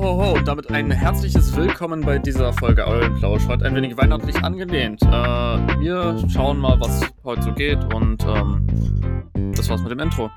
Ho, 0.00 0.16
ho, 0.16 0.40
damit 0.40 0.70
ein 0.70 0.90
herzliches 0.90 1.54
Willkommen 1.54 2.00
bei 2.00 2.18
dieser 2.18 2.54
Folge 2.54 2.86
Eulenplausch. 2.86 3.46
Heute 3.46 3.66
ein 3.66 3.74
wenig 3.74 3.98
weihnachtlich 3.98 4.34
angelehnt. 4.36 5.02
Äh, 5.02 5.06
wir 5.06 6.26
schauen 6.30 6.56
mal, 6.56 6.80
was 6.80 7.02
heute 7.22 7.42
so 7.42 7.52
geht 7.52 7.84
und 7.92 8.24
ähm, 8.24 9.52
das 9.54 9.68
war's 9.68 9.82
mit 9.82 9.90
dem 9.90 9.98
Intro. 9.98 10.30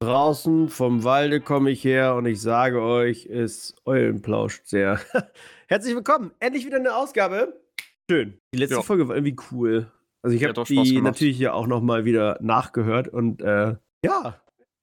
Draußen 0.00 0.68
vom 0.68 1.02
Walde 1.04 1.40
komme 1.40 1.70
ich 1.70 1.82
her 1.82 2.14
und 2.14 2.26
ich 2.26 2.42
sage 2.42 2.82
euch, 2.82 3.24
es 3.24 3.74
Eulenplauscht 3.86 4.66
sehr. 4.66 5.00
Herzlich 5.66 5.94
willkommen, 5.94 6.32
endlich 6.40 6.66
wieder 6.66 6.76
eine 6.76 6.94
Ausgabe. 6.94 7.58
Schön. 8.10 8.38
Die 8.52 8.58
letzte 8.58 8.76
Ja. 8.76 8.82
Folge 8.82 9.08
war 9.08 9.16
irgendwie 9.16 9.36
cool. 9.50 9.90
Also 10.22 10.36
ich 10.36 10.44
habe 10.44 10.64
die 10.64 10.74
gemacht. 10.74 11.04
natürlich 11.04 11.38
ja 11.38 11.52
auch 11.52 11.66
noch 11.66 11.80
mal 11.80 12.04
wieder 12.04 12.38
nachgehört 12.40 13.08
und 13.08 13.40
äh, 13.42 13.76
ja, 14.04 14.40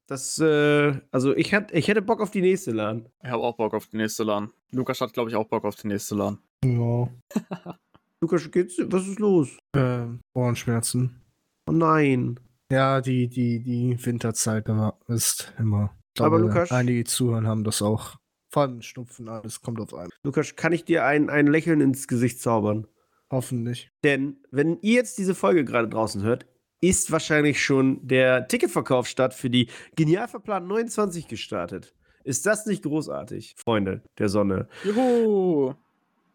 das, 0.08 0.39
äh, 0.39 0.99
also 1.11 1.35
ich, 1.35 1.53
hat, 1.53 1.71
ich 1.73 1.88
hätte 1.88 2.02
Bock 2.02 2.21
auf 2.21 2.31
die 2.31 2.41
nächste 2.41 2.71
LAN. 2.71 3.09
Ich 3.23 3.30
habe 3.30 3.44
auch 3.44 3.58
Bock 3.58 3.73
auf 3.73 3.88
die 3.88 3.98
nächste 3.98 4.23
LAN. 4.23 4.52
Lukas 4.71 5.02
hat, 5.02 5.13
glaube 5.13 5.30
ich, 5.30 5.35
auch 5.35 5.48
Bock 5.48 5.66
auf 5.66 5.75
die 5.75 5.88
nächste 5.88 6.16
LAN. 6.16 6.38
Ja. 6.63 7.09
Lukas, 8.21 8.49
geht's? 8.52 8.77
Was 8.85 9.08
ist 9.08 9.20
los? 9.20 9.58
Äh, 9.75 10.05
Ohrenschmerzen. 10.34 11.21
Oh 11.67 11.73
nein. 11.73 12.39
Ja, 12.72 13.02
die, 13.02 13.27
die, 13.27 13.61
die 13.61 13.97
Winterzeit 14.05 14.67
immer 14.70 14.97
ist 15.08 15.53
immer. 15.59 15.95
Ich 16.16 16.22
Aber 16.22 16.38
glaube, 16.38 16.53
Lukas- 16.53 16.72
Einige 16.72 17.03
Zuhörer 17.03 17.44
haben 17.45 17.63
das 17.63 17.81
auch. 17.81 18.16
Vor 18.52 18.63
allem 18.63 18.81
Schnupfen, 18.81 19.27
alles 19.27 19.61
kommt 19.61 19.80
auf 19.81 19.94
einen. 19.94 20.09
Lukas, 20.23 20.55
kann 20.55 20.72
ich 20.72 20.86
dir 20.86 21.03
ein, 21.03 21.30
ein 21.30 21.47
Lächeln 21.47 21.81
ins 21.81 22.08
Gesicht 22.08 22.39
zaubern? 22.39 22.88
Hoffentlich. 23.31 23.92
Denn 24.04 24.38
wenn 24.52 24.78
ihr 24.81 24.95
jetzt 24.95 25.18
diese 25.18 25.36
Folge 25.36 25.66
gerade 25.66 25.88
draußen 25.88 26.22
hört, 26.23 26.45
ist 26.81 27.12
wahrscheinlich 27.12 27.64
schon 27.64 28.06
der 28.06 28.48
Ticketverkauf 28.48 29.08
statt 29.08 29.34
für 29.34 29.50
die 29.50 29.70
Genialverplan 29.95 30.67
29 30.67 31.28
gestartet. 31.28 31.95
Ist 32.23 32.45
das 32.45 32.66
nicht 32.66 32.84
großartig, 32.84 33.56
Freunde 33.58 34.02
der 34.17 34.30
Sonne? 34.30 34.67
Juhu! 34.84 35.73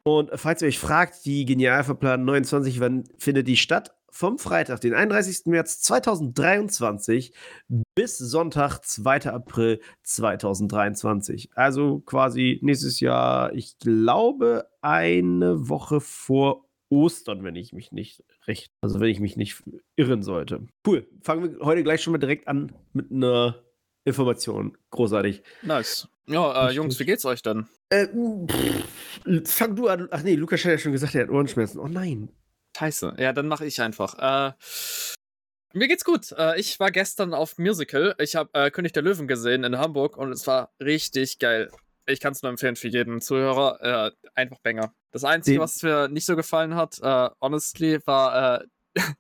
Und 0.03 0.31
falls 0.35 0.63
ihr 0.63 0.69
euch 0.69 0.79
fragt, 0.79 1.25
die 1.25 1.45
Genialverplan 1.45 2.25
29, 2.25 2.81
wann 2.81 3.05
findet 3.19 3.49
die 3.49 3.57
statt? 3.57 3.95
Vom 4.13 4.39
Freitag, 4.39 4.81
den 4.81 4.93
31. 4.93 5.47
März 5.47 5.83
2023 5.83 7.33
bis 7.95 8.19
Sonntag, 8.19 8.81
2. 8.85 9.31
April 9.31 9.81
2023. 10.03 11.51
Also 11.55 12.01
quasi 12.01 12.59
nächstes 12.63 12.99
Jahr, 12.99 13.53
ich 13.53 13.79
glaube, 13.79 14.67
eine 14.81 15.69
Woche 15.69 16.01
vor 16.01 16.65
Ostern, 16.91 17.45
wenn 17.45 17.57
ich 17.57 17.73
mich 17.73 17.93
nicht 17.93 18.23
recht, 18.47 18.73
also 18.81 19.01
wenn 19.01 19.09
ich 19.09 19.21
mich 19.21 19.37
nicht 19.37 19.63
irren 19.97 20.23
sollte. 20.23 20.67
Cool. 20.87 21.09
Fangen 21.23 21.59
wir 21.59 21.65
heute 21.65 21.83
gleich 21.83 22.03
schon 22.03 22.13
mal 22.13 22.19
direkt 22.19 22.49
an 22.49 22.73
mit 22.93 23.11
einer 23.11 23.63
Information. 24.05 24.77
Großartig. 24.91 25.43
Nice. 25.63 26.09
Ja, 26.27 26.69
äh. 26.69 26.73
Jungs, 26.73 26.99
wie 26.99 27.05
geht's 27.05 27.25
euch 27.25 27.43
denn? 27.43 27.67
Äh, 27.91 28.07
pff, 28.07 29.53
fang 29.53 29.77
du 29.77 29.89
an. 29.89 30.09
Ach 30.11 30.23
nee, 30.23 30.35
Lukas 30.35 30.65
hat 30.65 30.73
ja 30.73 30.79
schon 30.79 30.93
gesagt, 30.93 31.15
er 31.15 31.23
hat 31.23 31.31
Ohrenschmerzen. 31.31 31.79
Oh 31.81 31.89
nein. 31.89 32.29
Scheiße. 32.77 33.17
Ja, 33.19 33.33
dann 33.33 33.49
mache 33.49 33.67
ich 33.67 33.81
einfach. 33.81 34.15
Äh, 34.19 34.53
mir 35.73 35.89
geht's 35.89 36.05
gut. 36.05 36.33
Äh, 36.33 36.59
ich 36.59 36.81
war 36.81 36.91
gestern 36.91 37.35
auf 37.35 37.59
Musical. 37.59 38.15
Ich 38.19 38.37
habe 38.37 38.51
äh, 38.55 38.71
König 38.71 38.93
der 38.93 39.03
Löwen 39.03 39.29
gesehen 39.29 39.65
in 39.65 39.79
Hamburg 39.79 40.17
und 40.17 40.33
es 40.33 40.47
war 40.47 40.73
richtig 40.81 41.39
geil. 41.39 41.71
Ich 42.07 42.21
kann 42.21 42.33
es 42.33 42.43
nur 42.43 42.51
empfehlen 42.51 42.77
für 42.77 42.89
jeden 42.89 43.21
Zuhörer. 43.21 43.79
Äh, 43.81 44.31
einfach 44.35 44.59
Banger. 44.59 44.95
Das 45.13 45.25
Einzige, 45.25 45.57
Den- 45.57 45.63
was 45.63 45.83
mir 45.83 46.09
nicht 46.09 46.27
so 46.27 46.37
gefallen 46.37 46.75
hat, 46.75 46.99
äh, 47.03 47.31
honestly, 47.41 47.99
war 48.07 48.61
äh, 48.61 48.65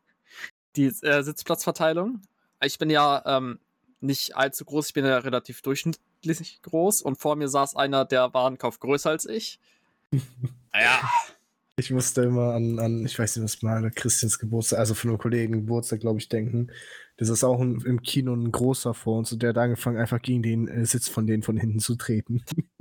die 0.76 0.86
äh, 0.86 1.22
Sitzplatzverteilung. 1.22 2.22
Ich 2.62 2.78
bin 2.78 2.90
ja 2.90 3.22
ähm, 3.26 3.58
nicht 4.00 4.36
allzu 4.36 4.64
groß, 4.64 4.88
ich 4.88 4.94
bin 4.94 5.04
ja 5.04 5.18
relativ 5.18 5.62
durchschnittlich 5.62 6.60
groß 6.62 7.02
und 7.02 7.16
vor 7.16 7.36
mir 7.36 7.48
saß 7.48 7.74
einer, 7.76 8.04
der 8.04 8.32
war 8.34 8.46
einen 8.46 8.58
Kauf 8.58 8.78
größer 8.78 9.10
als 9.10 9.26
ich. 9.26 9.58
ja, 10.74 11.10
Ich 11.76 11.90
musste 11.90 12.22
immer 12.22 12.54
an, 12.54 12.78
an 12.78 13.04
ich 13.06 13.18
weiß 13.18 13.36
nicht, 13.36 13.44
was 13.44 13.62
mal 13.62 13.90
Christians 13.90 14.38
Geburtstag, 14.38 14.78
also 14.78 14.94
von 14.94 15.10
einem 15.10 15.18
Kollegen 15.18 15.52
Geburtstag, 15.54 16.00
glaube 16.00 16.18
ich, 16.18 16.28
denken. 16.28 16.70
Das 17.16 17.28
ist 17.28 17.44
auch 17.44 17.60
ein, 17.60 17.80
im 17.82 18.00
Kino 18.02 18.34
ein 18.34 18.50
großer 18.52 18.94
vor 18.94 19.18
uns 19.18 19.32
und 19.32 19.42
der 19.42 19.50
hat 19.50 19.58
angefangen, 19.58 19.98
einfach 19.98 20.22
gegen 20.22 20.42
den 20.42 20.68
äh, 20.68 20.86
Sitz 20.86 21.08
von 21.08 21.26
denen 21.26 21.42
von 21.42 21.56
hinten 21.56 21.80
zu 21.80 21.96
treten. 21.96 22.44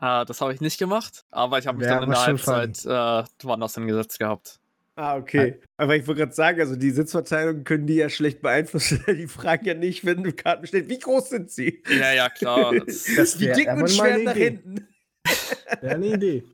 Äh, 0.00 0.24
das 0.24 0.40
habe 0.40 0.52
ich 0.52 0.60
nicht 0.60 0.78
gemacht, 0.78 1.24
aber 1.30 1.58
ich 1.58 1.66
habe 1.66 1.78
mich 1.78 1.86
Wär 1.86 1.94
dann 1.94 2.04
in 2.04 2.10
der 2.10 2.26
Halbzeit 2.26 2.84
äh, 2.84 3.24
woanders 3.42 3.74
hingesetzt 3.74 4.18
gehabt. 4.18 4.60
Ah, 4.98 5.16
okay. 5.16 5.60
Aber 5.76 5.94
ich 5.94 6.06
wollte 6.06 6.20
gerade 6.20 6.32
sagen, 6.32 6.58
also 6.58 6.74
die 6.74 6.90
Sitzverteilung 6.90 7.64
können 7.64 7.86
die 7.86 7.96
ja 7.96 8.08
schlecht 8.08 8.40
beeinflussen. 8.40 9.04
Die 9.08 9.26
fragen 9.26 9.66
ja 9.66 9.74
nicht, 9.74 10.06
wenn 10.06 10.22
du 10.22 10.32
Karten 10.32 10.62
bestellst, 10.62 10.88
wie 10.88 10.98
groß 10.98 11.28
sind 11.28 11.50
sie? 11.50 11.82
Ja, 11.86 12.14
ja, 12.14 12.30
klar. 12.30 12.72
Das, 12.74 13.04
Das 13.16 13.38
Wie 13.38 13.46
wär 13.46 13.54
dick 13.54 13.68
aber 13.68 13.82
und 13.82 13.90
schwer 13.90 14.18
nach 14.18 14.34
Idee. 14.34 14.44
hinten. 14.44 14.88
Wäre 15.82 15.94
eine 15.96 16.06
Idee. 16.06 16.44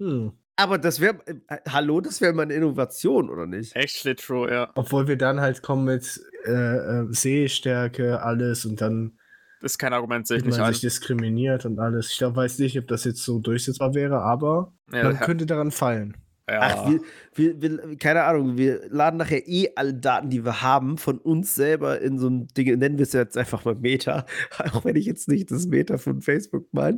Hm. 0.00 0.32
Aber 0.56 0.78
das 0.78 1.00
wäre, 1.00 1.18
äh, 1.26 1.58
hallo, 1.68 2.00
das 2.00 2.20
wäre 2.20 2.32
mal 2.32 2.42
eine 2.42 2.54
Innovation, 2.54 3.28
oder 3.28 3.46
nicht? 3.46 3.74
actually 3.76 4.14
true, 4.14 4.50
ja. 4.50 4.70
Obwohl 4.74 5.08
wir 5.08 5.16
dann 5.16 5.40
halt 5.40 5.62
kommen 5.62 5.84
mit 5.84 6.20
äh, 6.46 6.50
äh, 6.50 7.06
Sehstärke, 7.10 8.22
alles 8.22 8.64
und 8.64 8.80
dann 8.80 9.18
ist 9.64 9.78
kein 9.78 9.92
Argument, 9.92 10.26
sehe 10.26 10.38
ich 10.38 10.44
nicht 10.44 10.58
man 10.58 10.72
sich 10.72 10.80
diskriminiert 10.82 11.64
und 11.64 11.78
alles. 11.78 12.10
Ich 12.12 12.18
glaub, 12.18 12.36
weiß 12.36 12.58
nicht, 12.58 12.78
ob 12.78 12.86
das 12.88 13.04
jetzt 13.04 13.22
so 13.24 13.38
durchsetzbar 13.38 13.94
wäre, 13.94 14.20
aber 14.20 14.72
Ja, 14.92 15.04
man 15.04 15.18
könnte 15.20 15.46
daran 15.46 15.70
fallen. 15.70 16.16
ja. 16.48 16.60
Ach, 16.60 16.90
wir, 16.90 17.00
wir, 17.34 17.62
wir, 17.62 17.96
keine 17.96 18.24
Ahnung, 18.24 18.56
wir 18.58 18.82
laden 18.90 19.16
nachher 19.16 19.48
eh 19.48 19.68
alle 19.76 19.94
Daten, 19.94 20.28
die 20.30 20.44
wir 20.44 20.60
haben, 20.62 20.98
von 20.98 21.18
uns 21.18 21.54
selber 21.54 22.00
in 22.00 22.18
so 22.18 22.28
ein 22.28 22.48
Ding, 22.48 22.78
nennen 22.78 22.98
wir 22.98 23.04
es 23.04 23.12
jetzt 23.14 23.38
einfach 23.38 23.64
mal 23.64 23.74
Meta, 23.74 24.26
auch 24.72 24.84
wenn 24.84 24.96
ich 24.96 25.06
jetzt 25.06 25.28
nicht 25.28 25.50
das 25.50 25.66
Meta 25.66 25.96
von 25.98 26.20
Facebook 26.20 26.66
meine. 26.72 26.96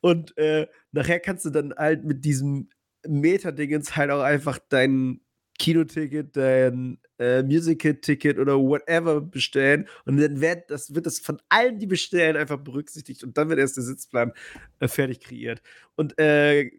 Und 0.00 0.36
äh, 0.36 0.66
nachher 0.92 1.20
kannst 1.20 1.44
du 1.44 1.50
dann 1.50 1.72
halt 1.76 2.04
mit 2.04 2.24
diesem 2.24 2.70
Meta-Dingens 3.06 3.96
halt 3.96 4.10
auch 4.10 4.22
einfach 4.22 4.58
dein 4.68 5.20
Kinoticket, 5.58 6.36
dein 6.36 6.98
äh, 7.18 7.42
Musical-Ticket 7.42 8.38
oder 8.38 8.58
whatever 8.58 9.20
bestellen. 9.20 9.88
Und 10.04 10.18
dann 10.18 10.40
wird 10.40 10.70
das, 10.70 10.94
wird 10.94 11.06
das 11.06 11.18
von 11.18 11.40
allen, 11.48 11.78
die 11.78 11.86
bestellen, 11.86 12.36
einfach 12.36 12.58
berücksichtigt. 12.58 13.24
Und 13.24 13.36
dann 13.36 13.48
wird 13.48 13.58
erst 13.58 13.76
der 13.76 13.84
Sitzplan 13.84 14.32
äh, 14.78 14.88
fertig 14.88 15.20
kreiert. 15.20 15.60
Und 15.96 16.18
äh, 16.18 16.70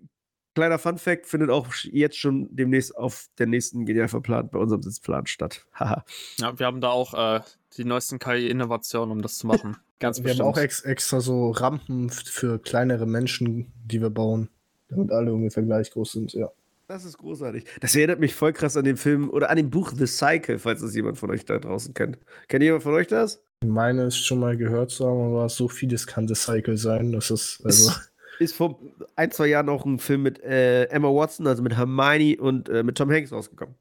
kleiner 0.55 0.79
Fun-Fact 0.79 1.25
findet 1.25 1.49
auch 1.49 1.67
jetzt 1.83 2.17
schon 2.17 2.47
demnächst 2.55 2.95
auf 2.97 3.29
der 3.37 3.47
nächsten 3.47 3.85
Genialverplan 3.85 4.49
bei 4.49 4.59
unserem 4.59 4.81
Sitzplan 4.81 5.27
statt. 5.27 5.65
Haha. 5.73 6.03
ja, 6.37 6.57
wir 6.57 6.65
haben 6.65 6.81
da 6.81 6.89
auch 6.89 7.13
äh, 7.13 7.41
die 7.77 7.85
neuesten 7.85 8.19
KI-Innovationen, 8.19 9.11
um 9.11 9.21
das 9.21 9.37
zu 9.37 9.47
machen. 9.47 9.77
Ganz 9.99 10.19
wir 10.19 10.23
bestimmt. 10.23 10.41
haben 10.41 10.53
auch 10.53 10.57
ex 10.57 10.81
extra 10.81 11.19
so 11.19 11.51
Rampen 11.51 12.09
für 12.09 12.59
kleinere 12.59 13.05
Menschen, 13.05 13.73
die 13.83 14.01
wir 14.01 14.09
bauen, 14.09 14.49
damit 14.87 15.11
alle 15.11 15.33
ungefähr 15.33 15.63
gleich 15.63 15.91
groß 15.91 16.13
sind, 16.13 16.33
ja. 16.33 16.49
Das 16.89 17.05
ist 17.05 17.17
großartig. 17.17 17.65
Das 17.79 17.95
erinnert 17.95 18.19
mich 18.19 18.33
voll 18.35 18.51
krass 18.51 18.75
an 18.75 18.83
den 18.83 18.97
Film 18.97 19.29
oder 19.29 19.49
an 19.49 19.57
dem 19.57 19.69
Buch 19.69 19.93
The 19.95 20.05
Cycle, 20.07 20.59
falls 20.59 20.81
das 20.81 20.95
jemand 20.95 21.17
von 21.17 21.29
euch 21.31 21.45
da 21.45 21.57
draußen 21.59 21.93
kennt. 21.93 22.17
Kennt 22.47 22.63
jemand 22.63 22.83
von 22.83 22.93
euch 22.93 23.07
das? 23.07 23.41
Ich 23.61 23.69
meine 23.69 24.03
es 24.03 24.17
schon 24.17 24.39
mal 24.39 24.57
gehört 24.57 24.89
zu 24.91 25.05
haben, 25.07 25.21
aber 25.21 25.47
so 25.49 25.67
vieles 25.67 26.07
kann 26.07 26.27
das 26.27 26.43
Cycle 26.43 26.77
sein, 26.77 27.11
dass 27.11 27.29
es, 27.29 27.61
also, 27.63 27.89
Ist, 27.91 28.11
ist 28.39 28.55
vor 28.55 28.79
ein, 29.15 29.31
zwei 29.31 29.47
Jahren 29.47 29.69
auch 29.69 29.85
ein 29.85 29.99
Film 29.99 30.23
mit 30.23 30.41
äh, 30.43 30.85
Emma 30.85 31.09
Watson, 31.09 31.45
also 31.47 31.61
mit 31.61 31.75
Hermione 31.77 32.37
und 32.39 32.69
äh, 32.69 32.83
mit 32.83 32.97
Tom 32.97 33.11
Hanks 33.11 33.31
rausgekommen. 33.31 33.75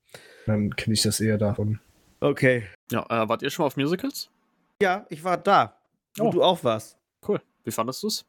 dann 0.46 0.74
kenne 0.76 0.94
ich 0.94 1.02
das 1.02 1.20
eher 1.20 1.38
davon. 1.38 1.78
Okay. 2.20 2.64
Ja, 2.90 3.02
äh, 3.08 3.28
wart 3.28 3.42
ihr 3.42 3.50
schon 3.50 3.62
mal 3.62 3.68
auf 3.68 3.76
Musicals? 3.76 4.28
Ja, 4.82 5.06
ich 5.08 5.22
war 5.24 5.36
da. 5.38 5.76
Wo 6.16 6.24
Oh. 6.26 6.30
du 6.32 6.42
auch 6.42 6.62
warst. 6.64 6.96
Cool. 7.26 7.40
Wie 7.64 7.70
fandest 7.70 8.02
du's? 8.02 8.24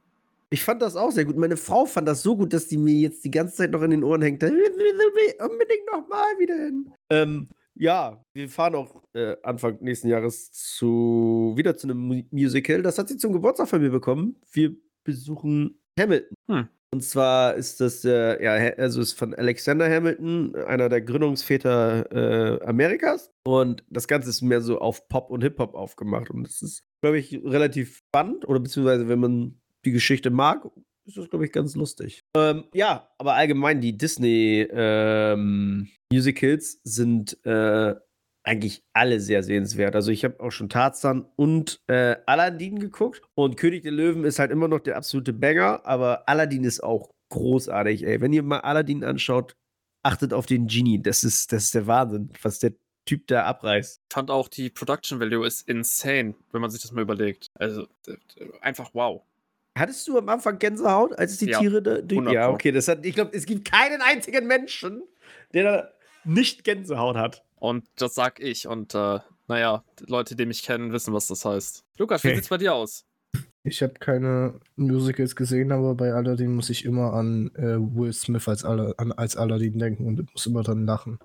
Ich 0.51 0.63
fand 0.63 0.81
das 0.81 0.95
auch 0.95 1.11
sehr 1.11 1.25
gut. 1.25 1.37
Meine 1.37 1.57
Frau 1.57 1.85
fand 1.85 2.07
das 2.07 2.24
so 2.24 2.35
gut, 2.35 2.53
dass 2.53 2.68
die 2.68 2.77
mir 2.77 2.95
jetzt 2.95 3.24
die 3.24 3.31
ganze 3.31 3.56
Zeit 3.56 3.71
noch 3.71 3.83
in 3.83 3.91
den 3.91 4.03
Ohren 4.03 4.21
hängt. 4.21 4.44
Unbedingt 4.44 5.85
noch 5.91 6.07
mal 6.07 6.39
wieder 6.39 6.56
hin. 6.56 6.91
Ähm, 7.12 7.50
ja, 7.75 8.24
wir 8.33 8.50
fahren 8.50 8.75
auch 8.75 9.03
äh, 9.13 9.35
Anfang 9.44 9.77
nächsten 9.81 10.07
Jahres 10.07 10.51
zu 10.51 11.53
wieder 11.56 11.77
zu 11.77 11.88
einem 11.88 12.00
Mu 12.00 12.24
Musical. 12.31 12.81
Das 12.81 12.97
hat 12.97 13.09
sie 13.09 13.18
zum 13.18 13.31
Geburtstag 13.31 13.69
von 13.69 13.81
mir 13.81 13.91
bekommen. 13.91 14.35
Wir 14.51 14.75
besuchen 15.03 15.79
Hamilton. 16.00 16.35
Hm. 16.50 16.68
Und 16.91 17.03
zwar 17.03 17.53
ist 17.53 17.79
das 17.79 18.03
äh, 18.03 18.44
ja, 18.44 18.74
also 18.77 19.01
ist 19.01 19.13
von 19.13 19.35
Alexander 19.35 19.88
Hamilton, 19.88 20.56
einer 20.56 20.89
der 20.89 21.01
Gründungsväter 21.01 22.12
äh, 22.12 22.65
Amerikas. 22.65 23.31
Und 23.44 23.83
das 23.89 24.07
Ganze 24.07 24.31
ist 24.31 24.41
mehr 24.41 24.62
so 24.62 24.79
auf 24.79 25.07
Pop 25.07 25.29
und 25.29 25.44
Hip-Hop 25.44 25.75
aufgemacht. 25.75 26.31
Und 26.31 26.47
das 26.47 26.63
ist, 26.63 26.83
glaube 27.01 27.19
ich, 27.19 27.39
relativ 27.44 27.97
spannend. 27.97 28.47
Oder 28.47 28.59
beziehungsweise, 28.59 29.07
wenn 29.07 29.19
man 29.19 29.62
die 29.85 29.91
Geschichte 29.91 30.29
mag, 30.29 30.69
ist 31.05 31.17
das, 31.17 31.29
glaube 31.29 31.45
ich, 31.45 31.51
ganz 31.51 31.75
lustig. 31.75 32.23
Ähm, 32.35 32.65
ja, 32.73 33.09
aber 33.17 33.33
allgemein 33.33 33.81
die 33.81 33.97
Disney-Musicals 33.97 36.79
sind 36.83 37.43
äh, 37.45 37.95
eigentlich 38.43 38.83
alle 38.93 39.19
sehr 39.19 39.43
sehenswert. 39.43 39.95
Also 39.95 40.11
ich 40.11 40.23
habe 40.23 40.39
auch 40.39 40.51
schon 40.51 40.69
Tarzan 40.69 41.25
und 41.35 41.81
äh, 41.87 42.15
Aladdin 42.25 42.79
geguckt 42.79 43.21
und 43.35 43.57
König 43.57 43.83
der 43.83 43.91
Löwen 43.91 44.23
ist 44.23 44.39
halt 44.39 44.51
immer 44.51 44.67
noch 44.67 44.79
der 44.79 44.97
absolute 44.97 45.33
Banger, 45.33 45.85
aber 45.85 46.27
Aladdin 46.27 46.63
ist 46.63 46.81
auch 46.81 47.11
großartig, 47.29 48.05
ey. 48.05 48.21
Wenn 48.21 48.33
ihr 48.33 48.43
mal 48.43 48.59
Aladdin 48.59 49.03
anschaut, 49.03 49.55
achtet 50.03 50.33
auf 50.33 50.45
den 50.45 50.67
Genie. 50.67 51.01
Das 51.01 51.23
ist, 51.23 51.51
das 51.51 51.65
ist 51.65 51.75
der 51.75 51.87
Wahnsinn, 51.87 52.31
was 52.41 52.59
der 52.59 52.73
Typ 53.05 53.27
da 53.27 53.45
abreißt. 53.45 54.01
Ich 54.09 54.13
fand 54.13 54.31
auch 54.31 54.47
die 54.47 54.69
Production 54.69 55.19
Value 55.19 55.45
ist 55.45 55.67
insane, 55.67 56.35
wenn 56.51 56.61
man 56.61 56.69
sich 56.69 56.81
das 56.81 56.91
mal 56.91 57.01
überlegt. 57.01 57.47
Also 57.55 57.87
äh, 58.07 58.15
einfach 58.61 58.91
wow. 58.93 59.23
Hattest 59.79 60.07
du 60.07 60.17
am 60.17 60.29
Anfang 60.29 60.59
Gänsehaut, 60.59 61.17
als 61.17 61.37
die 61.37 61.49
Ja, 61.49 61.59
Tiere 61.59 61.81
da 61.81 61.95
durch. 62.01 62.11
100 62.19 62.33
Ja, 62.33 62.49
okay, 62.49 62.71
das 62.71 62.87
hat. 62.87 63.05
Ich 63.05 63.15
glaube, 63.15 63.31
es 63.35 63.45
gibt 63.45 63.69
keinen 63.71 64.01
einzigen 64.01 64.45
Menschen, 64.47 65.01
der 65.53 65.63
da 65.63 65.89
nicht 66.25 66.63
Gänsehaut 66.63 67.15
hat. 67.15 67.43
Und 67.55 67.85
das 67.95 68.13
sag 68.15 68.39
ich. 68.39 68.67
Und 68.67 68.93
äh, 68.95 69.19
naja, 69.47 69.83
die 69.99 70.05
Leute, 70.11 70.35
die 70.35 70.45
mich 70.45 70.63
kennen, 70.63 70.91
wissen, 70.91 71.13
was 71.13 71.27
das 71.27 71.43
heißt. 71.45 71.83
Lukas, 71.97 72.23
wie 72.23 72.27
Okay. 72.27 72.35
sieht's 72.35 72.49
bei 72.49 72.57
dir 72.57 72.73
aus? 72.73 73.05
Ich 73.63 73.81
habe 73.83 73.93
keine 73.95 74.59
Musicals 74.77 75.35
gesehen, 75.35 75.71
aber 75.71 75.93
bei 75.95 76.13
Aladdin 76.13 76.53
muss 76.55 76.69
ich 76.69 76.85
immer 76.85 77.13
an 77.13 77.51
äh, 77.55 77.75
Will 77.77 78.13
Smith 78.13 78.47
als, 78.47 78.63
Ala 78.63 78.93
an, 78.97 79.11
als 79.11 79.35
Aladdin 79.35 79.77
denken 79.77 80.05
und 80.07 80.31
muss 80.31 80.45
immer 80.45 80.63
dran 80.63 80.85
lachen. 80.85 81.19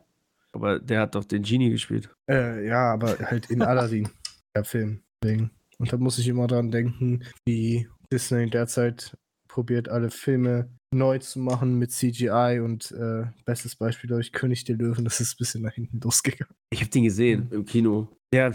Aber 0.52 0.78
der 0.80 1.00
hat 1.00 1.14
doch 1.14 1.24
den 1.24 1.42
Genie 1.42 1.70
gespielt. 1.70 2.10
Äh, 2.28 2.66
ja, 2.66 2.92
aber 2.92 3.16
halt 3.18 3.50
in 3.50 3.62
Aladdin, 3.62 4.08
der 4.54 4.64
Film. 4.64 5.02
Deswegen. 5.22 5.50
Und 5.78 5.92
da 5.92 5.96
muss 5.96 6.18
ich 6.18 6.28
immer 6.28 6.46
dran 6.46 6.70
denken, 6.70 7.24
wie 7.46 7.88
Disney 8.14 8.48
derzeit 8.48 9.16
probiert, 9.48 9.88
alle 9.88 10.10
Filme 10.10 10.68
neu 10.92 11.18
zu 11.18 11.40
machen 11.40 11.78
mit 11.78 11.90
CGI 11.90 12.60
und 12.62 12.92
äh, 12.92 13.24
bestes 13.44 13.74
Beispiel, 13.76 14.06
glaube 14.08 14.22
ich, 14.22 14.32
König 14.32 14.64
der 14.64 14.76
Löwen, 14.76 15.04
das 15.04 15.20
ist 15.20 15.34
ein 15.34 15.38
bisschen 15.38 15.62
nach 15.62 15.72
hinten 15.72 16.00
losgegangen. 16.00 16.54
Ich 16.70 16.80
habe 16.80 16.90
den 16.90 17.02
gesehen 17.04 17.48
im 17.50 17.64
Kino. 17.64 18.08
Der, 18.32 18.54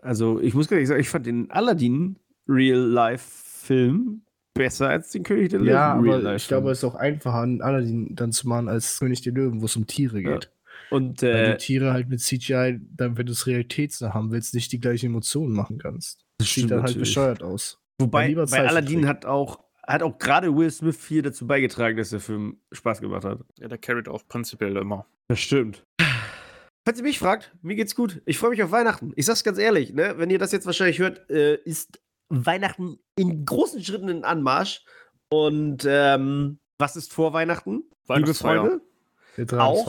also 0.00 0.40
ich 0.40 0.54
muss 0.54 0.70
ehrlich 0.70 0.86
sagen, 0.88 1.00
ich 1.00 1.08
fand 1.08 1.26
den 1.26 1.50
Aladdin 1.50 2.16
Real-Life-Film 2.48 4.22
besser 4.54 4.88
als 4.88 5.10
den 5.10 5.22
König 5.22 5.50
der 5.50 5.60
Löwen 5.60 5.70
Ja, 5.72 5.92
aber 5.94 6.02
Real-Life-Film. 6.04 6.36
ich 6.36 6.48
glaube, 6.48 6.70
es 6.70 6.78
ist 6.78 6.84
auch 6.84 6.94
einfacher, 6.94 7.40
einen 7.40 7.62
Aladdin 7.62 8.14
dann 8.14 8.32
zu 8.32 8.48
machen 8.48 8.68
als 8.68 8.98
König 8.98 9.22
der 9.22 9.32
Löwen, 9.32 9.60
wo 9.60 9.64
es 9.66 9.76
um 9.76 9.86
Tiere 9.86 10.20
Ja. 10.20 10.34
geht. 10.34 10.50
Und 10.90 11.22
Weil 11.22 11.34
äh, 11.34 11.52
die 11.52 11.64
Tiere 11.64 11.92
halt 11.92 12.08
mit 12.08 12.20
CGI, 12.20 12.80
dann, 12.96 13.16
wenn 13.16 13.26
du 13.26 13.32
es 13.32 13.46
realitätsnah 13.46 14.12
haben 14.12 14.32
willst, 14.32 14.54
nicht 14.54 14.72
die 14.72 14.80
gleichen 14.80 15.06
Emotionen 15.06 15.54
machen 15.54 15.78
kannst. 15.78 16.24
das 16.38 16.52
Sieht 16.52 16.64
dann 16.64 16.78
halt 16.82 16.90
natürlich. 16.96 17.08
bescheuert 17.10 17.42
aus. 17.42 17.79
Wobei 18.00 18.34
bei 18.34 18.66
Aladdin 18.66 19.06
hat 19.06 19.26
auch, 19.26 19.60
hat 19.86 20.02
auch 20.02 20.18
gerade 20.18 20.54
Will 20.56 20.70
Smith 20.70 20.96
viel 20.96 21.22
dazu 21.22 21.46
beigetragen, 21.46 21.96
dass 21.96 22.10
der 22.10 22.20
Film 22.20 22.60
Spaß 22.72 23.00
gemacht 23.00 23.24
hat. 23.24 23.40
Ja, 23.58 23.68
der 23.68 23.78
carried 23.78 24.08
auch 24.08 24.26
prinzipiell 24.26 24.76
immer. 24.76 25.06
Das 25.28 25.40
stimmt. 25.40 25.84
Falls 26.84 26.98
ihr 26.98 27.04
mich 27.04 27.18
fragt, 27.18 27.54
mir 27.62 27.76
geht's 27.76 27.94
gut. 27.94 28.22
Ich 28.24 28.38
freue 28.38 28.50
mich 28.50 28.62
auf 28.62 28.70
Weihnachten. 28.70 29.12
Ich 29.16 29.26
sag's 29.26 29.44
ganz 29.44 29.58
ehrlich, 29.58 29.92
ne? 29.92 30.14
Wenn 30.16 30.30
ihr 30.30 30.38
das 30.38 30.50
jetzt 30.50 30.66
wahrscheinlich 30.66 30.98
hört, 30.98 31.28
äh, 31.30 31.56
ist 31.56 32.00
Weihnachten 32.30 32.98
in 33.16 33.44
großen 33.44 33.82
Schritten 33.84 34.08
in 34.08 34.24
Anmarsch. 34.24 34.84
Und 35.28 35.84
ähm, 35.86 36.58
was 36.78 36.96
ist 36.96 37.12
vor 37.12 37.32
Weihnachten? 37.32 37.84
Liebe. 38.08 38.34
Freunde? 38.34 38.80
Der 39.36 39.60
Auch? 39.62 39.86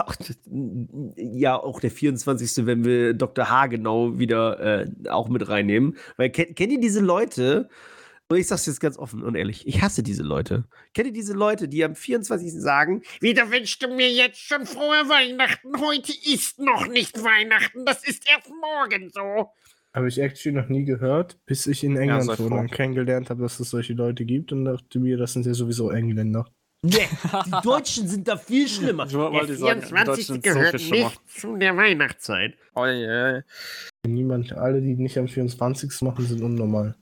23. 0.00 0.36
Ach, 0.46 1.14
ja, 1.16 1.56
auch 1.56 1.80
der 1.80 1.90
24., 1.90 2.66
wenn 2.66 2.84
wir 2.84 3.14
Dr. 3.14 3.50
H 3.50 3.66
genau 3.68 4.18
wieder 4.18 4.60
äh, 4.60 5.08
auch 5.08 5.28
mit 5.28 5.48
reinnehmen. 5.48 5.96
Weil 6.16 6.30
kennt, 6.30 6.56
kennt 6.56 6.72
ihr 6.72 6.80
diese 6.80 7.00
Leute? 7.00 7.68
Und 8.28 8.36
ich 8.36 8.46
sag's 8.46 8.66
jetzt 8.66 8.78
ganz 8.78 8.96
offen 8.96 9.24
und 9.24 9.34
ehrlich, 9.34 9.66
ich 9.66 9.82
hasse 9.82 10.04
diese 10.04 10.22
Leute. 10.22 10.64
Kennt 10.94 11.08
ihr 11.08 11.12
diese 11.12 11.32
Leute, 11.32 11.66
die 11.66 11.82
am 11.82 11.96
24. 11.96 12.52
sagen, 12.52 13.02
Wieder 13.20 13.50
wünschst 13.50 13.82
du 13.82 13.88
mir 13.88 14.08
jetzt 14.08 14.38
schon 14.38 14.66
frohe 14.66 15.08
Weihnachten. 15.08 15.80
Heute 15.80 16.12
ist 16.12 16.60
noch 16.60 16.86
nicht 16.86 17.24
Weihnachten. 17.24 17.84
Das 17.84 18.06
ist 18.06 18.30
erst 18.30 18.48
morgen 18.48 19.10
so. 19.10 19.50
Habe 19.92 20.06
ich 20.06 20.20
actually 20.20 20.56
noch 20.56 20.68
nie 20.68 20.84
gehört, 20.84 21.44
bis 21.44 21.66
ich 21.66 21.82
in 21.82 21.96
England 21.96 22.30
froh. 22.30 22.44
und 22.44 22.70
kennengelernt 22.70 23.30
habe, 23.30 23.42
dass 23.42 23.58
es 23.58 23.70
solche 23.70 23.94
Leute 23.94 24.24
gibt 24.24 24.52
und 24.52 24.64
dachte 24.64 25.00
mir, 25.00 25.16
das 25.16 25.32
sind 25.32 25.44
ja 25.44 25.54
sowieso 25.54 25.90
Engländer. 25.90 26.46
Nee, 26.82 27.08
die 27.46 27.62
Deutschen 27.62 28.08
sind 28.08 28.28
da 28.28 28.36
viel 28.36 28.68
schlimmer. 28.68 29.06
Ich 29.06 29.14
wollte 29.14 29.56
sagen, 29.56 29.80
die 29.80 29.86
24. 29.86 30.06
Deutschen 30.06 30.24
sind 30.24 30.44
so 30.44 30.52
gehört 30.52 30.80
schlimmer. 30.80 31.08
nicht 31.08 31.40
zu 31.40 31.56
der 31.56 31.76
Weihnachtszeit. 31.76 32.54
Oh, 32.74 32.84
yeah. 32.84 33.42
Niemand, 34.06 34.52
alle, 34.52 34.80
die 34.80 34.94
nicht 34.94 35.18
am 35.18 35.28
24. 35.28 36.00
machen, 36.02 36.26
sind 36.26 36.42
unnormal. 36.42 36.94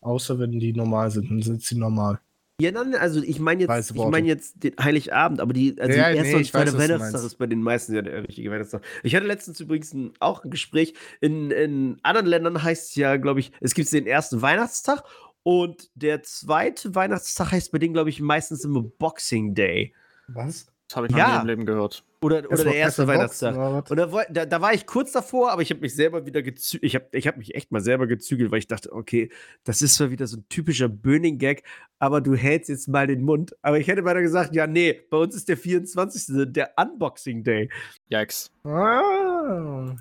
Außer 0.00 0.38
wenn 0.38 0.52
die 0.52 0.72
normal 0.72 1.10
sind, 1.10 1.30
dann 1.30 1.42
sind 1.42 1.62
sie 1.62 1.76
normal. 1.76 2.20
Ja, 2.58 2.70
nein, 2.70 2.94
also 2.94 3.22
ich 3.22 3.38
meine 3.38 3.60
jetzt, 3.60 3.68
Weiße 3.68 3.94
ich 3.94 4.04
meine 4.06 4.26
jetzt 4.26 4.64
den 4.64 4.72
Heiligabend, 4.82 5.40
aber 5.40 5.52
die, 5.52 5.78
also 5.78 5.94
Ja, 5.94 6.10
die 6.10 6.16
erste 6.16 6.32
nee, 6.32 6.38
und 6.38 6.46
zweite 6.46 6.78
Weihnachtstag 6.78 7.22
ist 7.22 7.36
bei 7.36 7.46
den 7.46 7.60
meisten 7.60 7.94
ja 7.94 8.00
der 8.00 8.22
richtige 8.22 8.50
Weihnachtstag. 8.50 8.80
Ich 9.02 9.14
hatte 9.14 9.26
letztens 9.26 9.60
übrigens 9.60 9.92
ein, 9.92 10.12
auch 10.20 10.42
ein 10.42 10.50
Gespräch. 10.50 10.94
In, 11.20 11.50
in 11.50 11.98
anderen 12.02 12.26
Ländern 12.26 12.62
heißt 12.62 12.90
es 12.90 12.94
ja, 12.94 13.18
glaube 13.18 13.40
ich, 13.40 13.52
es 13.60 13.74
gibt 13.74 13.92
den 13.92 14.06
ersten 14.06 14.40
Weihnachtstag 14.40 15.02
und 15.46 15.90
der 15.94 16.24
zweite 16.24 16.96
Weihnachtstag 16.96 17.52
heißt 17.52 17.70
bei 17.70 17.78
denen, 17.78 17.94
glaube 17.94 18.10
ich, 18.10 18.20
meistens 18.20 18.64
immer 18.64 18.82
Boxing 18.82 19.54
Day. 19.54 19.94
Was? 20.26 20.66
Das 20.88 20.96
habe 20.96 21.06
ich 21.06 21.12
noch 21.12 21.18
Ja. 21.20 21.36
nie 21.36 21.40
im 21.42 21.46
Leben 21.46 21.66
gehört. 21.66 22.02
Oder, 22.20 22.38
oder 22.50 22.64
der 22.64 22.74
erste 22.74 23.06
Weihnachtstag. 23.06 23.54
Und 23.88 23.96
da, 23.96 24.06
da, 24.28 24.44
da 24.44 24.60
war 24.60 24.74
ich 24.74 24.86
kurz 24.86 25.12
davor, 25.12 25.52
aber 25.52 25.62
ich 25.62 25.70
habe 25.70 25.80
mich 25.82 25.94
selber 25.94 26.26
wieder 26.26 26.42
gezügelt. 26.42 26.84
Ich 26.84 26.96
habe 26.96 27.06
ich 27.12 27.28
hab 27.28 27.36
mich 27.36 27.54
echt 27.54 27.70
mal 27.70 27.80
selber 27.80 28.08
gezügelt, 28.08 28.50
weil 28.50 28.58
ich 28.58 28.66
dachte, 28.66 28.92
okay, 28.92 29.30
das 29.62 29.82
ist 29.82 29.94
zwar 29.94 30.10
wieder 30.10 30.26
so 30.26 30.38
ein 30.38 30.48
typischer 30.48 30.88
Böning-Gag, 30.88 31.62
aber 32.00 32.20
du 32.20 32.34
hältst 32.34 32.68
jetzt 32.68 32.88
mal 32.88 33.06
den 33.06 33.22
Mund. 33.22 33.54
Aber 33.62 33.78
ich 33.78 33.86
hätte 33.86 34.04
weiter 34.04 34.22
gesagt, 34.22 34.52
ja, 34.56 34.66
nee, 34.66 35.00
bei 35.10 35.16
uns 35.18 35.36
ist 35.36 35.48
der 35.48 35.56
24. 35.56 36.52
der 36.52 36.72
Unboxing 36.76 37.44
Day. 37.44 37.70
Yikes. 38.10 38.50
Ah. 38.64 39.94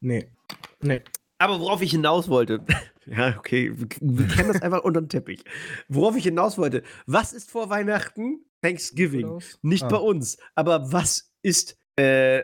Nee. 0.00 0.28
Nee. 0.82 1.00
Aber 1.40 1.58
worauf 1.58 1.80
ich 1.80 1.90
hinaus 1.90 2.28
wollte, 2.28 2.60
ja, 3.06 3.36
okay, 3.38 3.72
wir, 3.74 3.88
kennen 4.28 4.52
das 4.52 4.60
einfach 4.62 4.82
unter 4.84 5.00
den 5.00 5.08
Teppich. 5.08 5.42
Worauf 5.88 6.14
ich 6.16 6.24
hinaus 6.24 6.58
wollte, 6.58 6.82
was 7.06 7.32
ist 7.32 7.50
vor 7.50 7.70
Weihnachten? 7.70 8.44
Thanksgiving. 8.62 9.40
Nicht 9.62 9.84
Ah. 9.84 9.88
bei 9.88 9.96
uns. 9.96 10.36
Aber 10.54 10.92
was 10.92 11.32
ist 11.40 11.78
äh, 11.96 12.42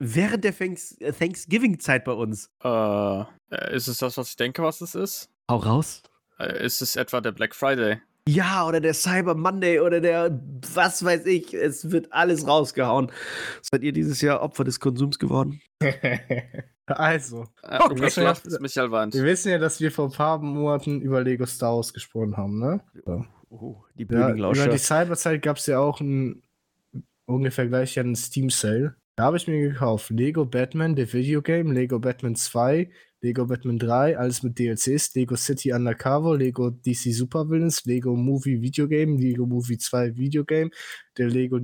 während 0.00 0.42
der 0.42 0.58
Thanks 0.58 0.96
Thanksgiving-Zeit 1.18 2.04
bei 2.04 2.12
uns? 2.12 2.50
Äh, 2.64 3.20
äh, 3.50 3.76
ist 3.76 3.86
es 3.86 3.98
das, 3.98 4.16
was 4.16 4.30
ich 4.30 4.36
denke, 4.36 4.60
was 4.64 4.80
es 4.80 4.96
ist? 4.96 5.30
Hau 5.48 5.58
raus. 5.58 6.02
Äh, 6.40 6.66
ist 6.66 6.82
es 6.82 6.96
etwa 6.96 7.20
der 7.20 7.30
Black 7.30 7.54
Friday? 7.54 8.00
Ja, 8.28 8.66
oder 8.66 8.80
der 8.80 8.94
Cyber 8.94 9.34
Monday 9.34 9.80
oder 9.80 10.00
der, 10.00 10.40
was 10.74 11.04
weiß 11.04 11.26
ich, 11.26 11.52
es 11.54 11.90
wird 11.90 12.12
alles 12.12 12.46
rausgehauen. 12.46 13.10
Seid 13.62 13.82
ihr 13.82 13.92
dieses 13.92 14.20
Jahr 14.20 14.42
Opfer 14.42 14.62
des 14.62 14.78
Konsums 14.78 15.18
geworden? 15.18 15.60
also, 16.86 17.46
Äh, 17.62 17.78
Okay. 17.80 18.06
Ist 18.06 18.60
Michael 18.60 18.90
weint. 18.92 19.14
wir 19.14 19.24
wissen 19.24 19.50
ja, 19.50 19.58
dass 19.58 19.80
wir 19.80 19.90
vor 19.90 20.06
ein 20.06 20.12
paar 20.12 20.38
Monaten 20.38 21.00
über 21.00 21.22
Lego 21.22 21.46
Star 21.46 21.74
Wars 21.74 21.92
gesprochen 21.92 22.36
haben, 22.36 22.60
ne? 22.60 22.80
Ja. 23.06 23.24
Oh, 23.50 23.76
die 23.96 24.06
Ja, 24.08 24.30
über 24.30 24.68
die 24.68 24.78
Cyberzeit 24.78 25.42
gab 25.42 25.56
es 25.56 25.66
ja 25.66 25.78
auch 25.80 26.00
ein 26.00 26.42
ungefähr 27.26 27.66
gleich 27.66 27.98
einen 27.98 28.16
Steam 28.16 28.50
Sale. 28.50 28.94
Da 29.16 29.24
habe 29.24 29.36
ich 29.36 29.46
mir 29.46 29.60
gekauft 29.60 30.10
Lego 30.10 30.44
Batman, 30.44 30.96
der 30.96 31.12
Videogame, 31.12 31.72
Lego 31.72 31.98
Batman 31.98 32.34
2, 32.34 32.90
Lego 33.22 33.46
Batman 33.46 33.78
3, 33.78 34.18
alles 34.18 34.42
mit 34.42 34.58
DLCs, 34.58 35.14
Lego 35.14 35.36
City 35.36 35.72
Undercover, 35.72 36.36
Lego 36.36 36.70
DC 36.70 37.14
Supervillains, 37.14 37.84
Lego 37.84 38.16
Movie 38.16 38.60
Videogame, 38.60 39.16
Lego 39.16 39.46
Movie 39.46 39.78
2 39.78 40.16
Videogame, 40.16 40.70
der 41.16 41.28
Lego 41.28 41.60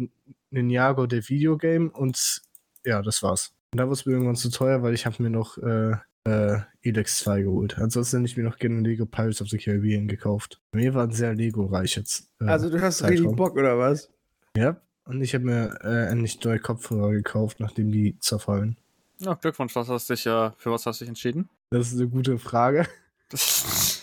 Ninjago 0.51 1.07
der 1.07 1.29
Videogame 1.29 1.91
und 1.91 2.43
ja, 2.85 3.03
das 3.03 3.23
war's. 3.23 3.53
Und 3.73 3.79
da 3.79 3.85
wurde 3.85 3.95
es 3.95 4.07
mir 4.07 4.13
irgendwann 4.13 4.37
zu 4.37 4.51
teuer, 4.51 4.83
weil 4.83 4.95
ich 4.95 5.05
habe 5.05 5.23
mir 5.23 5.31
noch 5.31 5.59
äh, 5.59 5.97
äh, 6.25 6.61
Elex 6.83 7.19
2 7.19 7.43
geholt. 7.43 7.79
Ansonsten 7.79 8.19
hätte 8.19 8.31
ich 8.31 8.37
mir 8.37 8.45
noch 8.45 8.59
gerne 8.59 8.81
Lego 8.81 9.05
Pirates 9.05 9.43
of 9.43 9.49
the 9.49 9.59
Caribbean 9.59 10.09
gekauft. 10.09 10.61
Mir 10.73 10.95
war 10.95 11.05
ein 11.05 11.13
sehr 11.13 11.35
Lego-reich 11.35 11.97
jetzt. 11.97 12.31
äh, 12.41 12.45
also 12.45 12.71
du 12.71 12.81
hast 12.81 12.99
Zeitraum. 12.99 13.19
richtig 13.19 13.37
Bock, 13.37 13.57
oder 13.57 13.79
was? 13.79 14.11
ja, 14.57 14.81
und 15.05 15.23
ich 15.23 15.35
habe 15.35 15.45
mir 15.45 15.79
äh, 15.83 16.11
endlich 16.11 16.43
neue 16.45 16.59
Kopfhörer 16.59 17.13
gekauft, 17.13 17.61
nachdem 17.61 17.91
die 17.91 18.19
zerfallen. 18.21 18.77
Ja, 19.21 19.35
Glückwunsch, 19.35 19.75
was 19.77 19.89
hast 19.89 20.09
dich, 20.11 20.27
äh, 20.27 20.51
für 20.57 20.71
was 20.71 20.87
hast 20.87 21.01
du 21.01 21.05
dich 21.05 21.09
entschieden? 21.11 21.49
Das 21.71 21.89
ist 21.93 21.99
eine 21.99 22.09
gute 22.09 22.39
Frage. 22.39 22.87
Ich, 23.31 24.03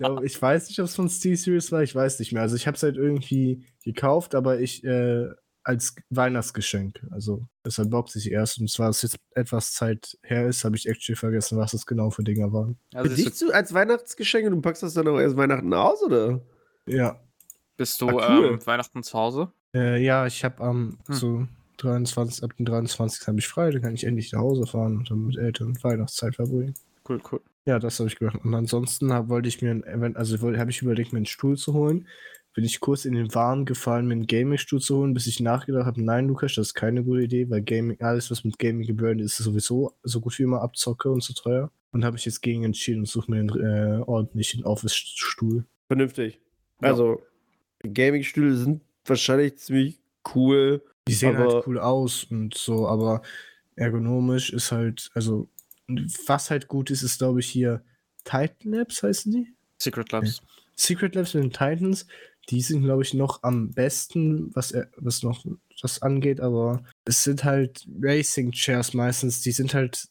glaub, 0.00 0.24
ich 0.24 0.42
weiß 0.42 0.68
nicht, 0.68 0.80
ob 0.80 0.86
es 0.86 0.96
von 0.96 1.08
SteelSeries 1.08 1.70
war, 1.70 1.80
ich 1.84 1.94
weiß 1.94 2.18
nicht 2.18 2.32
mehr. 2.32 2.42
Also 2.42 2.56
ich 2.56 2.66
habe 2.66 2.76
es 2.76 2.82
halt 2.82 2.96
irgendwie 2.96 3.64
gekauft, 3.84 4.34
aber 4.34 4.58
ich 4.58 4.82
äh, 4.82 5.28
als 5.62 5.94
Weihnachtsgeschenk. 6.10 7.06
Also 7.12 7.46
das 7.62 7.78
unboxe 7.78 8.18
ich 8.18 8.32
erst. 8.32 8.58
Und 8.58 8.68
zwar, 8.68 8.88
dass 8.88 9.02
jetzt 9.02 9.16
etwas 9.36 9.74
Zeit 9.74 10.18
her 10.22 10.48
ist, 10.48 10.64
habe 10.64 10.74
ich 10.74 10.88
actually 10.88 11.14
vergessen, 11.16 11.56
was 11.56 11.70
das 11.70 11.86
genau 11.86 12.10
für 12.10 12.24
Dinger 12.24 12.52
waren. 12.52 12.78
also 12.94 13.14
dich 13.14 13.32
zu, 13.34 13.54
als 13.54 13.72
Weihnachtsgeschenk 13.72 14.46
und 14.48 14.54
du 14.56 14.60
packst 14.60 14.82
das 14.82 14.94
dann 14.94 15.06
auch 15.06 15.20
erst 15.20 15.36
Weihnachten 15.36 15.72
aus, 15.72 16.02
oder? 16.02 16.40
Ja. 16.86 17.12
du, 17.12 17.18
bist 17.76 18.00
du 18.00 18.08
Ah, 18.18 18.38
cool. 18.38 18.46
ähm, 18.54 18.66
Weihnachten 18.66 19.04
zu 19.04 19.16
Hause? 19.16 19.52
Äh, 19.72 20.02
ja, 20.04 20.26
ich 20.26 20.42
habe 20.44 20.60
am 20.64 20.98
Hm. 21.06 21.14
so 21.14 21.46
23, 21.78 22.44
ab 22.44 22.56
dem 22.56 22.66
23. 22.66 23.26
habe 23.26 23.38
ich 23.38 23.48
frei, 23.48 23.70
dann 23.70 23.82
kann 23.82 23.94
ich 23.94 24.04
endlich 24.04 24.32
nach 24.32 24.40
Hause 24.40 24.66
fahren 24.66 24.98
und 24.98 25.10
dann 25.10 25.26
mit 25.26 25.36
Eltern 25.36 25.76
Weihnachtszeit 25.82 26.36
verbringen. 26.36 26.74
Cool, 27.08 27.20
cool. 27.32 27.40
Ja, 27.64 27.78
das 27.78 27.98
habe 27.98 28.08
ich 28.08 28.18
gemacht. 28.18 28.40
Und 28.44 28.54
ansonsten 28.54 29.12
hab, 29.12 29.28
wollte 29.28 29.48
ich 29.48 29.62
mir, 29.62 29.70
ein 29.70 30.16
also 30.16 30.38
habe 30.56 30.70
ich 30.70 30.82
überlegt, 30.82 31.12
mir 31.12 31.18
einen 31.18 31.26
Stuhl 31.26 31.56
zu 31.56 31.74
holen. 31.74 32.06
Bin 32.54 32.64
ich 32.64 32.80
kurz 32.80 33.04
in 33.04 33.14
den 33.14 33.34
Wahn 33.34 33.66
gefallen, 33.66 34.06
mir 34.06 34.14
einen 34.14 34.26
Gaming-Stuhl 34.26 34.80
zu 34.80 34.96
holen, 34.96 35.14
bis 35.14 35.26
ich 35.26 35.38
nachgedacht 35.38 35.86
habe, 35.86 36.02
nein, 36.02 36.26
Lukas, 36.26 36.54
das 36.54 36.68
ist 36.68 36.74
keine 36.74 37.04
gute 37.04 37.22
Idee, 37.22 37.48
weil 37.50 37.62
Gaming, 37.62 38.00
alles, 38.00 38.30
was 38.30 38.42
mit 38.42 38.58
Gaming 38.58 38.86
gebühren 38.86 39.18
ist, 39.18 39.38
ist 39.38 39.44
sowieso 39.44 39.94
so 40.02 40.20
gut 40.20 40.38
wie 40.38 40.44
immer 40.44 40.62
Abzocke 40.62 41.10
und 41.10 41.22
zu 41.22 41.34
teuer. 41.34 41.70
Und 41.92 42.04
habe 42.04 42.16
ich 42.16 42.24
jetzt 42.24 42.42
gegen 42.42 42.64
entschieden 42.64 43.00
und 43.00 43.08
suche 43.08 43.30
mir 43.30 43.38
einen 43.38 43.50
äh, 43.50 44.02
ordentlichen 44.02 44.64
Office-Stuhl. 44.64 45.64
Vernünftig. 45.86 46.40
Ja. 46.82 46.88
Also, 46.88 47.22
Gaming-Stühle 47.80 48.56
sind 48.56 48.82
wahrscheinlich 49.04 49.56
ziemlich 49.56 50.00
cool. 50.34 50.82
Die 51.08 51.14
sehen 51.14 51.36
Aber- 51.36 51.52
halt 51.54 51.66
cool 51.66 51.78
aus 51.78 52.24
und 52.24 52.54
so, 52.54 52.86
aber 52.88 53.22
ergonomisch 53.76 54.50
ist 54.52 54.72
halt, 54.72 55.10
also 55.14 55.48
was 56.26 56.50
halt 56.50 56.68
gut 56.68 56.90
ist, 56.90 57.02
ist 57.02 57.18
glaube 57.18 57.40
ich 57.40 57.48
hier 57.48 57.82
Titan 58.24 58.72
Labs 58.72 59.02
heißen 59.02 59.32
die? 59.32 59.54
Secret 59.80 60.12
Labs. 60.12 60.42
Secret 60.76 61.14
Labs 61.14 61.34
mit 61.34 61.44
den 61.44 61.52
Titans, 61.52 62.06
die 62.50 62.60
sind 62.60 62.82
glaube 62.82 63.02
ich 63.02 63.14
noch 63.14 63.42
am 63.42 63.70
besten, 63.70 64.54
was, 64.54 64.72
er- 64.72 64.90
was 64.96 65.22
noch 65.22 65.44
das 65.80 66.02
angeht, 66.02 66.40
aber 66.40 66.82
es 67.04 67.22
sind 67.24 67.44
halt 67.44 67.86
Racing 68.00 68.50
Chairs 68.52 68.92
meistens, 68.94 69.40
die 69.42 69.52
sind 69.52 69.74
halt 69.74 70.08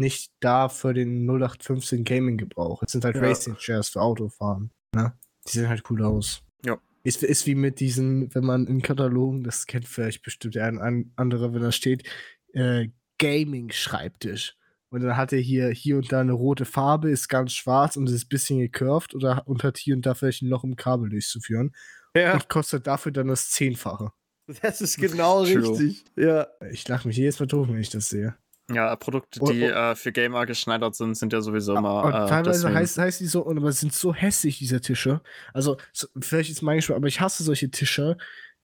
nicht 0.00 0.30
da 0.40 0.68
für 0.70 0.94
den 0.94 1.26
0815 1.26 2.04
Gaming 2.04 2.38
Gebrauch. 2.38 2.82
Es 2.82 2.92
sind 2.92 3.04
halt 3.04 3.16
Ja. 3.16 3.22
Racing 3.22 3.56
Chairs 3.56 3.90
für 3.90 4.00
Autofahren. 4.00 4.70
Ne? 4.94 5.12
Die 5.46 5.52
sehen 5.52 5.68
halt 5.68 5.82
cool 5.90 6.02
aus. 6.02 6.42
Ist, 7.02 7.22
ist 7.22 7.46
wie 7.46 7.54
mit 7.54 7.80
diesen, 7.80 8.34
wenn 8.34 8.44
man 8.44 8.66
in 8.66 8.82
Katalogen, 8.82 9.42
das 9.42 9.66
kennt 9.66 9.88
vielleicht 9.88 10.22
bestimmt 10.22 10.56
ein, 10.58 10.78
ein 10.78 11.12
anderer, 11.16 11.54
wenn 11.54 11.62
da 11.62 11.72
steht, 11.72 12.08
äh, 12.52 12.88
Gaming-Schreibtisch. 13.18 14.56
Und 14.90 15.02
dann 15.02 15.16
hat 15.16 15.32
er 15.32 15.38
hier, 15.38 15.68
hier 15.68 15.96
und 15.96 16.10
da 16.10 16.20
eine 16.20 16.32
rote 16.32 16.64
Farbe, 16.64 17.10
ist 17.10 17.28
ganz 17.28 17.52
schwarz 17.52 17.96
und 17.96 18.08
ist 18.08 18.24
ein 18.24 18.28
bisschen 18.28 18.58
gecurved 18.58 19.14
oder 19.14 19.46
und 19.46 19.62
hat 19.62 19.78
hier 19.78 19.94
und 19.94 20.04
da 20.04 20.14
vielleicht 20.14 20.42
ein 20.42 20.48
Loch 20.48 20.64
im 20.64 20.74
Kabel 20.76 21.08
durchzuführen. 21.10 21.72
Ja, 22.16 22.32
Und 22.34 22.48
kostet 22.48 22.86
dafür 22.86 23.12
dann 23.12 23.28
das 23.28 23.50
Zehnfache. 23.50 24.10
das 24.62 24.80
ist 24.80 24.98
genau 24.98 25.42
richtig. 25.42 26.04
Ja. 26.16 26.48
Ich 26.72 26.86
lache 26.88 27.06
mich 27.06 27.16
jedes 27.16 27.38
Mal 27.38 27.46
doof, 27.46 27.68
wenn 27.68 27.78
ich 27.78 27.90
das 27.90 28.08
sehe. 28.08 28.36
Ja, 28.74 28.94
Produkte, 28.96 29.40
Und- 29.40 29.52
die 29.54 29.64
und- 29.64 29.70
äh, 29.70 29.94
für 29.96 30.12
Gamer 30.12 30.46
geschneidert 30.46 30.94
sind, 30.94 31.14
sind 31.16 31.32
ja 31.32 31.40
sowieso 31.40 31.76
immer. 31.76 32.04
Und 32.04 32.10
äh, 32.12 32.26
teilweise 32.26 32.60
deswegen- 32.62 32.74
heißt, 32.76 32.98
heißt 32.98 33.20
die 33.20 33.26
so, 33.26 33.42
und 33.42 33.58
aber 33.58 33.68
es 33.68 33.80
sind 33.80 33.92
so 33.92 34.14
hässlich, 34.14 34.58
diese 34.58 34.80
Tische. 34.80 35.20
Also, 35.54 35.76
so, 35.92 36.06
vielleicht 36.20 36.50
ist 36.50 36.62
mein 36.62 36.76
Geschmack, 36.76 36.96
aber 36.96 37.08
ich 37.08 37.20
hasse 37.20 37.42
solche 37.42 37.70
Tische, 37.70 38.16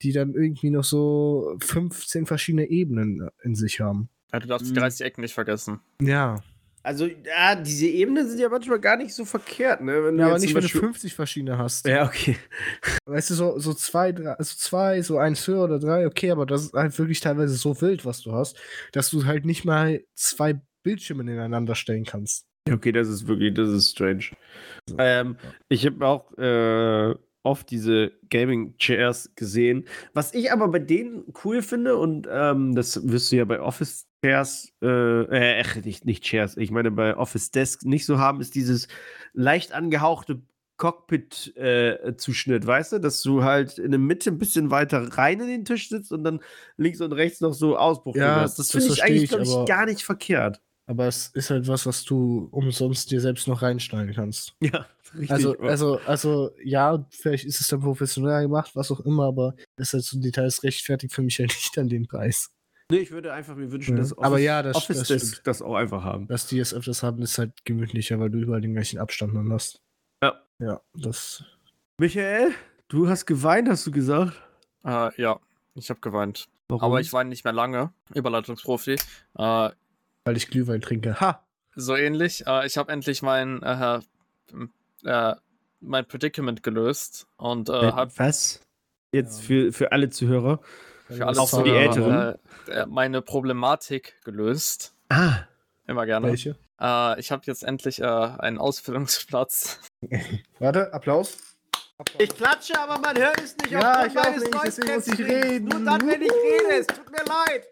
die 0.02 0.12
dann 0.12 0.34
irgendwie 0.34 0.70
noch 0.70 0.84
so 0.84 1.56
15 1.60 2.26
verschiedene 2.26 2.66
Ebenen 2.68 3.28
in 3.42 3.54
sich 3.54 3.80
haben. 3.80 4.08
Ja, 4.32 4.40
du 4.40 4.46
darfst 4.48 4.66
die 4.66 4.72
Mhm. 4.72 4.76
30 4.76 5.06
Ecken 5.06 5.22
nicht 5.22 5.34
vergessen. 5.34 5.80
Ja. 6.00 6.42
Also, 6.86 7.06
ja, 7.06 7.56
diese 7.56 7.86
Ebenen 7.86 8.28
sind 8.28 8.38
ja 8.38 8.48
manchmal 8.48 8.78
gar 8.78 8.96
nicht 8.96 9.12
so 9.12 9.24
verkehrt, 9.24 9.80
ne? 9.80 10.04
Wenn 10.04 10.16
du 10.16 10.20
Ja, 10.22 10.28
aber 10.28 10.38
nicht, 10.38 10.54
wenn 10.54 10.60
du 10.60 10.66
Beispiel- 10.66 10.80
50 10.82 11.14
verschiedene 11.14 11.58
hast. 11.58 11.84
Ja, 11.88 12.06
okay. 12.06 12.36
Weißt 13.06 13.30
du, 13.30 13.34
so, 13.34 13.58
so 13.58 13.74
zwei, 13.74 14.12
drei, 14.12 14.30
also 14.34 14.54
zwei, 14.56 15.02
so 15.02 15.18
eins 15.18 15.44
höher 15.48 15.64
oder 15.64 15.80
drei, 15.80 16.06
okay, 16.06 16.30
aber 16.30 16.46
das 16.46 16.66
ist 16.66 16.72
halt 16.74 16.96
wirklich 16.98 17.18
teilweise 17.18 17.54
so 17.56 17.80
wild, 17.80 18.04
was 18.04 18.22
du 18.22 18.32
hast, 18.32 18.56
dass 18.92 19.10
du 19.10 19.24
halt 19.24 19.44
nicht 19.44 19.64
mal 19.64 20.04
zwei 20.14 20.60
Bildschirme 20.84 21.24
nebeneinander 21.24 21.74
stellen 21.74 22.04
kannst. 22.04 22.46
Ja, 22.68 22.74
Okay, 22.74 22.92
das 22.92 23.08
ist 23.08 23.26
wirklich, 23.26 23.54
das 23.54 23.68
ist 23.70 23.90
strange. 23.90 24.26
Ähm, 24.98 25.36
ich 25.68 25.84
habe 25.86 26.06
auch 26.06 26.32
äh, 26.38 27.14
oft 27.42 27.70
diese 27.70 28.12
Gaming-Chairs 28.30 29.30
gesehen. 29.34 29.86
Was 30.14 30.34
ich 30.34 30.52
aber 30.52 30.68
bei 30.68 30.78
denen 30.78 31.24
cool 31.44 31.62
finde, 31.62 31.96
und 31.96 32.28
ähm, 32.30 32.74
das 32.74 33.08
wirst 33.08 33.32
du 33.32 33.36
ja 33.36 33.44
bei 33.44 33.60
Office-Chairs, 34.34 34.72
äh, 34.82 35.60
äh, 35.60 35.80
nicht, 35.84 36.04
nicht 36.04 36.24
Chairs, 36.24 36.56
ich 36.56 36.70
meine 36.70 36.90
bei 36.90 37.16
Office-Desk 37.16 37.84
nicht 37.84 38.06
so 38.06 38.18
haben, 38.18 38.40
ist 38.40 38.54
dieses 38.54 38.88
leicht 39.32 39.72
angehauchte 39.72 40.42
Cockpit-Zuschnitt, 40.78 42.66
weißt 42.66 42.92
du? 42.92 42.98
Dass 42.98 43.22
du 43.22 43.44
halt 43.44 43.78
in 43.78 43.90
der 43.92 44.00
Mitte 44.00 44.30
ein 44.30 44.38
bisschen 44.38 44.70
weiter 44.70 45.16
rein 45.16 45.40
in 45.40 45.48
den 45.48 45.64
Tisch 45.64 45.88
sitzt 45.88 46.12
und 46.12 46.24
dann 46.24 46.40
links 46.76 47.00
und 47.00 47.12
rechts 47.12 47.40
noch 47.40 47.54
so 47.54 47.76
Ausbruch 47.78 48.16
Ja, 48.16 48.40
hast. 48.42 48.58
Das 48.58 48.68
das 48.68 48.82
finde 48.82 48.94
ich 48.94 49.02
eigentlich, 49.02 49.22
ich, 49.24 49.28
glaube 49.30 49.44
ich, 49.44 49.50
aber- 49.50 49.64
gar 49.64 49.86
nicht 49.86 50.02
verkehrt. 50.04 50.60
Aber 50.88 51.08
es 51.08 51.28
ist 51.34 51.50
halt 51.50 51.66
was, 51.66 51.84
was 51.84 52.04
du 52.04 52.46
umsonst 52.52 53.10
dir 53.10 53.20
selbst 53.20 53.48
noch 53.48 53.62
reinschneiden 53.62 54.14
kannst. 54.14 54.54
Ja, 54.62 54.86
richtig. 55.14 55.30
Also, 55.30 55.58
also, 55.58 55.98
also, 56.06 56.50
ja, 56.62 57.04
vielleicht 57.10 57.44
ist 57.44 57.60
es 57.60 57.68
dann 57.68 57.80
professioneller 57.80 58.42
gemacht, 58.42 58.70
was 58.74 58.90
auch 58.92 59.00
immer, 59.00 59.24
aber 59.24 59.54
das 59.76 59.88
ist 59.88 59.92
halt 59.94 60.04
so 60.04 60.20
Details 60.20 60.62
rechtfertigt 60.62 61.12
für 61.14 61.22
mich 61.22 61.38
halt 61.38 61.48
nicht 61.54 61.76
an 61.78 61.88
den 61.88 62.06
Preis. 62.06 62.50
Nee, 62.90 62.98
ich 62.98 63.10
würde 63.10 63.32
einfach 63.32 63.56
mir 63.56 63.72
wünschen, 63.72 63.96
Ja. 63.96 64.02
dass 64.02 64.16
Aber 64.18 64.38
ja, 64.38 64.62
das- 64.62 64.76
Office 64.76 64.98
das 64.98 65.08
Desk 65.08 65.44
das 65.44 65.60
auch 65.62 65.74
einfach 65.74 66.04
haben. 66.04 66.28
Dass 66.28 66.46
die 66.46 66.58
es 66.60 66.72
öfters 66.72 67.02
haben, 67.02 67.20
ist 67.22 67.36
halt 67.38 67.64
gemütlicher, 67.64 68.20
weil 68.20 68.30
du 68.30 68.38
überall 68.38 68.60
den 68.60 68.74
gleichen 68.74 68.98
Abstand 68.98 69.34
dann 69.34 69.52
hast. 69.52 69.80
Ja. 70.22 70.40
Ja, 70.60 70.80
das. 70.94 71.42
Michael, 71.98 72.52
du 72.88 73.08
hast 73.08 73.26
geweint, 73.26 73.68
hast 73.68 73.86
du 73.86 73.90
gesagt. 73.90 74.34
Äh, 74.84 75.20
ja, 75.20 75.40
ich 75.74 75.90
habe 75.90 76.00
geweint. 76.00 76.46
Warum? 76.68 76.82
Aber 76.84 77.00
ich 77.00 77.12
weine 77.12 77.28
nicht 77.30 77.44
mehr 77.44 77.52
lange. 77.52 77.92
Überleitungsprofi. 78.14 78.92
Äh, 78.92 78.98
Weil 80.24 80.36
ich 80.36 80.48
Glühwein 80.48 80.80
trinke. 80.80 81.18
Ha! 81.20 81.42
so 81.78 81.94
ähnlich. 81.94 82.46
Äh, 82.46 82.66
ich 82.66 82.78
habe 82.78 82.90
endlich 82.90 83.20
mein, 83.22 83.62
äh, 83.62 84.00
äh, 85.04 85.34
mein 85.80 86.06
Predicament 86.06 86.62
gelöst 86.62 87.26
und 87.36 87.68
äh, 87.68 87.72
habe 87.92 88.10
was? 88.16 88.62
Jetzt 89.12 89.40
Ja. 89.40 89.46
für, 89.46 89.72
für 89.72 89.92
alle 89.92 90.08
Zuhörer. 90.10 90.60
Für 91.08 91.26
alle 91.26 91.40
Auch 91.40 91.48
für 91.48 91.62
die 91.62 91.70
Älteren. 91.70 92.36
Äh, 92.68 92.86
meine 92.86 93.22
Problematik 93.22 94.14
gelöst. 94.24 94.94
Ah, 95.08 95.44
Immer 95.86 96.04
gerne. 96.06 96.28
Welche? 96.28 96.56
Äh, 96.80 97.20
ich 97.20 97.30
habe 97.30 97.42
jetzt 97.46 97.62
endlich 97.62 98.00
äh, 98.00 98.04
einen 98.04 98.58
Ausbildungsplatz. 98.58 99.80
Warte, 100.58 100.92
Applaus. 100.92 101.38
ich 102.18 102.30
klatsche, 102.30 102.78
aber 102.78 102.98
man 102.98 103.16
hört 103.16 103.40
es 103.40 103.56
nicht. 103.56 103.70
Ja, 103.70 104.04
ich 104.04 104.18
auch 104.18 104.24
meines 104.24 104.42
nicht, 104.42 104.54
deswegen 104.64 104.94
muss 104.94 105.06
ich 105.06 105.18
reden. 105.20 105.68
Nur 105.68 105.84
dann, 105.84 106.06
wenn 106.06 106.22
ich 106.22 106.30
rede. 106.32 106.80
Es 106.80 106.86
tut 106.88 107.10
mir 107.10 107.24
leid. 107.24 107.68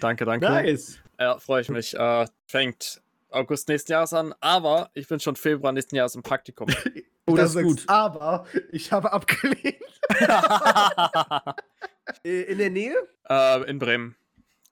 Danke, 0.00 0.24
danke. 0.24 0.46
Nice. 0.48 0.98
Ja, 1.18 1.38
freue 1.38 1.62
ich 1.62 1.68
mich. 1.68 1.94
Äh, 1.94 2.26
fängt 2.46 3.02
August 3.30 3.68
nächsten 3.68 3.92
Jahres 3.92 4.12
an, 4.12 4.34
aber 4.40 4.90
ich 4.94 5.08
bin 5.08 5.18
schon 5.20 5.36
Februar 5.36 5.72
nächsten 5.72 5.96
Jahres 5.96 6.14
im 6.14 6.22
Praktikum. 6.22 6.68
Oder 7.26 7.42
Das 7.42 7.50
ist 7.50 7.54
sagst, 7.54 7.66
gut. 7.66 7.82
Aber 7.88 8.46
ich 8.70 8.92
habe 8.92 9.12
abgelehnt. 9.12 9.82
In 12.22 12.58
der 12.58 12.70
Nähe? 12.70 12.94
äh, 13.28 13.68
in 13.70 13.78
Bremen. 13.78 14.14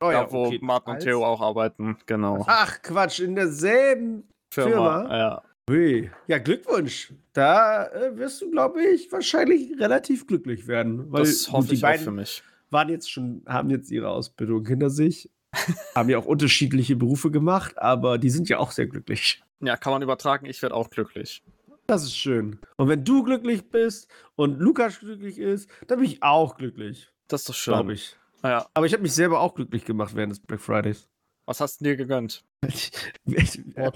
Oh 0.01 0.11
da, 0.11 0.31
wo 0.31 0.47
okay. 0.47 0.59
Martin 0.63 0.91
und 0.91 0.95
Als- 0.97 1.05
Theo 1.05 1.25
auch 1.25 1.41
arbeiten. 1.41 1.97
Genau. 2.07 2.45
Ach, 2.47 2.81
Quatsch, 2.83 3.21
in 3.21 3.35
derselben 3.35 4.29
Firma. 4.51 4.71
Firma? 5.01 5.17
Ja. 5.19 5.43
Hui. 5.71 6.11
Ja, 6.27 6.39
Glückwunsch. 6.39 7.13
Da 7.33 7.87
äh, 7.87 8.17
wirst 8.19 8.43
du, 8.43 8.51
glaube 8.51 8.85
ich, 8.85 9.11
wahrscheinlich 9.11 9.79
relativ 9.81 10.27
glücklich 10.27 10.67
werden. 10.67 11.11
Weil 11.11 11.23
Das 11.23 11.47
gut, 11.47 11.55
hoffe 11.55 11.69
die 11.69 11.75
ich 11.77 11.85
auch 11.87 11.97
für 11.97 12.11
mich. 12.11 12.43
waren 12.71 12.89
jetzt 12.91 13.11
schon, 13.11 13.43
haben 13.49 13.71
jetzt 13.71 13.91
ihre 13.91 14.11
Ausbildung 14.11 14.67
hinter 14.67 14.91
sich, 14.91 15.31
haben 15.95 16.11
ja 16.11 16.19
auch 16.19 16.27
unterschiedliche 16.27 16.97
Berufe 16.97 17.31
gemacht, 17.31 17.79
aber 17.79 18.19
die 18.19 18.31
sind 18.31 18.49
ja 18.51 18.59
auch 18.59 18.73
sehr 18.73 18.87
glücklich. 18.87 19.43
Ja, 19.61 19.77
kann 19.79 19.93
man 19.93 20.03
übertragen. 20.03 20.45
Ich 20.47 20.61
werde 20.61 20.75
auch 20.75 20.91
glücklich. 20.91 21.43
Das 21.87 22.03
ist 22.03 22.17
schön. 22.17 22.59
Und 22.77 22.89
wenn 22.89 23.05
du 23.05 23.23
glücklich 23.23 23.71
bist 23.71 24.09
und 24.37 24.59
Lukas 24.59 24.99
glücklich 25.01 25.39
ist, 25.39 25.71
dann 25.87 25.99
bin 26.01 26.09
ich 26.09 26.23
auch 26.23 26.57
glücklich, 26.57 27.11
Das 27.29 27.43
ist 27.43 27.49
doch 27.49 27.55
schön. 27.55 27.75
glaube 27.75 27.95
ich. 27.95 28.17
Ja. 28.43 28.67
Aber 28.75 28.87
ich 28.87 28.93
habe 28.93 29.03
mich 29.03 29.13
selber 29.13 29.41
auch 29.41 29.55
glücklich 29.55 29.85
gemacht 29.85 30.15
während 30.15 30.33
des 30.33 30.41
Black 30.41 30.61
Fridays. 30.61 31.09
Was 31.47 31.61
hast 31.61 31.81
du 31.81 31.85
dir 31.85 31.97
gegönnt? 31.97 32.45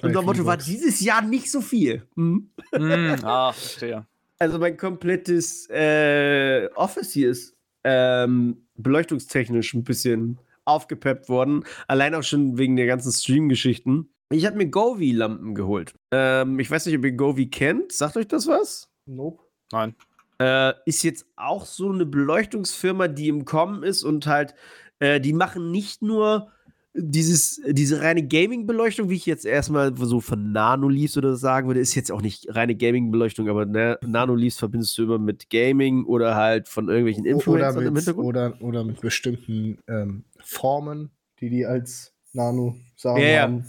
Unser 0.03 0.23
Motto 0.23 0.45
war 0.45 0.57
dieses 0.57 1.01
Jahr 1.01 1.23
nicht 1.23 1.51
so 1.51 1.61
viel. 1.61 2.07
Hm? 2.15 2.51
hm, 2.73 3.17
ah, 3.25 3.53
verstehe. 3.53 4.07
Also 4.39 4.59
mein 4.59 4.77
komplettes 4.77 5.69
äh, 5.71 6.69
Office 6.75 7.13
hier 7.13 7.31
ist 7.31 7.57
ähm, 7.85 8.67
beleuchtungstechnisch 8.77 9.75
ein 9.75 9.85
bisschen 9.85 10.39
aufgepeppt 10.65 11.29
worden. 11.29 11.65
Allein 11.87 12.15
auch 12.15 12.23
schon 12.23 12.59
wegen 12.59 12.77
der 12.77 12.87
ganzen 12.87 13.11
Stream-Geschichten. 13.11 14.11
Ich 14.31 14.45
habe 14.45 14.57
mir 14.59 14.67
Govi-Lampen 14.67 15.55
geholt. 15.55 15.95
Ähm, 16.11 16.59
ich 16.59 16.71
weiß 16.71 16.85
nicht, 16.87 16.99
ob 16.99 17.05
ihr 17.05 17.13
Govi 17.13 17.49
kennt. 17.49 17.93
Sagt 17.93 18.17
euch 18.19 18.29
das 18.29 18.47
was? 18.47 18.91
Nope. 19.07 19.43
Nein. 19.73 19.95
Äh, 20.41 20.73
ist 20.87 21.03
jetzt 21.03 21.27
auch 21.37 21.67
so 21.67 21.91
eine 21.91 22.07
Beleuchtungsfirma, 22.07 23.09
die 23.09 23.29
im 23.29 23.45
Kommen 23.45 23.83
ist 23.83 24.05
und 24.05 24.27
halt, 24.27 24.55
äh, 25.01 25.21
die 25.21 25.33
machen 25.33 25.71
nicht 25.71 26.01
nur 26.03 26.53
dieses, 26.95 27.61
diese 27.67 28.01
reine 28.03 28.27
Gaming-Beleuchtung, 28.27 29.09
wie 29.09 29.15
ich 29.17 29.27
jetzt 29.27 29.45
erstmal 29.47 29.97
so 29.97 30.21
von 30.21 30.53
Nanoleafs 30.53 31.17
oder 31.17 31.31
so 31.31 31.37
sagen 31.37 31.67
würde, 31.69 31.81
ist 31.81 31.95
jetzt 31.95 32.11
auch 32.11 32.23
nicht 32.23 32.47
reine 32.55 32.75
Gaming-Beleuchtung, 32.75 33.49
aber 33.49 33.67
ne, 33.67 33.99
Nanoleafs 34.05 34.59
verbindest 34.59 34.97
du 34.99 35.05
immer 35.05 35.19
mit 35.19 35.51
Gaming 35.51 36.05
oder 36.05 36.35
halt 36.35 36.69
von 36.69 36.89
irgendwelchen 36.89 37.25
Oder 37.25 37.31
Influencern 37.33 37.87
im 37.87 37.93
mit, 37.93 38.05
Hintergrund. 38.05 38.27
oder, 38.29 38.57
oder 38.61 38.85
mit 38.85 39.01
bestimmten 39.01 39.79
ähm, 39.87 40.25
Formen, 40.45 41.11
die 41.41 41.51
die 41.51 41.67
als 41.67 42.15
Nano-Sachen 42.33 43.23
Ja, 43.23 43.29
ja. 43.29 43.43
haben. 43.43 43.65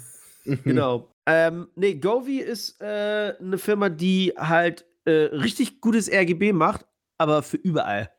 Mhm. 0.46 0.60
Genau. 0.64 1.10
Ähm, 1.26 1.68
nee, 1.76 1.94
Govi 1.96 2.40
ist 2.40 2.82
äh, 2.82 3.34
eine 3.40 3.60
Firma, 3.60 3.90
die 3.90 4.34
halt 4.36 4.86
äh, 5.10 5.36
richtig 5.36 5.82
gutes 5.82 6.10
RGB 6.10 6.54
macht, 6.54 6.86
aber 7.18 7.44
für 7.44 7.58
überall. 7.58 8.12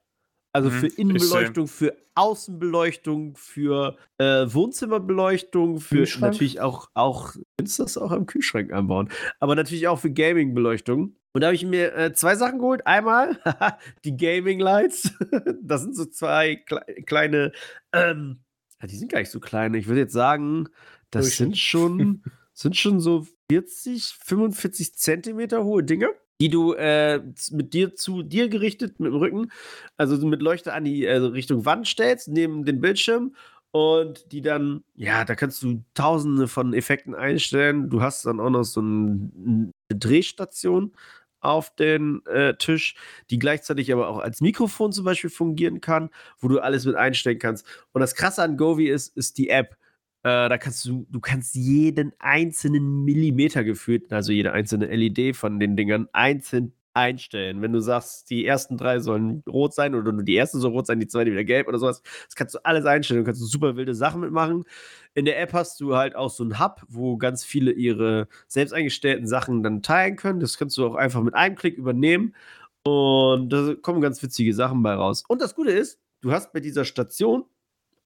Also 0.52 0.68
Mhm, 0.68 0.74
für 0.74 0.86
Innenbeleuchtung, 0.88 1.68
für 1.68 1.96
Außenbeleuchtung, 2.16 3.36
für 3.36 3.96
äh, 4.18 4.46
Wohnzimmerbeleuchtung, 4.48 5.80
für 5.80 6.06
natürlich 6.20 6.60
auch, 6.60 6.88
auch, 6.94 7.34
kannst 7.56 7.78
du 7.78 7.84
das 7.84 7.96
auch 7.96 8.10
am 8.10 8.26
Kühlschrank 8.26 8.72
anbauen, 8.72 9.10
aber 9.38 9.54
natürlich 9.54 9.86
auch 9.86 10.00
für 10.00 10.10
Gaming-Beleuchtung. 10.10 11.14
Und 11.32 11.40
da 11.40 11.46
habe 11.46 11.54
ich 11.54 11.64
mir 11.64 11.94
äh, 11.94 12.12
zwei 12.12 12.34
Sachen 12.34 12.58
geholt. 12.58 12.86
Einmal 12.86 13.38
die 14.04 14.16
Gaming 14.16 14.58
Lights. 14.58 15.12
das 15.62 15.82
sind 15.82 15.94
so 15.94 16.04
zwei 16.06 16.56
kle 16.56 16.82
kleine, 17.06 17.52
ähm, 17.92 18.40
ja, 18.80 18.88
die 18.88 18.96
sind 18.96 19.12
gar 19.12 19.20
nicht 19.20 19.30
so 19.30 19.38
klein. 19.38 19.74
Ich 19.74 19.86
würde 19.86 20.00
jetzt 20.00 20.12
sagen, 20.12 20.68
das 21.10 21.36
sind 21.36 21.56
schon, 21.56 22.24
sind 22.52 22.76
schon 22.76 22.98
so 22.98 23.26
40, 23.50 24.16
45 24.24 24.94
Zentimeter 24.96 25.64
hohe 25.64 25.84
Dinge, 25.84 26.08
die 26.40 26.48
du 26.48 26.72
äh, 26.72 27.22
mit 27.50 27.74
dir 27.74 27.94
zu 27.94 28.22
dir 28.22 28.48
gerichtet 28.48 28.98
mit 28.98 29.12
dem 29.12 29.18
Rücken, 29.18 29.52
also 29.96 30.16
so 30.16 30.26
mit 30.26 30.42
Leuchte 30.42 30.72
an 30.72 30.84
die 30.84 31.06
also 31.06 31.28
Richtung 31.28 31.64
Wand 31.64 31.86
stellst, 31.86 32.28
neben 32.28 32.64
den 32.64 32.80
Bildschirm 32.80 33.34
und 33.72 34.32
die 34.32 34.40
dann, 34.42 34.82
ja, 34.96 35.24
da 35.24 35.34
kannst 35.34 35.62
du 35.62 35.84
tausende 35.94 36.48
von 36.48 36.74
Effekten 36.74 37.14
einstellen. 37.14 37.88
Du 37.90 38.02
hast 38.02 38.26
dann 38.26 38.40
auch 38.40 38.50
noch 38.50 38.64
so 38.64 38.80
ein, 38.80 39.72
eine 39.88 39.98
Drehstation 39.98 40.92
auf 41.40 41.74
den 41.74 42.24
äh, 42.26 42.54
Tisch, 42.54 42.96
die 43.30 43.38
gleichzeitig 43.38 43.92
aber 43.92 44.08
auch 44.08 44.18
als 44.18 44.40
Mikrofon 44.40 44.92
zum 44.92 45.04
Beispiel 45.04 45.30
fungieren 45.30 45.80
kann, 45.80 46.10
wo 46.38 46.48
du 46.48 46.58
alles 46.60 46.84
mit 46.84 46.96
einstellen 46.96 47.38
kannst. 47.38 47.66
Und 47.92 48.00
das 48.00 48.14
Krasse 48.14 48.42
an 48.42 48.56
Govi 48.56 48.88
ist, 48.88 49.16
ist 49.16 49.38
die 49.38 49.48
App. 49.48 49.76
Äh, 50.22 50.48
da 50.48 50.58
kannst 50.58 50.84
du, 50.84 51.06
du 51.10 51.20
kannst 51.20 51.54
jeden 51.54 52.12
einzelnen 52.18 53.04
Millimeter 53.04 53.64
gefühlt, 53.64 54.12
also 54.12 54.32
jede 54.32 54.52
einzelne 54.52 54.86
LED 54.86 55.36
von 55.36 55.58
den 55.58 55.76
Dingern, 55.76 56.08
einzeln 56.12 56.74
einstellen. 56.92 57.62
Wenn 57.62 57.72
du 57.72 57.80
sagst, 57.80 58.30
die 58.30 58.44
ersten 58.44 58.76
drei 58.76 59.00
sollen 59.00 59.42
rot 59.48 59.74
sein 59.74 59.94
oder 59.94 60.12
nur 60.12 60.24
die 60.24 60.34
erste 60.34 60.58
soll 60.58 60.72
rot 60.72 60.86
sein, 60.86 61.00
die 61.00 61.06
zweite 61.06 61.30
wieder 61.30 61.44
gelb 61.44 61.68
oder 61.68 61.78
sowas, 61.78 62.02
das 62.26 62.34
kannst 62.34 62.54
du 62.54 62.58
alles 62.64 62.84
einstellen. 62.84 63.20
Du 63.20 63.26
kannst 63.26 63.40
super 63.50 63.76
wilde 63.76 63.94
Sachen 63.94 64.20
mitmachen. 64.20 64.64
In 65.14 65.24
der 65.24 65.40
App 65.40 65.52
hast 65.52 65.80
du 65.80 65.96
halt 65.96 66.16
auch 66.16 66.30
so 66.30 66.42
einen 66.42 66.58
Hub, 66.58 66.82
wo 66.88 67.16
ganz 67.16 67.44
viele 67.44 67.72
ihre 67.72 68.28
selbst 68.48 68.72
eingestellten 68.72 69.26
Sachen 69.26 69.62
dann 69.62 69.82
teilen 69.82 70.16
können. 70.16 70.40
Das 70.40 70.58
kannst 70.58 70.76
du 70.78 70.86
auch 70.86 70.94
einfach 70.94 71.22
mit 71.22 71.34
einem 71.34 71.56
Klick 71.56 71.76
übernehmen. 71.78 72.34
Und 72.82 73.50
da 73.50 73.74
kommen 73.80 74.00
ganz 74.00 74.22
witzige 74.22 74.54
Sachen 74.54 74.82
bei 74.82 74.94
raus. 74.94 75.24
Und 75.28 75.40
das 75.40 75.54
Gute 75.54 75.70
ist, 75.70 76.00
du 76.22 76.32
hast 76.32 76.52
bei 76.52 76.60
dieser 76.60 76.84
Station 76.84 77.44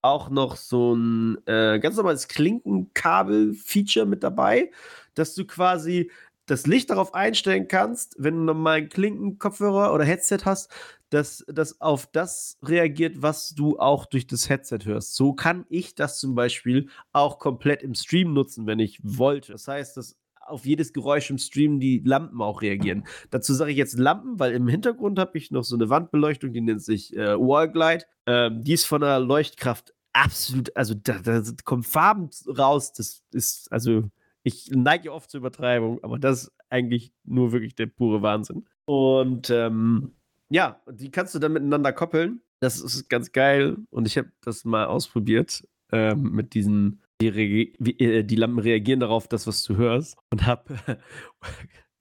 auch 0.05 0.29
noch 0.29 0.57
so 0.57 0.95
ein 0.95 1.39
äh, 1.47 1.81
ganz 1.81 1.97
normales 1.97 2.29
Klinkenkabel-Feature 2.29 4.07
mit 4.07 4.23
dabei, 4.23 4.71
dass 5.15 5.35
du 5.35 5.47
quasi 5.47 6.11
das 6.47 6.67
Licht 6.67 6.91
darauf 6.91 7.15
einstellen 7.15 7.69
kannst, 7.69 8.17
wenn 8.19 8.47
du 8.47 8.53
einen 8.53 8.91
Klinkenkopfhörer 8.91 9.95
oder 9.95 10.05
Headset 10.05 10.41
hast, 10.45 10.71
dass 11.09 11.45
das 11.49 11.81
auf 11.81 12.07
das 12.07 12.59
reagiert, 12.63 13.23
was 13.23 13.55
du 13.55 13.79
auch 13.79 14.05
durch 14.05 14.27
das 14.27 14.51
Headset 14.51 14.81
hörst. 14.85 15.15
So 15.15 15.33
kann 15.33 15.65
ich 15.71 15.95
das 15.95 16.19
zum 16.19 16.35
Beispiel 16.35 16.91
auch 17.13 17.39
komplett 17.39 17.83
im 17.83 17.95
Stream 17.95 18.35
nutzen, 18.35 18.67
wenn 18.67 18.81
ich 18.81 19.01
wollte. 19.03 19.53
Das 19.53 19.69
heißt, 19.69 19.97
dass 19.97 20.19
auf 20.47 20.67
jedes 20.67 20.93
Geräusch 20.93 21.31
im 21.31 21.39
Stream 21.39 21.81
die 21.81 22.03
Lampen 22.05 22.43
auch 22.43 22.63
reagieren. 22.63 23.05
Dazu 23.31 23.55
sage 23.55 23.71
ich 23.71 23.79
jetzt 23.79 23.99
Lampen, 23.99 24.39
weil 24.39 24.53
im 24.53 24.69
Hintergrund 24.69 25.19
habe 25.19 25.39
ich 25.39 25.51
noch 25.51 25.65
so 25.65 25.77
eine 25.77 25.89
Wandbeleuchtung, 25.89 26.53
die 26.53 26.61
nennt 26.61 26.83
sich 26.83 27.17
äh, 27.17 27.39
Wallglide. 27.39 28.05
Ähm, 28.27 28.63
die 28.63 28.75
ist 28.75 28.85
von 28.85 29.01
der 29.01 29.21
Leuchtkraft 29.21 29.94
absolut, 30.15 30.75
also 30.77 30.95
da, 30.95 31.19
da 31.19 31.43
kommen 31.65 31.83
Farben 31.83 32.31
raus. 32.47 32.93
Das 32.93 33.23
ist, 33.33 33.71
also 33.71 34.05
ich 34.43 34.71
neige 34.71 35.13
oft 35.13 35.31
zur 35.31 35.39
Übertreibung, 35.39 36.03
aber 36.03 36.19
das 36.19 36.45
ist 36.45 36.53
eigentlich 36.71 37.13
nur 37.25 37.53
wirklich 37.53 37.75
der 37.75 37.87
pure 37.87 38.23
Wahnsinn. 38.23 38.67
Und 38.87 39.51
ähm, 39.51 40.13
ja, 40.49 40.81
die 40.91 41.11
kannst 41.11 41.35
du 41.35 41.39
dann 41.39 41.53
miteinander 41.53 41.93
koppeln. 41.93 42.41
Das 42.61 42.81
ist 42.81 43.09
ganz 43.09 43.33
geil. 43.33 43.77
Und 43.91 44.07
ich 44.07 44.17
habe 44.17 44.31
das 44.43 44.65
mal 44.65 44.87
ausprobiert 44.87 45.67
ähm, 45.93 46.33
mit 46.33 46.55
diesen, 46.55 47.03
die, 47.21 47.29
äh, 47.29 48.23
die, 48.23 48.37
Lampen 48.37 48.59
reagieren 48.59 49.01
darauf, 49.01 49.29
das, 49.29 49.47
was 49.47 49.63
du 49.65 49.77
hörst. 49.77 50.17
Und 50.31 50.47
habe 50.47 50.75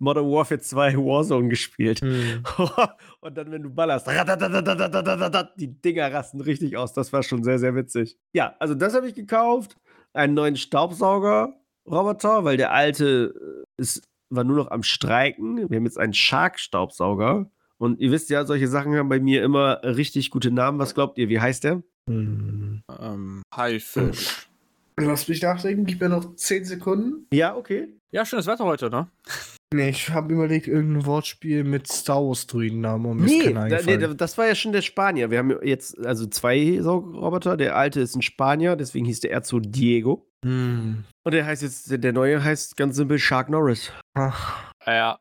Modern 0.04 0.30
Warfare 0.30 0.60
2 0.60 0.98
Warzone 0.98 1.48
gespielt. 1.48 2.02
Hm. 2.02 2.44
und 3.22 3.38
dann, 3.38 3.52
wenn 3.52 3.64
du 3.64 3.70
ballerst, 3.70 4.08
die 5.58 5.82
Dinger 5.82 6.14
rasten 6.14 6.42
richtig 6.42 6.76
aus. 6.78 6.94
Das 6.94 7.14
war 7.14 7.24
schon 7.24 7.44
sehr, 7.44 7.58
sehr 7.58 7.74
witzig. 7.76 8.18
Ja, 8.34 8.56
also 8.60 8.76
das 8.76 8.94
habe 8.94 9.08
ich 9.08 9.16
gekauft. 9.16 9.78
Einen 10.14 10.34
neuen 10.34 10.58
Staubsauger 10.58 11.54
Roboter, 11.86 12.44
weil 12.44 12.58
der 12.58 12.72
alte 12.72 13.34
äh, 13.78 13.82
ist, 13.82 14.08
war 14.30 14.44
nur 14.44 14.58
noch 14.58 14.72
am 14.72 14.84
Streiken. 14.84 15.70
Wir 15.70 15.78
haben 15.78 15.86
jetzt 15.86 15.98
einen 15.98 16.14
Shark-Staubsauger. 16.14 17.50
Und 17.78 18.00
ihr 18.00 18.12
wisst 18.12 18.30
ja, 18.30 18.46
solche 18.46 18.68
Sachen 18.68 18.96
haben 18.96 19.10
bei 19.10 19.20
mir 19.20 19.44
immer 19.44 19.82
richtig 19.84 20.32
gute 20.32 20.52
Namen. 20.52 20.80
Was 20.80 20.96
glaubt 20.96 21.18
ihr, 21.18 21.30
wie 21.30 21.40
heißt 21.40 21.64
der? 21.64 21.84
Hm. 22.10 22.82
Ähm, 23.00 23.42
Haifisch. 23.56 24.48
Lass 25.00 25.28
mich 25.28 25.42
nachdenken, 25.42 25.86
gib 25.86 26.02
mir 26.02 26.10
noch 26.10 26.36
10 26.36 26.66
Sekunden. 26.66 27.26
Ja, 27.34 27.56
okay. 27.56 27.88
Ja, 28.12 28.26
schönes 28.26 28.46
Wetter 28.46 28.64
heute, 28.64 28.90
ne? 28.90 29.08
Nee, 29.74 29.90
ich 29.90 30.10
habe 30.10 30.34
überlegt, 30.34 30.68
irgendein 30.68 31.06
Wortspiel 31.06 31.64
mit 31.64 31.88
Star 31.88 32.24
Wars 32.24 32.46
Druidennamen. 32.48 33.12
Um 33.12 33.18
nee, 33.18 33.52
da, 33.52 33.82
nee, 33.82 33.98
das 33.98 34.38
war 34.38 34.48
ja 34.48 34.56
schon 34.56 34.72
der 34.72 34.82
Spanier. 34.82 35.32
Wir 35.32 35.40
haben 35.40 35.58
jetzt 35.64 35.98
also 36.06 36.28
zwei 36.28 36.80
Saugroboter. 36.80 37.58
Der 37.58 37.76
alte 37.76 38.00
ist 38.00 38.16
ein 38.16 38.22
Spanier, 38.22 38.76
deswegen 38.76 39.06
hieß 39.06 39.22
der 39.22 39.32
Erzo 39.32 39.60
Diego. 39.60 40.30
Hm. 40.46 41.06
Und 41.24 41.34
der 41.34 41.46
heißt 41.46 41.64
jetzt, 41.64 41.92
der 41.92 42.14
neue 42.14 42.44
heißt 42.44 42.78
ganz 42.78 42.96
simpel 42.96 43.18
Shark 43.18 43.50
Norris. 43.50 43.92
Ach. 44.14 44.72
Ja. 44.86 45.20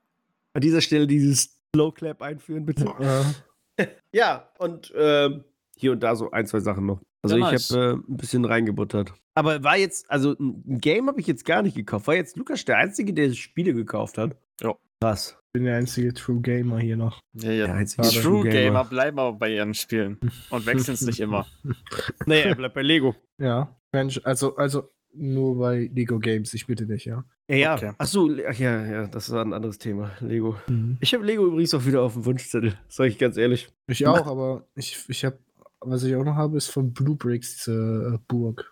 An 0.55 0.61
dieser 0.61 0.83
Stelle 0.83 1.07
dieses 1.07 1.59
Slow 1.75 1.93
Clap 1.93 2.21
einführen, 2.21 2.67
bitte. 2.67 2.93
Ja, 3.01 3.87
ja 4.13 4.49
und 4.59 4.93
ähm, 4.95 5.45
hier 5.77 5.93
und 5.93 6.03
da 6.03 6.15
so 6.15 6.31
ein, 6.31 6.47
zwei 6.47 6.61
Sachen 6.61 6.87
noch. 6.87 7.01
Also 7.23 7.37
ja, 7.37 7.47
ich 7.47 7.53
nice. 7.53 7.71
habe 7.71 7.85
äh, 7.85 8.13
ein 8.13 8.17
bisschen 8.17 8.45
reingebuttert. 8.45 9.15
Aber 9.35 9.63
war 9.63 9.77
jetzt, 9.77 10.11
also 10.11 10.35
ein 10.39 10.79
Game 10.81 11.09
habe 11.09 11.21
ich 11.21 11.27
jetzt 11.27 11.45
gar 11.45 11.63
nicht 11.63 11.77
gekauft. 11.77 12.07
War 12.07 12.17
jetzt 12.17 12.37
Lukas 12.37 12.65
der 12.65 12.77
Einzige, 12.79 13.15
der 13.15 13.33
Spiele 13.33 13.73
gekauft 13.73 14.19
hat? 14.19 14.37
Ja. 14.61 14.75
Krass. 15.01 15.37
Ich 15.47 15.53
bin 15.53 15.65
der 15.65 15.77
einzige 15.77 16.15
True 16.15 16.41
Gamer 16.41 16.79
hier 16.79 16.97
noch. 16.97 17.21
Ja, 17.35 17.51
ja. 17.51 17.67
Der 17.67 17.75
einzige 17.75 18.03
True, 18.03 18.23
True 18.23 18.43
Gamer. 18.45 18.53
Gamer 18.53 18.85
bleiben 18.85 19.19
aber 19.19 19.37
bei 19.37 19.55
ihren 19.55 19.75
Spielen 19.75 20.19
und 20.51 20.65
wechseln 20.67 20.95
es 20.95 21.03
nicht 21.03 21.21
immer. 21.21 21.47
naja, 22.27 22.47
er 22.47 22.55
bleibt 22.55 22.75
bei 22.75 22.83
Lego. 22.83 23.15
Ja. 23.39 23.77
Mensch, 23.93 24.21
also, 24.25 24.57
also 24.57 24.89
nur 25.15 25.59
bei 25.59 25.91
Lego 25.93 26.19
Games, 26.19 26.55
ich 26.55 26.67
bitte 26.67 26.87
dich, 26.87 27.05
ja. 27.05 27.25
Ja, 27.49 27.57
ja. 27.57 27.75
Okay. 27.75 27.93
Achso, 27.99 28.31
ach 28.49 28.59
ja, 28.59 28.87
ja, 28.87 29.07
das 29.07 29.31
war 29.31 29.45
ein 29.45 29.53
anderes 29.53 29.79
Thema. 29.79 30.13
Lego. 30.21 30.57
Mhm. 30.69 30.97
Ich 31.01 31.13
habe 31.13 31.25
Lego 31.25 31.47
übrigens 31.47 31.75
auch 31.75 31.85
wieder 31.85 32.03
auf 32.03 32.15
dem 32.15 32.25
Wunschzettel, 32.25 32.79
sag 32.89 33.09
ich 33.09 33.19
ganz 33.19 33.37
ehrlich. 33.37 33.69
Ich 33.89 34.07
auch, 34.07 34.27
aber 34.27 34.67
ich, 34.75 35.05
ich 35.09 35.25
habe, 35.25 35.39
was 35.81 36.05
ich 36.05 36.17
auch 36.17 36.25
noch 36.25 36.37
habe, 36.37 36.57
ist 36.57 36.69
von 36.69 36.93
Blue 36.93 37.17
Bricks 37.17 37.57
diese 37.57 38.15
äh, 38.15 38.19
Burg. 38.29 38.72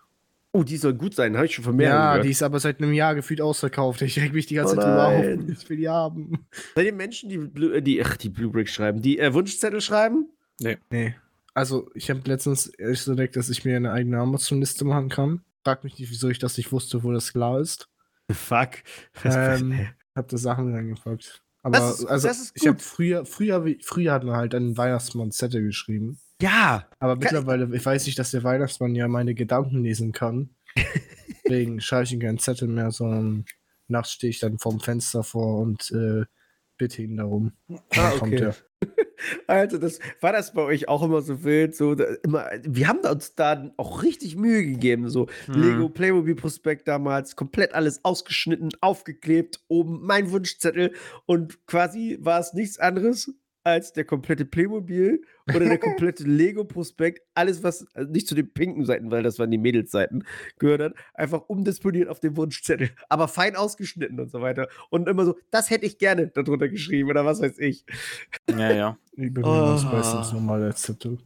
Oh, 0.53 0.65
die 0.65 0.77
soll 0.79 0.95
gut 0.95 1.15
sein, 1.15 1.37
habe 1.37 1.47
ich 1.47 1.55
schon 1.55 1.65
von 1.65 1.77
mehreren 1.77 1.97
Ja, 1.97 2.11
gehört. 2.13 2.27
die 2.27 2.31
ist 2.31 2.43
aber 2.43 2.59
seit 2.59 2.83
einem 2.83 2.93
Jahr 2.93 3.15
gefühlt 3.15 3.41
ausverkauft. 3.41 4.03
Ich 4.03 4.19
reg 4.19 4.33
mich 4.33 4.47
die 4.47 4.57
ganze 4.57 4.75
oh 4.75 4.77
Zeit 4.77 4.85
drüber 4.85 5.07
auf. 5.07 5.49
Ich 5.49 5.71
will 5.71 5.77
die 5.77 5.89
haben. 5.89 6.47
Seid 6.75 6.87
ihr 6.87 6.93
Menschen, 6.93 7.29
die, 7.29 7.39
Blue, 7.39 7.77
äh, 7.77 7.83
die, 7.83 8.03
ach, 8.05 8.17
die 8.17 8.31
Blue 8.31 8.51
Bricks 8.51 8.73
schreiben, 8.73 9.01
die 9.01 9.21
äh, 9.21 9.33
Wunschzettel 9.33 9.81
schreiben? 9.81 10.29
Nee. 10.59 10.79
Nee. 10.91 11.15
Also, 11.55 11.89
ich 11.95 12.11
habe 12.11 12.21
letztens 12.25 12.67
ehrlich 12.67 13.01
so 13.01 13.13
entdeckt, 13.13 13.37
dass 13.37 13.49
ich 13.49 13.65
mir 13.65 13.77
eine 13.77 13.93
eigene 13.93 14.19
Amazon-Liste 14.19 14.85
machen 14.85 15.09
kann. 15.09 15.43
Frag 15.63 15.85
mich 15.85 15.99
nicht, 15.99 16.11
wieso 16.11 16.29
ich 16.29 16.39
das 16.39 16.57
nicht 16.57 16.73
wusste, 16.73 17.05
wo 17.05 17.13
das 17.13 17.33
klar 17.33 17.61
ist. 17.61 17.89
Fuck. 18.31 18.71
Ähm, 19.25 19.89
hab 20.17 20.29
da 20.29 20.37
Sachen 20.37 20.73
reingepackt. 20.75 21.43
Aber 21.63 21.79
das 21.79 22.01
ist, 22.01 22.07
also, 22.07 22.29
das 22.29 22.53
ich 22.55 22.67
habe 22.67 22.79
früher, 22.79 23.25
früher, 23.25 23.65
früher 23.83 24.13
hat 24.13 24.25
man 24.25 24.37
halt 24.37 24.55
einen 24.55 24.77
Weihnachtsmann 24.77 25.31
Zettel 25.31 25.63
geschrieben. 25.63 26.19
Ja. 26.41 26.87
Aber 26.99 27.17
mittlerweile 27.17 27.75
ich 27.75 27.85
weiß 27.85 28.07
ich, 28.07 28.15
dass 28.15 28.31
der 28.31 28.45
Weihnachtsmann 28.45 28.95
ja 28.95 29.09
meine 29.09 29.35
Gedanken 29.35 29.83
lesen 29.83 30.13
kann. 30.13 30.51
Deswegen 31.45 31.81
schreibe 31.81 32.05
ich 32.05 32.13
ihm 32.13 32.21
keinen 32.21 32.39
Zettel 32.39 32.69
mehr, 32.69 32.91
sondern 32.91 33.45
nachts 33.89 34.13
stehe 34.13 34.31
ich 34.31 34.41
dann 34.41 34.59
vorm 34.59 34.81
Fenster 34.81 35.23
vor 35.23 35.61
und 35.61 35.91
äh, 35.91 36.25
bitte 36.79 37.03
ihn 37.03 37.17
darum. 37.17 37.53
Ah, 37.97 38.13
okay. 38.21 38.53
Also, 39.47 39.77
das 39.77 39.99
war 40.23 40.33
das 40.33 40.55
bei 40.55 40.63
euch 40.63 40.89
auch 40.89 41.03
immer 41.03 41.21
so 41.21 41.45
wild. 41.45 41.77
So, 41.77 41.95
da, 41.95 42.05
immer, 42.25 42.49
wir 42.63 42.89
haben 42.89 43.01
uns 43.01 43.35
da 43.35 43.71
auch 43.77 44.03
richtig 44.03 44.37
Mühe 44.37 44.65
gegeben. 44.65 45.11
So, 45.11 45.27
mhm. 45.47 45.63
Lego 45.63 45.89
Playmobil 45.91 46.35
Prospekt 46.35 46.89
damals, 46.89 47.37
komplett 47.37 47.75
alles 47.75 48.03
ausgeschnitten, 48.03 48.71
aufgeklebt, 48.81 49.61
oben 49.69 50.01
mein 50.07 50.31
Wunschzettel 50.31 50.95
und 51.27 51.67
quasi 51.67 52.19
war 52.21 52.41
es 52.41 52.55
nichts 52.55 52.79
anderes 52.79 53.35
als 53.63 53.93
der 53.93 54.05
komplette 54.05 54.45
Playmobil 54.45 55.23
oder 55.55 55.67
der 55.67 55.79
komplette 55.79 56.25
Lego-Prospekt, 56.27 57.23
alles, 57.35 57.63
was 57.63 57.87
also 57.95 58.11
nicht 58.11 58.27
zu 58.27 58.35
den 58.35 58.53
pinken 58.53 58.85
Seiten, 58.85 59.11
weil 59.11 59.23
das 59.23 59.39
waren 59.39 59.51
die 59.51 59.59
Mädelsseiten, 59.59 60.25
gehört 60.59 60.81
hat, 60.81 60.95
einfach 61.15 61.43
umdisponiert 61.49 62.09
auf 62.09 62.21
dem 62.21 62.37
Wunschzettel, 62.37 62.91
aber 63.09 63.29
fein 63.29 63.57
ausgeschnitten 63.57 64.19
und 64.19 64.31
so 64.31 64.41
weiter. 64.41 64.69
Und 64.89 65.09
immer 65.09 65.25
so, 65.25 65.37
das 65.51 65.71
hätte 65.71 65.87
ich 65.87 65.99
gerne 65.99 66.29
darunter 66.29 66.69
geschrieben 66.69 67.11
oder 67.11 67.25
was 67.25 67.41
weiß 67.41 67.59
ich. 67.59 67.85
Ja, 68.49 68.73
ja. 68.73 68.99
Ich 69.23 69.35
bin 69.35 69.45
oh. 69.45 69.79
meistens 69.93 70.33
normal 70.33 70.63
als 70.63 70.81
Zettel. 70.81 71.19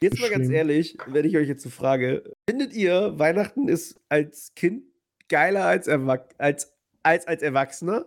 Jetzt 0.00 0.20
mal 0.20 0.30
ganz 0.30 0.48
ehrlich, 0.48 0.96
wenn 1.08 1.24
ich 1.24 1.36
euch 1.36 1.48
jetzt 1.48 1.64
so 1.64 1.70
frage, 1.70 2.22
findet 2.48 2.72
ihr, 2.72 3.18
Weihnachten 3.18 3.68
ist 3.68 4.00
als 4.08 4.54
Kind 4.54 4.84
geiler 5.28 5.64
als, 5.64 5.88
Erwach 5.88 6.20
als, 6.38 6.72
als, 7.02 7.26
als 7.26 7.42
Erwachsener? 7.42 8.06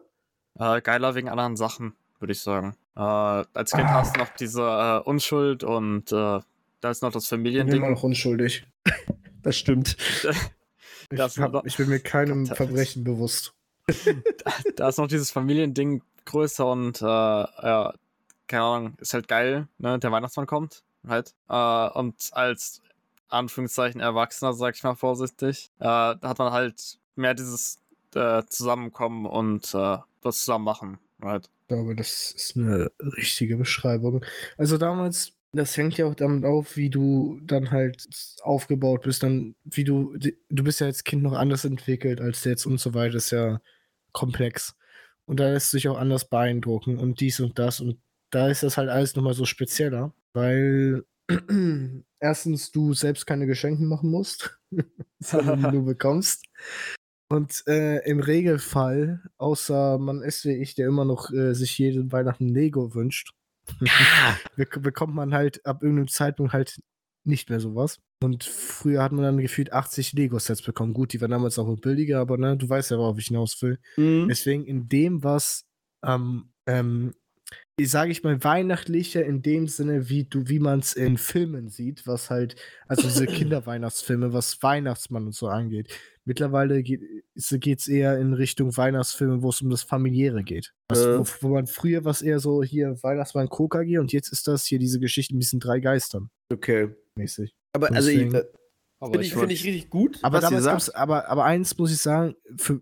Äh, 0.57 0.79
geiler 0.81 1.15
wegen 1.15 1.27
anderen 1.27 1.57
Sachen, 1.57 1.95
würde 2.19 2.31
ich 2.31 2.41
sagen. 2.41 2.75
Äh, 2.95 2.99
als 2.99 3.71
Kind 3.71 3.89
ah. 3.89 3.93
hast 3.95 4.15
du 4.15 4.19
noch 4.19 4.29
diese 4.29 4.61
äh, 4.61 4.99
Unschuld 5.07 5.63
und 5.63 6.11
äh, 6.11 6.39
da 6.79 6.91
ist 6.91 7.01
noch 7.01 7.11
das 7.11 7.27
Familiending. 7.27 7.75
Ich 7.75 7.81
bin 7.81 7.83
immer 7.83 7.95
noch 7.95 8.03
unschuldig. 8.03 8.65
das 9.43 9.57
stimmt. 9.57 9.97
ich, 11.11 11.19
hab, 11.19 11.65
ich, 11.65 11.77
bin 11.77 11.89
mir 11.89 11.99
keinem 11.99 12.45
Verbrechen 12.45 13.03
bewusst. 13.03 13.53
da, 13.87 14.51
da, 14.75 14.89
ist 14.89 14.97
noch 14.97 15.07
dieses 15.07 15.29
Familiending 15.29 16.03
größer 16.23 16.65
und 16.65 17.01
äh, 17.01 17.05
ja, 17.05 17.93
keine 18.47 18.63
Ahnung, 18.63 18.93
ist 18.99 19.13
halt 19.13 19.27
geil, 19.27 19.67
ne? 19.77 19.99
Der 19.99 20.11
Weihnachtsmann 20.11 20.47
kommt 20.47 20.83
halt. 21.05 21.35
Äh, 21.49 21.89
und 21.89 22.29
als 22.31 22.81
Anführungszeichen 23.27 23.99
Erwachsener, 23.99 24.53
sag 24.53 24.75
ich 24.75 24.83
mal 24.83 24.95
vorsichtig, 24.95 25.69
äh, 25.79 25.83
da 25.83 26.19
hat 26.23 26.39
man 26.39 26.53
halt 26.53 26.99
mehr 27.15 27.33
dieses 27.33 27.81
Zusammenkommen 28.47 29.25
und 29.25 29.73
was 29.73 30.39
zusammen 30.39 30.63
machen. 30.63 30.99
Ich 31.65 31.69
glaube, 31.69 31.95
das 31.95 32.31
ist 32.31 32.55
eine 32.55 32.91
richtige 32.99 33.57
Beschreibung. 33.57 34.23
Also 34.55 34.77
damals 34.77 35.35
das 35.55 35.77
hängt 35.77 35.97
ja 35.97 36.05
auch 36.05 36.15
damit 36.15 36.45
auf, 36.45 36.75
wie 36.75 36.89
du 36.89 37.39
dann 37.43 37.71
halt 37.71 38.07
aufgebaut 38.41 39.03
bist, 39.03 39.23
dann 39.23 39.55
wie 39.63 39.83
du 39.83 40.15
du 40.17 40.63
bist 40.63 40.81
ja 40.81 40.87
als 40.87 41.03
Kind 41.03 41.23
noch 41.23 41.33
anders 41.33 41.65
entwickelt 41.65 42.21
als 42.21 42.43
jetzt 42.43 42.65
und 42.65 42.79
so 42.79 42.93
weiter, 42.93 43.15
ist 43.15 43.31
ja 43.31 43.61
komplex. 44.11 44.75
Und 45.25 45.39
da 45.39 45.49
lässt 45.51 45.71
sich 45.71 45.87
auch 45.87 45.97
anders 45.97 46.29
beeindrucken 46.29 46.99
und 46.99 47.19
dies 47.19 47.39
und 47.39 47.57
das 47.57 47.79
und 47.79 47.99
da 48.29 48.49
ist 48.49 48.63
das 48.63 48.77
halt 48.77 48.89
alles 48.89 49.15
noch 49.15 49.23
mal 49.23 49.33
so 49.33 49.45
spezieller, 49.45 50.13
weil 50.33 51.05
erstens 52.19 52.71
du 52.71 52.93
selbst 52.93 53.25
keine 53.25 53.47
Geschenke 53.47 53.83
machen 53.83 54.11
musst, 54.11 54.59
sondern 55.19 55.71
du 55.71 55.85
bekommst. 55.85 56.43
Und 57.27 57.63
äh, 57.67 58.07
im 58.07 58.19
Regelfall, 58.19 59.23
außer 59.37 59.97
man 59.97 60.21
ist 60.21 60.45
wie 60.45 60.53
ich, 60.61 60.75
der 60.75 60.87
immer 60.87 61.05
noch 61.05 61.31
äh, 61.31 61.53
sich 61.53 61.77
jeden 61.79 62.11
Weihnachten 62.11 62.47
Lego 62.47 62.93
wünscht, 62.93 63.31
bek- 64.57 64.79
bekommt 64.79 65.15
man 65.15 65.33
halt 65.33 65.65
ab 65.65 65.81
irgendeinem 65.81 66.07
Zeitpunkt 66.07 66.53
halt 66.53 66.79
nicht 67.23 67.49
mehr 67.49 67.59
sowas. 67.59 67.97
Und 68.23 68.43
früher 68.43 69.01
hat 69.03 69.11
man 69.11 69.23
dann 69.23 69.37
gefühlt 69.37 69.73
80 69.73 70.13
Lego-Sets 70.13 70.61
bekommen. 70.61 70.93
Gut, 70.93 71.13
die 71.13 71.21
waren 71.21 71.31
damals 71.31 71.57
auch 71.59 71.75
billiger, 71.79 72.19
aber 72.19 72.37
ne, 72.37 72.55
du 72.57 72.69
weißt 72.69 72.91
ja, 72.91 72.97
worauf 72.97 73.17
ich 73.17 73.27
hinaus 73.27 73.59
will. 73.61 73.79
Mhm. 73.97 74.27
Deswegen 74.29 74.65
in 74.65 74.87
dem, 74.87 75.23
was 75.23 75.65
am, 76.01 76.53
ähm, 76.67 77.13
sage 77.83 78.11
ich 78.11 78.23
mal, 78.23 78.41
weihnachtlicher 78.41 79.25
in 79.25 79.41
dem 79.41 79.67
Sinne, 79.67 80.07
wie 80.09 80.23
du, 80.23 80.47
wie 80.47 80.59
man 80.59 80.79
es 80.79 80.93
in 80.93 81.17
Filmen 81.17 81.67
sieht, 81.67 82.07
was 82.07 82.29
halt, 82.29 82.55
also 82.87 83.03
diese 83.03 83.25
Kinderweihnachtsfilme, 83.27 84.31
was 84.31 84.61
Weihnachtsmann 84.63 85.25
und 85.25 85.35
so 85.35 85.47
angeht. 85.47 85.89
Mittlerweile 86.23 86.81
geht 86.83 87.01
es 87.35 87.87
eher 87.87 88.17
in 88.17 88.33
Richtung 88.33 88.75
Weihnachtsfilme, 88.75 89.41
wo 89.43 89.49
es 89.49 89.61
um 89.61 89.69
das 89.69 89.83
Familiäre 89.83 90.43
geht. 90.43 90.73
Was, 90.87 90.99
Äh. 91.05 91.19
wo, 91.19 91.25
wo 91.41 91.53
man 91.53 91.67
früher 91.67 92.05
was 92.05 92.21
eher 92.21 92.39
so 92.39 92.63
hier 92.63 92.97
Weihnachtsmann 93.03 93.49
KKG 93.49 93.97
und 93.99 94.13
jetzt 94.13 94.29
ist 94.31 94.47
das 94.47 94.65
hier 94.65 94.79
diese 94.79 94.99
Geschichte 94.99 95.33
mit 95.35 95.43
diesen 95.43 95.59
drei 95.59 95.79
Geistern 95.81 96.29
Okay. 96.51 96.89
mäßig. 97.15 97.53
Aber 97.73 97.91
also 97.91 98.09
ich, 98.09 98.15
Deswegen- 98.19 98.35
äh, 98.35 98.43
Aber 99.01 99.11
finde 99.11 99.27
ich, 99.27 99.33
find 99.33 99.51
ich 99.51 99.65
richtig 99.65 99.89
gut. 99.89 100.19
Aber 100.23 100.37
was 100.37 100.43
ihr 100.45 100.47
damals 100.47 100.63
sagt. 100.63 100.73
gab's, 100.75 100.89
aber, 100.91 101.27
aber 101.27 101.43
eins 101.43 101.77
muss 101.77 101.91
ich 101.91 101.97
sagen, 101.97 102.35
für, 102.57 102.81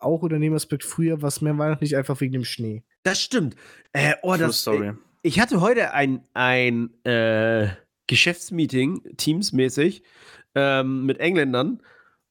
auch 0.00 0.20
unter 0.22 0.40
dem 0.40 0.52
Aspekt 0.52 0.82
früher 0.82 1.22
war 1.22 1.28
es 1.28 1.40
mehr 1.40 1.56
weihnachtlich 1.56 1.96
einfach 1.96 2.20
wegen 2.20 2.32
dem 2.32 2.44
Schnee. 2.44 2.82
Das 3.02 3.20
stimmt. 3.20 3.56
Äh, 3.92 4.14
oh, 4.22 4.34
True 4.34 4.46
das, 4.46 4.60
Story. 4.60 4.88
äh, 4.88 4.94
ich 5.22 5.40
hatte 5.40 5.60
heute 5.60 5.94
ein, 5.94 6.22
ein 6.34 6.90
äh, 7.04 7.68
Geschäftsmeeting, 8.06 9.16
teamsmäßig, 9.16 10.02
ähm, 10.54 11.06
mit 11.06 11.18
Engländern. 11.18 11.82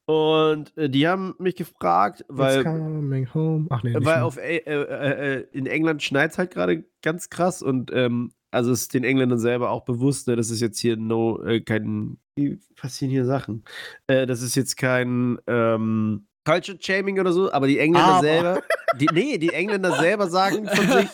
Und 0.06 0.76
äh, 0.78 0.90
die 0.90 1.08
haben 1.08 1.36
mich 1.40 1.56
gefragt, 1.56 2.22
It's 2.22 2.28
weil, 2.30 2.64
coming 2.64 3.34
home. 3.34 3.68
Ach 3.70 3.84
nee, 3.84 3.94
weil 3.98 4.22
auf, 4.22 4.38
äh, 4.38 4.58
äh, 4.58 5.40
äh, 5.40 5.48
in 5.52 5.68
England 5.68 6.04
schneit 6.04 6.32
es 6.32 6.38
halt 6.38 6.52
gerade 6.52 6.84
ganz 7.02 7.30
krass 7.30 7.62
und 7.62 7.92
ähm, 7.94 8.32
also 8.50 8.72
ist 8.72 8.94
den 8.94 9.06
Engländern 9.06 9.40
selber 9.40 9.70
auch 9.70 9.86
bewusst, 9.86 10.28
ne, 10.28 10.36
das 10.36 10.50
ist 10.50 10.60
jetzt 10.60 10.80
hier 10.80 10.98
no, 10.98 11.42
äh, 11.44 11.62
kein, 11.62 12.18
wie 12.36 12.60
passieren 12.76 13.12
hier 13.12 13.26
Sachen? 13.26 13.64
Äh, 14.08 14.28
das 14.28 14.42
ist 14.42 14.56
jetzt 14.56 14.76
kein 14.76 15.38
ähm, 15.48 16.28
Culture 16.46 16.78
Shaming 16.80 17.20
oder 17.20 17.32
so, 17.34 17.52
aber 17.52 17.68
die 17.68 17.80
Engländer 17.80 18.14
Aber. 18.14 18.22
selber, 18.22 18.62
die, 19.00 19.08
nee, 19.14 19.38
die 19.38 19.50
Engländer 19.54 19.96
selber 19.98 20.28
sagen 20.30 20.68
von 20.68 20.88
sich, 20.90 21.10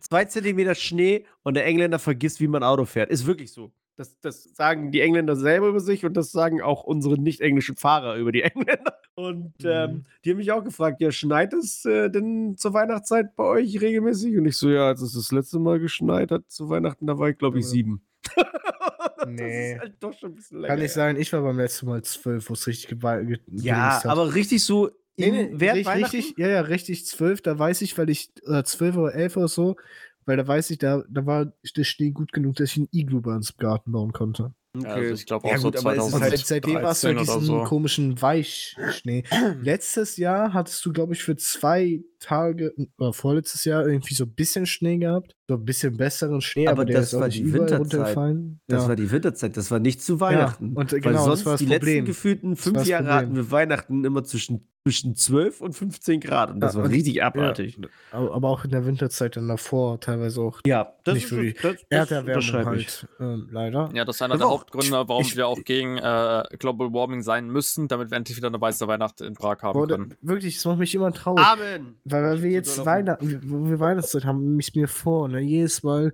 zwei 0.00 0.24
Zentimeter 0.26 0.74
Schnee 0.74 1.24
und 1.42 1.54
der 1.54 1.64
Engländer 1.66 1.98
vergisst, 1.98 2.40
wie 2.40 2.48
man 2.48 2.62
Auto 2.62 2.84
fährt. 2.84 3.10
Ist 3.10 3.26
wirklich 3.26 3.52
so. 3.52 3.72
Das, 3.96 4.18
das 4.20 4.44
sagen 4.54 4.90
die 4.92 5.00
Engländer 5.00 5.36
selber 5.36 5.68
über 5.68 5.80
sich 5.80 6.04
und 6.04 6.14
das 6.18 6.30
sagen 6.30 6.60
auch 6.60 6.84
unsere 6.84 7.18
nicht-englischen 7.18 7.76
Fahrer 7.76 8.16
über 8.16 8.30
die 8.30 8.42
Engländer. 8.42 8.98
Und 9.14 9.54
ähm, 9.64 9.90
Mhm. 9.90 10.04
die 10.24 10.30
haben 10.30 10.36
mich 10.36 10.52
auch 10.52 10.62
gefragt, 10.62 11.00
ja, 11.00 11.10
schneit 11.10 11.54
es 11.54 11.86
äh, 11.86 12.10
denn 12.10 12.56
zur 12.58 12.74
Weihnachtszeit 12.74 13.34
bei 13.34 13.44
euch 13.44 13.80
regelmäßig? 13.80 14.36
Und 14.36 14.44
ich 14.44 14.58
so, 14.58 14.68
ja, 14.68 14.88
als 14.88 15.00
es 15.00 15.14
das 15.14 15.32
letzte 15.32 15.58
Mal 15.58 15.78
geschneit 15.80 16.30
hat 16.30 16.42
zu 16.48 16.68
Weihnachten, 16.68 17.06
da 17.06 17.18
war 17.18 17.30
ich, 17.30 17.38
glaube 17.38 17.58
ich, 17.58 17.66
sieben. 17.66 18.02
das 19.18 19.28
Nee. 19.28 19.72
ist 19.74 19.80
halt 19.80 19.94
doch 20.00 20.12
schon 20.12 20.32
ein 20.32 20.34
bisschen 20.34 20.58
länger. 20.60 20.68
Kann 20.74 20.78
ich 20.78 20.88
her. 20.90 20.94
sagen, 20.94 21.20
ich 21.20 21.32
war 21.32 21.42
beim 21.42 21.58
letzten 21.58 21.86
Mal 21.86 22.02
zwölf, 22.02 22.48
wo 22.48 22.54
es 22.54 22.66
richtig 22.66 22.88
gewalt 22.88 23.26
ge 23.28 23.38
Ja, 23.52 23.94
hat. 23.98 24.06
aber 24.06 24.34
richtig 24.34 24.64
so 24.64 24.90
Nee, 25.18 25.30
nee, 25.30 25.80
richtig, 25.80 26.34
ja, 26.36 26.46
ja, 26.48 26.60
richtig 26.60 27.06
zwölf, 27.06 27.40
da 27.40 27.58
weiß 27.58 27.80
ich, 27.80 27.96
weil 27.96 28.10
ich, 28.10 28.30
oder 28.46 28.64
zwölf 28.64 28.96
oder 28.98 29.14
elf 29.14 29.38
oder 29.38 29.48
so, 29.48 29.76
weil 30.26 30.36
da 30.36 30.46
weiß 30.46 30.68
ich, 30.70 30.76
da, 30.78 31.04
da 31.08 31.24
war 31.24 31.50
der 31.74 31.84
Schnee 31.84 32.10
gut 32.10 32.34
genug, 32.34 32.56
dass 32.56 32.72
ich 32.72 32.76
ein 32.76 32.88
Iglu 32.92 33.22
bei 33.22 33.34
uns 33.34 33.50
im 33.52 33.56
Garten 33.56 33.92
bauen 33.92 34.12
konnte. 34.12 34.52
Ja, 34.82 34.88
also 34.94 35.14
ich 35.14 35.26
glaube 35.26 35.46
auch 35.46 35.52
Ja, 35.52 35.58
so 35.58 35.70
gut, 35.70 35.78
aber 35.78 35.96
es 35.96 36.06
ist 36.06 36.14
Und 36.14 36.20
halt 36.22 36.38
2013 36.38 36.46
seit, 36.46 36.46
seitdem 36.64 36.82
warst 36.82 37.02
du 37.04 37.08
halt 37.08 37.16
oder 37.18 37.24
diesen 37.38 37.46
so. 37.46 37.62
komischen 37.64 38.22
Weichschnee. 38.22 39.24
Letztes 39.62 40.16
Jahr 40.16 40.52
hattest 40.52 40.84
du, 40.84 40.92
glaube 40.92 41.14
ich, 41.14 41.22
für 41.22 41.36
zwei 41.36 42.00
Tage, 42.18 42.74
oder 42.98 43.12
vorletztes 43.12 43.64
Jahr 43.64 43.86
irgendwie 43.86 44.14
so 44.14 44.24
ein 44.24 44.34
bisschen 44.34 44.66
Schnee 44.66 44.98
gehabt. 44.98 45.34
So 45.48 45.54
ein 45.54 45.64
bisschen 45.64 45.96
besseren 45.96 46.40
Schnee, 46.40 46.66
Aber 46.66 46.82
aber, 46.82 46.92
das 46.92 47.12
war 47.14 47.28
die 47.28 47.52
Winterzeit. 47.52 47.80
runtergefallen. 47.80 48.60
Das 48.66 48.82
ja. 48.82 48.88
war 48.88 48.96
die 48.96 49.10
Winterzeit, 49.10 49.56
das 49.56 49.70
war 49.70 49.78
nicht 49.78 50.02
zu 50.02 50.20
Weihnachten. 50.20 50.74
und, 50.76 50.92
äh, 50.92 50.96
Weil 50.96 51.00
genau, 51.00 51.12
das 51.16 51.24
sonst 51.24 51.46
war 51.46 51.52
das 51.54 51.58
die 51.60 51.66
Problem. 51.66 51.94
letzten 51.94 52.04
gefühlten 52.06 52.56
fünf 52.56 52.86
Jahre 52.86 53.12
hatten 53.14 53.36
wir 53.36 53.50
Weihnachten 53.50 54.04
immer 54.04 54.24
zwischen, 54.24 54.68
zwischen 54.86 55.16
12 55.16 55.60
und 55.62 55.72
15 55.72 56.20
Grad 56.20 56.48
und 56.52 56.60
das 56.60 56.74
Ja, 56.74 56.82
war 56.82 56.88
richtig 56.88 57.20
abartig. 57.20 57.76
aber 58.12 58.32
aber 58.32 58.48
auch 58.50 58.64
in 58.64 58.70
der 58.70 58.86
Winterzeit 58.86 59.36
dann 59.36 59.48
davor 59.48 59.98
teilweise 59.98 60.40
auch 60.40 60.60
Ja, 60.64 60.92
das 61.02 61.14
Nicht 61.14 61.32
ist 61.32 61.64
das, 61.64 61.74
das 61.90 62.10
Erderwärmung 62.12 62.66
halt, 62.66 63.08
ähm, 63.18 63.48
leider. 63.50 63.90
Ja, 63.94 64.04
das 64.04 64.14
ist 64.16 64.22
einer 64.22 64.38
der 64.38 64.48
Hauptgründe, 64.48 64.92
warum 65.08 65.22
ich- 65.22 65.36
wir 65.36 65.48
auch 65.48 65.58
gegen 65.64 65.98
äh, 65.98 66.44
Global 66.60 66.92
Warming 66.92 67.22
sein 67.22 67.48
müssen, 67.48 67.88
damit 67.88 68.12
wir 68.12 68.16
endlich 68.16 68.36
wieder 68.36 68.46
eine 68.46 68.60
weiße 68.60 68.86
Weihnacht 68.86 69.20
in 69.22 69.34
Prag 69.34 69.60
haben 69.62 69.76
Boah, 69.76 69.88
können. 69.88 70.14
wirklich, 70.22 70.54
das 70.54 70.64
macht 70.66 70.78
mich 70.78 70.94
immer 70.94 71.12
traurig. 71.12 71.44
Amen. 71.44 71.96
Weil, 72.04 72.22
weil 72.22 72.42
wir 72.44 72.50
jetzt 72.50 72.84
Weihnachten, 72.86 73.40
wo 73.44 73.68
wir 73.68 73.80
Weihnachtszeit 73.80 74.24
haben, 74.24 74.44
nehme 74.44 74.60
ich 74.60 74.72
mir 74.76 74.86
vor, 74.86 75.26
ne? 75.28 75.40
Jedes 75.40 75.82
Mal 75.82 76.12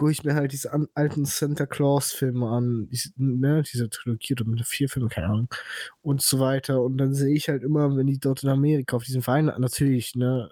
gucke 0.00 0.12
ich 0.12 0.24
mir 0.24 0.34
halt 0.34 0.52
diese 0.52 0.72
an, 0.72 0.88
alten 0.94 1.26
Santa 1.26 1.66
Claus-Filme 1.66 2.48
an, 2.48 2.88
diese, 2.90 3.10
ne, 3.16 3.62
diese 3.70 3.90
Trilogie 3.90 4.32
oder 4.32 4.46
mit 4.46 4.64
vier 4.66 4.88
Filme, 4.88 5.10
keine 5.10 5.26
Ahnung, 5.26 5.48
und 6.00 6.22
so 6.22 6.40
weiter. 6.40 6.80
Und 6.80 6.96
dann 6.96 7.12
sehe 7.12 7.34
ich 7.34 7.50
halt 7.50 7.62
immer, 7.62 7.94
wenn 7.94 8.06
die 8.06 8.18
dort 8.18 8.42
in 8.42 8.48
Amerika 8.48 8.96
auf 8.96 9.04
diesen 9.04 9.26
Weihnachten, 9.26 9.60
natürlich, 9.60 10.14
ne, 10.14 10.50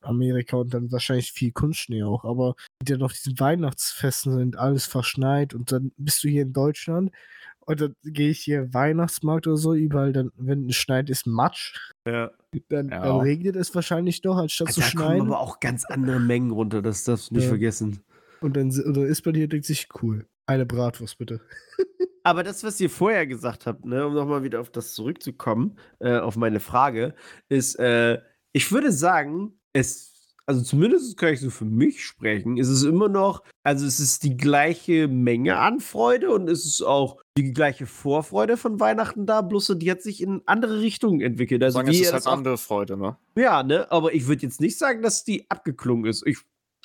Amerika 0.00 0.56
und 0.56 0.74
dann 0.74 0.90
wahrscheinlich 0.90 1.30
viel 1.30 1.52
Kunstschnee 1.52 2.02
auch, 2.02 2.24
aber 2.24 2.56
die 2.82 2.90
dann 2.90 3.02
auf 3.02 3.12
diesen 3.12 3.38
Weihnachtsfesten 3.38 4.34
sind, 4.36 4.56
alles 4.56 4.86
verschneit 4.86 5.54
und 5.54 5.70
dann 5.70 5.92
bist 5.96 6.24
du 6.24 6.28
hier 6.28 6.42
in 6.42 6.52
Deutschland 6.52 7.12
und 7.60 7.80
dann 7.80 7.94
gehe 8.02 8.30
ich 8.30 8.40
hier 8.40 8.74
Weihnachtsmarkt 8.74 9.46
oder 9.46 9.58
so, 9.58 9.74
überall 9.74 10.12
dann, 10.12 10.32
wenn 10.36 10.68
es 10.68 10.74
schneit, 10.74 11.08
ist 11.08 11.24
Matsch. 11.24 11.92
Ja. 12.04 12.32
Dann, 12.68 12.88
Ja. 12.88 13.02
dann 13.02 13.20
regnet 13.20 13.54
es 13.54 13.72
wahrscheinlich 13.76 14.22
doch, 14.22 14.38
anstatt 14.38 14.72
zu 14.72 14.80
Da 14.80 14.86
kommen 14.86 14.90
schneien. 15.02 15.20
aber 15.20 15.38
auch 15.38 15.60
ganz 15.60 15.84
andere 15.84 16.18
Mengen 16.18 16.50
runter, 16.50 16.82
das 16.82 17.04
darfst 17.04 17.30
du 17.30 17.34
nicht 17.34 17.44
Ja. 17.44 17.50
vergessen. 17.50 18.00
Und 18.40 18.56
dann, 18.56 18.70
und 18.70 18.96
dann 18.96 19.06
ist 19.06 19.22
bei 19.22 19.32
dir, 19.32 19.48
denkt 19.48 19.66
sich, 19.66 19.88
cool. 20.02 20.26
Eine 20.46 20.64
Bratwurst 20.64 21.18
bitte. 21.18 21.40
Aber 22.22 22.42
das, 22.42 22.64
was 22.64 22.80
ihr 22.80 22.90
vorher 22.90 23.26
gesagt 23.26 23.66
habt, 23.66 23.84
ne, 23.84 24.06
um 24.06 24.14
nochmal 24.14 24.42
wieder 24.42 24.60
auf 24.60 24.70
das 24.70 24.92
zurückzukommen, 24.94 25.78
äh, 25.98 26.18
auf 26.18 26.36
meine 26.36 26.60
Frage, 26.60 27.14
ist, 27.48 27.76
äh, 27.76 28.18
ich 28.52 28.70
würde 28.72 28.92
sagen, 28.92 29.58
es, 29.72 30.34
also 30.46 30.62
zumindest 30.62 31.16
kann 31.16 31.32
ich 31.32 31.40
so 31.40 31.50
für 31.50 31.64
mich 31.64 32.04
sprechen, 32.04 32.56
ist 32.56 32.68
es 32.68 32.82
immer 32.82 33.08
noch, 33.08 33.42
also 33.62 33.86
es 33.86 34.00
ist 34.00 34.24
die 34.24 34.36
gleiche 34.36 35.08
Menge 35.08 35.58
an 35.58 35.80
Freude 35.80 36.30
und 36.30 36.48
es 36.50 36.66
ist 36.66 36.82
auch 36.82 37.18
die 37.36 37.52
gleiche 37.52 37.86
Vorfreude 37.86 38.56
von 38.56 38.80
Weihnachten 38.80 39.26
da, 39.26 39.42
bloß 39.42 39.74
die 39.76 39.90
hat 39.90 40.02
sich 40.02 40.22
in 40.22 40.42
andere 40.46 40.80
Richtungen 40.80 41.20
entwickelt. 41.20 41.62
Also 41.62 41.78
Sagen, 41.78 41.88
es 41.88 42.00
ist 42.00 42.12
halt 42.12 42.26
andere 42.26 42.58
Freude, 42.58 42.96
ne? 42.96 43.16
ja, 43.36 43.62
ne, 43.62 43.90
aber 43.92 44.12
ich 44.12 44.26
würde 44.26 44.42
jetzt 44.42 44.60
nicht 44.60 44.78
sagen, 44.78 45.02
dass 45.02 45.24
die 45.24 45.50
abgeklungen 45.50 46.06
ist. 46.06 46.26
Ich 46.26 46.38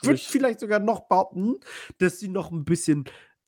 würde 0.03 0.15
Ich- 0.15 0.27
vielleicht 0.27 0.59
sogar 0.59 0.79
noch 0.79 1.07
behaupten, 1.07 1.55
dass 1.99 2.19
sie 2.19 2.27
noch 2.29 2.51
ein 2.51 2.65
bisschen 2.65 3.05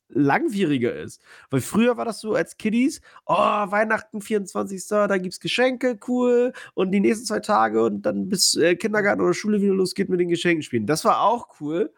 langwieriger 0.08 0.94
ist. 0.94 1.20
Weil 1.50 1.60
früher 1.60 1.96
war 1.96 2.04
das 2.04 2.20
so 2.20 2.34
als 2.34 2.56
Kiddies, 2.56 3.00
oh, 3.26 3.34
Weihnachten 3.34 4.20
24. 4.20 4.86
Da 4.88 5.18
gibt's 5.18 5.40
Geschenke, 5.40 5.98
cool. 6.06 6.52
Und 6.74 6.92
die 6.92 7.00
nächsten 7.00 7.26
zwei 7.26 7.40
Tage 7.40 7.84
und 7.84 8.02
dann 8.02 8.28
bis 8.28 8.54
äh, 8.54 8.76
Kindergarten 8.76 9.20
oder 9.20 9.34
Schule 9.34 9.60
wieder 9.60 9.74
losgeht 9.74 10.08
mit 10.08 10.20
den 10.20 10.28
Geschenken 10.28 10.62
spielen. 10.62 10.86
Das 10.86 11.04
war 11.04 11.22
auch 11.22 11.60
cool. 11.60 11.92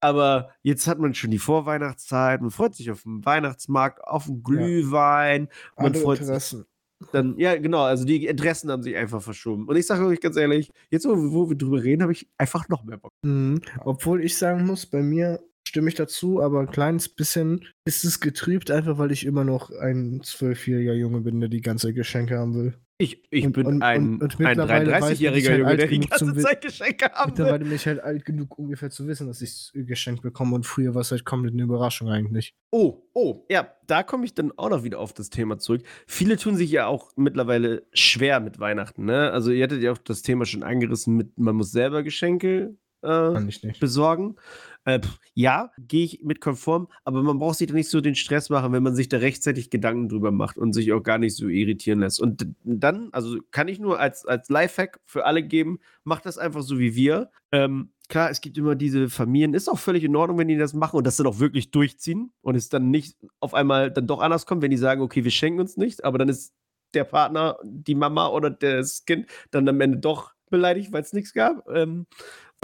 Aber 0.00 0.50
jetzt 0.62 0.86
hat 0.86 0.98
man 0.98 1.14
schon 1.14 1.30
die 1.30 1.38
Vorweihnachtszeit, 1.38 2.42
man 2.42 2.50
freut 2.50 2.74
sich 2.74 2.90
auf 2.90 3.04
den 3.04 3.24
Weihnachtsmarkt, 3.24 4.04
auf 4.04 4.26
den 4.26 4.42
Glühwein, 4.42 5.48
man 5.76 5.86
Andere 5.86 6.02
freut 6.02 6.18
sich 6.18 6.26
Interessen. 6.26 6.66
Dann, 7.12 7.38
ja, 7.38 7.56
genau, 7.56 7.82
also 7.82 8.04
die 8.04 8.26
Interessen 8.26 8.70
haben 8.70 8.82
sich 8.82 8.96
einfach 8.96 9.22
verschoben. 9.22 9.68
Und 9.68 9.76
ich 9.76 9.86
sage 9.86 10.06
euch 10.06 10.20
ganz 10.20 10.36
ehrlich, 10.36 10.70
jetzt, 10.90 11.06
wo, 11.06 11.14
wo 11.14 11.48
wir 11.48 11.56
drüber 11.56 11.82
reden, 11.82 12.02
habe 12.02 12.12
ich 12.12 12.28
einfach 12.38 12.68
noch 12.68 12.84
mehr 12.84 12.96
Bock. 12.96 13.12
Mhm. 13.22 13.60
Obwohl 13.80 14.24
ich 14.24 14.36
sagen 14.36 14.66
muss, 14.66 14.86
bei 14.86 15.02
mir 15.02 15.40
stimme 15.66 15.88
ich 15.88 15.94
dazu, 15.94 16.40
aber 16.40 16.60
ein 16.60 16.70
kleines 16.70 17.08
bisschen 17.08 17.64
ist 17.84 18.04
es 18.04 18.20
getrübt, 18.20 18.70
einfach 18.70 18.98
weil 18.98 19.12
ich 19.12 19.26
immer 19.26 19.44
noch 19.44 19.70
ein 19.70 20.22
zwölfjähriger 20.22 20.94
Junge 20.94 21.20
bin, 21.20 21.40
der 21.40 21.48
die 21.48 21.60
ganze 21.60 21.92
Geschenke 21.92 22.38
haben 22.38 22.54
will. 22.54 22.74
Ich, 22.98 23.22
ich 23.30 23.44
Und- 23.44 23.52
bin 23.52 23.66
und- 23.66 23.82
ein, 23.82 24.20
und- 24.20 24.40
ein 24.40 24.46
mittlerweile 24.46 24.90
weiß 24.90 25.10
ich, 25.20 25.28
33-jähriger 25.28 25.48
halt 25.50 25.58
Junge, 25.58 25.76
der 25.76 25.86
die 25.88 26.00
ganze 26.00 26.34
Zeit 26.36 26.62
Geschenke 26.62 27.10
haben. 27.12 27.30
Mittlerweile 27.30 27.64
bin 27.64 27.74
ich 27.74 27.86
halt 27.86 28.00
alt 28.00 28.24
genug, 28.24 28.58
ungefähr 28.58 28.88
zu 28.88 29.06
wissen, 29.06 29.26
dass 29.26 29.42
ich 29.42 29.70
geschenkt 29.74 30.22
bekomme 30.22 30.54
und 30.54 30.64
früher 30.64 30.94
war 30.94 31.02
es 31.02 31.10
halt 31.10 31.26
komplett 31.26 31.52
eine 31.52 31.64
Überraschung 31.64 32.08
eigentlich. 32.08 32.54
Oh, 32.70 33.02
oh, 33.12 33.44
ja, 33.50 33.70
da 33.86 34.02
komme 34.02 34.24
ich 34.24 34.34
dann 34.34 34.50
auch 34.56 34.70
noch 34.70 34.82
wieder 34.82 34.98
auf 34.98 35.12
das 35.12 35.28
Thema 35.28 35.58
zurück. 35.58 35.82
Viele 36.06 36.38
tun 36.38 36.56
sich 36.56 36.70
ja 36.70 36.86
auch 36.86 37.10
mittlerweile 37.16 37.82
schwer 37.92 38.40
mit 38.40 38.58
Weihnachten, 38.60 39.04
ne? 39.04 39.30
Also 39.30 39.50
ihr 39.50 39.64
hattet 39.64 39.82
ja 39.82 39.92
auch 39.92 39.98
das 39.98 40.22
Thema 40.22 40.46
schon 40.46 40.62
angerissen 40.62 41.16
mit, 41.16 41.36
man 41.38 41.54
muss 41.56 41.72
selber 41.72 42.02
Geschenke 42.02 42.76
äh, 43.02 43.08
Kann 43.08 43.46
ich 43.46 43.62
nicht. 43.62 43.78
besorgen. 43.78 44.36
Äh, 44.86 45.00
ja, 45.34 45.72
gehe 45.78 46.04
ich 46.04 46.22
mit 46.22 46.40
konform, 46.40 46.86
aber 47.04 47.20
man 47.20 47.40
braucht 47.40 47.58
sich 47.58 47.66
da 47.66 47.74
nicht 47.74 47.90
so 47.90 48.00
den 48.00 48.14
Stress 48.14 48.50
machen, 48.50 48.72
wenn 48.72 48.84
man 48.84 48.94
sich 48.94 49.08
da 49.08 49.18
rechtzeitig 49.18 49.68
Gedanken 49.68 50.08
drüber 50.08 50.30
macht 50.30 50.56
und 50.56 50.72
sich 50.72 50.92
auch 50.92 51.02
gar 51.02 51.18
nicht 51.18 51.36
so 51.36 51.48
irritieren 51.48 51.98
lässt. 51.98 52.20
Und 52.20 52.46
dann, 52.62 53.08
also 53.10 53.36
kann 53.50 53.66
ich 53.66 53.80
nur 53.80 53.98
als, 53.98 54.24
als 54.24 54.48
Lifehack 54.48 55.00
für 55.04 55.26
alle 55.26 55.42
geben, 55.42 55.80
macht 56.04 56.24
das 56.24 56.38
einfach 56.38 56.62
so 56.62 56.78
wie 56.78 56.94
wir. 56.94 57.32
Ähm, 57.50 57.90
klar, 58.08 58.30
es 58.30 58.40
gibt 58.40 58.56
immer 58.58 58.76
diese 58.76 59.10
Familien, 59.10 59.54
ist 59.54 59.68
auch 59.68 59.78
völlig 59.78 60.04
in 60.04 60.14
Ordnung, 60.14 60.38
wenn 60.38 60.48
die 60.48 60.56
das 60.56 60.72
machen 60.72 60.98
und 60.98 61.04
das 61.04 61.16
dann 61.16 61.26
auch 61.26 61.40
wirklich 61.40 61.72
durchziehen 61.72 62.32
und 62.40 62.54
es 62.54 62.68
dann 62.68 62.92
nicht 62.92 63.18
auf 63.40 63.54
einmal 63.54 63.90
dann 63.90 64.06
doch 64.06 64.20
anders 64.20 64.46
kommt, 64.46 64.62
wenn 64.62 64.70
die 64.70 64.76
sagen, 64.76 65.02
okay, 65.02 65.24
wir 65.24 65.32
schenken 65.32 65.58
uns 65.58 65.76
nicht, 65.76 66.04
aber 66.04 66.18
dann 66.18 66.28
ist 66.28 66.54
der 66.94 67.02
Partner, 67.02 67.58
die 67.64 67.96
Mama 67.96 68.28
oder 68.28 68.50
das 68.50 69.04
Kind 69.04 69.26
dann 69.50 69.68
am 69.68 69.80
Ende 69.80 69.98
doch 69.98 70.36
beleidigt, 70.48 70.92
weil 70.92 71.02
es 71.02 71.12
nichts 71.12 71.32
gab. 71.32 71.68
Ähm, 71.68 72.06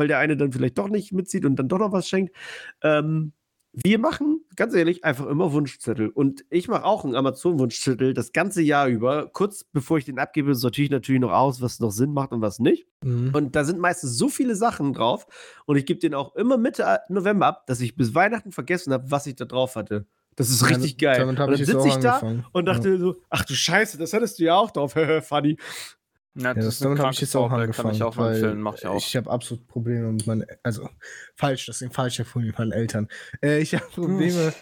weil 0.03 0.09
der 0.09 0.19
eine 0.19 0.37
dann 0.37 0.51
vielleicht 0.51 0.79
doch 0.79 0.89
nicht 0.89 1.13
mitzieht 1.13 1.45
und 1.45 1.55
dann 1.55 1.69
doch 1.69 1.79
noch 1.79 1.93
was 1.93 2.09
schenkt. 2.09 2.35
Ähm, 2.83 3.33
wir 3.73 4.01
machen, 4.01 4.41
ganz 4.57 4.75
ehrlich, 4.75 5.05
einfach 5.05 5.27
immer 5.27 5.53
Wunschzettel. 5.53 6.09
Und 6.09 6.45
ich 6.51 6.67
mache 6.67 6.85
auch 6.85 7.05
einen 7.05 7.15
Amazon-Wunschzettel 7.15 8.15
das 8.15 8.33
ganze 8.33 8.63
Jahr 8.63 8.89
über. 8.89 9.29
Kurz 9.33 9.63
bevor 9.63 9.97
ich 9.99 10.05
den 10.05 10.19
abgebe, 10.19 10.57
sortiere 10.57 10.87
ich 10.87 10.91
natürlich 10.91 11.21
noch 11.21 11.31
aus, 11.31 11.63
was 11.63 11.79
noch 11.79 11.93
Sinn 11.93 12.13
macht 12.13 12.33
und 12.33 12.41
was 12.41 12.59
nicht. 12.59 12.89
Mhm. 13.05 13.31
Und 13.33 13.55
da 13.55 13.63
sind 13.63 13.79
meistens 13.79 14.19
so 14.19 14.29
viele 14.29 14.57
Sachen 14.57 14.93
drauf. 14.93 15.27
Und 15.67 15.77
ich 15.77 15.87
gebe 15.87 16.01
den 16.01 16.15
auch 16.15 16.35
immer 16.35 16.59
Mitte 16.59 16.99
November 17.09 17.47
ab, 17.47 17.67
dass 17.69 17.81
ich 17.81 17.95
bis 17.95 18.13
Weihnachten 18.13 18.51
vergessen 18.51 18.93
habe, 18.93 19.09
was 19.09 19.29
ich 19.29 19.37
da 19.37 19.45
drauf 19.45 19.77
hatte. 19.77 20.05
Das 20.35 20.51
ist 20.51 20.69
richtig 20.69 20.99
geil. 20.99 21.21
Damit 21.21 21.39
habe 21.39 21.53
und 21.53 21.61
ich 21.61 21.67
dann 21.67 21.77
sitze 21.77 21.91
auch 21.93 21.97
ich 21.97 22.03
da 22.03 22.15
angefangen. 22.17 22.47
und 22.51 22.65
dachte 22.67 22.99
so, 22.99 23.15
ach 23.31 23.45
du 23.45 23.55
Scheiße, 23.55 23.99
das 23.99 24.13
hattest 24.13 24.41
du 24.41 24.45
ja 24.45 24.57
auch 24.57 24.73
drauf. 24.73 24.97
Funny. 25.23 25.57
Ja, 26.35 26.43
Ja, 26.45 26.55
das, 26.55 26.79
damit 26.79 26.99
habe 26.99 27.13
ich 27.13 27.21
jetzt 27.21 27.37
auch 27.37 27.51
angefangen. 27.51 27.89
Kann 27.89 27.95
ich 27.97 28.87
auch 28.87 28.97
ich. 28.97 29.07
Ich 29.09 29.17
habe 29.17 29.31
absolut 29.31 29.67
Probleme 29.67 30.13
mit 30.13 30.27
meinen, 30.27 30.47
also 30.63 30.89
falsch, 31.37 31.67
das 31.67 31.81
sind 31.81 31.93
falsche 31.93 32.25
Probleme 32.25 32.49
mit 32.53 32.59
meinen 32.59 32.73
Eltern. 32.73 33.09
Äh, 33.43 33.61
ich 33.61 33.75
habe 33.75 33.85
Probleme 33.87 34.53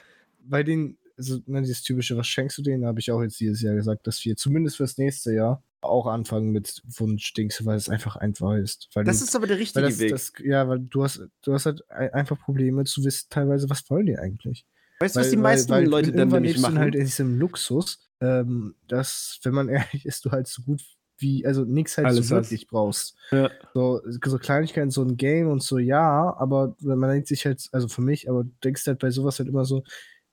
bei 0.42 0.62
denen, 0.62 0.98
also 1.16 1.38
ne, 1.46 1.60
dieses 1.62 1.82
typische, 1.82 2.16
was 2.16 2.26
schenkst 2.26 2.58
du 2.58 2.62
denen, 2.62 2.86
habe 2.86 2.98
ich 2.98 3.12
auch 3.12 3.22
jetzt 3.22 3.38
dieses 3.38 3.62
Jahr 3.62 3.74
gesagt, 3.74 4.06
dass 4.06 4.24
wir 4.24 4.36
zumindest 4.36 4.78
fürs 4.78 4.98
nächste 4.98 5.32
Jahr 5.32 5.62
auch 5.82 6.06
anfangen 6.06 6.50
mit 6.50 6.82
Wunschdings, 6.98 7.64
weil 7.64 7.76
es 7.76 7.88
einfach 7.88 8.16
einfach 8.16 8.54
ist. 8.54 8.88
Weil 8.94 9.04
Das 9.04 9.18
du, 9.20 9.24
ist 9.24 9.36
aber 9.36 9.46
der 9.46 9.58
richtige 9.58 9.86
das, 9.86 9.98
Weg. 9.98 10.10
das, 10.10 10.32
ja, 10.42 10.68
weil 10.68 10.80
du 10.80 11.04
hast, 11.04 11.22
du 11.42 11.52
hast 11.52 11.66
halt 11.66 11.88
ein- 11.90 12.12
einfach 12.12 12.38
Probleme 12.38 12.84
zu 12.84 13.04
wissen, 13.04 13.28
teilweise, 13.30 13.70
was 13.70 13.88
wollen 13.90 14.06
die 14.06 14.18
eigentlich? 14.18 14.66
weißt 14.98 15.14
du, 15.16 15.20
was 15.20 15.30
die 15.30 15.36
weil, 15.36 15.42
meisten 15.42 15.70
weil 15.72 15.86
Leute 15.86 16.12
dann 16.12 16.28
nämlich 16.28 16.58
machen? 16.58 16.78
halt 16.78 16.94
in 16.94 17.04
diesem 17.04 17.38
Luxus, 17.38 18.10
ähm, 18.20 18.74
dass, 18.88 19.38
wenn 19.44 19.54
man 19.54 19.68
ehrlich 19.68 20.04
ist, 20.04 20.24
du 20.24 20.32
halt 20.32 20.48
so 20.48 20.62
gut 20.62 20.82
wie, 21.20 21.46
also 21.46 21.64
nichts 21.64 21.96
halt 21.96 22.06
Alles 22.08 22.28
so 22.28 22.34
wirklich 22.36 22.66
brauchst. 22.66 23.16
Ja. 23.30 23.50
So, 23.74 24.00
so 24.24 24.38
Kleinigkeiten, 24.38 24.90
so 24.90 25.02
ein 25.02 25.16
Game 25.16 25.48
und 25.48 25.62
so, 25.62 25.78
ja, 25.78 26.34
aber 26.38 26.74
man 26.80 27.10
denkt 27.10 27.28
sich 27.28 27.46
halt, 27.46 27.68
also 27.72 27.88
für 27.88 28.02
mich, 28.02 28.28
aber 28.28 28.44
du 28.44 28.50
denkst 28.64 28.86
halt 28.86 28.98
bei 28.98 29.10
sowas 29.10 29.38
halt 29.38 29.48
immer 29.48 29.64
so, 29.64 29.82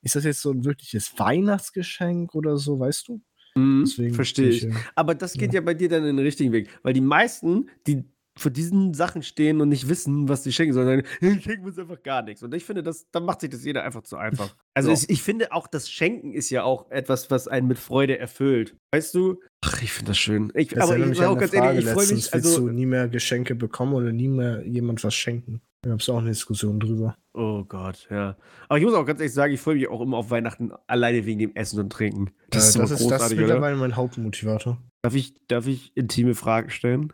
ist 0.02 0.16
das 0.16 0.24
jetzt 0.24 0.42
so 0.42 0.52
ein 0.52 0.64
wirkliches 0.66 1.18
Weihnachtsgeschenk 1.18 2.34
oder 2.36 2.58
so, 2.58 2.80
weißt 2.80 3.08
du? 3.08 3.22
Mhm, 3.56 3.88
verstehe 4.14 4.50
ich. 4.50 4.66
äh, 4.66 4.72
Aber 4.96 5.16
das 5.16 5.34
geht 5.34 5.54
Ja. 5.54 5.60
ja 5.60 5.66
bei 5.66 5.74
dir 5.74 5.90
dann 5.90 6.06
in 6.06 6.16
den 6.18 6.26
richtigen 6.26 6.52
Weg. 6.52 6.70
Weil 6.84 6.94
die 6.94 7.02
meisten, 7.02 7.70
die 7.88 8.04
vor 8.38 8.52
diesen 8.52 8.94
Sachen 8.94 9.24
stehen 9.24 9.60
und 9.62 9.70
nicht 9.70 9.90
wissen, 9.90 10.30
was 10.30 10.44
sie 10.44 10.54
schenken 10.54 10.74
sollen, 10.74 11.04
"Wir 11.20 11.42
schenken 11.42 11.66
uns 11.66 11.78
einfach 11.78 12.02
gar 12.04 12.22
nichts. 12.22 12.44
Und 12.44 12.54
ich 12.54 12.64
finde, 12.66 12.84
das, 12.84 13.10
dann 13.12 13.26
macht 13.26 13.42
sich 13.42 13.50
das 13.50 13.64
jeder 13.66 13.84
einfach 13.84 14.04
zu 14.04 14.18
einfach. 14.18 14.56
Also 14.74 14.90
Ja. 14.90 14.94
es, 14.94 15.10
ich 15.10 15.24
finde 15.24 15.52
auch, 15.54 15.66
das 15.66 15.90
Schenken 15.90 16.34
ist 16.34 16.52
ja 16.52 16.62
auch 16.64 16.92
etwas, 16.92 17.32
was 17.32 17.48
einen 17.48 17.68
mit 17.68 17.80
Freude 17.80 18.20
erfüllt. 18.20 18.76
Weißt 18.94 19.16
du? 19.16 19.40
Ach, 19.62 19.82
ich 19.82 19.92
finde 19.92 20.12
das 20.12 20.20
schön. 20.20 20.52
Ich, 20.54 20.68
Das 20.68 20.84
aber 20.84 21.00
ich 21.00 21.26
auch 21.26 21.36
ganz 21.38 21.52
ehrlich, 21.52 21.60
Frage 21.68 21.80
ich 21.80 21.86
freue 21.86 22.04
mich. 22.04 22.12
willst 22.12 22.34
Also, 22.36 22.68
du 22.68 22.72
nie 22.72 22.86
mehr 22.86 23.08
Geschenke 23.10 23.56
bekommen 23.56 23.94
oder 23.96 24.12
nie 24.12 24.28
mehr 24.28 24.64
jemand 24.68 25.04
was 25.04 25.16
schenken? 25.16 25.62
Da 25.82 25.90
gab 25.92 26.00
es 26.02 26.10
auch 26.10 26.20
eine 26.20 26.30
Diskussion 26.30 26.80
drüber. 26.80 27.16
oh 27.34 27.64
Gott, 27.64 28.08
ja. 28.12 28.36
Aber 28.70 28.78
ich 28.78 28.86
muss 28.86 28.94
auch 28.94 29.06
ganz 29.06 29.20
ehrlich 29.20 29.34
sagen, 29.34 29.54
ich 29.54 29.60
freue 29.62 29.76
mich 29.76 29.88
auch 29.88 30.02
immer 30.02 30.18
auf 30.18 30.30
Weihnachten 30.30 30.72
alleine 30.86 31.26
wegen 31.26 31.40
dem 31.40 31.56
Essen 31.56 31.80
und 31.80 31.92
Trinken. 31.92 32.30
Das 32.52 32.66
Äh, 32.66 32.68
ist 32.68 32.74
so 32.74 32.80
das, 32.82 32.92
ist, 33.02 33.10
das 33.10 33.32
ist 33.32 33.38
mittlerweile 33.38 33.76
mein 33.78 33.96
Hauptmotivator. 33.96 34.78
Darf 35.02 35.16
ich, 35.16 35.34
darf 35.48 35.66
ich 35.66 35.92
intime 35.96 36.36
Fragen 36.36 36.70
stellen? 36.70 37.14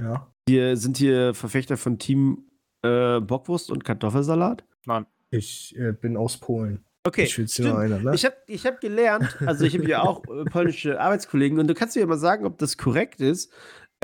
Ja. 0.00 0.31
Wir 0.48 0.76
sind 0.76 0.96
hier 0.96 1.34
Verfechter 1.34 1.76
von 1.76 1.98
Team 1.98 2.44
äh, 2.82 3.20
Bockwurst 3.20 3.70
und 3.70 3.84
Kartoffelsalat. 3.84 4.64
Ich 5.30 5.74
äh, 5.78 5.92
bin 5.92 6.16
aus 6.16 6.36
Polen. 6.38 6.84
Okay, 7.04 7.24
ich 7.24 7.38
will 7.38 7.46
es 7.46 7.54
dir 7.54 7.62
stimmt. 7.64 7.74
nur 7.74 7.78
einer, 7.80 7.98
ne? 7.98 8.14
Ich 8.14 8.24
habe 8.24 8.36
ich 8.46 8.66
hab 8.66 8.80
gelernt, 8.80 9.36
also 9.46 9.64
ich 9.64 9.74
habe 9.74 9.88
ja 9.88 10.02
auch 10.02 10.22
äh, 10.24 10.44
polnische 10.44 11.00
Arbeitskollegen 11.00 11.58
und 11.58 11.66
du 11.66 11.74
kannst 11.74 11.96
mir 11.96 12.02
ja 12.02 12.06
mal 12.06 12.18
sagen, 12.18 12.44
ob 12.46 12.58
das 12.58 12.76
korrekt 12.76 13.20
ist. 13.20 13.52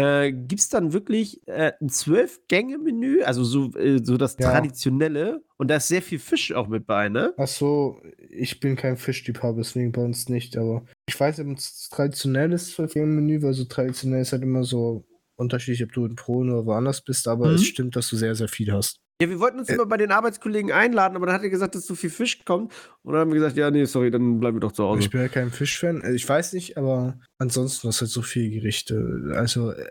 Äh, 0.01 0.33
Gibt 0.33 0.61
es 0.61 0.69
dann 0.69 0.93
wirklich 0.93 1.47
äh, 1.49 1.73
ein 1.81 1.89
Zwölf-Gänge-Menü, 1.89 3.23
also 3.23 3.43
so, 3.43 3.73
äh, 3.75 4.01
so 4.03 4.17
das 4.17 4.37
Ja. 4.39 4.51
Traditionelle 4.51 5.43
und 5.57 5.69
da 5.71 5.77
ist 5.77 5.89
sehr 5.89 6.03
viel 6.03 6.21
Fisch 6.21 6.53
auch 6.53 6.69
mit 6.69 6.87
bei, 6.87 7.09
ne? 7.09 7.35
Ach 7.37 7.49
so, 7.49 8.01
ich 8.31 8.61
bin 8.61 8.77
kein 8.77 8.97
Fischliebhaber, 8.97 9.59
deswegen 9.59 9.91
bei 9.91 10.03
uns 10.03 10.29
nicht, 10.29 10.57
aber 10.57 10.85
ich 11.09 11.19
weiß, 11.19 11.41
ob 11.41 11.49
es 11.49 11.89
traditionelles 11.91 12.79
Menü, 12.95 13.43
weil 13.43 13.55
so 13.55 13.65
traditionell 13.65 14.23
ist 14.23 14.33
halt 14.33 14.43
immer 14.43 14.63
so 14.63 15.05
unterschiedlich, 15.39 15.83
ob 15.85 15.93
du 15.93 16.05
in 16.05 16.17
Polen 16.17 16.51
oder 16.51 16.67
woanders 16.67 17.01
bist, 17.03 17.29
aber 17.29 17.49
Mhm. 17.49 17.55
es 17.55 17.65
stimmt, 17.65 17.97
dass 17.97 18.09
du 18.09 18.17
sehr, 18.17 18.35
sehr 18.35 18.49
viel 18.49 18.73
hast. 18.73 19.01
Ja, 19.21 19.29
wir 19.29 19.41
wollten 19.41 19.59
uns 19.59 19.69
Äh. 19.69 19.75
immer 19.75 19.87
bei 19.87 19.97
den 19.97 20.13
Arbeitskollegen 20.13 20.71
einladen, 20.71 21.17
aber 21.17 21.27
dann 21.27 21.35
hat 21.35 21.43
er 21.43 21.51
gesagt, 21.51 21.75
dass 21.75 21.85
so 21.87 21.97
viel 21.97 22.11
Fisch 22.11 22.45
kommt 22.45 22.73
und 23.03 23.13
dann 23.13 23.23
haben 23.23 23.31
wir 23.31 23.37
gesagt, 23.41 23.57
ja, 23.57 23.69
nee, 23.69 23.85
sorry, 23.85 24.13
dann 24.13 24.39
bleiben 24.39 24.57
wir 24.59 24.61
doch 24.61 24.71
zu 24.71 24.85
Hause. 24.85 25.01
Ich 25.01 25.11
bin 25.11 25.21
ja 25.21 25.27
kein 25.29 25.51
Fischfan, 25.51 26.03
also 26.03 26.15
ich 26.15 26.29
weiß 26.29 26.53
nicht, 26.53 26.77
aber 26.77 27.19
ansonsten 27.39 27.89
hast 27.89 28.01
du 28.01 28.03
halt 28.03 28.13
so 28.13 28.23
viele 28.23 28.51
Gerichte. 28.51 29.33
Also, 29.35 29.73
äh, 29.73 29.87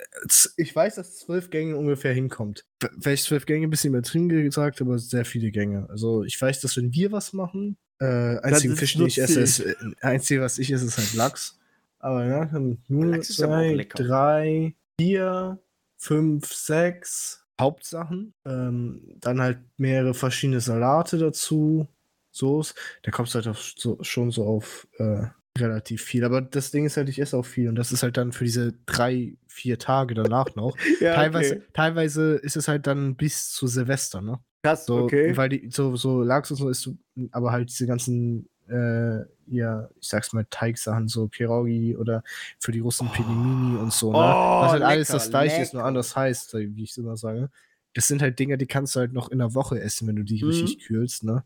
ich 0.56 0.74
weiß, 0.74 0.96
dass 0.96 1.18
zwölf 1.18 1.50
Gänge 1.50 1.76
ungefähr 1.76 2.14
hinkommt. 2.14 2.64
Vielleicht 3.02 3.26
zwölf 3.26 3.46
Gänge, 3.46 3.68
ein 3.68 3.70
bisschen 3.70 3.94
übertrieben 3.94 4.30
gesagt, 4.30 4.80
aber 4.82 4.98
sehr 4.98 5.26
viele 5.26 5.52
Gänge. 5.52 5.88
Also, 5.90 6.24
ich 6.24 6.42
weiß, 6.42 6.62
dass 6.62 6.78
wenn 6.78 6.94
wir 6.94 7.12
was 7.12 7.34
machen, 7.34 7.76
äh, 8.00 8.06
einzigen 8.40 8.76
Fisch, 8.78 8.94
den 8.96 9.08
ich 9.08 9.20
esse, 9.20 9.42
ist, 9.42 9.60
äh, 9.60 9.76
einzige, 10.02 10.40
was 10.42 10.58
ich 10.58 10.72
esse, 10.72 10.86
ist 10.86 10.98
halt 10.98 11.14
Lachs. 11.16 11.60
Aber 12.00 12.26
ja, 12.26 12.46
dann 12.46 12.78
nur 12.88 13.08
Lachs 13.08 13.36
zwei, 13.36 13.86
drei, 13.94 14.74
vier, 15.00 15.60
fünf, 15.98 16.54
sechs 16.54 17.46
Hauptsachen. 17.60 18.34
Ähm, 18.46 19.02
dann 19.20 19.42
halt 19.42 19.60
mehrere 19.78 20.14
verschiedene 20.14 20.62
Salate 20.62 21.18
dazu. 21.18 21.88
Soße. 22.32 22.76
Da 23.04 23.12
kommst 23.12 23.34
du 23.34 23.38
halt 23.38 23.48
auf, 23.48 23.74
so, 23.76 23.98
schon 24.02 24.30
so 24.30 24.46
auf 24.46 24.88
äh, 25.00 25.26
relativ 25.58 26.04
viel. 26.04 26.24
Aber 26.24 26.42
das 26.42 26.70
Ding 26.70 26.86
ist 26.86 26.98
halt, 26.98 27.10
ich 27.10 27.20
esse 27.20 27.36
auch 27.36 27.46
viel. 27.46 27.68
Und 27.70 27.76
das 27.76 27.92
ist 27.92 28.04
halt 28.04 28.16
dann 28.18 28.32
für 28.32 28.44
diese 28.44 28.74
drei, 28.86 29.36
vier 29.48 29.80
Tage 29.80 30.14
danach 30.14 30.54
noch. 30.56 30.78
ja, 31.00 31.16
teilweise, 31.16 31.64
teilweise 31.74 32.36
ist 32.36 32.56
es 32.58 32.68
halt 32.68 32.86
dann 32.86 33.16
bis 33.16 33.52
zu 33.52 33.66
Silvester, 33.66 34.22
ne? 34.22 34.40
Krass, 34.64 34.86
So, 34.86 35.06
okay. 35.06 35.36
Weil 35.36 35.50
die, 35.50 35.70
so, 35.72 35.96
so 35.96 36.22
Lachs 36.22 36.52
und 36.52 36.58
so 36.58 36.70
ist, 36.70 36.82
so- 36.82 36.98
aber 37.32 37.52
halt 37.52 37.70
diese 37.70 37.88
ganzen, 37.88 38.50
äh, 38.70 39.26
ja, 39.48 39.90
ich 40.00 40.08
sag's 40.08 40.34
mal, 40.34 40.46
Teigsachen, 40.50 41.08
so 41.08 41.28
Pierogi 41.28 41.96
oder 41.96 42.24
für 42.60 42.72
die 42.72 42.80
Russen 42.80 43.10
Pelimini 43.12 43.78
und 43.78 43.94
so, 43.94 44.12
ne? 44.12 44.18
Oh, 44.18 44.62
Was 44.62 44.72
halt 44.72 44.84
alles 44.84 45.08
lecker, 45.08 45.14
das 45.14 45.30
gleiche 45.30 45.62
ist, 45.62 45.74
nur 45.74 45.84
anders 45.84 46.16
heißt, 46.16 46.54
wie 46.54 46.84
ich 46.84 46.92
es 46.92 46.98
immer 46.98 47.18
sage. 47.18 47.50
Das 47.94 48.08
sind 48.08 48.22
halt 48.22 48.38
Dinge, 48.38 48.58
die 48.58 48.68
kannst 48.68 48.96
du 48.96 49.00
halt 49.00 49.14
noch 49.14 49.30
in 49.30 49.40
der 49.40 49.54
Woche 49.54 49.80
essen, 49.80 50.08
wenn 50.08 50.16
du 50.18 50.24
die 50.24 50.42
Mhm. 50.44 50.50
richtig 50.50 50.80
kühlst, 50.80 51.24
ne? 51.24 51.44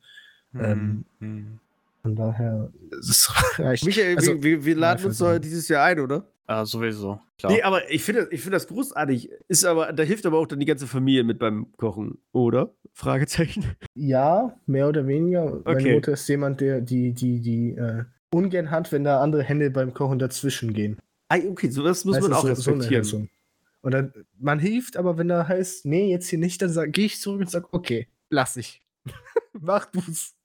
Ähm, 0.58 1.06
Hm. 1.20 1.60
Von 2.02 2.16
daher, 2.16 2.72
es 3.00 3.30
reicht. 3.60 3.86
Michael, 3.86 4.18
Also, 4.18 4.42
wir, 4.42 4.66
wir, 4.66 4.76
laden 4.76 5.06
uns 5.06 5.20
doch 5.20 5.38
dieses 5.38 5.68
Jahr 5.68 5.86
ein, 5.86 6.00
oder? 6.00 6.31
Ja, 6.52 6.66
sowieso. 6.66 7.22
Klar. 7.38 7.54
Nee, 7.54 7.62
aber 7.62 7.90
ich 7.90 8.04
finde 8.04 8.28
ich 8.32 8.42
find 8.42 8.54
das 8.54 8.68
großartig. 8.68 9.30
Ist 9.48 9.64
aber, 9.64 9.94
da 9.94 10.04
hilft 10.04 10.26
aber 10.26 10.38
auch 10.38 10.46
dann 10.48 10.60
die 10.60 10.66
ganze 10.66 10.86
Familie 10.86 11.24
mit 11.24 11.40
beim 11.40 11.72
Kochen, 11.78 12.18
oder? 12.34 12.74
Fragezeichen. 12.94 13.64
Ja, 13.96 14.60
mehr 14.66 14.90
oder 14.90 15.08
weniger. 15.08 15.46
Meine 15.64 15.80
Okay. 15.80 15.94
Mutter 15.94 16.12
ist 16.12 16.28
jemand, 16.28 16.60
der 16.60 16.82
die, 16.82 17.14
die, 17.14 17.40
die 17.40 17.72
äh, 17.76 18.04
ungern 18.34 18.70
hat, 18.70 18.92
wenn 18.92 19.06
da 19.06 19.22
andere 19.22 19.44
Hände 19.44 19.72
beim 19.72 19.94
Kochen 19.94 20.20
dazwischen 20.20 20.74
gehen. 20.74 20.98
Ah, 21.30 21.38
okay, 21.50 21.70
sowas 21.70 22.04
muss 22.04 22.20
man 22.20 22.34
auch 22.34 22.42
so- 22.42 22.54
so 22.54 22.72
respektieren. 22.72 23.04
Haltung. 23.06 23.30
Und 23.82 23.94
dann, 23.94 24.14
man 24.38 24.60
hilft, 24.60 24.98
aber 24.98 25.18
wenn 25.18 25.30
da 25.30 25.48
heißt, 25.48 25.86
nee, 25.86 26.12
jetzt 26.12 26.28
hier 26.28 26.38
nicht, 26.40 26.62
dann 26.62 26.92
gehe 26.92 27.06
ich 27.06 27.22
zurück 27.22 27.40
und 27.40 27.50
sage, 27.50 27.68
okay, 27.72 28.08
lass 28.30 28.58
ich. 28.58 28.82
Mach 29.54 29.86
du's. 29.86 30.36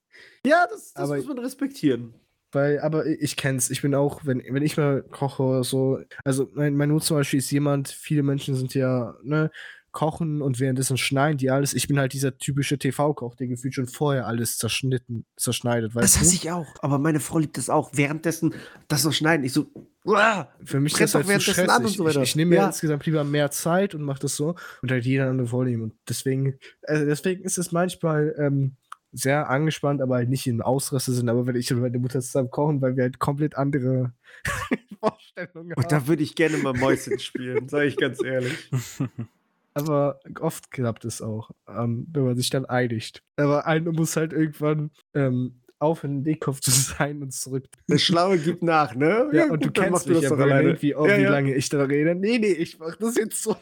ja, 0.45 0.65
das, 0.71 0.93
das 0.93 1.03
Aber- 1.03 1.17
muss 1.17 1.27
man 1.27 1.39
respektieren. 1.39 2.13
Weil, 2.51 2.79
aber 2.79 3.05
ich 3.05 3.35
kenn's. 3.35 3.69
Ich 3.69 3.81
bin 3.81 3.93
auch, 3.93 4.21
wenn, 4.25 4.41
wenn 4.49 4.63
ich 4.63 4.77
mal 4.77 5.03
koche 5.03 5.43
oder 5.43 5.63
so, 5.63 5.99
also 6.23 6.49
mein, 6.53 6.75
mein 6.75 6.89
Nutzer 6.89 7.07
zum 7.07 7.17
Beispiel 7.17 7.39
ist 7.39 7.51
jemand, 7.51 7.89
viele 7.89 8.23
Menschen 8.23 8.55
sind 8.55 8.73
ja, 8.73 9.15
ne, 9.23 9.51
kochen 9.91 10.41
und 10.43 10.59
währenddessen 10.59 10.95
schneiden 10.97 11.37
die 11.39 11.49
alles. 11.49 11.73
Ich 11.73 11.87
bin 11.87 11.97
halt 11.97 12.13
dieser 12.13 12.37
typische 12.37 12.77
TV-Koch, 12.77 13.35
der 13.35 13.47
gefühlt 13.47 13.73
schon 13.73 13.87
vorher 13.87 14.27
alles 14.27 14.57
zerschnitten, 14.57 15.25
zerschneidet, 15.37 15.95
weißt 15.95 16.03
Das 16.15 16.21
hasse 16.21 16.35
ich 16.35 16.51
auch. 16.51 16.67
Aber 16.81 16.99
meine 16.99 17.19
Frau 17.19 17.39
liebt 17.39 17.57
das 17.57 17.69
auch. 17.69 17.89
Währenddessen 17.93 18.53
das 18.87 19.03
noch 19.05 19.13
schneiden. 19.13 19.43
Ich 19.43 19.53
so, 19.53 19.65
uah, 20.05 20.49
Für 20.63 20.79
mich 20.79 20.93
ist 20.93 21.01
das 21.01 21.15
halt 21.15 21.25
zu 21.25 21.29
währenddessen 21.29 21.69
an 21.69 21.77
und 21.83 21.89
stressig. 21.89 21.97
so 21.97 22.05
weiter. 22.05 22.21
Ich, 22.21 22.29
ich 22.29 22.35
nehme 22.35 22.49
mir 22.49 22.55
Ja. 22.57 22.67
insgesamt 22.67 23.05
lieber 23.07 23.23
mehr 23.23 23.49
Zeit 23.49 23.95
und 23.95 24.03
mache 24.03 24.19
das 24.19 24.35
so 24.35 24.55
und 24.83 24.91
halt 24.91 25.03
jeder 25.05 25.29
andere 25.29 25.47
vornehmen. 25.47 25.83
Und 25.83 25.93
deswegen, 26.07 26.59
also 26.83 27.05
deswegen 27.05 27.43
ist 27.43 27.57
es 27.57 27.71
manchmal 27.71 28.35
ähm, 28.37 28.75
sehr 29.17 29.49
angespannt, 29.49 30.01
aber 30.01 30.15
halt 30.15 30.29
nicht 30.29 30.45
im 30.47 30.61
Ausraster 30.61 31.11
sind. 31.11 31.29
Aber 31.29 31.47
wenn 31.47 31.55
ich 31.55 31.71
und 31.73 31.81
meine 31.81 31.97
Mutter 31.97 32.21
zusammen 32.21 32.51
kochen, 32.51 32.81
weil 32.81 32.95
wir 32.95 33.03
halt 33.03 33.19
komplett 33.19 33.57
andere 33.57 34.13
Vorstellungen 34.99 35.73
und 35.73 35.83
haben. 35.83 35.89
da 35.89 36.07
würde 36.07 36.23
ich 36.23 36.35
gerne 36.35 36.57
mal 36.57 36.73
Mäuschen 36.73 37.19
spielen, 37.19 37.67
sage 37.67 37.87
ich 37.87 37.97
ganz 37.97 38.23
ehrlich. 38.23 38.69
aber 39.73 40.19
oft 40.39 40.71
klappt 40.71 41.05
es 41.05 41.21
auch, 41.21 41.51
ähm, 41.67 42.07
wenn 42.11 42.25
man 42.25 42.37
sich 42.37 42.49
dann 42.49 42.65
einigt. 42.65 43.23
Aber 43.37 43.65
einer 43.65 43.91
muss 43.91 44.15
halt 44.15 44.33
irgendwann 44.33 44.91
ähm, 45.15 45.61
aufhören, 45.79 46.23
Dickkopf 46.23 46.59
zu 46.59 46.71
sein 46.97 47.21
und 47.23 47.33
zurück. 47.33 47.65
Der 47.89 47.97
Schlaue 47.97 48.37
gibt 48.37 48.61
nach, 48.61 48.93
ne? 48.95 49.29
Ja, 49.33 49.45
und 49.45 49.63
du 49.63 49.67
gut, 49.67 49.77
dann 49.77 49.91
kennst 49.91 50.07
mich 50.07 50.21
ja, 50.21 50.29
doch 50.29 50.37
Brian, 50.37 50.65
irgendwie, 50.65 50.95
oh, 50.95 51.07
Ja, 51.07 51.17
wie 51.17 51.23
ja. 51.23 51.31
lange 51.31 51.55
ich 51.55 51.69
da 51.69 51.83
rede. 51.83 52.13
Nee, 52.13 52.37
nee, 52.37 52.51
ich 52.51 52.77
mach 52.77 52.95
das 52.97 53.15
jetzt 53.15 53.41
so. 53.41 53.55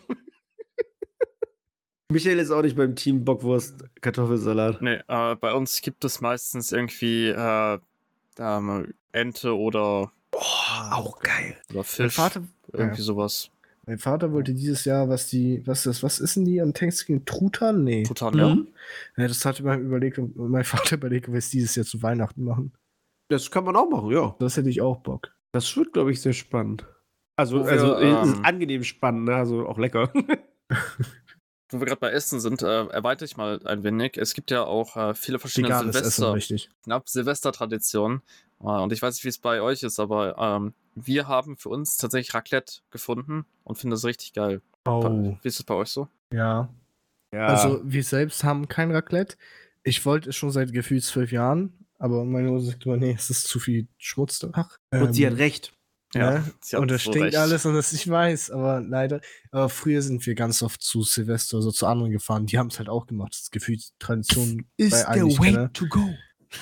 Michael 2.11 2.39
ist 2.39 2.51
auch 2.51 2.61
nicht 2.61 2.75
beim 2.75 2.95
Team 2.95 3.25
Bockwurst 3.25 3.83
Kartoffelsalat. 4.01 4.81
Nee, 4.81 4.99
äh, 5.07 5.35
bei 5.35 5.53
uns 5.53 5.81
gibt 5.81 6.05
es 6.05 6.21
meistens 6.21 6.71
irgendwie 6.71 7.27
äh, 7.29 7.79
ähm, 8.37 8.93
Ente 9.11 9.57
oder, 9.57 10.11
Oh, 10.31 10.91
auch 10.91 11.19
geil. 11.19 11.55
oder 11.69 11.77
Mein 11.77 11.83
Fisch. 11.83 12.15
Vater, 12.15 12.43
irgendwie 12.73 12.97
ja. 12.99 13.03
sowas. 13.03 13.49
mein 13.87 13.97
Vater 13.97 14.31
wollte 14.33 14.53
dieses 14.53 14.85
Jahr, 14.85 15.07
was 15.09 15.27
die, 15.29 15.65
was 15.65 15.83
das, 15.83 16.03
was 16.03 16.19
ist 16.19 16.35
denn 16.35 16.45
die 16.45 16.61
an 16.61 16.73
Thanksgiving? 16.73 17.25
Truthahn? 17.25 17.83
Nee. 17.83 18.03
Ja. 18.03 18.55
Mhm. 18.55 18.67
Ja, 19.17 19.27
das 19.27 19.43
hatte 19.45 19.63
man 19.63 19.81
überlegt 19.81 20.19
mein 20.35 20.63
Vater 20.65 20.95
überlegt, 20.97 21.27
ob 21.27 21.33
wir 21.33 21.39
es 21.39 21.49
dieses 21.49 21.75
Jahr 21.75 21.85
zu 21.85 22.03
Weihnachten 22.03 22.43
machen. 22.43 22.73
Das 23.29 23.49
kann 23.49 23.63
man 23.63 23.75
auch 23.75 23.89
machen, 23.89 24.11
ja. 24.11 24.35
Das 24.39 24.57
hätte 24.57 24.69
ich 24.69 24.81
auch 24.81 24.97
Bock. 24.97 25.31
Das 25.53 25.75
wird, 25.75 25.93
glaube 25.93 26.11
ich, 26.11 26.21
sehr 26.21 26.33
spannend. 26.33 26.85
Also, 27.37 27.63
also 27.63 27.95
es 27.95 28.27
ist 28.27 28.35
ähm, 28.37 28.45
angenehm 28.45 28.83
spannend, 28.83 29.25
ne? 29.25 29.35
also 29.35 29.65
auch 29.67 29.79
lecker. 29.79 30.11
Wo 31.75 31.81
wir 31.81 31.87
gerade 31.87 31.99
bei 31.99 32.11
Essen 32.11 32.39
sind, 32.39 32.61
äh, 32.61 32.85
erweitere 32.87 33.25
ich 33.25 33.37
mal 33.37 33.59
ein 33.65 33.83
wenig. 33.83 34.17
Es 34.17 34.33
gibt 34.33 34.51
ja 34.51 34.63
auch 34.63 34.95
äh, 34.95 35.13
viele 35.13 35.39
verschiedene 35.39 35.73
Veganes 35.73 36.15
Silvester, 36.15 36.67
knapp 36.83 37.09
Silvester-Traditionen. 37.09 38.21
Äh, 38.61 38.63
und 38.65 38.93
ich 38.93 39.01
weiß 39.01 39.15
nicht, 39.15 39.23
wie 39.23 39.29
es 39.29 39.37
bei 39.37 39.61
euch 39.61 39.83
ist, 39.83 39.99
aber 39.99 40.37
ähm, 40.37 40.73
wir 40.95 41.27
haben 41.27 41.57
für 41.57 41.69
uns 41.69 41.97
tatsächlich 41.97 42.33
Raclette 42.33 42.81
gefunden 42.91 43.45
und 43.63 43.77
finden 43.77 43.91
das 43.91 44.05
richtig 44.05 44.33
geil. 44.33 44.61
Oh, 44.85 45.35
Wie 45.41 45.47
ist 45.47 45.59
es 45.59 45.63
bei 45.65 45.73
euch 45.73 45.89
so? 45.89 46.07
ja. 46.31 46.69
Ja. 47.33 47.47
Also, 47.47 47.81
wir 47.83 48.03
selbst 48.03 48.45
haben 48.45 48.69
kein 48.69 48.91
Raclette. 48.91 49.35
Ich 49.83 50.05
wollte 50.05 50.29
es 50.29 50.37
schon 50.37 50.51
seit 50.51 50.71
gefühlt 50.71 51.03
zwölf 51.03 51.33
Jahren, 51.33 51.73
aber 51.99 52.23
meine 52.23 52.47
Mutter 52.49 52.63
sagt 52.67 52.85
immer, 52.85 52.95
nee, 52.95 53.13
es 53.17 53.29
ist 53.29 53.47
zu 53.47 53.59
viel 53.59 53.87
Schmutz 53.97 54.39
danach. 54.39 54.77
und 54.91 55.11
sie 55.11 55.23
Ähm, 55.25 55.33
hat 55.33 55.39
recht. 55.39 55.73
Ja, 56.19 56.43
sie 56.61 56.75
hat 56.75 56.81
und 56.81 56.91
das 56.91 57.03
so 57.03 57.11
stinkt 57.11 57.27
recht. 57.27 57.37
alles 57.37 57.65
und 57.65 57.73
das 57.75 57.93
ich 57.93 58.09
weiß, 58.09 58.51
aber 58.51 58.81
leider. 58.81 59.21
Aber 59.51 59.69
früher 59.69 60.01
sind 60.01 60.25
wir 60.25 60.35
ganz 60.35 60.61
oft 60.63 60.81
zu 60.81 61.03
Silvester, 61.03 61.61
so 61.61 61.71
zu 61.71 61.85
anderen 61.87 62.11
gefahren. 62.11 62.45
Die 62.45 62.57
haben 62.57 62.67
es 62.67 62.79
halt 62.79 62.89
auch 62.89 63.05
gemacht. 63.07 63.33
Das 63.33 63.41
ist 63.41 63.51
gefühlt 63.51 63.83
Tradition 63.99 64.65
bei 64.77 65.05
allen, 65.05 65.27
die 65.29 65.33
ich 65.33 65.41
kenne. 65.41 65.71
to 65.73 65.85
go. 65.87 66.09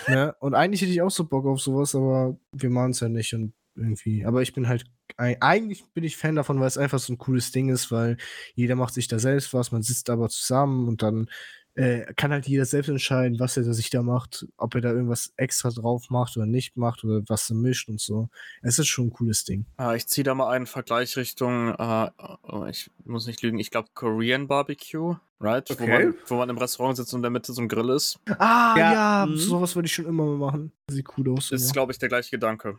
Ja, 0.07 0.29
und 0.39 0.55
eigentlich 0.55 0.81
hätte 0.81 0.91
ich 0.91 1.01
auch 1.01 1.11
so 1.11 1.25
Bock 1.25 1.45
auf 1.45 1.61
sowas, 1.61 1.93
aber 1.93 2.37
wir 2.51 2.69
machen 2.69 2.91
es 2.91 2.99
ja 2.99 3.09
nicht 3.09 3.33
und 3.33 3.53
irgendwie. 3.75 4.25
Aber 4.25 4.41
ich 4.41 4.53
bin 4.53 4.67
halt, 4.67 4.85
ei- 5.17 5.37
eigentlich 5.39 5.83
bin 5.93 6.03
ich 6.03 6.17
Fan 6.17 6.35
davon, 6.35 6.59
weil 6.59 6.67
es 6.67 6.77
einfach 6.77 6.99
so 6.99 7.13
ein 7.13 7.17
cooles 7.17 7.51
Ding 7.51 7.69
ist, 7.69 7.91
weil 7.91 8.17
jeder 8.55 8.75
macht 8.75 8.93
sich 8.93 9.07
da 9.07 9.19
selbst 9.19 9.53
was, 9.53 9.71
man 9.71 9.83
sitzt 9.83 10.09
aber 10.09 10.29
zusammen 10.29 10.87
und 10.87 11.01
dann 11.03 11.29
äh, 11.75 12.13
kann 12.15 12.31
halt 12.31 12.47
jeder 12.47 12.65
selbst 12.65 12.89
entscheiden, 12.89 13.39
was 13.39 13.57
er 13.57 13.63
da 13.63 13.73
sich 13.73 13.89
da 13.89 14.03
macht, 14.03 14.45
ob 14.57 14.75
er 14.75 14.81
da 14.81 14.91
irgendwas 14.91 15.33
extra 15.37 15.69
drauf 15.69 16.09
macht 16.09 16.37
oder 16.37 16.45
nicht 16.45 16.77
macht 16.77 17.03
oder 17.03 17.21
was 17.27 17.49
er 17.49 17.55
mischt 17.55 17.89
und 17.89 17.99
so. 17.99 18.29
Es 18.61 18.77
ist 18.79 18.87
schon 18.87 19.07
ein 19.07 19.13
cooles 19.13 19.43
Ding. 19.43 19.65
Äh, 19.79 19.97
ich 19.97 20.07
ziehe 20.07 20.23
da 20.23 20.35
mal 20.35 20.49
einen 20.51 20.67
Vergleich 20.67 21.17
Richtung, 21.17 21.69
äh, 21.77 22.09
oh, 22.43 22.65
ich 22.69 22.91
muss 23.05 23.25
nicht 23.27 23.41
lügen, 23.41 23.57
ich 23.59 23.71
glaube 23.71 23.89
Korean 23.93 24.47
Barbecue, 24.47 25.15
right? 25.39 25.67
Wo, 25.69 25.73
Okay. 25.73 26.05
man, 26.05 26.15
wo 26.27 26.35
man 26.35 26.49
im 26.49 26.57
Restaurant 26.57 26.95
sitzt 26.97 27.13
und 27.13 27.19
in 27.19 27.23
der 27.23 27.31
Mitte 27.31 27.53
so 27.53 27.61
ein 27.61 27.67
Grill 27.67 27.89
ist. 27.89 28.19
Ah, 28.37 28.75
Ja, 28.77 28.93
ja, 28.93 29.25
mhm. 29.25 29.35
sowas 29.37 29.75
würde 29.75 29.87
ich 29.87 29.93
schon 29.93 30.05
immer 30.05 30.25
mal 30.25 30.37
machen. 30.37 30.71
Sieht 30.89 31.07
cool 31.17 31.29
aus. 31.31 31.51
Ist, 31.51 31.73
glaube 31.73 31.91
ich, 31.91 31.97
der 31.97 32.09
gleiche 32.09 32.31
Gedanke. 32.31 32.77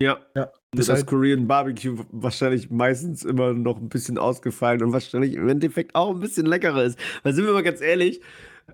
Ja. 0.00 0.18
Ja, 0.34 0.50
Das, 0.72 0.80
ist 0.80 0.88
das 0.88 0.96
halt- 0.98 1.06
Korean 1.06 1.46
Barbecue 1.46 1.96
wahrscheinlich 2.10 2.70
meistens 2.70 3.24
immer 3.24 3.52
noch 3.54 3.76
ein 3.78 3.88
bisschen 3.88 4.18
ausgefallen 4.18 4.82
und 4.82 4.92
wahrscheinlich 4.92 5.34
im 5.34 5.48
Endeffekt 5.48 5.94
auch 5.94 6.10
ein 6.14 6.20
bisschen 6.20 6.46
leckerer 6.46 6.84
ist. 6.84 6.98
Weil 7.22 7.32
sind 7.34 7.46
wir 7.46 7.52
mal 7.52 7.62
ganz 7.62 7.80
ehrlich, 7.80 8.20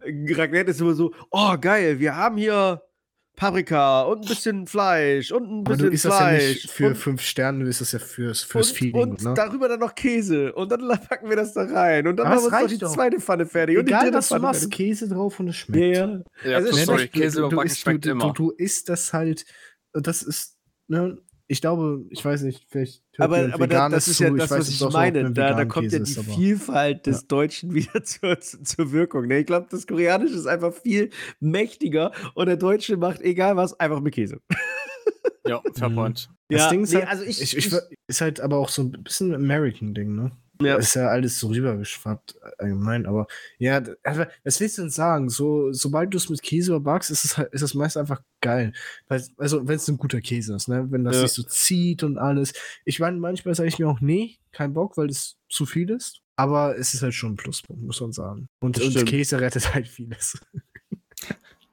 Raclette 0.04 0.70
ist 0.70 0.80
immer 0.80 0.94
so, 0.94 1.12
oh 1.30 1.56
geil, 1.60 1.98
wir 1.98 2.16
haben 2.16 2.36
hier 2.36 2.82
Paprika 3.36 4.02
und 4.02 4.22
ein 4.22 4.28
bisschen 4.28 4.66
Fleisch 4.66 5.32
und 5.32 5.44
ein 5.44 5.60
aber 5.66 5.76
du 5.76 5.90
bisschen 5.90 6.10
das 6.10 6.18
ja 6.20 6.26
Fleisch. 6.28 6.48
nicht 6.48 6.70
für 6.70 6.86
und, 6.88 6.94
fünf 6.96 7.22
Sterne, 7.22 7.64
du 7.64 7.70
isst 7.70 7.80
das 7.80 7.92
ja 7.92 7.98
fürs, 7.98 8.42
fürs 8.42 8.70
und, 8.70 8.76
Feeling, 8.76 8.94
und 8.96 9.22
ne? 9.22 9.34
darüber 9.34 9.68
dann 9.68 9.80
noch 9.80 9.94
Käse 9.94 10.52
und 10.52 10.70
dann 10.70 10.86
packen 11.08 11.28
wir 11.28 11.36
das 11.36 11.54
da 11.54 11.62
rein 11.64 12.06
und 12.06 12.16
dann 12.16 12.28
haben 12.28 12.38
es 12.38 12.50
wir 12.50 12.62
uns 12.62 12.72
die 12.72 12.78
doch. 12.78 12.92
zweite 12.92 13.18
Pfanne 13.18 13.46
fertig 13.46 13.78
und 13.78 13.86
die 13.86 13.92
Egal, 13.92 14.04
dritte 14.04 14.18
was 14.18 14.28
du 14.28 14.34
Pfanne 14.34 14.42
machst, 14.42 14.60
fertig. 14.62 14.76
Käse 14.76 15.08
drauf 15.08 15.40
und 15.40 15.48
es 15.48 15.56
schmeckt. 15.56 15.96
Ja, 15.96 16.06
ja. 16.06 16.50
Ja, 16.50 16.56
Also, 16.58 16.72
sorry, 16.76 17.08
du- 17.08 17.18
Käse 17.20 17.40
du- 17.42 17.48
du 17.48 17.60
isst- 17.62 17.78
schmeckt 17.78 18.04
du, 18.04 18.10
immer. 18.10 18.32
Du, 18.32 18.32
du 18.32 18.50
isst 18.50 18.88
das 18.90 19.12
halt, 19.14 19.44
das 19.94 20.22
ist, 20.22 20.56
ne, 20.90 21.18
ich 21.46 21.60
glaube, 21.60 22.04
ich 22.10 22.24
weiß 22.24 22.42
nicht, 22.42 22.64
vielleicht 22.68 23.02
hört 23.16 23.28
Aber, 23.28 23.52
aber 23.54 23.66
da, 23.66 23.88
das 23.88 24.06
ist 24.06 24.18
zu, 24.18 24.24
ja 24.24 24.30
das, 24.30 24.50
weiß 24.52 24.58
was 24.60 24.68
ich 24.68 24.92
meine. 24.92 25.20
ein 25.26 25.34
Da, 25.34 25.54
da 25.54 25.64
kommt 25.64 25.90
ja 25.90 25.98
Käse 25.98 26.04
die 26.04 26.10
ist, 26.12 26.18
aber- 26.18 26.36
Vielfalt 26.36 27.06
des 27.06 27.22
Ja. 27.22 27.26
Deutschen 27.26 27.74
wieder 27.74 28.04
zur, 28.04 28.38
zur 28.40 28.92
Wirkung. 28.92 29.26
Ne? 29.26 29.38
Ich 29.40 29.46
glaube, 29.46 29.66
das 29.68 29.86
Koreanische 29.86 30.34
ist 30.34 30.46
einfach 30.46 30.72
viel 30.72 31.10
mächtiger 31.40 32.12
und 32.34 32.46
der 32.46 32.56
Deutsche 32.56 32.96
macht 32.96 33.20
egal 33.22 33.56
was, 33.56 33.78
einfach 33.80 34.00
mit 34.00 34.14
Käse. 34.14 34.40
Ja, 35.48 35.62
fair 35.74 35.88
Mhm. 35.88 36.14
Das 36.48 36.60
Ja, 36.60 36.68
Ding 36.70 36.82
ist 36.82 36.92
nee, 36.92 36.98
halt, 36.98 37.08
also 37.08 37.24
ich- 37.24 37.40
ich, 37.42 37.56
ich, 37.56 37.66
ich- 37.72 37.78
ist 38.06 38.20
halt 38.20 38.40
aber 38.40 38.58
auch 38.58 38.68
so 38.68 38.82
ein 38.82 38.90
bisschen 39.02 39.30
ein 39.32 39.36
American-Ding, 39.42 40.14
ne? 40.14 40.32
Ja. 40.62 40.76
Ist 40.76 40.94
ja 40.94 41.08
alles 41.08 41.40
so 41.40 41.48
rübergeschwappt 41.48 42.36
allgemein, 42.58 43.06
aber 43.06 43.26
ja, 43.58 43.82
also, 44.02 44.24
was 44.44 44.60
willst 44.60 44.76
du 44.76 44.82
denn 44.82 44.90
sagen? 44.90 45.30
So, 45.30 45.72
sobald 45.72 46.12
du 46.12 46.18
es 46.18 46.28
mit 46.28 46.42
Käse 46.42 46.72
überbackst, 46.72 47.10
ist 47.10 47.24
es 47.24 47.38
halt, 47.38 47.52
ist 47.54 47.62
es 47.62 47.72
meist 47.74 47.96
einfach 47.96 48.20
geil. 48.40 48.72
Also, 49.08 49.66
wenn 49.68 49.76
es 49.76 49.88
ein 49.88 49.96
guter 49.98 50.20
Käse 50.20 50.54
ist, 50.54 50.68
ne? 50.68 50.86
Wenn 50.90 51.04
das 51.04 51.16
Ja. 51.16 51.22
sich 51.22 51.32
so 51.32 51.42
zieht 51.42 52.02
und 52.02 52.18
alles. 52.18 52.52
Ich 52.84 52.98
meine, 53.00 53.18
manchmal 53.18 53.54
sage 53.54 53.68
ich 53.68 53.78
mir 53.78 53.88
auch, 53.88 54.00
nee, 54.00 54.38
kein 54.52 54.72
Bock, 54.74 54.96
weil 54.96 55.08
es 55.10 55.36
zu 55.48 55.66
viel 55.66 55.90
ist. 55.90 56.20
Aber 56.36 56.78
es 56.78 56.94
ist 56.94 57.02
halt 57.02 57.12
schon 57.14 57.32
ein 57.32 57.36
Pluspunkt, 57.36 57.82
muss 57.82 58.00
man 58.00 58.12
sagen. 58.12 58.48
Und, 58.60 58.80
und. 58.80 59.04
Käse 59.06 59.40
rettet 59.40 59.74
halt 59.74 59.86
vieles. 59.86 60.40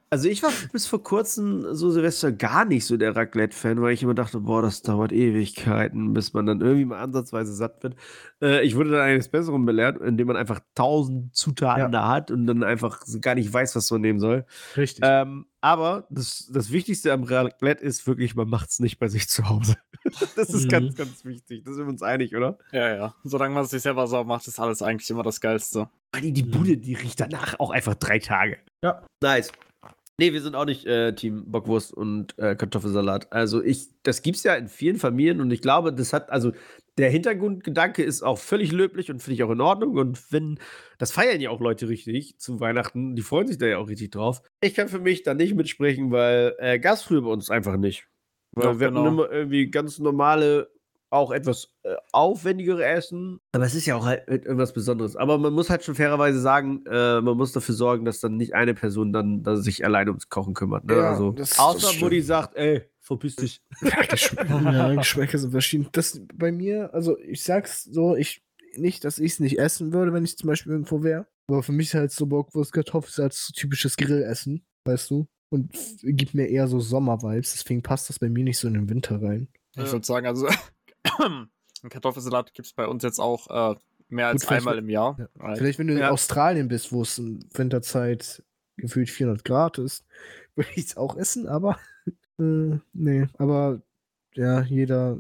Also 0.10 0.30
ich 0.30 0.42
war 0.42 0.52
bis 0.72 0.88
vor 0.88 1.04
kurzem 1.04 1.74
so 1.76 1.90
Silvester 1.92 2.32
gar 2.32 2.64
nicht 2.64 2.86
so 2.86 2.96
der 2.96 3.14
Raclette-Fan, 3.16 3.82
weil 3.82 3.94
ich 3.94 4.04
immer 4.04 4.14
dachte, 4.14 4.40
boah, 4.40 4.62
das 4.62 4.82
dauert 4.82 5.12
Ewigkeiten, 5.12 6.14
bis 6.14 6.32
man 6.34 6.46
dann 6.46 6.62
irgendwie 6.62 6.86
mal 6.86 7.00
ansatzweise 7.00 7.54
satt 7.54 7.84
wird. 7.84 7.96
Äh, 8.42 8.66
ich 8.66 8.76
wurde 8.78 8.92
dann 8.92 9.02
eines 9.02 9.28
Besseren 9.28 9.66
belehrt, 9.66 10.00
indem 10.00 10.28
man 10.28 10.38
einfach 10.38 10.62
tausend 10.76 11.36
Zutaten 11.36 11.82
Ja. 11.82 11.90
da 11.90 12.08
hat 12.08 12.32
und 12.32 12.48
dann 12.48 12.64
einfach 12.64 13.02
gar 13.20 13.36
nicht 13.36 13.52
weiß, 13.52 13.76
was 13.76 13.92
man 13.92 14.00
nehmen 14.02 14.20
soll. 14.20 14.46
Richtig. 14.78 15.04
Ähm, 15.06 15.46
aber 15.60 16.08
das, 16.10 16.50
das 16.54 16.72
Wichtigste 16.72 17.12
am 17.12 17.24
Raclette 17.24 17.84
ist 17.84 18.08
wirklich, 18.08 18.34
man 18.36 18.48
macht 18.48 18.70
es 18.70 18.80
nicht 18.80 19.00
bei 19.00 19.10
sich 19.10 19.28
zu 19.28 19.50
Hause. 19.50 19.76
Das 20.38 20.50
ist 20.52 20.66
Mhm. 20.66 20.70
ganz, 20.70 20.96
ganz 20.96 21.26
wichtig. 21.26 21.64
Da 21.66 21.74
sind 21.74 21.84
wir 21.86 21.90
uns 21.90 22.02
einig, 22.02 22.34
oder? 22.34 22.58
Ja, 22.72 22.96
ja. 22.96 23.16
Solange 23.26 23.54
man 23.54 23.66
es 23.66 23.72
sich 23.72 23.82
selber 23.82 24.08
sauber 24.08 24.36
macht, 24.36 24.48
ist 24.48 24.58
alles 24.58 24.82
eigentlich 24.82 25.10
immer 25.10 25.24
das 25.24 25.42
Geilste. 25.42 25.90
Die, 26.22 26.32
die 26.32 26.44
Bude, 26.44 26.78
die 26.78 26.94
riecht 26.94 27.20
danach 27.20 27.60
auch 27.60 27.72
einfach 27.72 27.96
drei 27.96 28.18
Tage. 28.20 28.58
Ja. 28.82 29.02
Nice. 29.22 29.52
Nee, 30.20 30.34
wir 30.34 30.42
sind 30.42 30.56
auch 30.56 30.66
nicht 30.66 30.86
äh, 30.88 31.14
Team 31.14 31.44
Bockwurst 31.52 31.94
und 31.94 32.38
äh, 32.40 32.56
Kartoffelsalat. 32.56 33.32
Also 33.32 33.64
ich, 33.64 33.90
das 34.02 34.24
gibt's 34.24 34.44
ja 34.44 34.56
in 34.56 34.68
vielen 34.68 34.96
Familien 34.98 35.42
und 35.42 35.52
ich 35.52 35.62
glaube, 35.62 35.94
das 35.94 36.12
hat, 36.12 36.32
also 36.32 36.54
der 36.98 37.12
Hintergrundgedanke 37.12 38.02
ist 38.04 38.24
auch 38.24 38.40
völlig 38.40 38.72
löblich 38.72 39.12
und 39.12 39.22
finde 39.22 39.36
ich 39.36 39.44
auch 39.44 39.52
in 39.52 39.62
Ordnung. 39.62 39.96
Und 39.96 40.32
wenn, 40.32 40.60
das 40.98 41.12
feiern 41.12 41.40
ja 41.40 41.52
auch 41.52 41.62
Leute 41.62 41.88
richtig 41.88 42.40
zu 42.40 42.60
Weihnachten, 42.60 43.16
die 43.16 43.22
freuen 43.22 43.46
sich 43.48 43.60
da 43.60 43.68
ja 43.68 43.78
auch 43.78 43.90
richtig 43.90 44.10
drauf. 44.10 44.42
Ich 44.60 44.74
kann 44.74 44.88
für 44.88 45.00
mich 45.00 45.22
da 45.22 45.36
nicht 45.36 45.54
mitsprechen, 45.54 46.10
weil 46.12 46.56
äh, 46.58 46.80
gab's 46.80 47.04
früher 47.04 47.22
bei 47.22 47.30
uns 47.30 47.52
einfach 47.52 47.78
nicht. 47.78 48.08
Weil 48.54 48.66
Ja, 48.66 48.80
wir 48.80 48.88
genau. 48.88 49.02
hatten 49.02 49.14
immer 49.14 49.32
irgendwie 49.32 49.70
ganz 49.70 50.00
normale, 50.00 50.72
auch 51.10 51.32
etwas 51.32 51.70
äh, 51.84 51.96
aufwendigere 52.12 52.84
Essen. 52.86 53.40
Aber 53.54 53.66
es 53.66 53.76
ist 53.76 53.86
ja 53.86 53.96
auch 53.96 54.06
halt 54.06 54.28
irgendwas 54.28 54.74
Besonderes. 54.74 55.16
Aber 55.16 55.38
man 55.38 55.54
muss 55.54 55.70
halt 55.70 55.84
schon 55.84 55.96
fairerweise 55.96 56.40
sagen, 56.42 56.84
äh, 56.86 57.22
man 57.22 57.38
muss 57.38 57.52
dafür 57.54 57.76
sorgen, 57.76 58.06
dass 58.06 58.20
dann 58.20 58.36
nicht 58.38 58.54
eine 58.56 58.74
Person 58.74 59.14
dann, 59.14 59.44
dann 59.44 59.62
sich 59.62 59.86
alleine 59.86 60.12
ums 60.12 60.30
Kochen 60.30 60.54
kümmert. 60.54 60.86
Ne? 60.86 60.96
Ja, 60.96 61.10
also, 61.12 61.32
das- 61.32 61.52
das 61.52 61.60
außer 61.60 61.88
stimmt. 61.88 62.02
Mutti 62.02 62.22
sagt, 62.22 62.56
ey, 62.58 62.84
verpiss 63.02 63.36
dich. 63.38 63.62
Ja, 63.82 64.94
Geschmäcker, 64.96 65.38
sind 65.38 65.52
verschieden. 65.52 65.88
Das 65.94 66.22
bei 66.36 66.52
mir, 66.52 66.94
also 66.94 67.18
ich 67.20 67.44
sag's 67.44 67.84
so, 67.84 68.16
ich 68.16 68.44
nicht, 68.76 69.04
dass 69.06 69.18
ich 69.18 69.32
es 69.34 69.40
nicht 69.40 69.58
essen 69.60 69.94
würde, 69.94 70.14
wenn 70.14 70.24
ich 70.26 70.38
zum 70.38 70.48
Beispiel 70.48 70.74
irgendwo 70.74 71.04
wäre. 71.04 71.26
Aber 71.50 71.64
für 71.64 71.72
mich 71.72 71.88
ist 71.88 71.94
halt 71.94 72.12
so 72.12 72.26
Bockwurst 72.26 72.74
Kartoffelsalat 72.74 73.34
so 73.34 73.54
typisches 73.54 73.96
Grillessen, 73.96 74.66
weißt 74.86 75.10
du? 75.12 75.28
Und 75.50 75.72
gibt 76.04 76.34
mir 76.34 76.48
eher 76.48 76.68
so 76.68 76.82
Sommervibes, 76.82 77.54
deswegen 77.54 77.82
passt 77.82 78.10
das 78.10 78.20
bei 78.20 78.28
mir 78.28 78.44
nicht 78.44 78.60
so 78.60 78.68
in 78.68 78.74
den 78.74 78.90
Winter 78.90 79.22
rein. 79.22 79.48
Ich 79.78 79.90
würde 79.92 80.06
sagen, 80.06 80.28
also 80.28 80.48
einen 81.20 81.90
Kartoffelsalat 81.90 82.54
gibt 82.54 82.66
es 82.68 82.74
bei 82.74 82.88
uns 82.88 83.04
jetzt 83.04 83.20
auch 83.20 83.74
äh, 83.74 83.76
mehr 84.10 84.28
als 84.28 84.44
Gut, 84.44 84.52
einmal 84.54 84.78
im 84.78 84.90
Jahr. 84.90 85.16
Ja. 85.20 85.28
Right? 85.36 85.58
Vielleicht, 85.58 85.80
wenn 85.80 85.88
du 85.88 85.94
in 85.94 86.00
Ja. 86.00 86.10
Australien 86.12 86.68
bist, 86.68 86.92
wo 86.92 87.02
es 87.02 87.18
in 87.18 87.46
Winterzeit 87.54 88.44
gefühlt 88.78 89.10
400 89.10 89.44
Grad 89.46 89.78
ist, 89.78 90.06
würde 90.56 90.70
ich 90.76 90.86
es 90.86 90.98
auch 90.98 91.16
essen, 91.18 91.48
aber 91.48 91.78
äh, 92.40 92.78
nee, 92.94 93.28
aber 93.38 93.82
ja, 94.34 94.62
jeder 94.62 95.20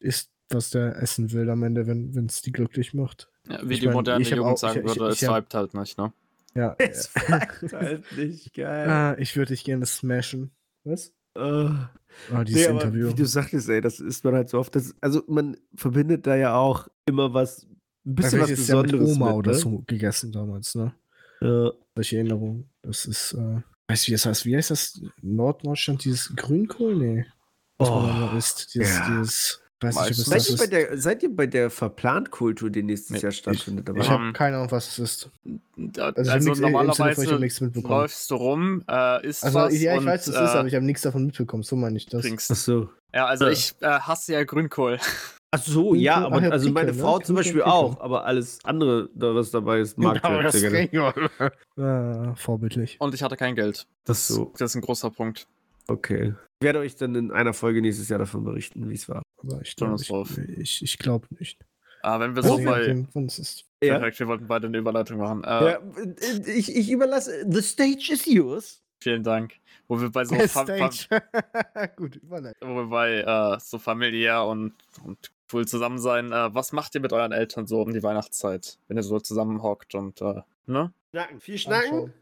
isst, 0.00 0.30
was 0.50 0.70
der 0.70 0.96
essen 1.02 1.32
will 1.32 1.48
am 1.50 1.62
Ende, 1.62 1.86
wenn 1.86 2.26
es 2.26 2.42
die 2.42 2.52
glücklich 2.52 2.92
macht. 2.94 3.28
Ja, 3.48 3.60
wie 3.68 3.74
ich 3.74 3.80
die 3.80 3.86
mein, 3.86 3.94
moderne 3.94 4.24
Jugend 4.24 4.44
auch- 4.44 4.58
sagen 4.58 4.80
ich- 4.80 4.86
würde, 4.98 5.12
ich 5.14 5.22
es 5.22 5.28
vibet 5.28 5.54
halt 5.54 5.74
nicht, 5.74 5.96
ne? 5.98 6.12
Ja, 6.54 6.74
Es 6.78 7.06
fuckt 7.06 7.72
halt 7.72 8.04
nicht 8.16 8.52
geil. 8.54 8.88
Ah, 8.90 9.14
ich 9.18 9.36
würde 9.36 9.52
dich 9.52 9.62
gerne 9.64 9.86
smashen. 9.86 10.50
Was? 10.84 11.12
Äh, 11.36 11.70
Ah, 12.32 12.42
dieses 12.44 12.62
nee, 12.62 12.68
aber 12.68 12.82
Interview. 12.84 13.08
wie 13.08 13.14
du 13.14 13.24
sagtest, 13.24 13.68
ey, 13.68 13.80
das 13.80 14.00
ist 14.00 14.24
man 14.24 14.34
halt 14.34 14.48
so 14.48 14.58
oft. 14.58 14.74
Das, 14.74 14.94
also 15.00 15.22
man 15.28 15.56
verbindet 15.76 16.26
da 16.26 16.34
ja 16.34 16.56
auch 16.56 16.88
immer 17.06 17.32
was 17.32 17.66
ein 18.04 18.14
bisschen 18.16 18.40
was 18.40 18.50
ist 18.50 18.68
ja 18.68 18.82
mit 18.82 18.90
Besonderes. 18.90 19.16
Oma 19.16 19.26
mit, 19.28 19.34
oder 19.36 19.52
ne? 19.52 19.56
so 19.58 19.84
gegessen 19.86 20.32
damals, 20.32 20.74
ne? 20.74 20.92
Ja. 21.40 21.70
Solche 21.94 22.16
Erinnerungen. 22.16 22.68
Das 22.82 23.04
ist, 23.06 23.32
äh, 23.34 23.60
weißt 23.88 24.06
du, 24.06 24.08
wie 24.08 24.12
das 24.12 24.26
heißt? 24.26 24.44
Wie 24.44 24.56
heißt 24.56 24.70
das? 24.72 25.00
Norddeutschland, 25.22 26.04
dieses 26.04 26.34
Grünkohl? 26.34 26.96
Nee. 26.96 27.26
Was 27.78 27.88
man 27.90 27.98
Oh, 27.98 28.06
da 28.32 28.36
isst. 28.36 28.74
Dieses, 28.74 28.96
ja. 28.96 29.08
dieses, 29.08 29.62
weiß 29.82 29.94
nicht, 29.96 30.04
ob 30.04 30.10
es 30.10 30.24
Seid 30.26 30.60
ihr, 30.60 30.68
der, 30.68 30.98
seid 30.98 31.22
ihr 31.22 31.34
bei 31.34 31.46
der 31.46 31.70
Verplant-Kultur, 31.70 32.70
die 32.70 32.82
nächstes 32.82 33.10
Nee, 33.10 33.18
Jahr 33.20 33.32
stattfindet? 33.32 33.88
Ich 33.88 33.94
dabei? 33.94 34.08
hab- 34.08 34.20
habe 34.20 34.32
keine 34.32 34.56
Ahnung, 34.58 34.70
was 34.70 34.88
es 34.88 34.98
ist. 34.98 35.30
Da- 35.76 36.06
Also, 36.10 36.30
Also, 36.32 36.36
ich 36.36 36.44
nix, 36.44 36.58
ich 36.58 36.62
normalerweise 36.62 37.26
habe 37.30 37.40
nichts 37.40 37.60
mitbekommen. 37.60 37.94
läufst 38.00 38.30
du 38.30 38.34
rum, 38.34 38.84
äh, 38.88 39.26
isst 39.26 39.44
Also, 39.44 39.58
was 39.58 39.80
ja, 39.80 39.92
ich 39.94 39.98
und, 40.00 40.06
weiß, 40.06 40.28
was 40.28 40.34
es 40.34 40.40
äh, 40.40 40.44
ist, 40.44 40.50
aber 40.50 40.68
ich 40.68 40.74
habe 40.74 40.84
nichts 40.84 41.02
davon 41.02 41.26
mitbekommen. 41.26 41.62
So 41.62 41.76
meine 41.76 41.96
ich 41.96 42.06
das. 42.06 42.22
trinkst. 42.22 42.50
Ach 42.50 42.56
so. 42.56 42.88
Ja, 43.14 43.26
also 43.26 43.46
Ja. 43.46 43.50
ich 43.52 43.74
äh, 43.80 43.86
hasse 43.86 44.32
ja 44.34 44.44
Grünkohl. 44.44 44.98
Ach 45.52 45.60
so, 45.62 45.90
Grünkohl- 45.92 45.96
ja, 45.98 46.14
ach 46.18 46.24
aber 46.26 46.42
ja, 46.42 46.48
also 46.50 46.70
meine 46.70 46.86
Pickel, 46.92 46.96
ne? 46.96 47.02
Frau 47.02 47.18
zum 47.18 47.34
Grünkohl, 47.34 47.34
Beispiel 47.36 47.60
Pickel. 47.62 47.72
auch, 47.72 48.00
aber 48.00 48.24
alles 48.24 48.58
andere, 48.64 49.08
was 49.14 49.50
dabei 49.50 49.80
ist, 49.80 49.98
mag 49.98 50.20
Aber 50.24 50.42
das 50.44 50.54
sehr 50.54 50.86
gerne. 50.88 51.30
Ah, 51.76 52.34
vorbildlich. 52.36 52.96
Und 53.00 53.14
ich 53.14 53.22
hatte 53.22 53.36
kein 53.36 53.54
Geld. 53.56 53.86
Das, 54.04 54.28
so. 54.28 54.52
das 54.58 54.70
ist 54.72 54.74
ein 54.76 54.82
großer 54.82 55.10
Punkt. 55.10 55.46
Okay. 55.88 56.34
Ich 56.60 56.64
werde 56.64 56.78
euch 56.80 56.94
dann 56.94 57.14
in 57.16 57.32
einer 57.32 57.52
Folge 57.54 57.80
nächstes 57.80 58.08
Jahr 58.10 58.18
davon 58.20 58.44
berichten, 58.44 58.88
wie 58.88 58.94
es 58.94 59.08
war. 59.08 59.22
Aber 59.42 59.60
ich 59.62 59.76
glaube 59.76 60.02
ich, 60.02 60.58
ich, 60.58 60.82
ich 60.82 60.98
glaube 60.98 61.26
nicht. 61.38 61.58
Aber 62.02 62.24
wenn 62.24 62.34
wir 62.36 62.42
so 62.42 62.56
bei. 62.58 63.06
Perfekt, 63.80 64.18
wir 64.20 64.26
wollten 64.28 64.46
beide 64.46 64.66
eine 64.66 64.78
Überleitung 64.78 65.18
machen. 65.18 65.44
Äh, 65.44 65.48
Ja, 65.48 65.80
äh, 65.96 66.50
ich, 66.52 66.74
ich 66.74 66.90
überlasse. 66.90 67.44
The 67.48 67.62
stage 67.62 68.10
is 68.12 68.26
yours. 68.26 68.82
Vielen 69.02 69.22
Dank. 69.22 69.54
Wo 69.88 70.00
wir 70.00 70.10
bei 70.10 70.24
so, 70.24 70.34
Fa 70.36 70.64
Fa 70.66 70.90
Stage. 70.92 71.22
Gut, 71.96 72.20
wo 72.22 72.36
wir 72.74 72.86
bei 72.86 73.20
äh, 73.20 73.58
so 73.60 73.78
familiär 73.78 74.44
und, 74.44 74.74
und 75.04 75.30
cool 75.52 75.66
zusammen 75.66 75.98
sein. 75.98 76.32
Äh, 76.32 76.54
was 76.54 76.72
macht 76.72 76.94
ihr 76.94 77.00
mit 77.00 77.12
euren 77.12 77.32
Eltern 77.32 77.66
so 77.66 77.80
um 77.80 77.92
die 77.92 78.02
Weihnachtszeit, 78.02 78.78
wenn 78.88 78.96
ihr 78.98 79.02
so 79.02 79.18
zusammenhockt 79.18 79.94
und 79.94 80.20
äh, 80.20 80.42
ne? 80.66 80.92
Schnacken, 81.12 81.40
viel 81.40 81.58
schnacken, 81.58 81.92
Anschauen. 81.92 82.12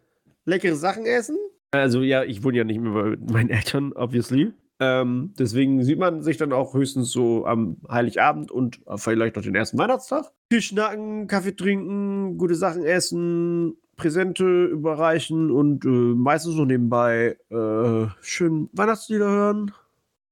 leckere 0.45 0.77
Sachen 0.77 1.05
essen. 1.05 1.37
Also 1.73 2.01
ja, 2.03 2.25
ich 2.25 2.43
wohne 2.43 2.59
ja 2.59 2.65
nicht 2.65 2.81
mehr 2.81 2.93
bei 2.93 3.17
meinen 3.33 3.51
Eltern, 3.51 3.93
obviously. 3.93 4.53
Ähm, 4.81 5.35
deswegen 5.39 5.83
sieht 5.83 5.99
man 5.99 6.23
sich 6.23 6.37
dann 6.37 6.53
auch 6.53 6.75
höchstens 6.75 7.11
so 7.11 7.45
am 7.47 7.79
Heiligabend 7.89 8.53
und 8.53 8.81
vielleicht 8.97 9.37
noch 9.37 9.43
den 9.43 9.55
ersten 9.55 9.79
Weihnachtstag. 9.79 10.31
Viel 10.51 10.63
schnacken, 10.63 11.27
Kaffee 11.27 11.57
trinken, 11.57 12.39
gute 12.39 12.55
Sachen 12.55 12.85
essen, 12.85 13.77
Präsente 13.97 14.67
überreichen 14.67 15.51
und 15.51 15.85
äh, 15.85 15.89
meistens 15.89 16.55
noch 16.55 16.65
nebenbei 16.65 17.37
äh, 17.51 18.07
schön 18.23 18.71
Weihnachtslieder 18.73 19.29
hören. 19.29 19.73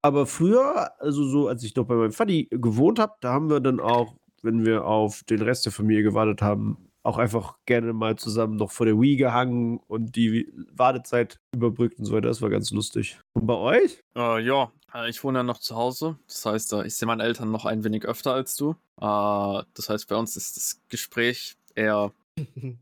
Aber 0.02 0.26
früher, 0.26 0.92
also 1.00 1.24
so 1.24 1.48
als 1.48 1.64
ich 1.64 1.74
noch 1.74 1.84
bei 1.84 1.96
meinem 1.96 2.12
Vati 2.12 2.46
gewohnt 2.50 3.00
habe, 3.00 3.14
da 3.20 3.32
haben 3.32 3.50
wir 3.50 3.58
dann 3.58 3.80
auch, 3.80 4.14
wenn 4.42 4.64
wir 4.64 4.84
auf 4.84 5.24
den 5.24 5.42
Rest 5.42 5.66
der 5.66 5.72
Familie 5.72 6.04
gewartet 6.04 6.42
haben, 6.42 6.85
auch 7.06 7.18
einfach 7.18 7.56
gerne 7.66 7.92
mal 7.92 8.16
zusammen 8.16 8.56
noch 8.56 8.72
vor 8.72 8.84
der 8.84 9.00
Wii 9.00 9.16
gehangen 9.16 9.78
und 9.86 10.16
die 10.16 10.52
Wartezeit 10.72 11.38
überbrückt 11.54 11.98
und 11.98 12.04
so 12.04 12.14
weiter. 12.14 12.28
Das 12.28 12.42
war 12.42 12.50
ganz 12.50 12.70
lustig. 12.72 13.18
Und 13.32 13.46
bei 13.46 13.54
euch? 13.54 14.02
Äh, 14.16 14.40
ja, 14.42 14.72
äh, 14.92 15.08
ich 15.08 15.22
wohne 15.22 15.38
ja 15.38 15.42
noch 15.42 15.58
zu 15.58 15.76
Hause. 15.76 16.18
Das 16.26 16.44
heißt, 16.44 16.72
äh, 16.72 16.86
ich 16.86 16.96
sehe 16.96 17.06
meine 17.06 17.22
Eltern 17.22 17.50
noch 17.50 17.64
ein 17.64 17.84
wenig 17.84 18.04
öfter 18.04 18.34
als 18.34 18.56
du. 18.56 18.72
Äh, 19.00 19.62
das 19.74 19.88
heißt, 19.88 20.08
bei 20.08 20.16
uns 20.16 20.36
ist 20.36 20.56
das 20.56 20.80
Gespräch 20.88 21.56
eher 21.74 22.12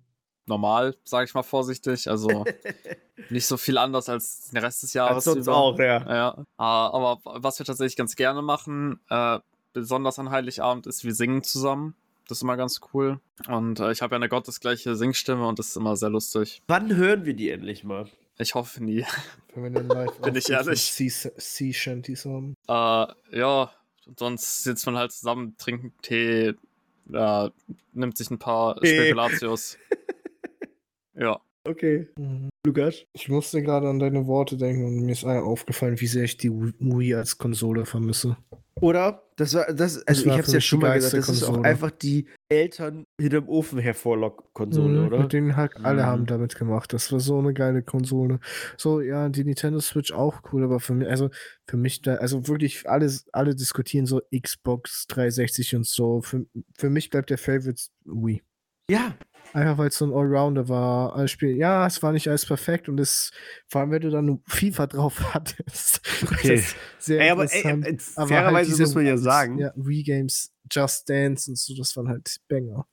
normal, 0.46 0.96
sage 1.04 1.26
ich 1.26 1.34
mal 1.34 1.42
vorsichtig. 1.42 2.08
Also 2.08 2.44
nicht 3.30 3.46
so 3.46 3.56
viel 3.56 3.76
anders 3.76 4.08
als 4.08 4.48
den 4.48 4.58
Rest 4.58 4.82
des 4.82 4.94
Jahres. 4.94 5.16
Als 5.16 5.24
sonst 5.24 5.46
über. 5.46 5.56
auch, 5.56 5.78
ja. 5.78 6.00
Ja, 6.08 6.38
äh, 6.38 6.44
aber 6.56 7.20
was 7.24 7.58
wir 7.58 7.66
tatsächlich 7.66 7.96
ganz 7.96 8.16
gerne 8.16 8.40
machen, 8.40 9.00
äh, 9.10 9.38
besonders 9.74 10.18
an 10.18 10.30
Heiligabend, 10.30 10.86
ist, 10.86 11.04
wir 11.04 11.14
singen 11.14 11.42
zusammen. 11.42 11.94
Das 12.28 12.38
ist 12.38 12.42
immer 12.42 12.56
ganz 12.56 12.80
cool. 12.92 13.20
Und 13.48 13.80
äh, 13.80 13.92
ich 13.92 14.00
habe 14.02 14.14
ja 14.14 14.16
eine 14.16 14.28
gottesgleiche 14.28 14.96
Singstimme 14.96 15.46
und 15.46 15.58
das 15.58 15.68
ist 15.68 15.76
immer 15.76 15.96
sehr 15.96 16.10
lustig. 16.10 16.62
Wann 16.66 16.96
hören 16.96 17.24
wir 17.24 17.34
die 17.34 17.50
endlich 17.50 17.84
mal? 17.84 18.08
Ich 18.38 18.54
hoffe 18.54 18.82
nie. 18.82 19.04
Wenn 19.54 19.64
wir 19.64 19.70
dann 19.70 19.88
live 19.88 20.18
Bin 20.20 20.34
ich 20.34 20.48
ehrlich? 20.48 20.80
Sea- 20.92 21.32
Sea 21.36 21.72
Shanties 21.72 22.24
haben. 22.24 22.54
Äh, 22.66 23.38
ja, 23.38 23.70
sonst 24.16 24.62
sitzt 24.64 24.86
man 24.86 24.96
halt 24.96 25.12
zusammen, 25.12 25.54
trinkt 25.58 25.82
einen 25.84 25.92
Tee, 26.02 26.54
äh, 27.12 27.50
nimmt 27.92 28.16
sich 28.16 28.30
ein 28.30 28.38
paar. 28.38 28.76
Spekulatius. 28.78 29.76
ja. 31.14 31.40
Okay. 31.66 32.08
Lukas? 32.66 33.04
Ich 33.12 33.28
musste 33.28 33.62
gerade 33.62 33.88
an 33.88 33.98
deine 33.98 34.26
Worte 34.26 34.56
denken 34.56 34.84
und 34.84 34.96
mir 35.04 35.12
ist 35.12 35.24
aufgefallen, 35.24 36.00
wie 36.00 36.06
sehr 36.06 36.24
ich 36.24 36.36
die 36.36 36.50
Wii 36.50 37.14
als 37.14 37.38
Konsole 37.38 37.84
vermisse. 37.86 38.36
Oder? 38.80 39.22
Das 39.36 39.54
war, 39.54 39.72
das, 39.72 40.06
also 40.06 40.26
war 40.26 40.32
ich 40.32 40.38
hab's 40.38 40.50
für 40.50 40.56
ja 40.56 40.60
schon 40.60 40.80
mal 40.80 40.94
gesagt, 40.94 41.14
das 41.14 41.28
ist 41.28 41.42
auch 41.44 41.62
einfach 41.62 41.90
die 41.90 42.26
Eltern 42.48 43.04
hinterm 43.20 43.48
Ofen 43.48 43.78
hervorlock-Konsole, 43.78 45.00
Mhm, 45.00 45.06
oder? 45.06 45.18
Mit 45.20 45.32
denen 45.32 45.56
halt 45.56 45.76
alle 45.84 46.02
Mhm. 46.02 46.06
haben 46.06 46.26
damit 46.26 46.54
gemacht. 46.56 46.92
Das 46.92 47.10
war 47.12 47.20
so 47.20 47.38
eine 47.38 47.54
geile 47.54 47.82
Konsole. 47.82 48.40
So, 48.76 49.00
ja, 49.00 49.28
die 49.28 49.44
Nintendo 49.44 49.80
Switch 49.80 50.12
auch 50.12 50.42
cool, 50.52 50.64
aber 50.64 50.80
für 50.80 50.94
mich, 50.94 51.08
also 51.08 51.30
für 51.68 51.76
mich 51.76 52.02
da, 52.02 52.16
also 52.16 52.46
wirklich 52.48 52.88
alles, 52.88 53.26
alle 53.32 53.54
diskutieren 53.54 54.06
so 54.06 54.20
Xbox 54.36 55.06
360 55.08 55.76
und 55.76 55.86
so. 55.86 56.20
Für, 56.20 56.44
für 56.76 56.90
mich 56.90 57.10
bleibt 57.10 57.30
der 57.30 57.38
Favorite 57.38 57.82
Wii. 58.04 58.42
Ja. 58.90 59.14
Einfach 59.52 59.78
weil 59.78 59.88
es 59.88 59.98
so 59.98 60.04
ein 60.06 60.12
Allrounder 60.12 60.68
war. 60.68 61.14
Alles 61.14 61.30
Spiel, 61.30 61.56
ja, 61.56 61.86
es 61.86 62.02
war 62.02 62.10
nicht 62.12 62.26
alles 62.28 62.44
perfekt 62.46 62.88
und 62.88 62.98
es, 62.98 63.30
vor 63.68 63.80
allem 63.82 63.90
wenn 63.92 64.02
du 64.02 64.10
dann 64.10 64.40
FIFA 64.48 64.86
drauf 64.88 65.34
hattest. 65.34 66.00
Okay. 66.24 66.62
sehr 66.98 67.20
Ey, 67.20 67.30
aber 67.30 67.44
ey, 67.52 67.62
ey, 67.64 67.98
Aber 68.16 68.28
fairerweise 68.28 68.70
halt 68.72 68.80
muss 68.80 68.94
man 68.94 69.06
ja 69.06 69.16
sagen, 69.16 69.58
Ja, 69.58 69.72
Wii 69.76 70.02
Games, 70.02 70.52
Just 70.72 71.08
Dance 71.08 71.50
und 71.50 71.56
so, 71.58 71.74
das 71.76 71.96
waren 71.96 72.08
halt 72.08 72.36
Banger. 72.48 72.84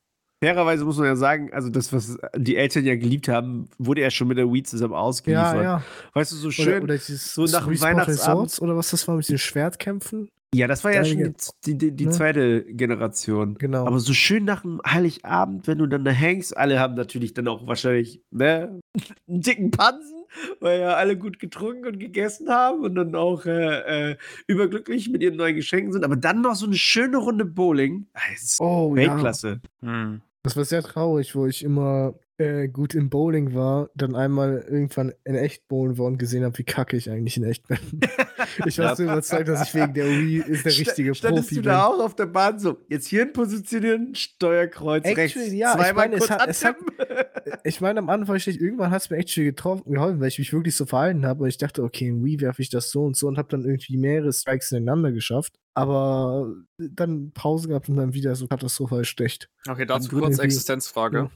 fairerweise 0.43 0.86
muss 0.86 0.97
man 0.97 1.08
ja 1.08 1.16
sagen, 1.16 1.52
also 1.54 1.70
das, 1.70 1.91
was 1.93 2.18
die 2.36 2.56
Eltern 2.58 2.86
ja 2.86 2.95
geliebt 2.95 3.28
haben, 3.28 3.68
wurde 3.80 4.02
ja 4.02 4.12
schon 4.12 4.28
mit 4.28 4.38
der 4.38 4.52
Wii 4.52 4.62
zusammen 4.64 4.93
ausgeliefert. 4.93 5.56
Ja, 5.56 5.64
ja. 5.64 5.84
Weißt 6.14 6.32
du, 6.32 6.36
so 6.36 6.47
Oder, 6.47 6.54
schön. 6.54 6.84
oder 6.84 6.93
dieses 6.95 7.34
so 7.34 7.45
nach 7.45 7.66
Weihnachtsabend. 7.66 8.08
Resorts 8.10 8.62
oder 8.62 8.76
was 8.78 8.91
das 8.91 9.08
war 9.08 9.16
mit 9.16 9.28
den 9.30 9.38
Schwertkämpfen. 9.39 10.30
Ja, 10.54 10.68
das 10.68 10.84
war 10.84 10.93
ja 10.93 11.06
schon 11.06 11.34
die, 11.66 11.78
die, 11.78 11.91
die 11.91 12.06
ne? 12.06 12.12
zweite 12.12 12.64
Generation. 12.64 13.56
Genau. 13.58 13.86
Aber 13.86 13.99
so 13.99 14.14
schön 14.14 14.43
nach 14.43 14.64
dem 14.64 14.82
Heiligabend, 14.86 15.66
wenn 15.68 15.78
du 15.78 15.88
dann 15.88 16.04
da 16.04 16.12
hängst, 16.12 16.58
alle 16.58 16.80
haben 16.80 16.95
natürlich 16.95 17.34
dann 17.34 17.47
auch 17.47 17.66
wahrscheinlich, 17.68 18.22
ne, 18.32 18.82
einen 19.28 19.41
dicken 19.41 19.72
Pansen, 19.72 20.26
weil 20.60 20.82
ja 20.82 20.95
alle 20.95 21.18
gut 21.18 21.39
getrunken 21.39 21.88
und 21.88 21.99
gegessen 21.99 22.49
haben 22.49 22.82
und 22.82 22.95
dann 22.95 23.16
auch 23.16 23.45
äh, 23.45 24.12
äh, 24.12 24.18
überglücklich 24.47 25.10
mit 25.10 25.24
ihren 25.24 25.38
neuen 25.38 25.56
Geschenken 25.56 25.93
sind. 25.93 26.04
Aber 26.04 26.18
dann 26.18 26.41
noch 26.41 26.56
so 26.56 26.66
eine 26.66 26.76
schöne 26.76 27.18
Runde 27.18 27.45
Bowling. 27.45 28.08
Ah, 28.14 28.20
Das 28.34 28.43
ist 28.43 28.62
oh, 28.62 28.95
ja. 28.95 29.04
Weltklasse. 29.04 29.62
Hm. 29.82 30.22
Das 30.43 30.58
war 30.58 30.66
sehr 30.66 30.84
traurig, 30.84 31.36
wo 31.36 31.45
ich 31.45 31.64
immer 31.64 32.16
äh, 32.42 32.68
gut 32.68 32.96
im 32.96 33.10
Bowling 33.10 33.54
war, 33.54 33.89
dann 33.96 34.16
einmal 34.16 34.66
irgendwann 34.70 35.14
in 35.24 35.36
echt 35.36 35.68
bowlen 35.68 35.98
war 35.98 36.08
und 36.08 36.18
gesehen 36.18 36.44
habe, 36.44 36.58
wie 36.58 36.64
kacke 36.64 36.98
ich 36.98 37.10
eigentlich 37.10 37.38
in 37.38 37.44
echt 37.44 37.68
bin. 37.68 37.78
ich 38.66 38.78
war 38.80 38.86
Ja. 38.88 38.96
so 38.96 39.04
überzeugt, 39.04 39.48
dass 39.48 39.68
ich 39.70 39.76
wegen 39.76 39.94
der 39.94 40.06
Wii 40.08 40.38
ist 40.42 40.66
der 40.66 40.78
richtige 40.78 41.16
Standest 41.16 41.44
Profi 41.50 41.56
du 41.56 41.62
bin. 41.62 41.70
da 41.72 41.86
auch 41.86 42.00
auf 42.00 42.16
der 42.16 42.26
Bahn 42.26 42.60
so, 42.60 42.78
jetzt 42.89 43.08
hier 43.08 43.32
positionieren, 43.32 44.14
Steuerkreuz 44.16 45.06
Actually, 45.06 45.46
rechts, 45.46 45.54
ja, 45.54 45.70
ich 45.72 45.76
zweimal 45.80 45.94
meine, 46.10 46.16
es 46.16 46.28
kurz 46.28 46.32
hat- 46.42 46.50
es 46.50 46.66
hat-. 46.66 46.76
Ich 47.64 47.82
meine, 47.82 48.00
am 48.00 48.10
Anfang, 48.10 48.36
ich, 48.36 48.48
irgendwann 48.48 48.92
hat 48.92 49.02
es 49.02 49.10
mir 49.10 49.18
echt 49.18 49.32
schon 49.32 49.44
getroffen, 49.44 49.92
geholfen, 49.92 50.20
weil 50.20 50.28
ich 50.28 50.38
mich 50.39 50.54
wirklich 50.54 50.76
so 50.76 50.86
verhalten 50.86 51.26
habe 51.26 51.44
und 51.44 51.50
ich 51.50 51.58
dachte, 51.58 51.84
okay, 51.84 52.08
in 52.08 52.24
Wii 52.24 52.39
werfe 52.42 52.62
ich 52.62 52.70
das 52.70 52.92
so 52.92 53.04
und 53.04 53.16
so 53.18 53.28
und 53.28 53.38
habe 53.38 53.50
dann 53.50 53.66
irgendwie 53.66 53.98
mehrere 53.98 54.32
Strikes 54.32 54.72
ineinander 54.72 55.12
geschafft. 55.12 55.60
Aber 55.74 56.54
dann 56.78 57.32
Pause 57.34 57.68
gehabt 57.70 57.89
und 57.89 57.96
dann 57.98 58.14
wieder 58.14 58.36
so 58.36 58.48
katastrophal 58.48 59.06
schlecht. 59.06 59.50
Okay, 59.68 59.86
dazu 59.86 60.10
kurz 60.10 60.38
Existenzfrage. 60.39 61.30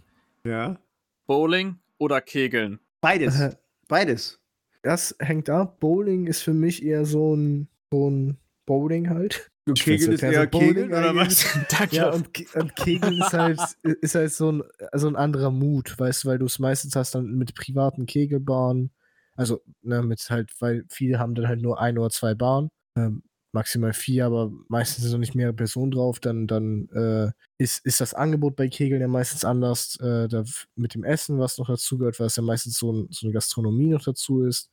Ja. 0.46 0.78
Bowling 1.26 1.78
oder 1.98 2.22
Kegeln? 2.22 2.80
Beides. 3.02 3.40
Äh, 3.40 3.56
Beides. 3.88 4.40
das 4.82 5.16
hängt 5.20 5.50
ab. 5.50 5.80
Bowling 5.80 6.28
ist 6.28 6.42
für 6.42 6.54
mich 6.54 6.84
eher 6.84 7.06
so 7.06 7.36
ein, 7.36 7.68
so 7.92 8.10
ein 8.10 8.38
Bowling 8.66 9.10
halt. 9.10 9.52
Und 9.68 9.80
find's 9.80 10.06
Kegeln 10.06 10.14
ist 10.14 10.24
eher 10.24 10.48
Bowling 10.48 10.68
Kegeln 10.74 10.90
oder 10.90 11.16
was? 11.16 11.46
Danke. 11.70 11.96
Ja, 11.96 12.12
und, 12.12 12.34
Ke- 12.34 12.60
und 12.60 12.76
Kegeln 12.76 13.20
ist 13.20 13.34
halt, 13.34 13.60
ist 14.02 14.16
halt 14.16 14.32
so, 14.32 14.52
ein, 14.52 14.64
so 14.94 15.08
ein 15.08 15.16
anderer 15.16 15.52
Mut, 15.52 15.98
weißt 15.98 16.24
du, 16.24 16.28
weil 16.30 16.38
du 16.40 16.46
es 16.46 16.60
meistens 16.60 16.96
hast 16.96 17.16
dann 17.16 17.36
mit 17.36 17.56
privaten 17.56 18.06
Kegelbahnen. 18.06 18.92
Also, 19.36 19.64
ne, 19.82 20.02
mit 20.02 20.20
halt, 20.30 20.52
weil 20.60 20.86
viele 20.90 21.20
haben 21.20 21.36
dann 21.36 21.48
halt 21.48 21.62
nur 21.62 21.80
ein 21.80 21.98
oder 21.98 22.10
zwei 22.10 22.36
Bahnen. 22.36 22.70
Ähm, 22.98 23.24
maximal 23.56 23.94
vier, 23.94 24.26
aber 24.28 24.52
meistens 24.68 25.04
sind 25.04 25.14
noch 25.14 25.20
nicht 25.20 25.34
mehrere 25.36 25.54
Personen 25.56 25.92
drauf, 25.92 26.20
dann, 26.20 26.46
dann 26.48 26.88
äh, 26.90 27.32
ist, 27.58 27.84
ist 27.86 28.02
das 28.02 28.14
Angebot 28.14 28.56
bei 28.56 28.68
Kegeln 28.68 29.02
ja 29.02 29.08
meistens 29.08 29.44
anders. 29.46 29.98
Äh, 30.02 30.28
da, 30.28 30.44
mit 30.76 30.94
dem 30.94 31.04
Essen, 31.04 31.40
was 31.40 31.58
noch 31.58 31.68
dazu 31.68 31.98
gehört, 31.98 32.20
weil 32.20 32.28
es 32.28 32.36
ja 32.36 32.44
meistens 32.44 32.78
so, 32.78 32.92
ein, 32.92 33.08
so 33.12 33.26
eine 33.26 33.34
Gastronomie 33.34 33.88
noch 33.88 34.04
dazu 34.04 34.44
ist. 34.44 34.70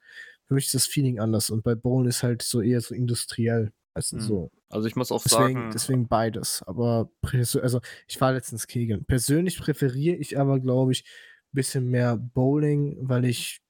Für 0.49 0.55
mich 0.55 0.66
ist 0.66 0.74
das 0.74 0.87
Feeling 0.87 1.18
anders 1.20 1.49
und 1.51 1.62
bei 1.62 1.74
Bowlen 1.74 2.07
ist 2.09 2.22
halt 2.22 2.43
so 2.43 2.61
eher 2.61 2.80
so 2.80 2.95
industriell. 2.95 3.72
Also 3.95 4.16
Mhm. 4.16 4.20
so. 4.20 4.51
Also 4.70 4.89
ich 4.89 4.97
muss 4.97 5.12
auch 5.12 5.22
Deswegen, 5.24 5.55
sagen, 5.55 5.70
deswegen 5.72 6.09
beides. 6.09 6.62
Aber 6.66 7.11
also 7.22 7.80
ich 8.09 8.20
war 8.20 8.33
letztens 8.33 8.66
Kegeln. 8.66 9.05
Persönlich 9.05 9.59
präferiere 9.59 10.16
ich 10.16 10.39
aber, 10.39 10.61
glaube 10.61 10.93
ich, 10.93 11.05
ein 11.05 11.55
bisschen 11.55 11.89
mehr 11.89 12.16
Bowling, 12.16 12.97
weil 13.01 13.24
ich 13.24 13.61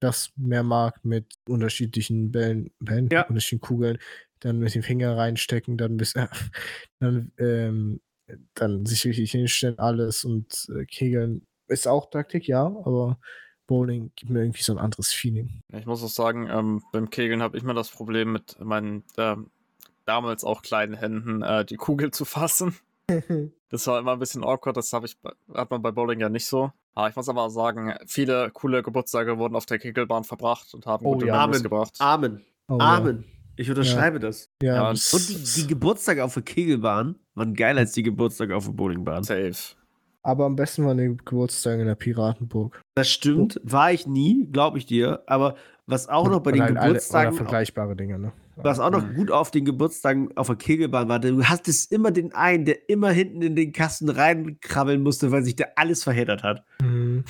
das 0.00 0.30
mehr 0.36 0.62
mag 0.62 1.04
mit 1.04 1.34
unterschiedlichen 1.48 2.30
Bällen, 2.30 2.70
Bällen 2.80 3.08
Ja. 3.10 3.26
unterschiedlichen 3.28 3.60
Kugeln, 3.60 3.98
dann 4.40 4.58
mit 4.58 4.74
dem 4.74 4.82
Finger 4.82 5.16
reinstecken, 5.16 5.76
dann 5.76 5.96
bis, 5.96 6.12
dann 7.00 7.32
ähm, 7.38 8.00
dann 8.54 8.84
sich 8.86 9.04
richtig 9.04 9.30
hinstellen, 9.30 9.78
alles 9.78 10.24
und 10.24 10.68
äh, 10.76 10.84
Kegeln 10.84 11.44
ist 11.68 11.86
auch 11.88 12.10
Taktik, 12.10 12.46
ja, 12.48 12.64
aber 12.64 13.18
Bowling 13.66 14.12
gibt 14.16 14.30
mir 14.30 14.40
irgendwie 14.42 14.62
so 14.62 14.72
ein 14.72 14.78
anderes 14.78 15.12
Feeling. 15.12 15.60
Ich 15.72 15.86
muss 15.86 16.02
auch 16.02 16.08
sagen, 16.08 16.48
ähm, 16.50 16.82
beim 16.92 17.10
Kegeln 17.10 17.42
habe 17.42 17.56
ich 17.56 17.62
immer 17.64 17.74
das 17.74 17.90
Problem 17.90 18.32
mit 18.32 18.58
meinen 18.60 19.04
ähm, 19.16 19.50
damals 20.04 20.44
auch 20.44 20.62
kleinen 20.62 20.94
Händen, 20.94 21.42
äh, 21.42 21.64
die 21.64 21.76
Kugel 21.76 22.10
zu 22.10 22.24
fassen. 22.24 22.76
Das 23.68 23.84
war 23.88 23.98
immer 23.98 24.12
ein 24.12 24.20
bisschen 24.20 24.44
awkward, 24.44 24.76
das 24.76 24.92
habe 24.92 25.06
ich, 25.06 25.18
bei- 25.18 25.32
hat 25.52 25.72
man 25.72 25.82
bei 25.82 25.90
Bowling 25.90 26.20
ja 26.20 26.28
nicht 26.28 26.46
so. 26.46 26.70
Aber 26.94 27.08
ich 27.08 27.16
muss 27.16 27.28
aber 27.28 27.50
sagen, 27.50 27.94
viele 28.06 28.52
coole 28.52 28.80
Geburtstage 28.84 29.38
wurden 29.38 29.56
auf 29.56 29.66
der 29.66 29.80
Kegelbahn 29.80 30.22
verbracht 30.22 30.72
und 30.72 30.86
haben 30.86 31.04
Oh 31.04 31.14
gute 31.14 31.26
ja. 31.26 31.32
Memories 31.32 31.56
Amen. 31.56 31.62
gebracht. 31.64 31.94
Amen. 31.98 32.44
Oh, 32.68 32.78
ja. 32.78 32.86
Ich 33.56 33.68
unterschreibe 33.70 34.18
das. 34.18 34.48
Ja, 34.62 34.74
Ja, 34.76 34.90
Und 34.90 35.28
die, 35.28 35.62
die 35.62 35.66
Geburtstage 35.66 36.22
auf 36.24 36.34
der 36.34 36.42
Kegelbahn 36.42 37.16
waren 37.34 37.54
geiler 37.54 37.80
als 37.80 37.92
die 37.92 38.02
Geburtstage 38.02 38.54
auf 38.54 38.66
der 38.66 38.72
Bowlingbahn. 38.72 39.22
Safe. 39.24 39.52
aber 40.22 40.44
am 40.46 40.56
besten 40.56 40.84
waren 40.84 40.98
die 40.98 41.16
Geburtstage 41.24 41.80
in 41.82 41.86
der 41.86 41.94
Piratenburg. 41.94 42.80
Das 42.94 43.08
stimmt, 43.10 43.60
war 43.64 43.92
ich 43.92 44.06
nie, 44.06 44.48
glaube 44.52 44.78
ich 44.78 44.86
dir. 44.86 45.22
Aber 45.26 45.56
was 45.86 46.08
auch 46.08 46.28
noch 46.28 46.40
bei 46.40 46.52
den 46.52 46.62
Oder 46.62 46.80
alle- 46.80 46.88
Geburtstagen, 46.94 47.28
Oder 47.28 47.36
vergleichbare 47.36 47.94
Dinge, 47.96 48.18
ne? 48.18 48.32
was 48.56 48.80
auch 48.80 48.90
noch 48.90 49.04
gut 49.14 49.30
auf 49.30 49.50
den 49.50 49.64
Geburtstagen 49.66 50.34
auf 50.36 50.46
der 50.46 50.56
Kegelbahn 50.56 51.08
war, 51.10 51.20
du 51.20 51.44
hattest 51.44 51.92
immer 51.92 52.10
den 52.10 52.32
einen, 52.34 52.64
der 52.64 52.88
immer 52.88 53.10
hinten 53.10 53.42
in 53.42 53.54
den 53.54 53.70
Kasten 53.72 54.08
reinkrabbeln 54.08 55.02
musste, 55.02 55.30
weil 55.30 55.44
sich 55.44 55.56
der 55.56 55.78
alles 55.78 56.02
verheddert 56.02 56.42
hat. 56.42 56.64
Mhm. 56.82 57.22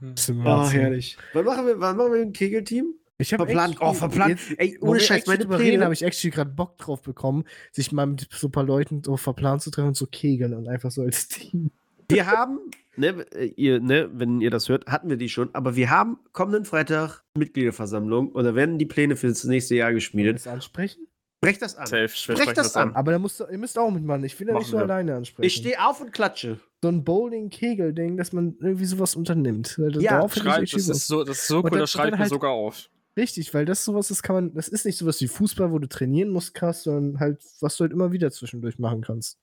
ist 0.22 0.28
immer 0.28 0.64
Oh, 0.66 0.70
herrlich. 0.70 1.16
Wann 1.32 1.44
machen 1.46 1.66
wir, 1.66 1.80
wann 1.80 1.96
machen 1.96 2.12
wir 2.12 2.20
ein 2.20 2.32
Kegelteam? 2.34 2.94
Ich 3.22 3.32
habe 3.32 3.44
Verplant. 3.46 3.76
Oh, 3.80 3.92
verplant. 3.94 4.38
Ey, 4.58 4.76
wo 4.80 4.88
ohne 4.90 5.00
Scheiß, 5.00 5.26
meine 5.26 5.46
Pläne- 5.46 5.84
habe 5.84 5.94
ich 5.94 6.02
actually 6.04 6.30
gerade 6.30 6.50
Bock 6.50 6.76
drauf 6.78 7.02
bekommen, 7.02 7.44
sich 7.72 7.92
mal 7.92 8.06
mit 8.06 8.28
so 8.30 8.48
ein 8.48 8.52
paar 8.52 8.64
Leuten 8.64 9.02
so 9.04 9.16
verplant 9.16 9.62
zu 9.62 9.70
treffen 9.70 9.88
und 9.88 9.94
zu 9.94 10.06
kegeln 10.06 10.54
und 10.54 10.68
einfach 10.68 10.90
so 10.90 11.02
als 11.02 11.28
Team. 11.28 11.70
Wir 12.08 12.26
haben, 12.26 12.58
ne, 12.96 13.24
äh, 13.34 13.46
ihr, 13.56 13.80
ne, 13.80 14.10
wenn 14.12 14.40
ihr 14.42 14.50
das 14.50 14.68
hört, 14.68 14.86
hatten 14.86 15.08
wir 15.08 15.16
die 15.16 15.28
schon, 15.30 15.48
aber 15.54 15.76
wir 15.76 15.88
haben 15.88 16.18
kommenden 16.32 16.64
Freitag 16.66 17.22
Mitgliederversammlung 17.38 18.30
und 18.32 18.44
da 18.44 18.54
werden 18.54 18.78
die 18.78 18.86
Pläne 18.86 19.16
für 19.16 19.28
das 19.28 19.44
nächste 19.44 19.76
Jahr 19.76 19.92
geschmiedet. 19.94 20.36
das 20.36 20.46
ansprechen? 20.46 21.06
Brecht 21.40 21.60
das 21.60 21.74
an. 21.74 21.86
Safe. 21.86 22.08
Sprechen 22.08 22.54
das 22.54 22.76
an. 22.76 22.94
Aber 22.94 23.10
da 23.10 23.18
musst 23.18 23.40
du, 23.40 23.44
ihr 23.50 23.58
müsst 23.58 23.76
auch 23.76 23.90
mitmachen. 23.90 24.22
Ich 24.22 24.38
will 24.38 24.46
ja 24.46 24.54
nicht 24.54 24.68
so 24.68 24.76
wir. 24.76 24.82
alleine 24.84 25.16
ansprechen. 25.16 25.44
Ich 25.46 25.54
stehe 25.54 25.84
auf 25.84 26.00
und 26.00 26.12
klatsche. 26.12 26.60
so 26.82 26.88
ein 26.88 27.02
Bowling-Kegel-Ding, 27.02 28.16
dass 28.16 28.32
man 28.32 28.54
irgendwie 28.60 28.84
sowas 28.84 29.16
unternimmt. 29.16 29.76
Ja, 29.98 30.28
Schreibt, 30.28 30.62
echt 30.62 30.74
das 30.76 30.88
ist 30.88 31.06
so, 31.08 31.24
das 31.24 31.38
ist 31.38 31.48
so 31.48 31.58
Und 31.58 31.64
cool, 31.72 31.78
das 31.80 31.80
und 31.80 31.88
schreibt 31.98 32.12
dann 32.12 32.18
mir 32.18 32.18
halt- 32.20 32.28
sogar 32.30 32.50
auf. 32.52 32.88
Richtig, 33.16 33.52
weil 33.52 33.66
das 33.66 33.84
sowas 33.84 34.10
ist, 34.10 34.22
kann 34.22 34.34
man, 34.34 34.54
das 34.54 34.68
ist 34.68 34.86
nicht 34.86 34.96
sowas 34.96 35.20
wie 35.20 35.28
Fußball, 35.28 35.70
wo 35.70 35.78
du 35.78 35.86
trainieren 35.88 36.30
musst, 36.30 36.54
krass, 36.54 36.84
sondern 36.84 37.20
halt, 37.20 37.42
was 37.60 37.76
du 37.76 37.82
halt 37.82 37.92
immer 37.92 38.12
wieder 38.12 38.30
zwischendurch 38.30 38.78
machen 38.78 39.02
kannst. 39.02 39.38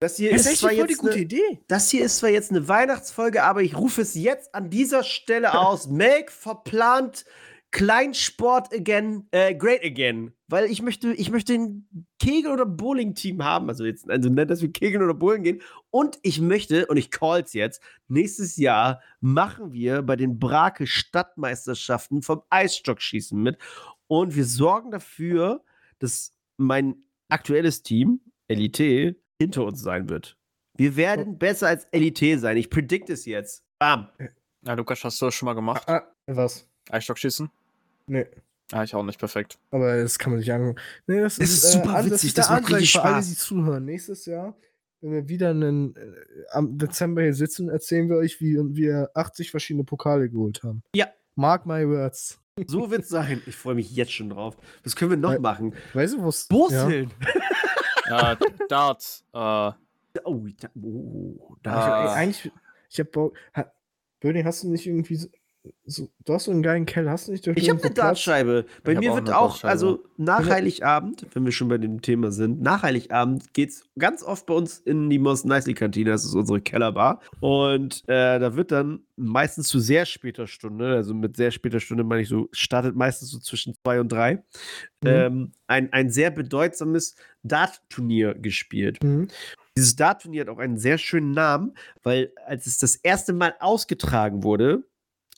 Das 0.00 0.16
hier 0.16 0.30
Das 0.30 0.42
ist, 0.42 0.46
ist 0.46 0.52
echt 0.52 0.60
zwar 0.60 0.72
jetzt 0.72 0.98
gute 0.98 1.14
eine, 1.14 1.22
Idee. 1.22 1.60
das 1.66 1.90
hier 1.90 2.04
ist 2.04 2.18
zwar 2.18 2.30
jetzt 2.30 2.50
eine 2.50 2.68
Weihnachtsfolge, 2.68 3.42
aber 3.42 3.62
ich 3.62 3.76
rufe 3.76 4.02
es 4.02 4.14
jetzt 4.14 4.54
an 4.54 4.70
dieser 4.70 5.02
Stelle 5.02 5.58
aus. 5.58 5.88
Make 5.88 6.30
verplant 6.30 7.24
Kleinsport 7.70 8.72
again, 8.72 9.28
äh, 9.30 9.54
great 9.54 9.84
again. 9.84 10.32
Weil 10.48 10.70
ich 10.70 10.80
möchte, 10.80 11.12
ich 11.12 11.30
möchte 11.30 11.52
ein 11.52 11.86
Kegel- 12.18 12.52
oder 12.52 12.64
Bowling-Team 12.64 13.44
haben. 13.44 13.68
Also 13.68 13.84
jetzt, 13.84 14.08
also 14.08 14.30
nicht, 14.30 14.48
dass 14.48 14.62
wir 14.62 14.72
Kegeln 14.72 15.02
oder 15.02 15.14
Bowling 15.14 15.42
gehen. 15.42 15.62
Und 15.90 16.18
ich 16.22 16.40
möchte, 16.40 16.86
und 16.86 16.96
ich 16.96 17.10
call's 17.10 17.52
jetzt, 17.52 17.82
nächstes 18.08 18.56
Jahr 18.56 19.02
machen 19.20 19.72
wir 19.72 20.02
bei 20.02 20.16
den 20.16 20.38
Brake 20.38 20.86
Stadtmeisterschaften 20.86 22.22
vom 22.22 22.42
Eisstockschießen 22.48 23.40
mit. 23.40 23.58
Und 24.06 24.34
wir 24.34 24.44
sorgen 24.44 24.90
dafür, 24.90 25.62
dass 25.98 26.34
mein 26.56 27.04
aktuelles 27.28 27.82
Team, 27.82 28.20
LIT, 28.48 29.16
hinter 29.38 29.64
uns 29.64 29.82
sein 29.82 30.08
wird. 30.08 30.38
Wir 30.76 30.96
werden 30.96 31.38
besser 31.38 31.68
als 31.68 31.86
LIT 31.92 32.40
sein. 32.40 32.56
Ich 32.56 32.70
predict 32.70 33.10
es 33.10 33.26
jetzt. 33.26 33.64
Bam. 33.78 34.08
Ja, 34.62 34.74
Lukas, 34.74 35.04
hast 35.04 35.20
du 35.20 35.26
das 35.26 35.34
schon 35.34 35.46
mal 35.46 35.54
gemacht? 35.54 35.82
Ah, 35.88 36.02
was? 36.26 36.67
Eisstockschießen? 36.90 37.50
Nee. 38.06 38.26
Ja, 38.72 38.84
ich 38.84 38.94
auch 38.94 39.02
nicht. 39.02 39.18
Perfekt. 39.18 39.58
Aber 39.70 39.96
das 40.02 40.18
kann 40.18 40.32
man 40.32 40.40
sich 40.40 40.52
angucken. 40.52 40.80
Nee, 41.06 41.20
das 41.20 41.38
Es 41.38 41.50
ist 41.50 41.72
super 41.72 41.94
an- 41.96 42.06
witzig, 42.06 42.28
ist 42.30 42.36
der 42.36 42.44
das 42.44 42.50
macht 42.50 42.72
richtig 42.72 42.92
für 42.92 43.02
alle, 43.02 43.14
Spaß. 43.14 43.28
die 43.28 43.34
zuhören. 43.36 43.84
Nächstes 43.86 44.26
Jahr, 44.26 44.54
wenn 45.00 45.12
wir 45.12 45.28
wieder 45.28 45.50
einen, 45.50 45.96
äh, 45.96 46.00
am 46.50 46.76
Dezember 46.76 47.22
hier 47.22 47.34
sitzen, 47.34 47.68
erzählen 47.70 48.08
wir 48.10 48.16
euch, 48.16 48.40
wie 48.40 48.56
wir 48.76 49.10
80 49.14 49.50
verschiedene 49.50 49.84
Pokale 49.84 50.28
geholt 50.28 50.62
haben. 50.62 50.82
Ja. 50.94 51.06
Mark 51.34 51.64
my 51.66 51.86
words. 51.88 52.40
So 52.66 52.90
wird's 52.90 53.08
sein. 53.08 53.40
Ich 53.46 53.56
freue 53.56 53.74
mich 53.76 53.90
jetzt 53.94 54.12
schon 54.12 54.28
drauf. 54.30 54.56
Was 54.84 54.96
können 54.96 55.12
wir 55.12 55.16
noch 55.18 55.30
Weil- 55.30 55.38
machen? 55.40 55.74
Weißt 55.94 56.14
du, 56.14 56.24
was? 56.24 56.46
Boseln. 56.48 57.10
äh, 58.10 58.36
Dart. 58.68 59.24
Äh, 59.32 59.72
Oh, 60.24 60.48
da, 60.58 60.68
oh, 60.74 61.36
Ich 61.56 61.62
da. 61.62 61.72
Ah. 61.72 61.86
hab, 61.86 62.16
ey, 62.16 62.22
eigentlich, 62.22 62.50
ich 62.90 62.98
hab 62.98 63.12
Bock. 63.12 63.36
Ha, 63.54 63.70
Böning, 64.18 64.44
hast 64.44 64.64
du 64.64 64.68
nicht 64.70 64.84
irgendwie 64.86 65.30
so. 65.84 66.08
Du 66.24 66.34
hast 66.34 66.44
so 66.44 66.50
einen 66.50 66.62
geilen 66.62 66.86
Keller, 66.86 67.12
hast 67.12 67.28
du 67.28 67.32
nicht? 67.32 67.46
Ich 67.46 67.70
habe 67.70 67.82
eine 67.82 67.92
Dartscheibe. 67.92 68.66
Bei 68.84 68.92
Ich 68.92 68.98
mir 68.98 69.12
auch 69.12 69.16
wird 69.16 69.30
auch, 69.30 69.64
also 69.64 70.04
nach 70.16 70.48
Heiligabend, 70.48 71.26
wenn 71.32 71.44
wir 71.44 71.52
schon 71.52 71.68
bei 71.68 71.78
dem 71.78 72.02
Thema 72.02 72.30
sind, 72.30 72.60
nach 72.60 72.82
Heiligabend 72.82 73.52
geht's 73.54 73.84
ganz 73.98 74.22
oft 74.22 74.46
bei 74.46 74.54
uns 74.54 74.78
in 74.78 75.08
die 75.10 75.18
Most 75.18 75.46
Nicely 75.46 75.74
Kantine, 75.74 76.10
das 76.10 76.24
ist 76.24 76.34
unsere 76.34 76.60
Kellerbar. 76.60 77.20
Und 77.40 78.02
äh, 78.08 78.38
da 78.38 78.54
wird 78.56 78.72
dann 78.72 79.00
meistens 79.16 79.68
zu 79.68 79.80
sehr 79.80 80.06
später 80.06 80.46
Stunde, 80.46 80.94
also 80.94 81.14
mit 81.14 81.36
sehr 81.36 81.50
später 81.50 81.80
Stunde 81.80 82.04
meine 82.04 82.22
ich 82.22 82.28
so, 82.28 82.48
startet 82.52 82.94
meistens 82.94 83.30
so 83.30 83.38
zwischen 83.38 83.74
zwei 83.82 84.00
und 84.00 84.10
drei, 84.10 84.42
ähm, 85.04 85.52
ein, 85.66 85.92
ein 85.92 86.10
sehr 86.10 86.30
bedeutsames 86.30 87.16
Dart-Turnier 87.42 88.34
gespielt. 88.34 89.02
Mhm. 89.02 89.28
Dieses 89.76 89.94
Dart-Turnier 89.94 90.40
hat 90.42 90.48
auch 90.48 90.58
einen 90.58 90.76
sehr 90.76 90.98
schönen 90.98 91.30
Namen, 91.30 91.74
weil 92.02 92.32
als 92.46 92.66
es 92.66 92.78
das 92.78 92.96
erste 92.96 93.32
Mal 93.32 93.54
ausgetragen 93.60 94.42
wurde, 94.42 94.82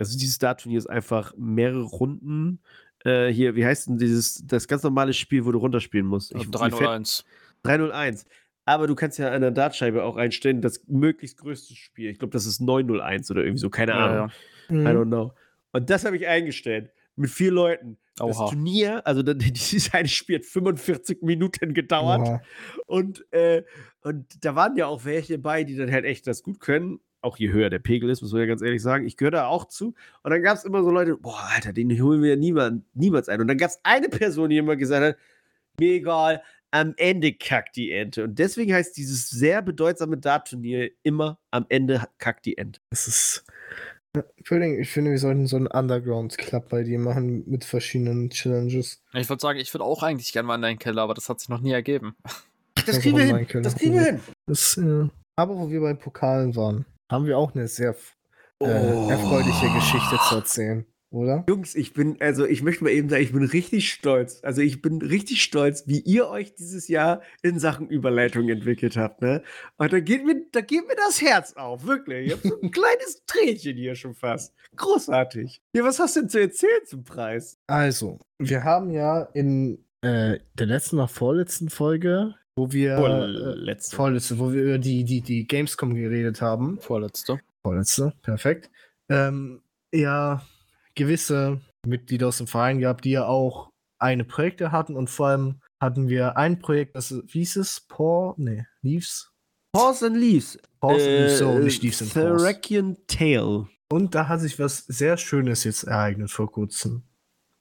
also 0.00 0.18
dieses 0.18 0.38
Dart-Turnier 0.38 0.78
ist 0.78 0.88
einfach 0.88 1.32
mehrere 1.36 1.82
Runden. 1.84 2.60
Äh, 3.04 3.28
hier, 3.28 3.54
wie 3.54 3.64
heißt 3.64 3.88
denn 3.88 3.98
dieses, 3.98 4.42
das 4.46 4.66
ganz 4.68 4.82
normale 4.82 5.12
Spiel, 5.12 5.44
wo 5.46 5.52
du 5.52 5.58
runterspielen 5.58 6.06
musst? 6.06 6.32
Ich- 6.32 6.38
mir 6.38 6.58
fällt- 6.58 6.72
301. 6.80 7.24
301. 7.62 8.24
Aber 8.66 8.86
du 8.86 8.94
kannst 8.94 9.18
ja 9.18 9.30
an 9.30 9.40
der 9.40 9.50
Dartscheibe 9.50 10.04
auch 10.04 10.16
einstellen, 10.16 10.60
das 10.60 10.84
möglichst 10.86 11.38
größte 11.38 11.74
Spiel. 11.74 12.10
Ich 12.10 12.18
glaube, 12.18 12.32
das 12.32 12.46
ist 12.46 12.60
901 12.60 13.30
oder 13.30 13.42
irgendwie 13.42 13.58
so, 13.60 13.70
keine 13.70 13.92
Ja, 13.92 13.98
Ahnung. 14.06 14.30
ja. 14.68 14.74
Mhm. 14.76 14.86
I 14.86 14.90
don't 14.90 15.06
know. 15.06 15.32
Und 15.72 15.88
das 15.90 16.04
habe 16.04 16.16
ich 16.16 16.26
eingestellt. 16.26 16.90
Mit 17.16 17.30
vier 17.30 17.50
Leuten. 17.52 17.98
Das 18.16 18.36
Oha. 18.38 18.48
Turnier, 18.50 19.06
also 19.06 19.22
das- 19.22 19.36
dieses 19.52 19.92
eine 19.94 20.08
Spiel 20.08 20.36
hat 20.38 20.44
45 20.44 21.22
Minuten 21.22 21.74
gedauert. 21.74 22.20
Oha. 22.20 22.42
Und, 22.86 23.24
äh, 23.32 23.62
und 24.02 24.26
da 24.44 24.54
waren 24.54 24.76
ja 24.76 24.86
auch 24.86 25.04
welche 25.04 25.38
bei, 25.38 25.64
die 25.64 25.74
dann 25.76 25.90
halt 25.90 26.04
echt 26.04 26.26
das 26.26 26.42
gut 26.42 26.60
können. 26.60 27.00
Auch 27.22 27.36
je 27.36 27.50
höher 27.50 27.70
der 27.70 27.78
Pegel 27.78 28.08
ist, 28.10 28.22
muss 28.22 28.32
man 28.32 28.40
ja 28.40 28.46
ganz 28.46 28.62
ehrlich 28.62 28.82
sagen. 28.82 29.06
Ich 29.06 29.16
gehöre 29.16 29.32
da 29.32 29.46
auch 29.46 29.66
zu. 29.66 29.94
Und 30.22 30.30
dann 30.30 30.42
gab 30.42 30.56
es 30.56 30.64
immer 30.64 30.82
so 30.82 30.90
Leute, 30.90 31.16
boah, 31.16 31.40
Alter, 31.54 31.72
den 31.72 31.90
holen 32.02 32.22
wir 32.22 32.30
ja 32.30 32.36
niemand, 32.36 32.84
niemals 32.94 33.28
ein. 33.28 33.40
Und 33.40 33.48
dann 33.48 33.58
gab 33.58 33.70
es 33.70 33.80
eine 33.82 34.08
Person, 34.08 34.50
die 34.50 34.56
immer 34.56 34.76
gesagt 34.76 35.04
hat, 35.04 35.16
mir 35.78 35.92
egal, 35.94 36.42
am 36.70 36.94
Ende 36.96 37.32
kackt 37.32 37.76
die 37.76 37.90
Ente. 37.90 38.24
Und 38.24 38.38
deswegen 38.38 38.72
heißt 38.72 38.96
dieses 38.96 39.28
sehr 39.28 39.62
bedeutsame 39.62 40.16
Dart-Turnier 40.18 40.90
immer 41.02 41.38
am 41.50 41.66
Ende 41.68 42.06
kackt 42.18 42.46
die 42.46 42.56
Ente. 42.56 42.80
Das 42.90 43.08
ist. 43.08 43.44
Ich 44.36 44.48
finde, 44.48 45.10
wir 45.10 45.18
sollten 45.18 45.46
so 45.46 45.56
einen 45.56 45.68
Underground-Club 45.68 46.68
bei 46.68 46.82
dir 46.82 46.98
machen 46.98 47.44
mit 47.46 47.64
verschiedenen 47.64 48.30
Challenges. 48.30 49.02
Ich 49.14 49.28
würde 49.28 49.40
sagen, 49.40 49.60
ich 49.60 49.72
würde 49.72 49.84
auch 49.84 50.02
eigentlich 50.02 50.32
gerne 50.32 50.48
mal 50.48 50.56
in 50.56 50.62
deinen 50.62 50.78
Keller, 50.80 51.02
aber 51.02 51.14
das 51.14 51.28
hat 51.28 51.38
sich 51.38 51.48
noch 51.48 51.60
nie 51.60 51.72
ergeben. 51.72 52.16
Das 52.86 52.98
kriegen 52.98 53.18
wir 53.18 53.34
auch 53.34 53.38
hin. 53.38 53.62
Das 53.62 53.76
kriegen 53.76 53.94
wir 53.94 54.02
hin. 54.02 54.20
Das, 54.46 54.76
äh, 54.78 55.08
aber 55.36 55.56
wo 55.56 55.70
wir 55.70 55.80
bei 55.80 55.94
Pokalen 55.94 56.56
waren, 56.56 56.86
haben 57.10 57.26
wir 57.26 57.36
auch 57.36 57.54
eine 57.54 57.66
sehr 57.68 57.96
äh, 58.62 58.66
erfreuliche 58.66 59.68
Geschichte 59.74 60.16
zu 60.28 60.36
erzählen, 60.36 60.86
oder? 61.10 61.44
Jungs, 61.48 61.74
ich 61.74 61.92
bin, 61.92 62.16
also 62.20 62.46
ich 62.46 62.62
möchte 62.62 62.84
mal 62.84 62.90
eben 62.90 63.08
sagen, 63.08 63.22
ich 63.22 63.32
bin 63.32 63.42
richtig 63.42 63.92
stolz. 63.92 64.40
Also 64.44 64.62
ich 64.62 64.80
bin 64.80 65.02
richtig 65.02 65.42
stolz, 65.42 65.88
wie 65.88 65.98
ihr 65.98 66.28
euch 66.28 66.54
dieses 66.54 66.86
Jahr 66.86 67.20
in 67.42 67.58
Sachen 67.58 67.88
Überleitung 67.88 68.48
entwickelt 68.48 68.96
habt, 68.96 69.22
ne? 69.22 69.42
Und 69.76 69.92
da 69.92 69.98
geht 69.98 70.24
mir, 70.24 70.36
da 70.52 70.60
geht 70.60 70.86
mir 70.86 70.94
das 70.94 71.20
Herz 71.20 71.54
auf, 71.54 71.84
wirklich. 71.84 72.28
Ich 72.28 72.32
habe 72.32 72.48
so 72.48 72.60
ein 72.60 72.70
kleines 72.70 73.24
Tränchen 73.26 73.76
hier 73.76 73.96
schon 73.96 74.14
fast. 74.14 74.54
Großartig. 74.76 75.62
Ja, 75.74 75.82
was 75.82 75.98
hast 75.98 76.14
du 76.14 76.20
denn 76.20 76.28
zu 76.28 76.40
erzählen 76.40 76.84
zum 76.86 77.02
Preis? 77.02 77.58
Also, 77.66 78.20
wir 78.38 78.62
haben 78.62 78.92
ja 78.92 79.22
in 79.34 79.84
äh, 80.02 80.38
der 80.54 80.66
letzten 80.66 80.96
oder 80.96 81.08
vorletzten 81.08 81.70
Folge, 81.70 82.36
wo 82.60 82.72
wir 82.72 82.96
äh, 82.96 82.98
Vorletzte. 82.98 83.96
vorletzte, 83.96 84.38
wo 84.38 84.52
wir 84.52 84.62
über 84.62 84.78
die, 84.78 85.04
die, 85.04 85.22
die 85.22 85.46
Gamescom 85.46 85.94
geredet 85.94 86.42
haben, 86.42 86.78
Vorletzte. 86.78 87.40
vorletzte, 87.62 88.12
perfekt, 88.20 88.70
ähm, 89.08 89.62
ja, 89.94 90.42
gewisse 90.94 91.60
Mitglieder 91.86 92.28
aus 92.28 92.36
dem 92.36 92.46
Verein 92.46 92.80
gehabt, 92.80 93.06
die 93.06 93.12
ja 93.12 93.24
auch 93.24 93.70
eine 93.98 94.24
Projekte 94.24 94.72
hatten 94.72 94.94
und 94.94 95.08
vor 95.08 95.28
allem 95.28 95.60
hatten 95.80 96.10
wir 96.10 96.36
ein 96.36 96.58
Projekt, 96.58 96.96
das 96.96 97.10
wie 97.12 97.38
hieß 97.38 97.56
es? 97.56 97.80
Paw? 97.80 98.34
Nee, 98.36 98.66
Leaves? 98.82 99.32
Horse 99.74 100.06
and 100.06 100.16
Leaves. 100.16 100.58
Paws 100.80 101.00
and 101.02 101.08
Äh, 101.08 101.22
Leaves, 101.22 101.38
so, 101.38 101.58
nicht 101.58 101.82
Leaves 101.82 102.02
and 102.02 102.12
Paws. 102.12 102.42
Thracian 102.42 102.96
Tale. 103.06 103.68
Und 103.90 104.14
da 104.14 104.28
hat 104.28 104.40
sich 104.40 104.58
was 104.58 104.84
sehr 104.86 105.16
Schönes 105.16 105.64
jetzt 105.64 105.84
ereignet 105.84 106.30
vor 106.30 106.52
kurzem. 106.52 107.04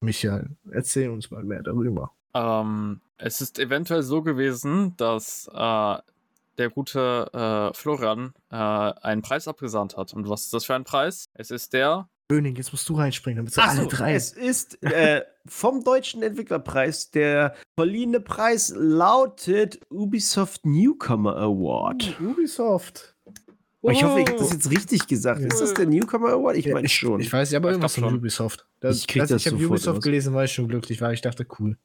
Michael, 0.02 0.58
erzähl 0.72 1.10
uns 1.10 1.32
mal 1.32 1.44
mehr 1.44 1.64
darüber. 1.64 2.12
Ähm, 2.40 3.02
es 3.18 3.42
ist 3.42 3.60
eventuell 3.60 4.04
so 4.04 4.22
gewesen, 4.22 4.96
dass 4.98 5.50
äh, 5.54 5.98
der 6.58 6.70
gute 6.70 7.30
äh, 7.34 7.74
Florian 7.78 8.34
äh, 8.52 8.56
einen 8.56 9.22
Preis 9.22 9.48
abgesandt 9.48 9.98
hat. 9.98 10.14
Und 10.14 10.30
was 10.30 10.44
ist 10.44 10.54
das 10.54 10.66
für 10.66 10.76
ein 10.76 10.84
Preis? 10.84 11.26
Es 11.34 11.52
ist 11.52 11.74
der. 11.74 12.08
Böning, 12.28 12.56
jetzt 12.58 12.72
musst 12.72 12.88
du 12.88 12.94
reinspringen, 12.96 13.38
damit 13.38 13.54
Ach 13.58 13.70
alle 13.70 13.82
so, 13.84 13.88
drei. 13.90 14.14
es 14.14 14.32
ist 14.34 14.82
äh, 14.84 15.24
vom 15.48 15.84
Deutschen 15.84 16.22
Entwicklerpreis 16.22 17.10
der 17.10 17.56
verliehene 17.76 18.20
Preis 18.20 18.72
lautet 18.76 19.80
Ubisoft 19.90 20.64
Newcomer 20.66 21.36
Award. 21.38 22.20
Ubisoft. 22.22 23.16
Oh, 23.82 23.90
ich 23.90 24.04
hoffe, 24.04 24.20
ich 24.20 24.28
habe 24.28 24.38
das 24.38 24.52
jetzt 24.54 24.70
richtig 24.70 25.08
gesagt. 25.08 25.42
Ja. 25.42 25.48
Ist 25.48 25.60
das 25.60 25.74
der 25.74 25.88
Newcomer 25.88 26.30
Award? 26.34 26.58
Ich 26.58 26.66
Ja, 26.66 26.74
meine 26.76 26.88
schon. 26.90 27.20
Ich 27.20 27.34
weiß 27.34 27.50
ja, 27.52 27.58
aber 27.60 27.70
Ich 27.70 27.74
irgendwas 27.74 27.94
glaub 27.96 28.04
von 28.06 28.12
schon. 28.12 28.20
Ubisoft. 28.20 28.68
Das, 28.80 28.98
Ich 28.98 29.08
krieg 29.08 29.22
als 29.22 29.32
das 29.32 29.42
ich 29.46 29.52
habe 29.52 29.66
Ubisoft 29.66 29.98
raus. 29.98 30.04
gelesen, 30.04 30.34
war 30.36 30.44
ich 30.44 30.52
schon 30.52 30.68
glücklich, 30.68 31.02
weil 31.02 31.14
ich 31.16 31.22
dachte, 31.22 31.48
cool. 31.60 31.78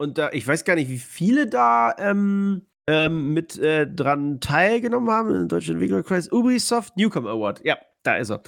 Und 0.00 0.16
da, 0.16 0.30
ich 0.32 0.48
weiß 0.48 0.64
gar 0.64 0.76
nicht, 0.76 0.88
wie 0.88 0.96
viele 0.96 1.46
da 1.46 1.94
ähm, 1.98 2.62
ähm, 2.86 3.34
mit 3.34 3.58
äh, 3.58 3.86
dran 3.86 4.40
teilgenommen 4.40 5.10
haben 5.10 5.34
im 5.34 5.46
Deutschen 5.46 5.74
Entwicklerpreis. 5.74 6.32
Ubisoft 6.32 6.96
Newcomer 6.96 7.28
Award. 7.28 7.62
Ja, 7.66 7.76
da 8.02 8.16
ist 8.16 8.30
er. 8.30 8.42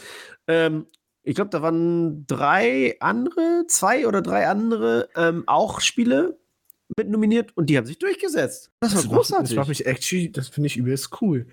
Ähm, 0.46 0.86
ich 1.22 1.34
glaube, 1.34 1.50
da 1.50 1.60
waren 1.60 2.26
drei 2.26 2.96
andere, 3.00 3.66
zwei 3.68 4.06
oder 4.06 4.22
drei 4.22 4.48
andere 4.48 5.10
ähm, 5.14 5.44
auch 5.46 5.82
Spiele 5.82 6.38
mit 6.96 7.10
nominiert 7.10 7.54
und 7.54 7.68
die 7.68 7.76
haben 7.76 7.84
sich 7.84 7.98
durchgesetzt. 7.98 8.70
Das 8.80 8.92
war 8.92 8.96
Das 8.96 9.04
macht, 9.04 9.14
großartig. 9.14 9.48
das 9.50 9.56
macht 9.56 9.68
mich 9.68 9.84
actually, 9.84 10.32
das 10.32 10.48
finde 10.48 10.68
ich 10.68 10.78
übelst 10.78 11.20
cool. 11.20 11.46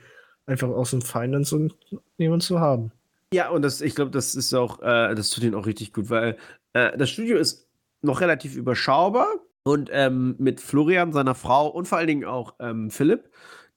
Einfach 0.46 0.70
aus 0.70 0.92
dem 0.92 1.02
Finance 1.02 1.54
und 1.54 1.76
jemanden 2.18 2.46
zu 2.46 2.62
haben. 2.62 2.94
Ja, 3.34 3.50
und 3.50 3.64
das, 3.64 3.82
ich 3.82 3.96
glaube, 3.96 4.12
das 4.12 4.34
ist 4.34 4.54
auch, 4.54 4.80
äh, 4.82 5.14
das 5.14 5.30
tut 5.32 5.44
ihnen 5.44 5.56
auch 5.56 5.66
richtig 5.66 5.92
gut, 5.92 6.10
weil 6.10 6.38
äh, 6.72 6.98
das 6.98 7.10
Studio 7.10 7.38
ist 7.38 7.68
noch 8.02 8.22
relativ 8.22 8.56
überschaubar 8.56 9.28
und 9.64 9.90
ähm, 9.94 10.36
mit 10.40 10.62
Florian, 10.62 11.14
seiner 11.14 11.36
Frau 11.36 11.68
und 11.68 11.88
vor 11.88 11.98
allen 11.98 12.08
Dingen 12.08 12.26
auch 12.26 12.56
ähm, 12.60 12.90
Philipp, 12.92 13.30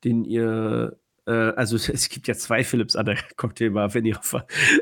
den 0.05 0.25
ihr, 0.25 0.99
äh, 1.27 1.33
also 1.33 1.77
es 1.93 2.09
gibt 2.09 2.29
ja 2.29 2.35
zwei 2.35 2.65
Philipps 2.65 2.97
an 2.97 3.07
der 3.07 3.19
Cocktailbar, 3.37 3.95
wenn 3.95 4.05
ihr 4.05 4.19
auf, 4.19 4.37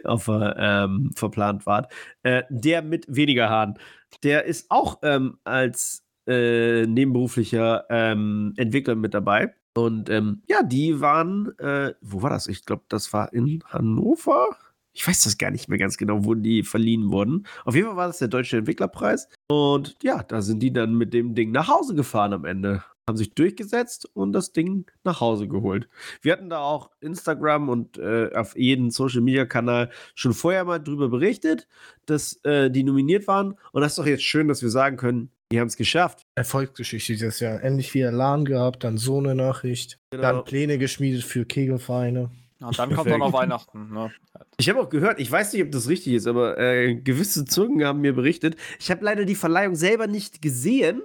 auf 0.04 0.28
ähm, 0.28 1.10
verplant 1.14 1.66
wart, 1.66 1.92
äh, 2.22 2.42
der 2.50 2.82
mit 2.82 3.06
weniger 3.08 3.48
Haaren, 3.48 3.78
der 4.22 4.44
ist 4.44 4.70
auch 4.70 4.98
ähm, 5.02 5.38
als 5.44 6.04
äh, 6.26 6.86
nebenberuflicher 6.86 7.86
ähm, 7.90 8.54
Entwickler 8.56 8.94
mit 8.94 9.14
dabei. 9.14 9.54
Und 9.74 10.10
ähm, 10.10 10.42
ja, 10.48 10.62
die 10.62 11.00
waren, 11.00 11.56
äh, 11.58 11.94
wo 12.00 12.22
war 12.22 12.30
das? 12.30 12.48
Ich 12.48 12.64
glaube, 12.64 12.84
das 12.88 13.12
war 13.12 13.32
in 13.32 13.62
Hannover. 13.66 14.56
Ich 14.92 15.06
weiß 15.06 15.24
das 15.24 15.38
gar 15.38 15.50
nicht 15.50 15.68
mehr 15.68 15.78
ganz 15.78 15.96
genau, 15.96 16.24
wo 16.24 16.34
die 16.34 16.62
verliehen 16.62 17.10
wurden. 17.12 17.46
Auf 17.64 17.74
jeden 17.74 17.86
Fall 17.86 17.96
war 17.96 18.06
das 18.08 18.18
der 18.18 18.28
Deutsche 18.28 18.58
Entwicklerpreis. 18.58 19.28
Und 19.48 19.96
ja, 20.02 20.22
da 20.22 20.42
sind 20.42 20.60
die 20.60 20.72
dann 20.72 20.94
mit 20.94 21.14
dem 21.14 21.34
Ding 21.34 21.52
nach 21.52 21.68
Hause 21.68 21.94
gefahren 21.94 22.32
am 22.32 22.44
Ende. 22.44 22.82
Haben 23.08 23.16
sich 23.16 23.34
durchgesetzt 23.34 24.08
und 24.14 24.32
das 24.32 24.52
Ding 24.52 24.86
nach 25.04 25.20
Hause 25.20 25.48
geholt. 25.48 25.88
Wir 26.22 26.32
hatten 26.32 26.50
da 26.50 26.60
auch 26.60 26.90
Instagram 27.00 27.68
und 27.68 27.98
äh, 27.98 28.30
auf 28.34 28.56
jeden 28.56 28.90
Social 28.90 29.20
Media 29.20 29.46
Kanal 29.46 29.90
schon 30.14 30.32
vorher 30.32 30.64
mal 30.64 30.78
drüber 30.78 31.08
berichtet, 31.08 31.66
dass 32.06 32.38
äh, 32.44 32.70
die 32.70 32.84
nominiert 32.84 33.26
waren. 33.26 33.56
Und 33.72 33.82
das 33.82 33.92
ist 33.92 33.98
doch 33.98 34.06
jetzt 34.06 34.22
schön, 34.22 34.48
dass 34.48 34.62
wir 34.62 34.70
sagen 34.70 34.96
können, 34.96 35.30
die 35.52 35.58
haben 35.58 35.66
es 35.66 35.76
geschafft. 35.76 36.26
Erfolgsgeschichte 36.36 37.14
dieses 37.14 37.40
Jahr. 37.40 37.62
Endlich 37.62 37.92
wieder 37.94 38.12
LAN 38.12 38.44
gehabt, 38.44 38.84
dann 38.84 38.98
so 38.98 39.18
eine 39.18 39.34
Nachricht. 39.34 39.98
Genau. 40.10 40.22
Dann 40.22 40.44
Pläne 40.44 40.78
geschmiedet 40.78 41.24
für 41.24 41.44
Kegelvereine. 41.44 42.30
Und 42.60 42.78
dann 42.78 42.94
kommt 42.94 43.10
auch 43.12 43.18
noch. 43.18 43.32
Weihnachten. 43.32 43.92
Ne? 43.92 44.10
Ich 44.58 44.68
habe 44.68 44.80
auch 44.80 44.88
gehört, 44.88 45.20
ich 45.20 45.30
weiß 45.30 45.52
nicht, 45.52 45.62
ob 45.62 45.72
das 45.72 45.88
richtig 45.88 46.14
ist, 46.14 46.26
aber 46.26 46.58
äh, 46.58 46.94
gewisse 46.94 47.44
Zungen 47.44 47.84
haben 47.84 48.00
mir 48.00 48.14
berichtet. 48.14 48.56
Ich 48.78 48.90
habe 48.90 49.04
leider 49.04 49.24
die 49.24 49.34
Verleihung 49.34 49.74
selber 49.74 50.06
nicht 50.06 50.42
gesehen, 50.42 51.02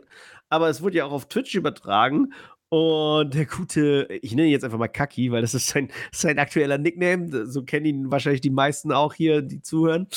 aber 0.49 0.70
es 0.70 0.82
wurde 0.82 0.97
ja 0.97 1.06
auch 1.06 1.12
auf 1.12 1.28
Twitch 1.28 1.56
übertragen. 1.56 2.34
Und 2.76 3.34
der 3.34 3.45
gute, 3.45 4.05
ich 4.21 4.36
nenne 4.36 4.47
ihn 4.47 4.51
jetzt 4.51 4.65
einfach 4.65 4.78
mal 4.78 4.89
Kaki, 4.89 5.32
weil 5.32 5.41
das 5.41 5.53
ist 5.53 5.67
sein, 5.67 5.88
sein 6.11 6.38
aktueller 6.39 6.78
Nickname. 6.78 7.47
So 7.47 7.63
kennen 7.63 7.86
ihn 7.86 8.11
wahrscheinlich 8.11 8.41
die 8.41 8.49
meisten 8.49 8.91
auch 8.91 9.13
hier, 9.13 9.41
die 9.41 9.61
zuhören. 9.61 10.07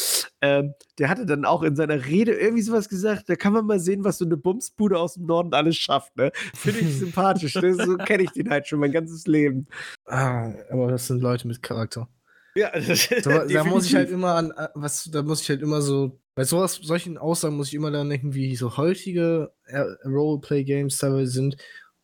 Ähm, 0.40 0.74
der 0.98 1.08
hatte 1.08 1.24
dann 1.24 1.44
auch 1.44 1.62
in 1.62 1.76
seiner 1.76 2.06
Rede 2.06 2.32
irgendwie 2.32 2.62
sowas 2.62 2.88
gesagt. 2.88 3.28
Da 3.28 3.36
kann 3.36 3.52
man 3.52 3.64
mal 3.64 3.78
sehen, 3.78 4.02
was 4.02 4.18
so 4.18 4.24
eine 4.24 4.36
Bumsbude 4.36 4.98
aus 4.98 5.14
dem 5.14 5.26
Norden 5.26 5.54
alles 5.54 5.76
schafft. 5.76 6.16
Ne? 6.16 6.32
Finde 6.52 6.80
ich 6.80 6.98
sympathisch. 6.98 7.54
Ne? 7.54 7.74
So 7.74 7.96
kenne 7.96 8.24
ich 8.24 8.32
den 8.32 8.50
halt 8.50 8.66
schon 8.66 8.80
mein 8.80 8.90
ganzes 8.90 9.28
Leben. 9.28 9.68
Ah, 10.06 10.52
aber 10.68 10.90
das 10.90 11.06
sind 11.06 11.22
Leute 11.22 11.46
mit 11.46 11.62
Charakter. 11.62 12.08
Ja, 12.56 12.72
das, 12.74 13.08
So, 13.22 13.30
da 13.30 13.62
muss 13.62 13.86
ich 13.86 13.94
halt 13.94 14.10
immer 14.10 14.34
an, 14.34 14.50
äh, 14.50 14.66
was, 14.74 15.08
da 15.12 15.22
muss 15.22 15.42
ich 15.42 15.48
halt 15.48 15.62
immer 15.62 15.80
so, 15.80 16.18
bei 16.34 16.42
sowas, 16.42 16.74
solchen 16.74 17.18
Aussagen 17.18 17.56
muss 17.56 17.68
ich 17.68 17.74
immer 17.74 17.92
dann 17.92 18.10
denken, 18.10 18.34
wie 18.34 18.56
so 18.56 18.76
heutige 18.76 19.52
äh, 19.66 19.84
Roleplay-Games 20.04 20.98
teilweise 20.98 21.30
sind 21.30 21.56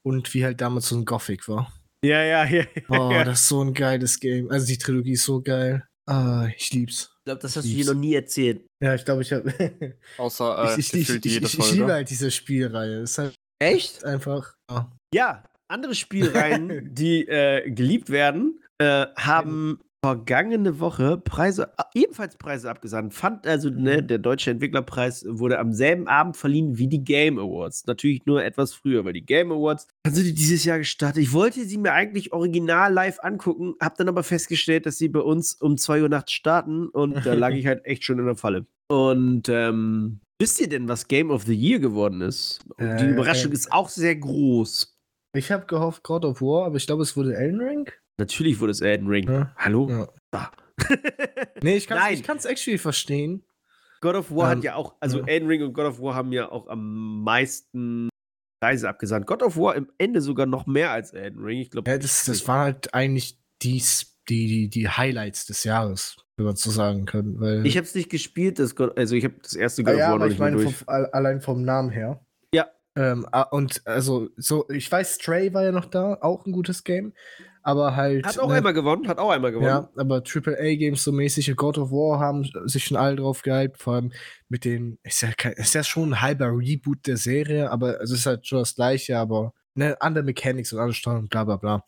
und 0.04 0.32
wie 0.34 0.44
halt 0.44 0.60
damals 0.60 0.88
so 0.88 0.96
ein 0.96 1.04
Gothic 1.04 1.48
war. 1.48 1.72
Ja, 2.04 2.22
ja, 2.22 2.44
ja. 2.48 2.64
Boah, 2.86 3.12
ja. 3.12 3.24
das 3.24 3.40
ist 3.40 3.48
so 3.48 3.62
ein 3.62 3.74
geiles 3.74 4.20
Game. 4.20 4.50
Also 4.50 4.66
die 4.66 4.78
Trilogie 4.78 5.12
ist 5.12 5.24
so 5.24 5.40
geil. 5.40 5.86
Ah, 6.06 6.48
ich 6.54 6.70
lieb's. 6.72 7.10
Ich 7.18 7.24
glaube, 7.24 7.40
das 7.40 7.56
hast 7.56 7.64
du 7.64 7.70
du 7.70 7.76
dir 7.76 7.86
noch 7.86 8.00
nie 8.00 8.14
erzählt. 8.14 8.66
Ja, 8.82 8.94
ich 8.94 9.04
glaube, 9.04 9.22
ich 9.22 9.32
habe. 9.32 9.52
Außer 10.18 10.76
äh, 10.76 10.80
ich, 10.80 10.92
ich, 10.92 11.08
ich, 11.08 11.24
ich, 11.24 11.32
jede 11.32 11.46
ich, 11.46 11.72
liebe 11.72 11.92
halt 11.92 12.10
diese 12.10 12.30
Spielreihe. 12.30 13.00
Ist 13.00 13.16
halt 13.16 13.34
Echt? 13.58 14.04
einfach. 14.04 14.54
Ja. 14.70 14.92
Ja, 15.14 15.44
andere 15.68 15.94
Spielreihen, 15.94 16.90
die 16.94 17.26
äh, 17.26 17.70
geliebt 17.70 18.10
werden, 18.10 18.60
äh, 18.78 19.06
haben 19.16 19.80
vergangene 20.04 20.80
Woche 20.80 21.16
Preise, 21.16 21.72
äh, 21.78 21.82
ebenfalls 21.94 22.36
Preise 22.36 22.68
abgesandt. 22.68 23.14
Fand 23.14 23.46
also, 23.46 23.70
ne, 23.70 24.02
der 24.02 24.18
Deutsche 24.18 24.50
Entwicklerpreis 24.50 25.24
wurde 25.26 25.58
am 25.58 25.72
selben 25.72 26.08
Abend 26.08 26.36
verliehen 26.36 26.76
wie 26.76 26.88
die 26.88 27.02
Game 27.02 27.38
Awards. 27.38 27.86
Natürlich 27.86 28.26
nur 28.26 28.44
etwas 28.44 28.74
früher, 28.74 29.06
weil 29.06 29.14
die 29.14 29.24
Game 29.24 29.50
Awards 29.50 29.88
sind 30.06 30.26
die 30.26 30.34
dieses 30.34 30.62
Jahr 30.66 30.76
gestartet. 30.76 31.22
Ich 31.22 31.32
wollte 31.32 31.64
sie 31.64 31.78
mir 31.78 31.92
eigentlich 31.94 32.34
original 32.34 32.92
live 32.92 33.18
angucken, 33.22 33.76
hab 33.80 33.96
dann 33.96 34.08
aber 34.08 34.22
festgestellt, 34.22 34.84
dass 34.84 34.98
sie 34.98 35.08
bei 35.08 35.20
uns 35.20 35.54
um 35.54 35.78
2 35.78 36.02
Uhr 36.02 36.10
nachts 36.10 36.32
starten 36.32 36.88
und 36.88 37.24
da 37.24 37.32
lag 37.34 37.52
ich 37.52 37.66
halt 37.66 37.86
echt 37.86 38.04
schon 38.04 38.18
in 38.18 38.26
der 38.26 38.36
Falle. 38.36 38.66
Und 38.88 39.48
ähm, 39.48 40.20
wisst 40.38 40.60
ihr 40.60 40.68
denn, 40.68 40.86
was 40.86 41.08
Game 41.08 41.30
of 41.30 41.44
the 41.44 41.54
Year 41.54 41.78
geworden 41.78 42.20
ist? 42.20 42.60
Und 42.76 43.00
die 43.00 43.04
Äh, 43.04 43.10
Überraschung 43.10 43.52
äh, 43.52 43.54
ist 43.54 43.72
auch 43.72 43.88
sehr 43.88 44.16
groß. 44.16 44.98
Ich 45.34 45.50
habe 45.50 45.64
gehofft 45.64 46.02
God 46.02 46.26
of 46.26 46.42
War, 46.42 46.66
aber 46.66 46.76
ich 46.76 46.86
glaube, 46.86 47.02
es 47.02 47.16
wurde 47.16 47.34
Elden 47.34 47.60
Ring. 47.62 47.90
Natürlich 48.18 48.60
wurde 48.60 48.72
es 48.72 48.80
Elden 48.80 49.08
Ring. 49.08 49.28
Ja. 49.30 49.52
Hallo? 49.56 49.88
Ja. 49.88 50.08
Ah. 50.32 50.50
Nee, 51.62 51.76
ich 51.76 51.86
kann 51.86 52.36
es 52.36 52.44
actually 52.44 52.78
verstehen. 52.78 53.44
God 54.00 54.16
of 54.16 54.30
War 54.30 54.50
Ähm, 54.52 54.58
hat 54.58 54.64
ja 54.64 54.74
auch, 54.74 54.96
also 55.00 55.20
ja. 55.20 55.26
Elden 55.26 55.48
Ring 55.48 55.62
und 55.62 55.72
God 55.72 55.86
of 55.86 56.00
War 56.00 56.14
haben 56.14 56.30
ja 56.32 56.50
auch 56.50 56.66
am 56.66 57.22
meisten 57.22 58.10
Preise 58.62 58.88
abgesandt. 58.88 59.26
God 59.26 59.42
of 59.42 59.56
War 59.56 59.76
im 59.76 59.90
Ende 59.96 60.20
sogar 60.20 60.44
noch 60.46 60.66
mehr 60.66 60.90
als 60.90 61.12
Elden 61.12 61.42
Ring. 61.42 61.60
Ich 61.60 61.70
glaube, 61.70 61.90
Ja, 61.90 61.96
das, 61.96 62.24
das 62.24 62.46
waren 62.46 62.64
halt 62.64 62.92
eigentlich 62.92 63.38
die, 63.62 63.82
die, 64.28 64.68
die 64.68 64.88
Highlights 64.90 65.46
des 65.46 65.64
Jahres, 65.64 66.16
wenn 66.36 66.44
man 66.46 66.56
so 66.56 66.70
sagen 66.70 67.06
kann. 67.06 67.40
Weil, 67.40 67.64
ich 67.64 67.76
habe 67.78 67.86
es 67.86 67.94
nicht 67.94 68.10
gespielt, 68.10 68.58
das 68.58 68.74
God, 68.76 68.98
also 68.98 69.14
ich 69.16 69.24
habe 69.24 69.34
das 69.42 69.54
erste 69.54 69.82
Ah 69.82 69.84
God 69.86 69.94
of 69.94 69.98
ja, 70.00 70.06
War 70.08 70.14
aber 70.16 70.24
noch 70.26 70.32
ich 70.32 70.38
meine 70.38 70.56
durch. 70.56 70.76
vom, 70.76 70.88
all- 70.88 71.06
allein 71.06 71.40
vom 71.40 71.62
Namen 71.62 71.88
her. 71.90 72.26
Ja. 72.52 72.66
Ähm, 72.96 73.26
ah, 73.32 73.42
und 73.42 73.80
also, 73.86 74.28
so, 74.36 74.68
ich 74.68 74.90
weiß, 74.92 75.14
Stray 75.14 75.54
war 75.54 75.64
ja 75.64 75.72
noch 75.72 75.86
da, 75.86 76.18
auch 76.20 76.44
ein 76.44 76.52
gutes 76.52 76.84
Game. 76.84 77.14
Aber 77.66 77.96
halt. 77.96 78.26
Hat 78.26 78.38
auch 78.38 78.48
ne, 78.48 78.56
einmal 78.56 78.74
gewonnen, 78.74 79.08
hat 79.08 79.18
auch 79.18 79.30
einmal 79.30 79.50
gewonnen. 79.50 79.68
Ja, 79.68 79.88
aber 79.96 80.16
AAA-Games 80.16 81.02
so 81.02 81.12
mäßig, 81.12 81.56
God 81.56 81.78
of 81.78 81.90
War 81.90 82.20
haben 82.20 82.44
sich 82.66 82.84
schon 82.84 82.98
alle 82.98 83.16
drauf 83.16 83.40
gehypt, 83.40 83.78
vor 83.78 83.94
allem 83.94 84.12
mit 84.50 84.66
den, 84.66 84.98
ist 85.02 85.22
ja, 85.22 85.32
kein, 85.32 85.54
ist 85.54 85.74
ja 85.74 85.82
schon 85.82 86.10
ein 86.10 86.20
halber 86.20 86.50
Reboot 86.50 87.06
der 87.06 87.16
Serie, 87.16 87.70
aber 87.70 88.02
es 88.02 88.10
ist 88.10 88.26
halt 88.26 88.46
schon 88.46 88.58
das 88.58 88.74
gleiche, 88.74 89.18
aber 89.18 89.54
ne, 89.74 89.96
andere 90.00 90.24
Mechanics 90.24 90.74
und 90.74 90.78
andere 90.78 90.94
Steuerung, 90.94 91.28
bla 91.28 91.44
bla 91.44 91.56
bla. 91.56 91.84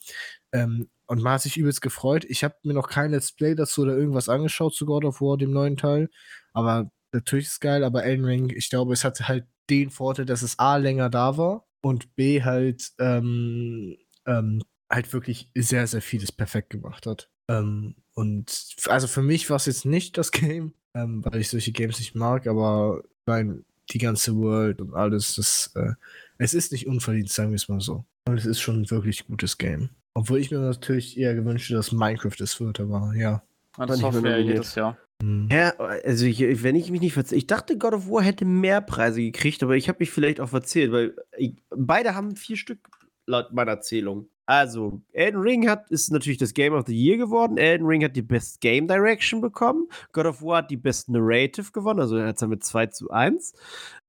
Ähm, 0.52 0.88
und 1.04 1.22
man 1.22 1.34
hat 1.34 1.42
sich 1.42 1.58
übelst 1.58 1.82
gefreut. 1.82 2.24
Ich 2.24 2.42
habe 2.42 2.54
mir 2.64 2.72
noch 2.72 2.88
kein 2.88 3.10
Let's 3.10 3.32
Play 3.32 3.54
dazu 3.54 3.82
oder 3.82 3.96
irgendwas 3.96 4.30
angeschaut 4.30 4.74
zu 4.74 4.86
God 4.86 5.04
of 5.04 5.20
War, 5.20 5.36
dem 5.36 5.52
neuen 5.52 5.76
Teil, 5.76 6.08
aber 6.54 6.90
natürlich 7.12 7.46
ist 7.46 7.52
es 7.52 7.60
geil, 7.60 7.84
aber 7.84 8.02
Elden 8.02 8.24
Ring, 8.24 8.50
ich 8.50 8.70
glaube, 8.70 8.94
es 8.94 9.04
hatte 9.04 9.28
halt 9.28 9.44
den 9.68 9.90
Vorteil, 9.90 10.24
dass 10.24 10.40
es 10.40 10.58
A 10.58 10.76
länger 10.76 11.10
da 11.10 11.36
war 11.36 11.66
und 11.82 12.16
B 12.16 12.42
halt 12.42 12.92
ähm, 12.98 13.98
ähm, 14.26 14.62
halt 14.90 15.12
wirklich 15.12 15.50
sehr, 15.54 15.86
sehr 15.86 16.02
vieles 16.02 16.32
perfekt 16.32 16.70
gemacht 16.70 17.06
hat. 17.06 17.30
Ähm, 17.48 17.94
und 18.14 18.76
also 18.86 19.06
für 19.06 19.22
mich 19.22 19.48
war 19.50 19.56
es 19.56 19.66
jetzt 19.66 19.84
nicht 19.84 20.18
das 20.18 20.30
Game, 20.32 20.74
ähm, 20.94 21.24
weil 21.24 21.40
ich 21.40 21.48
solche 21.48 21.72
Games 21.72 21.98
nicht 21.98 22.14
mag, 22.14 22.46
aber 22.46 23.02
nein, 23.26 23.64
die 23.90 23.98
ganze 23.98 24.34
World 24.36 24.80
und 24.80 24.94
alles, 24.94 25.34
das, 25.36 25.72
äh, 25.74 25.92
es 26.38 26.54
ist 26.54 26.72
nicht 26.72 26.86
unverdient, 26.86 27.30
sagen 27.30 27.50
wir 27.50 27.56
es 27.56 27.68
mal 27.68 27.80
so. 27.80 28.04
Und 28.26 28.36
es 28.36 28.46
ist 28.46 28.60
schon 28.60 28.82
ein 28.82 28.90
wirklich 28.90 29.26
gutes 29.26 29.58
Game. 29.58 29.90
Obwohl 30.14 30.40
ich 30.40 30.50
mir 30.50 30.58
natürlich 30.58 31.16
eher 31.18 31.34
gewünscht 31.34 31.68
hätte, 31.68 31.76
dass 31.76 31.92
Minecraft 31.92 32.40
es 32.40 32.58
wird, 32.60 32.80
aber 32.80 33.12
ja. 33.14 33.42
Wir 33.76 33.86
ja 33.86 34.10
nominiert. 34.10 34.46
jedes 34.46 34.74
Jahr. 34.74 34.96
Hm. 35.22 35.48
Ja, 35.50 35.70
also 35.76 36.26
ich, 36.26 36.40
wenn 36.62 36.74
ich 36.76 36.90
mich 36.90 37.00
nicht 37.00 37.12
verzähle, 37.12 37.38
ich 37.38 37.46
dachte, 37.46 37.78
God 37.78 37.94
of 37.94 38.08
War 38.08 38.22
hätte 38.22 38.44
mehr 38.44 38.80
Preise 38.80 39.20
gekriegt, 39.20 39.62
aber 39.62 39.76
ich 39.76 39.88
habe 39.88 39.98
mich 40.00 40.10
vielleicht 40.10 40.40
auch 40.40 40.48
verzählt, 40.48 40.92
weil 40.92 41.14
ich, 41.36 41.54
beide 41.70 42.14
haben 42.14 42.36
vier 42.36 42.56
Stück 42.56 42.78
laut 43.26 43.52
meiner 43.52 43.80
Zählung. 43.80 44.28
Also, 44.48 45.00
Elden 45.12 45.40
Ring 45.40 45.68
hat, 45.68 45.90
ist 45.90 46.12
natürlich 46.12 46.38
das 46.38 46.54
Game 46.54 46.72
of 46.72 46.86
the 46.86 46.94
Year 46.96 47.16
geworden. 47.16 47.58
Elden 47.58 47.84
Ring 47.86 48.04
hat 48.04 48.14
die 48.14 48.22
Best 48.22 48.60
Game 48.60 48.86
Direction 48.86 49.40
bekommen. 49.40 49.88
God 50.12 50.26
of 50.26 50.40
War 50.42 50.58
hat 50.58 50.70
die 50.70 50.76
Best 50.76 51.08
Narrative 51.08 51.72
gewonnen, 51.72 51.98
also 52.00 52.16
er 52.16 52.28
hat 52.28 52.40
es 52.40 52.46
mit 52.48 52.62
2 52.62 52.86
zu 52.86 53.10
1. 53.10 53.54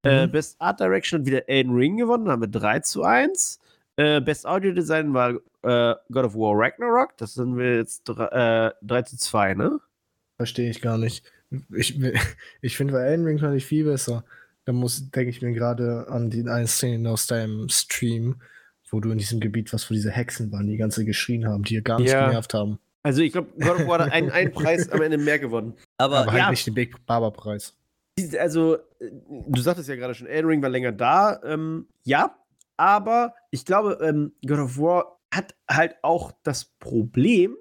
Äh, 0.04 0.28
Mhm. 0.28 0.32
Best 0.32 0.62
Art 0.62 0.80
Direction 0.80 1.22
hat 1.22 1.26
wieder 1.26 1.50
Elden 1.50 1.74
Ring 1.74 1.98
gewonnen, 1.98 2.30
haben 2.30 2.42
wir 2.42 2.48
3 2.50 2.80
zu 2.82 3.02
1. 3.04 3.60
Äh, 3.96 4.22
Best 4.22 4.46
Audio 4.46 4.74
Design 4.74 5.12
war 5.16 5.32
äh, 5.64 5.96
God 6.12 6.26
of 6.26 6.36
War 6.36 6.54
Ragnarok. 6.56 7.18
Das 7.18 7.34
sind 7.34 7.58
wir 7.58 7.78
jetzt 7.78 8.08
dr- 8.08 8.32
äh, 8.32 8.72
3 8.84 9.02
zu 9.02 9.18
2, 9.18 9.56
ne? 9.56 9.80
Verstehe 10.36 10.70
ich 10.70 10.82
gar 10.82 11.00
nicht. 11.00 11.26
Ich, 11.74 12.00
ich 12.62 12.78
finde 12.78 12.94
bei 12.94 13.00
Elden 13.00 13.26
Ring 13.26 13.40
fand 13.40 13.56
ich 13.58 13.66
viel 13.66 13.86
besser. 13.86 14.24
Da 14.66 14.72
muss, 14.74 15.10
denke 15.10 15.32
ich 15.32 15.42
mir 15.42 15.54
gerade 15.54 16.06
an 16.10 16.30
die 16.30 16.48
eine 16.48 16.68
Szene 16.68 17.10
aus 17.10 17.26
deinem 17.26 17.70
Stream, 17.70 18.36
wo 18.90 19.00
du 19.00 19.12
in 19.12 19.18
diesem 19.18 19.40
Gebiet 19.40 19.74
was, 19.74 19.90
wo 19.90 19.94
diese 19.94 20.12
Hexen 20.12 20.52
waren, 20.52 20.68
die 20.68 20.78
ganze 20.78 21.06
geschrien 21.06 21.48
haben, 21.48 21.64
die 21.64 21.76
ihr 21.76 21.82
gar 21.82 22.00
nicht 22.00 22.12
Ja. 22.12 22.28
genervt 22.28 22.54
haben. 22.54 22.80
Also 23.04 23.22
ich 23.22 23.32
glaube, 23.32 23.50
God 23.60 23.82
of 23.82 23.88
War 23.88 24.00
hat 24.00 24.12
einen, 24.12 24.32
einen 24.32 24.52
Preis 24.52 24.90
am 24.90 25.02
Ende 25.02 25.18
mehr 25.18 25.40
gewonnen. 25.40 25.74
Aber, 25.98 26.20
Aber 26.20 26.32
halt 26.32 26.42
ja, 26.44 26.50
nicht 26.50 26.66
den 26.68 26.74
Big 26.74 27.06
Barber 27.06 27.32
Preis. 27.32 27.74
Also, 28.40 28.76
äh, 29.00 29.12
du 29.48 29.62
sagtest 29.62 29.88
ja 29.90 29.96
gerade 29.96 30.16
schon, 30.16 30.28
Elden 30.28 30.48
Ring 30.48 30.62
war 30.62 30.70
länger 30.70 30.92
da. 30.92 31.40
Ähm, 31.44 31.88
ja, 32.04 32.36
aber 32.76 33.34
ich 33.52 33.64
glaube, 33.66 34.00
ähm, 34.02 34.34
God 34.46 34.60
of 34.60 34.78
War 34.78 35.20
hat 35.34 35.56
halt 35.70 35.96
auch 36.02 36.32
das 36.44 36.66
Problem, 36.66 37.56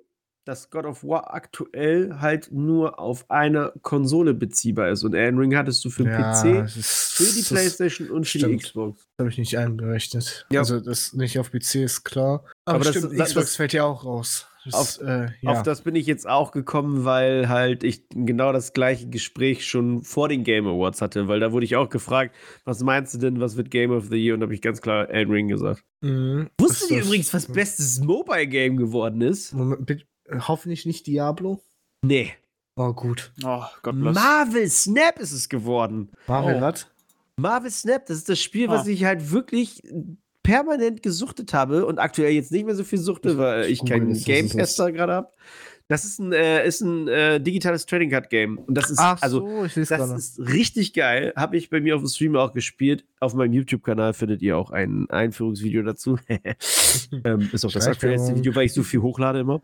dass 0.47 0.71
God 0.71 0.85
of 0.87 1.05
War 1.05 1.35
aktuell 1.35 2.17
halt 2.21 2.51
nur 2.53 2.99
auf 2.99 3.31
einer 3.31 3.73
Konsole 3.83 4.33
beziehbar 4.33 4.89
ist. 4.91 5.03
Und 5.05 5.13
Elden 5.15 5.39
Ring 5.39 5.57
hattest 5.57 5.85
du 5.85 5.91
für 5.91 6.05
den 6.05 6.13
PC, 6.13 6.65
ist- 6.77 7.15
für 7.17 7.25
die 7.25 7.43
Playstation 7.43 8.11
und 8.11 8.27
für 8.27 8.39
die 8.39 8.45
stimmt. 8.45 8.63
Xbox. 8.63 8.99
Das 9.17 9.25
habe 9.25 9.31
ich 9.31 9.39
nicht 9.39 9.59
einberechnet. 9.59 10.47
Ja. 10.51 10.61
Also 10.61 10.81
das 10.81 11.13
nicht 11.13 11.39
auf 11.39 11.51
PC 11.51 11.83
ist 11.83 12.05
klar. 12.05 12.45
Aber, 12.65 12.77
Aber 12.77 12.85
das- 12.85 12.97
stimmt, 12.97 13.19
das- 13.19 13.29
Xbox 13.29 13.47
das- 13.47 13.57
fällt 13.57 13.73
ja 13.73 13.85
auch 13.85 14.05
raus. 14.05 14.47
Das, 14.69 14.99
äh, 14.99 15.29
ja. 15.43 15.51
Auf 15.53 15.63
das 15.63 15.83
bin 15.83 15.95
ich 15.95 16.07
jetzt 16.09 16.29
auch 16.29 16.51
gekommen, 16.51 17.05
weil 17.05 17.49
halt 17.49 17.85
ich 17.85 18.03
genau 18.11 18.53
das 18.53 18.73
gleiche 18.73 19.09
Gespräch 19.09 19.65
schon 19.65 20.03
vor 20.03 20.29
den 20.29 20.43
Game 20.43 20.67
Awards 20.67 21.01
hatte, 21.01 21.29
weil 21.29 21.39
da 21.39 21.53
wurde 21.53 21.65
ich 21.65 21.77
auch 21.77 21.89
gefragt, 21.89 22.35
was 22.65 22.81
meinst 22.83 23.15
du 23.15 23.19
denn, 23.19 23.39
was 23.39 23.57
wird 23.57 23.71
Game 23.71 23.93
of 23.93 24.07
the 24.11 24.17
Year? 24.17 24.35
Und 24.35 24.41
da 24.41 24.47
habe 24.47 24.55
ich 24.55 24.63
ganz 24.63 24.81
klar 24.81 25.09
Elden 25.09 25.33
Ring 25.33 25.47
gesagt. 25.47 25.85
Mhm. 26.01 26.49
Wusstet 26.59 26.91
ihr 26.91 27.05
übrigens, 27.05 27.33
was 27.33 27.47
bestes 27.47 28.01
Mobile 28.01 28.49
Game 28.49 28.77
geworden 28.77 29.21
ist? 29.21 29.53
Moment, 29.55 29.87
bitte, 29.87 30.05
hoffentlich 30.49 30.87
nicht 30.87 31.07
Diablo. 31.07 31.61
Nee. 32.03 32.33
Oh, 32.77 32.93
gut. 32.93 33.33
Oh, 33.45 33.63
Gott 33.83 33.95
bless. 33.99 34.15
Marvel 34.15 34.69
Snap 34.69 35.19
ist 35.19 35.33
es 35.33 35.49
geworden. 35.49 36.11
Marvel 36.27 36.57
Oh. 36.57 36.61
was? 36.61 36.87
Marvel 37.37 37.71
Snap, 37.71 38.07
das 38.07 38.19
ist 38.19 38.29
das 38.29 38.41
Spiel, 38.41 38.69
was 38.69 38.87
Ah. 38.87 38.91
ich 38.91 39.05
halt 39.05 39.31
wirklich 39.31 39.83
permanent 40.43 41.03
gesuchtet 41.03 41.53
habe 41.55 41.87
und 41.87 41.99
aktuell 41.99 42.33
jetzt 42.33 42.53
nicht 42.53 42.67
mehr 42.67 42.75
so 42.75 42.85
viel 42.85 42.99
suchte, 42.99 43.37
weil 43.39 43.65
ich 43.71 43.85
keinen 43.85 44.11
was 44.13 44.25
Game. 44.25 44.49
Tester 44.49 44.93
gerade 44.93 45.13
habe. 45.13 45.29
Das 45.89 46.05
ist 46.05 46.19
ein, 46.19 46.33
äh, 46.33 46.67
ist 46.67 46.81
ein 46.81 47.07
äh, 47.07 47.41
digitales 47.41 47.87
Trading 47.87 48.11
Card 48.11 48.29
Game. 48.29 48.59
Und 48.59 48.75
das 48.75 48.91
ist, 48.91 48.99
also, 48.99 49.65
ich 49.65 49.75
sehe 49.75 49.85
das 49.85 49.99
gerade. 49.99 50.15
ist 50.15 50.41
richtig 50.41 50.95
geil. 50.95 51.33
Habe 51.37 51.57
ich 51.57 51.71
bei 51.71 51.81
mir 51.81 51.95
auf 51.95 52.03
dem 52.03 52.09
Stream 52.09 52.35
auch 52.37 52.53
gespielt. 52.53 53.05
Auf 53.21 53.35
meinem 53.35 53.53
YouTube-Kanal 53.53 54.13
findet 54.13 54.43
ihr 54.43 54.59
auch 54.59 54.71
ein 54.71 55.09
Einführungsvideo 55.11 55.83
dazu. 55.83 56.19
ähm, 56.29 57.51
ist 57.53 57.65
auch 57.65 57.73
das 57.73 57.87
aktuellste. 57.87 58.35
Video, 58.35 58.55
weil 58.55 58.67
ich 58.67 58.73
so 58.73 58.83
viel 58.83 59.01
hochlade 59.01 59.41
immer. 59.41 59.63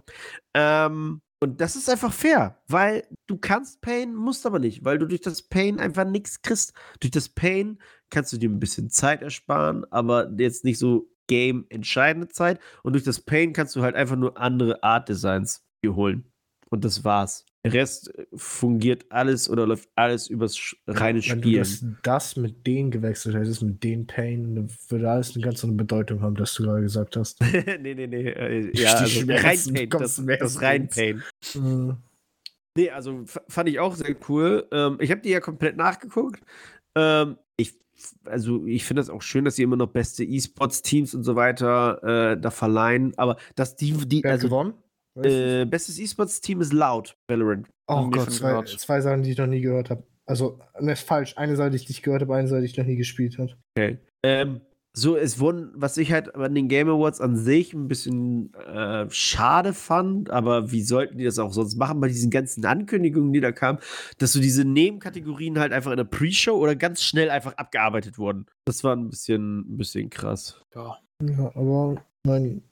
Ähm, 0.54 1.22
und 1.40 1.60
das 1.60 1.74
ist 1.74 1.90
einfach 1.90 2.12
fair, 2.12 2.62
weil 2.68 3.04
du 3.26 3.36
kannst 3.36 3.80
Pain, 3.80 4.14
musst 4.14 4.46
aber 4.46 4.60
nicht, 4.60 4.84
weil 4.84 4.98
du 4.98 5.06
durch 5.06 5.22
das 5.22 5.42
Pain 5.42 5.80
einfach 5.80 6.04
nichts 6.04 6.40
kriegst. 6.40 6.72
Durch 7.00 7.10
das 7.10 7.28
Pain 7.28 7.80
kannst 8.10 8.32
du 8.32 8.36
dir 8.36 8.48
ein 8.48 8.60
bisschen 8.60 8.90
Zeit 8.90 9.22
ersparen, 9.22 9.84
aber 9.90 10.30
jetzt 10.38 10.64
nicht 10.64 10.78
so 10.78 11.10
game-entscheidende 11.26 12.28
Zeit. 12.28 12.60
Und 12.84 12.92
durch 12.92 13.02
das 13.02 13.18
Pain 13.18 13.52
kannst 13.52 13.74
du 13.74 13.82
halt 13.82 13.96
einfach 13.96 14.14
nur 14.14 14.38
andere 14.38 14.84
Art-Designs 14.84 15.64
dir 15.64 15.71
holen. 15.88 16.24
Und 16.70 16.84
das 16.84 17.04
war's. 17.04 17.44
Der 17.64 17.74
Rest 17.74 18.12
äh, 18.18 18.26
fungiert 18.34 19.06
alles 19.10 19.48
oder 19.48 19.66
läuft 19.66 19.88
alles 19.94 20.28
übers 20.28 20.74
reine 20.86 21.20
Wenn 21.24 21.42
du 21.42 21.52
das, 21.52 21.84
das 22.02 22.36
mit 22.36 22.66
denen 22.66 22.90
gewechselt 22.90 23.36
hättest, 23.36 23.62
mit 23.62 23.84
den 23.84 24.06
Pain, 24.06 24.68
würde 24.88 25.10
alles 25.10 25.34
eine 25.34 25.44
ganz 25.44 25.62
andere 25.62 25.76
Bedeutung 25.76 26.22
haben, 26.22 26.34
das 26.34 26.54
du 26.54 26.64
gerade 26.64 26.82
gesagt 26.82 27.16
hast. 27.16 27.40
nee, 27.80 27.94
nee, 27.94 28.06
nee. 28.06 28.28
Äh, 28.28 28.70
ja, 28.76 28.94
also 28.94 29.20
rein 29.28 29.58
Pain. 29.74 29.90
Das, 29.90 30.22
das 30.40 30.62
rein. 30.62 30.88
Pain. 30.88 31.22
Mhm. 31.54 31.98
Nee, 32.76 32.90
also 32.90 33.22
fand 33.26 33.68
ich 33.68 33.78
auch 33.78 33.94
sehr 33.94 34.16
cool. 34.28 34.66
Ähm, 34.72 34.96
ich 34.98 35.10
habe 35.10 35.20
die 35.20 35.28
ja 35.28 35.40
komplett 35.40 35.76
nachgeguckt. 35.76 36.42
Ähm, 36.96 37.36
ich, 37.56 37.78
also 38.24 38.64
ich 38.66 38.84
finde 38.84 39.02
das 39.02 39.10
auch 39.10 39.22
schön, 39.22 39.44
dass 39.44 39.56
sie 39.56 39.62
immer 39.62 39.76
noch 39.76 39.88
beste 39.88 40.24
E-Sports-Teams 40.24 41.14
und 41.14 41.22
so 41.22 41.36
weiter 41.36 42.32
äh, 42.32 42.40
da 42.40 42.50
verleihen. 42.50 43.12
Aber 43.18 43.36
dass 43.54 43.76
die, 43.76 43.92
die 43.92 44.24
Wer 44.24 44.32
also 44.32 44.48
gewonnen? 44.48 44.74
Äh, 45.16 45.66
bestes 45.66 45.98
E-Sports-Team 45.98 46.60
ist 46.60 46.72
laut, 46.72 47.16
Valorant. 47.28 47.68
oh 47.88 48.08
Gott, 48.08 48.30
zwei, 48.30 48.62
zwei 48.64 49.00
Sachen, 49.00 49.22
die 49.22 49.32
ich 49.32 49.38
noch 49.38 49.46
nie 49.46 49.60
gehört 49.60 49.90
habe. 49.90 50.04
Also, 50.26 50.58
ne, 50.80 50.92
ist 50.92 51.06
falsch. 51.06 51.36
Eine 51.36 51.56
Seite, 51.56 51.70
die 51.70 51.82
ich 51.82 51.88
nicht 51.88 52.02
gehört 52.02 52.22
habe, 52.22 52.34
eine 52.34 52.48
Seite, 52.48 52.62
die 52.62 52.66
ich 52.66 52.76
noch 52.76 52.86
nie 52.86 52.96
gespielt 52.96 53.38
habe. 53.38 53.52
Okay. 53.76 53.98
Ähm, 54.22 54.60
so, 54.94 55.16
es 55.16 55.40
wurden, 55.40 55.72
was 55.74 55.96
ich 55.96 56.12
halt 56.12 56.34
an 56.34 56.54
den 56.54 56.68
Game 56.68 56.88
Awards 56.88 57.20
an 57.20 57.36
sich 57.36 57.72
ein 57.72 57.88
bisschen 57.88 58.52
äh, 58.54 59.06
schade 59.08 59.72
fand, 59.72 60.30
aber 60.30 60.70
wie 60.70 60.82
sollten 60.82 61.16
die 61.16 61.24
das 61.24 61.38
auch 61.38 61.52
sonst 61.52 61.76
machen 61.76 62.00
bei 62.00 62.08
diesen 62.08 62.30
ganzen 62.30 62.64
Ankündigungen, 62.64 63.32
die 63.32 63.40
da 63.40 63.52
kamen, 63.52 63.78
dass 64.18 64.32
so 64.32 64.40
diese 64.40 64.66
Nebenkategorien 64.66 65.58
halt 65.58 65.72
einfach 65.72 65.92
in 65.92 65.96
der 65.96 66.04
Pre-Show 66.04 66.56
oder 66.56 66.76
ganz 66.76 67.02
schnell 67.02 67.30
einfach 67.30 67.54
abgearbeitet 67.56 68.18
wurden. 68.18 68.46
Das 68.66 68.84
war 68.84 68.94
ein 68.94 69.08
bisschen, 69.08 69.60
ein 69.60 69.78
bisschen 69.78 70.10
krass. 70.10 70.62
Ja. 70.74 70.98
Ja, 71.22 71.52
aber 71.54 72.02
mein, 72.24 72.62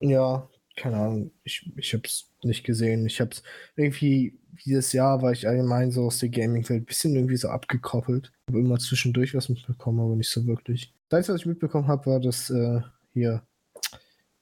ja, 0.00 0.48
keine 0.82 0.96
Ahnung, 0.96 1.30
ich, 1.44 1.70
ich 1.76 1.94
hab's 1.94 2.28
nicht 2.42 2.64
gesehen. 2.64 3.06
Ich 3.06 3.20
hab's 3.20 3.44
irgendwie, 3.76 4.36
dieses 4.66 4.92
Jahr 4.92 5.22
war 5.22 5.30
ich 5.30 5.46
allgemein 5.46 5.92
so 5.92 6.06
aus 6.06 6.18
der 6.18 6.28
Gaming-Welt 6.28 6.82
ein 6.82 6.86
bisschen 6.86 7.14
irgendwie 7.14 7.36
so 7.36 7.48
abgekoppelt. 7.50 8.32
Habe 8.48 8.58
immer 8.58 8.78
zwischendurch 8.80 9.32
was 9.32 9.48
mitbekommen, 9.48 10.00
aber 10.00 10.16
nicht 10.16 10.30
so 10.30 10.44
wirklich. 10.44 10.92
Das 11.08 11.18
Einzige, 11.18 11.34
was 11.34 11.42
ich 11.42 11.46
mitbekommen 11.46 11.86
habe, 11.86 12.06
war 12.06 12.18
das 12.18 12.50
äh, 12.50 12.80
hier, 13.12 13.46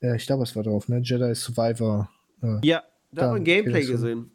äh, 0.01 0.16
ich 0.16 0.24
glaube, 0.24 0.45
es 0.45 0.57
war 0.57 0.62
drauf, 0.62 0.88
ne? 0.88 1.03
Jedi 1.05 1.34
Survivor 1.34 2.11
äh, 2.43 2.66
Ja, 2.66 2.84
da 3.12 3.26
man 3.26 3.34
Dann 3.34 3.45
Gameplay 3.45 3.84
gesehen. 3.84 4.30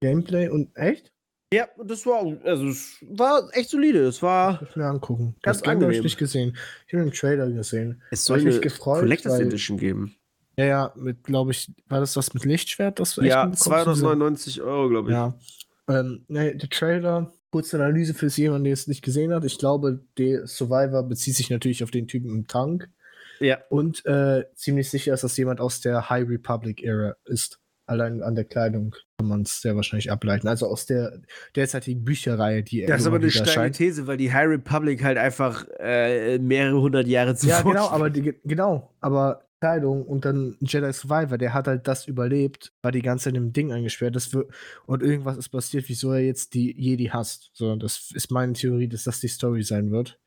Gameplay 0.00 0.48
und 0.48 0.76
echt? 0.76 1.12
Ja, 1.54 1.68
das 1.84 2.04
war, 2.06 2.26
also 2.42 2.66
es 2.66 2.98
war 3.02 3.48
echt 3.52 3.70
solide. 3.70 4.00
Es 4.00 4.20
war, 4.20 4.60
ich 4.68 4.74
mir 4.74 4.86
angucken. 4.86 5.36
Ganz 5.42 5.58
das 5.58 5.62
Game 5.62 5.74
habe 5.74 5.82
ich 5.84 5.86
angenehm. 5.86 6.02
nicht 6.02 6.18
gesehen. 6.18 6.56
Ich 6.88 6.94
habe 6.94 7.04
den 7.04 7.12
Trailer 7.12 7.48
gesehen. 7.52 8.02
es 8.10 8.24
soll 8.24 8.40
eine 8.40 8.58
gefreut, 8.58 8.98
Collectors 8.98 9.38
Edition 9.38 9.78
geben. 9.78 10.15
Ja, 10.58 10.64
ja, 10.64 10.92
mit, 10.96 11.24
glaube 11.24 11.50
ich, 11.52 11.70
war 11.88 12.00
das 12.00 12.14
das 12.14 12.32
mit 12.34 12.44
Lichtschwert? 12.44 12.98
Das 12.98 13.16
Ja, 13.16 13.44
bekommst? 13.44 13.60
Diese- 13.66 13.70
299 13.70 14.62
Euro, 14.62 14.88
glaube 14.88 15.10
ich. 15.10 15.14
Ja. 15.14 15.34
Ähm, 15.88 16.24
ne, 16.28 16.56
der 16.56 16.68
Trailer, 16.70 17.32
kurze 17.50 17.76
Analyse 17.76 18.14
für 18.14 18.26
jemanden, 18.28 18.64
der 18.64 18.72
es 18.72 18.86
nicht 18.88 19.02
gesehen 19.02 19.32
hat. 19.32 19.44
Ich 19.44 19.58
glaube, 19.58 20.00
der 20.18 20.46
Survivor 20.46 21.02
bezieht 21.04 21.36
sich 21.36 21.50
natürlich 21.50 21.84
auf 21.84 21.90
den 21.90 22.08
Typen 22.08 22.30
im 22.30 22.46
Tank. 22.46 22.88
Ja. 23.38 23.58
Und 23.68 24.04
äh, 24.06 24.44
ziemlich 24.54 24.90
sicher 24.90 25.12
ist, 25.14 25.24
dass 25.24 25.36
jemand 25.36 25.60
aus 25.60 25.80
der 25.82 26.08
High 26.08 26.26
Republic-Ära 26.28 27.16
ist. 27.26 27.60
Allein 27.88 28.20
an 28.22 28.34
der 28.34 28.44
Kleidung 28.44 28.96
kann 29.18 29.28
man 29.28 29.42
es 29.42 29.60
sehr 29.60 29.76
wahrscheinlich 29.76 30.10
ableiten. 30.10 30.48
Also 30.48 30.66
aus 30.66 30.86
der 30.86 31.20
derzeitigen 31.54 32.02
Bücherreihe, 32.02 32.64
die 32.64 32.84
Das 32.84 33.02
ist 33.02 33.06
aber 33.06 33.16
eine 33.16 33.30
steile. 33.30 33.70
These, 33.70 34.08
weil 34.08 34.16
die 34.16 34.32
High 34.32 34.48
Republic 34.48 35.04
halt 35.04 35.18
einfach 35.18 35.64
äh, 35.78 36.38
mehrere 36.38 36.80
hundert 36.80 37.06
Jahre 37.06 37.36
zuvor 37.36 37.56
Ja, 37.58 37.62
genau, 37.62 37.88
aber 37.90 38.10
die, 38.10 38.34
genau, 38.44 38.92
aber 39.00 39.45
Kleidung 39.60 40.04
und 40.06 40.24
dann 40.24 40.56
Jedi 40.60 40.92
Survivor, 40.92 41.38
der 41.38 41.54
hat 41.54 41.66
halt 41.66 41.88
das 41.88 42.06
überlebt, 42.06 42.72
war 42.82 42.92
die 42.92 43.02
ganze 43.02 43.24
Zeit 43.24 43.36
im 43.36 43.52
Ding 43.52 43.72
eingesperrt. 43.72 44.14
Das 44.14 44.32
wird, 44.34 44.50
und 44.86 45.02
irgendwas 45.02 45.36
ist 45.38 45.48
passiert, 45.48 45.88
wieso 45.88 46.12
er 46.12 46.20
jetzt 46.20 46.54
die 46.54 46.74
Jedi 46.78 47.06
hasst. 47.06 47.50
So, 47.54 47.74
das 47.76 48.10
ist 48.14 48.30
meine 48.30 48.52
Theorie, 48.52 48.88
dass 48.88 49.04
das 49.04 49.20
die 49.20 49.28
Story 49.28 49.62
sein 49.62 49.90
wird. 49.90 50.18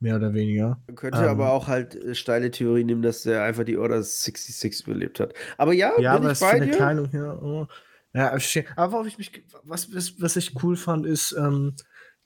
Mehr 0.00 0.16
oder 0.16 0.32
weniger. 0.32 0.80
Man 0.86 0.94
könnte 0.96 1.18
Ähm. 1.18 1.24
aber 1.28 1.50
auch 1.52 1.66
halt 1.66 1.96
äh, 1.96 2.14
steile 2.14 2.50
Theorie 2.50 2.84
nehmen, 2.84 3.02
dass 3.02 3.24
der 3.24 3.42
einfach 3.42 3.64
die 3.64 3.76
Order 3.76 4.00
66 4.02 4.86
überlebt 4.86 5.18
hat. 5.20 5.34
Aber 5.56 5.72
ja, 5.72 5.92
Ja, 5.98 6.16
bin 6.16 6.24
aber 6.24 6.32
ich 6.32 6.38
bei 6.40 6.50
eine 6.50 6.66
dir. 6.66 6.72
Kleidung 6.76 7.10
hier. 7.10 7.38
Oh. 7.42 7.66
Ja, 8.14 8.32
aber 8.76 8.92
worauf 8.92 9.06
ich 9.06 9.18
mich, 9.18 9.44
was, 9.64 9.92
was, 9.94 10.20
was 10.20 10.36
ich 10.36 10.62
cool 10.62 10.76
fand, 10.76 11.04
ist 11.04 11.32
ähm, 11.38 11.74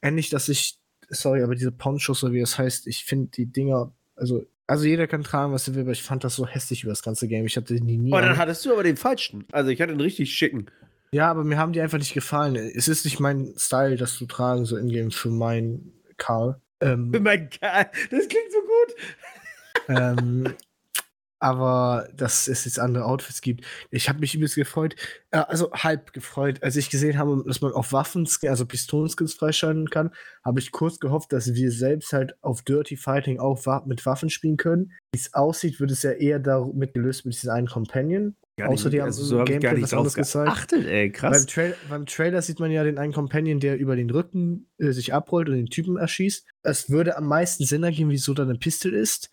ähnlich, 0.01 0.31
dass 0.31 0.49
ich, 0.49 0.79
sorry, 1.09 1.43
aber 1.43 1.55
diese 1.55 1.73
Ponchos, 1.73 2.21
so 2.21 2.33
wie 2.33 2.41
es 2.41 2.57
heißt, 2.57 2.87
ich 2.87 3.05
finde 3.05 3.31
die 3.31 3.47
Dinger, 3.47 3.93
also, 4.15 4.45
also 4.73 4.87
jeder 4.87 5.07
kann 5.07 5.23
tragen, 5.23 5.53
was 5.53 5.69
er 5.69 5.75
will, 5.75 5.83
aber 5.83 5.93
ich 5.93 6.03
fand 6.03 6.25
das 6.25 6.35
so 6.35 6.47
hässlich 6.47 6.83
über 6.83 6.93
das 6.93 7.03
ganze 7.03 7.29
Game. 7.29 7.45
Ich 7.45 7.59
hatte 7.59 7.75
die 7.75 7.99
nie. 7.99 8.11
Oh, 8.11 8.17
an. 8.17 8.23
dann 8.25 8.39
hattest 8.39 8.65
du 8.65 8.73
aber 8.73 8.83
den 8.83 8.97
falschen. 8.97 9.45
Also 9.53 9.69
ich 9.69 9.83
hatte 9.83 9.93
einen 9.93 10.01
richtig 10.01 10.33
schicken. 10.33 10.65
Ja, 11.13 11.31
aber 11.31 11.45
mir 11.45 11.59
haben 11.59 11.75
die 11.75 11.83
einfach 11.83 11.99
nicht 11.99 12.15
gefallen. 12.15 12.57
Es 12.57 12.89
ist 12.89 13.05
nicht 13.05 13.21
mein 13.21 13.53
Style, 13.59 13.97
das 13.97 14.15
zu 14.17 14.25
tragen, 14.25 14.65
so 14.65 14.79
in-game 14.79 15.11
für 15.11 15.29
meinen 15.29 15.93
Karl. 16.17 16.59
Ähm, 16.81 17.11
Mein 17.21 17.51
Gott, 17.51 17.89
das 18.11 18.29
klingt 18.29 18.51
so 18.51 18.61
gut. 18.61 19.89
ähm, 19.89 20.55
aber 21.43 22.09
dass 22.15 22.47
es 22.47 22.65
jetzt 22.65 22.79
andere 22.79 23.05
Outfits 23.05 23.41
gibt. 23.41 23.65
Ich 23.91 24.09
habe 24.09 24.21
mich 24.21 24.35
übelst 24.35 24.55
gefreut, 24.55 24.95
äh, 25.33 25.39
also 25.39 25.73
halb 25.73 26.13
gefreut, 26.13 26.63
als 26.63 26.77
ich 26.77 26.89
gesehen 26.89 27.19
habe, 27.19 27.43
dass 27.45 27.61
man 27.61 27.73
auf 27.73 27.93
Waffenskins, 27.93 28.49
also 28.49 28.65
Pistolenskins 28.65 29.35
freischalten 29.35 29.91
kann, 29.91 30.13
habe 30.45 30.61
ich 30.61 30.71
kurz 30.71 31.01
gehofft, 31.01 31.33
dass 31.33 31.53
wir 31.53 31.73
selbst 31.73 32.13
halt 32.13 32.37
auf 32.43 32.63
Dirty 32.63 32.97
Fighting 32.97 33.41
auch 33.41 33.67
wa 33.67 33.83
mit 33.85 34.07
Waffen 34.07 34.31
spielen 34.31 34.57
können. 34.57 34.93
Wie 35.13 35.19
es 35.19 35.35
aussieht, 35.35 35.81
wird 35.81 35.91
es 35.91 36.05
ja 36.05 36.13
eher 36.13 36.39
damit 36.39 36.95
gelöst 36.95 37.27
mit 37.27 37.35
diesem 37.35 37.51
einen 37.51 37.67
Companion. 37.67 38.37
Außer 38.61 38.91
die 38.91 39.01
haben 39.01 39.07
also 39.07 39.25
so 39.25 39.37
gar 39.39 39.47
Gameplay 39.47 39.73
nicht 39.73 39.83
was 39.83 39.95
anderes 39.95 40.15
gezeigt. 40.15 40.47
geachtet, 40.47 40.87
ey, 40.87 41.09
Beim, 41.09 41.13
krass. 41.13 41.47
Trail 41.47 41.75
beim 41.89 42.07
Trailer 42.07 42.43
sieht 42.43 42.61
man 42.61 42.71
ja 42.71 42.85
den 42.85 42.99
einen 42.99 43.13
Companion, 43.13 43.59
der 43.59 43.79
über 43.79 43.97
den 43.97 44.11
Rücken 44.11 44.69
äh, 44.79 44.93
sich 44.93 45.13
abrollt 45.13 45.49
und 45.49 45.57
den 45.57 45.67
Typen 45.67 45.97
erschießt. 45.97 46.47
Es 46.63 46.89
würde 46.89 47.17
am 47.17 47.27
meisten 47.27 47.65
Sinn 47.65 47.83
ergeben, 47.83 48.11
wieso 48.11 48.33
da 48.33 48.45
eine 48.45 48.55
Pistol 48.55 48.95
ist. 48.95 49.31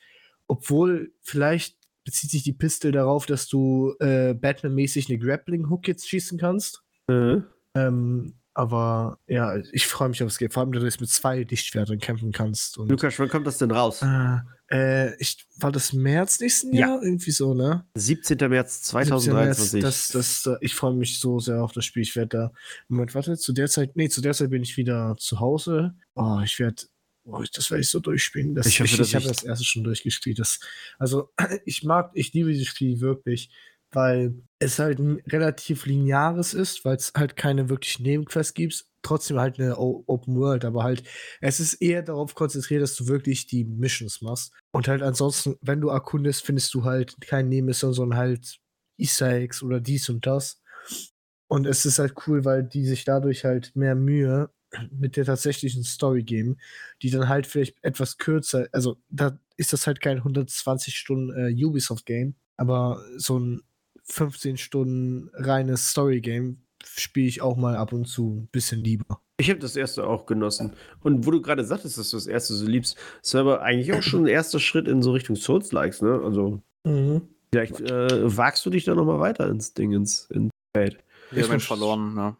Obwohl 0.48 1.12
vielleicht 1.22 1.79
bezieht 2.04 2.32
sich 2.32 2.44
die 2.44 2.54
Pistole 2.54 2.92
darauf, 2.94 3.26
dass 3.26 3.48
du 3.48 3.94
äh, 4.00 4.34
Batman-mäßig 4.34 5.10
eine 5.10 5.20
Grappling-Hook 5.20 5.88
jetzt 5.88 6.08
schießen 6.10 6.38
kannst. 6.38 6.82
Äh, 7.08 7.38
Ähm, 7.76 8.36
aber 8.56 9.20
ja, 9.28 9.56
ich 9.72 9.86
freue 9.88 10.10
mich 10.10 10.22
aufs 10.24 10.38
Game. 10.38 10.50
Vor 10.50 10.64
allem, 10.64 10.72
dass 10.74 10.82
du 10.82 10.86
jetzt 10.88 11.00
mit 11.00 11.10
zwei 11.10 11.44
Lichtschwertern 11.44 12.00
kämpfen 12.00 12.32
kannst. 12.32 12.78
Und, 12.78 12.90
Lukas, 12.90 13.18
wann 13.20 13.30
kommt 13.30 13.48
das 13.48 13.58
denn 13.60 13.72
raus? 13.72 14.02
äh, 14.02 14.40
äh, 14.72 15.16
ich, 15.20 15.48
war 15.58 15.72
das 15.72 15.94
März 15.94 16.40
nächsten 16.42 16.74
Ja. 16.74 16.88
Jahr? 16.90 17.04
Irgendwie 17.04 17.32
so, 17.32 17.54
ne? 17.54 17.86
17. 17.96 18.38
März 18.50 18.88
17. 18.88 18.90
2023. 19.08 19.82
Das, 19.82 20.08
das, 20.10 20.46
äh, 20.48 20.58
ich 20.62 20.76
freue 20.76 20.94
mich 20.94 21.20
so 21.20 21.40
sehr 21.40 21.64
auf 21.64 21.72
das 21.72 21.86
Spiel. 21.86 22.02
Ich 22.02 22.16
werde 22.16 22.38
da. 22.38 22.52
Moment, 22.90 23.16
warte, 23.16 23.38
zu 23.38 23.54
der 23.54 23.68
Zeit. 23.70 23.96
Nee, 23.96 24.10
zu 24.10 24.20
der 24.22 24.34
Zeit 24.34 24.50
bin 24.50 24.64
ich 24.64 24.76
wieder 24.78 25.16
zu 25.18 25.40
Hause. 25.40 25.94
Oh, 26.16 26.40
ich 26.44 26.60
werde. 26.60 26.84
Oh, 27.32 27.44
das 27.54 27.70
werde 27.70 27.82
ich 27.82 27.90
so 27.90 28.00
durchspielen. 28.00 28.56
Das, 28.56 28.68
Ich 28.68 28.80
ich 28.80 28.92
hoffe, 28.92 29.02
ich, 29.04 29.16
habe 29.16 29.26
das 29.28 29.44
erste 29.44 29.66
schon 29.66 29.84
durchgespielt. 29.84 30.40
Das, 30.40 30.60
also, 30.98 31.32
ich 31.66 31.84
mag, 31.84 32.12
ich 32.14 32.34
liebe 32.34 32.52
dieses 32.52 32.68
Spiel 32.68 33.00
wirklich, 33.02 33.52
weil 33.92 34.36
es 34.60 34.80
halt 34.80 35.00
ein 35.00 35.22
relativ 35.28 35.86
lineares 35.86 36.54
ist, 36.54 36.86
weil 36.86 36.96
es 36.96 37.12
halt 37.16 37.36
keine 37.36 37.70
wirklich 37.70 38.00
Nebenquests 38.00 38.54
gibt. 38.54 38.86
Trotzdem 39.02 39.40
halt 39.40 39.60
eine 39.60 39.78
O- 39.78 40.04
Open 40.08 40.36
World, 40.36 40.66
aber 40.66 40.84
halt, 40.84 41.04
es 41.40 41.60
ist 41.62 41.76
eher 41.76 42.02
darauf 42.04 42.36
konzentriert, 42.36 42.82
dass 42.82 42.96
du 42.96 43.08
wirklich 43.08 43.48
die 43.48 43.64
Missions 43.64 44.22
machst. 44.22 44.52
Und 44.72 44.88
halt 44.88 45.02
ansonsten, 45.02 45.56
wenn 45.62 45.80
du 45.82 45.88
erkundest, 45.90 46.44
findest 46.46 46.74
du 46.74 46.84
halt 46.84 47.16
keine 47.22 47.48
Nebenmission, 47.48 47.94
sondern 47.94 48.20
halt 48.20 48.60
Easter 48.98 49.30
Eggs 49.32 49.64
oder 49.64 49.80
dies 49.80 50.10
und 50.10 50.26
das. 50.26 50.62
Und 51.48 51.66
es 51.66 51.86
ist 51.86 51.98
halt 52.00 52.14
cool, 52.28 52.46
weil 52.46 52.64
die 52.64 52.86
sich 52.86 53.06
dadurch 53.06 53.46
halt 53.46 53.76
mehr 53.76 53.96
Mühe 53.96 54.52
mit 54.92 55.18
der 55.18 55.26
tatsächlichen 55.26 55.84
Story 55.84 56.24
geben, 56.24 56.58
die 57.02 57.10
dann 57.10 57.28
halt 57.30 57.48
vielleicht 57.48 57.84
etwas 57.84 58.18
kürzer, 58.18 58.68
also 58.72 58.98
da 59.10 59.40
ist 59.58 59.74
das 59.74 59.88
halt 59.88 60.00
kein 60.02 60.18
120 60.18 60.96
Stunden 60.96 61.32
äh, 61.36 61.66
Ubisoft-Game, 61.66 62.36
aber 62.58 63.04
so 63.18 63.40
ein 63.40 63.62
15 64.04 64.58
Stunden 64.58 65.30
reines 65.34 65.90
Story-Game 65.92 66.62
spiele 66.84 67.28
ich 67.28 67.42
auch 67.42 67.58
mal 67.58 67.76
ab 67.76 67.94
und 67.94 68.06
zu 68.06 68.42
ein 68.44 68.48
bisschen 68.52 68.84
lieber. 68.84 69.22
Ich 69.38 69.50
habe 69.50 69.60
das 69.60 69.76
erste 69.76 70.06
auch 70.08 70.26
genossen. 70.26 70.74
Und 71.02 71.26
wo 71.26 71.32
du 71.32 71.42
gerade 71.42 71.64
sagtest, 71.64 71.98
dass 71.98 72.10
du 72.12 72.18
das 72.18 72.28
erste 72.28 72.54
so 72.54 72.66
liebst, 72.66 72.98
ist 73.22 73.36
aber 73.36 73.62
eigentlich 73.62 73.94
auch 73.94 74.02
schon 74.04 74.24
ein 74.24 74.28
erster 74.28 74.60
Schritt 74.60 74.88
in 74.88 75.02
so 75.02 75.12
Richtung 75.14 75.36
Souls-Likes, 75.36 76.02
ne? 76.02 76.20
Also, 76.24 76.62
vielleicht 77.52 77.80
äh, 77.82 78.38
wagst 78.38 78.66
du 78.66 78.70
dich 78.70 78.84
da 78.86 78.96
nochmal 78.96 79.20
weiter 79.20 79.48
ins 79.50 79.74
Ding, 79.74 79.92
ins, 79.94 80.26
ins 80.32 80.52
Feld. 80.76 80.98
Wir 81.32 81.44
haben 81.44 81.52
ihn 81.52 81.54
muss- 81.56 81.66
verloren, 81.66 82.14
ja. 82.18 82.38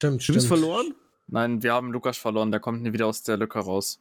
Stimmt, 0.00 0.20
Du 0.20 0.22
stimmt. 0.24 0.36
bist 0.36 0.46
verloren? 0.48 0.94
Nein, 1.28 1.62
wir 1.62 1.72
haben 1.74 1.92
Lukas 1.92 2.16
verloren, 2.16 2.50
der 2.50 2.60
kommt 2.60 2.82
nie 2.82 2.92
wieder 2.92 3.06
aus 3.06 3.22
der 3.22 3.36
Lücke 3.36 3.58
raus. 3.58 4.00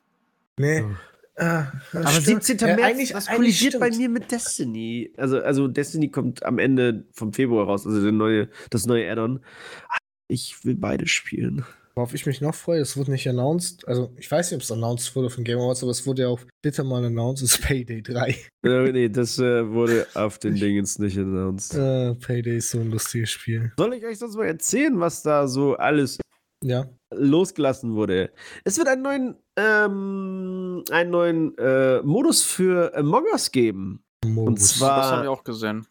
Nee. 0.58 0.82
Oh. 0.82 0.96
Ah, 1.40 1.72
Aber 1.94 2.08
stimmt. 2.10 2.44
17. 2.44 2.58
Ja, 2.68 2.76
März, 2.76 2.82
eigentlich- 2.88 3.10
das 3.12 3.28
eigentlich 3.28 3.60
kollidiert 3.60 3.80
bei 3.80 3.92
mir 3.92 4.10
mit 4.10 4.32
Destiny. 4.32 5.12
Also, 5.18 5.40
also 5.40 5.68
Destiny 5.68 6.10
kommt 6.10 6.44
am 6.44 6.58
Ende 6.58 7.04
vom 7.12 7.32
Februar 7.32 7.68
raus, 7.68 7.86
also 7.86 8.02
der 8.02 8.12
neue, 8.12 8.50
das 8.72 8.88
neue 8.88 9.10
Add-on. 9.12 9.40
Ich 10.28 10.66
will 10.66 10.76
beide 10.76 11.06
spielen. 11.08 11.64
Worauf 11.94 12.14
ich 12.14 12.26
mich 12.26 12.42
noch 12.42 12.54
freue, 12.56 12.80
es 12.82 12.96
wurde 12.98 13.12
nicht 13.12 13.28
announced. 13.28 13.88
Also, 13.88 14.12
ich 14.18 14.30
weiß 14.32 14.50
nicht, 14.52 14.58
ob 14.58 14.62
es 14.64 14.72
announced 14.72 15.16
wurde 15.16 15.30
von 15.30 15.44
Game 15.44 15.58
Awards, 15.60 15.82
aber 15.84 15.92
es 15.92 16.06
wurde 16.08 16.24
ja 16.24 16.28
auch 16.28 16.40
bitte 16.64 16.84
mal 16.84 17.04
announced, 17.06 17.44
es 17.44 17.54
ist 17.60 17.62
Payday 17.68 18.02
3. 18.02 18.36
Äh, 18.66 18.92
nee, 18.92 19.10
das 19.10 19.38
äh, 19.40 19.68
wurde 19.72 20.08
auf 20.16 20.38
den 20.40 20.56
Dingens 20.56 20.98
nicht 21.00 21.18
announced. 21.18 21.76
Äh, 21.76 22.16
Payday 22.16 22.58
ist 22.58 22.72
so 22.72 22.80
ein 22.80 22.90
lustiges 22.92 23.30
Spiel. 23.32 23.72
Soll 23.78 23.94
ich 23.94 24.04
euch 24.06 24.18
sonst 24.20 24.36
mal 24.36 24.46
erzählen, 24.46 25.00
was 25.00 25.22
da 25.24 25.48
so 25.48 25.76
alles 25.76 26.18
Ja. 26.64 26.86
losgelassen 27.14 27.94
wurde? 27.96 28.32
Es 28.64 28.78
wird 28.78 28.88
einen 28.88 29.02
neuen, 29.04 29.36
ähm, 29.56 30.84
einen 30.92 31.10
neuen 31.12 31.58
äh, 31.58 32.02
Modus 32.02 32.44
für 32.44 32.96
Among 32.96 33.24
Us 33.32 33.52
geben. 33.52 34.04
Modus. 34.26 34.78
zwar- 34.80 34.98
Das 35.02 35.12
haben 35.12 35.24
wir 35.24 35.32
auch 35.32 35.44
gesehen. 35.44 35.86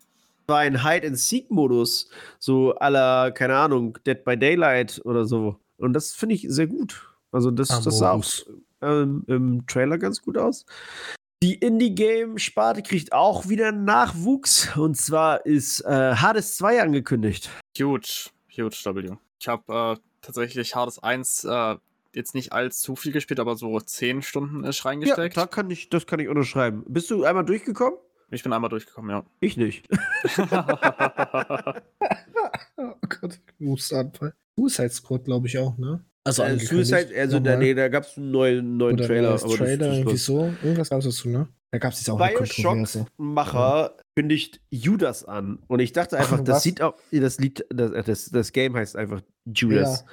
war 0.49 0.59
ein 0.59 0.85
Hide-and-Seek-Modus, 0.85 2.09
so 2.39 2.75
aller, 2.77 3.33
keine 3.33 3.57
Ahnung, 3.57 3.99
Dead 4.07 4.23
by 4.25 4.37
Daylight 4.39 5.01
oder 5.05 5.25
so. 5.25 5.57
Und 5.79 5.93
das 5.93 6.13
finde 6.13 6.35
ich 6.37 6.47
sehr 6.49 6.67
gut. 6.69 7.03
Also 7.33 7.51
das, 7.51 7.69
das 7.69 7.99
sah 7.99 8.13
auch 8.13 8.25
ähm, 8.83 9.25
im 9.27 9.67
Trailer 9.67 9.99
ganz 9.99 10.23
gut 10.23 10.39
aus. 10.39 10.65
Die 11.43 11.55
Indie-Game-Sparte 11.55 12.83
kriegt 12.83 13.13
auch 13.13 13.49
wieder 13.49 13.73
Nachwuchs. 13.73 14.75
Und 14.77 14.97
zwar 14.97 15.45
ist 15.47 15.81
äh, 15.81 16.15
Hades 16.15 16.57
2 16.57 16.81
angekündigt. 16.83 17.51
Huge, 17.79 18.31
huge 18.57 18.77
W. 18.85 19.17
Ich 19.41 19.49
habe 19.49 19.97
äh, 19.97 19.97
tatsächlich 20.27 20.75
Hades 20.75 20.99
1 21.03 21.45
äh, 21.45 21.77
jetzt 22.15 22.35
nicht 22.35 22.53
allzu 22.53 22.97
viel 22.97 23.13
gespielt, 23.13 23.41
aber 23.41 23.57
so 23.57 23.79
10 23.81 24.23
Stunden 24.23 24.65
ist 24.65 24.79
Ja, 24.85 24.91
reingesteckt. 24.91 25.37
da 25.37 25.47
kann 25.47 25.71
ich, 25.71 25.89
das 25.91 26.07
kann 26.07 26.19
ich 26.21 26.29
unterschreiben. 26.29 26.85
Bist 26.89 27.11
du 27.11 27.25
einmal 27.25 27.45
durchgekommen? 27.45 27.99
ich 28.31 28.43
bin 28.43 28.53
einmal 28.53 28.69
durchgekommen, 28.71 29.11
ja. 29.11 29.25
Ich 29.41 29.57
nicht. 29.57 29.87
Oh 32.79 32.93
Gott, 33.09 33.39
Hustanfall. 33.61 34.35
Suicide 34.57 34.91
Squad, 34.91 35.25
glaube 35.25 35.47
ich 35.47 35.59
auch, 35.59 35.77
ne? 35.79 36.05
Also, 36.25 36.43
Äh. 36.43 36.59
Suicide, 36.59 37.09
also 37.17 37.39
da, 37.41 37.57
nee, 37.57 37.73
da 37.75 37.89
gab 37.89 38.05
es 38.05 38.17
einen 38.17 38.31
neuen, 38.31 38.77
neuen 38.77 38.97
Trailer. 38.97 39.31
neues 39.31 39.43
aber 39.45 39.53
das- 39.53 39.59
Trailer, 39.61 39.87
das 39.89 39.97
irgendwie 39.99 40.17
so. 40.17 40.53
Irgendwas 40.63 40.91
gab 40.91 40.99
es 40.99 41.05
dazu, 41.07 41.29
ne? 41.29 41.49
Da 41.77 41.81
gab 41.81 41.93
es 41.93 42.01
jetzt 42.01 42.09
auch 42.09 42.19
eine 42.19 42.33
Kontroverse. 42.35 43.01
Bioshock-Macher 43.19 43.97
kündigt 44.17 44.63
Judas 44.71 45.27
an. 45.27 45.59
Und 45.67 45.81
ich 45.81 45.93
dachte 45.93 46.17
einfach, 46.17 46.39
Ach, 46.41 46.45
das 46.45 46.57
was? 46.57 46.63
sieht 46.63 46.81
auch, 46.81 46.95
das 47.13 47.39
Lied, 47.39 47.67
das, 47.69 47.91
äh, 47.91 48.03
das, 48.03 48.31
das 48.31 48.53
Game 48.53 48.75
heißt 48.75 48.97
einfach 48.97 49.21
Judas. 49.45 50.07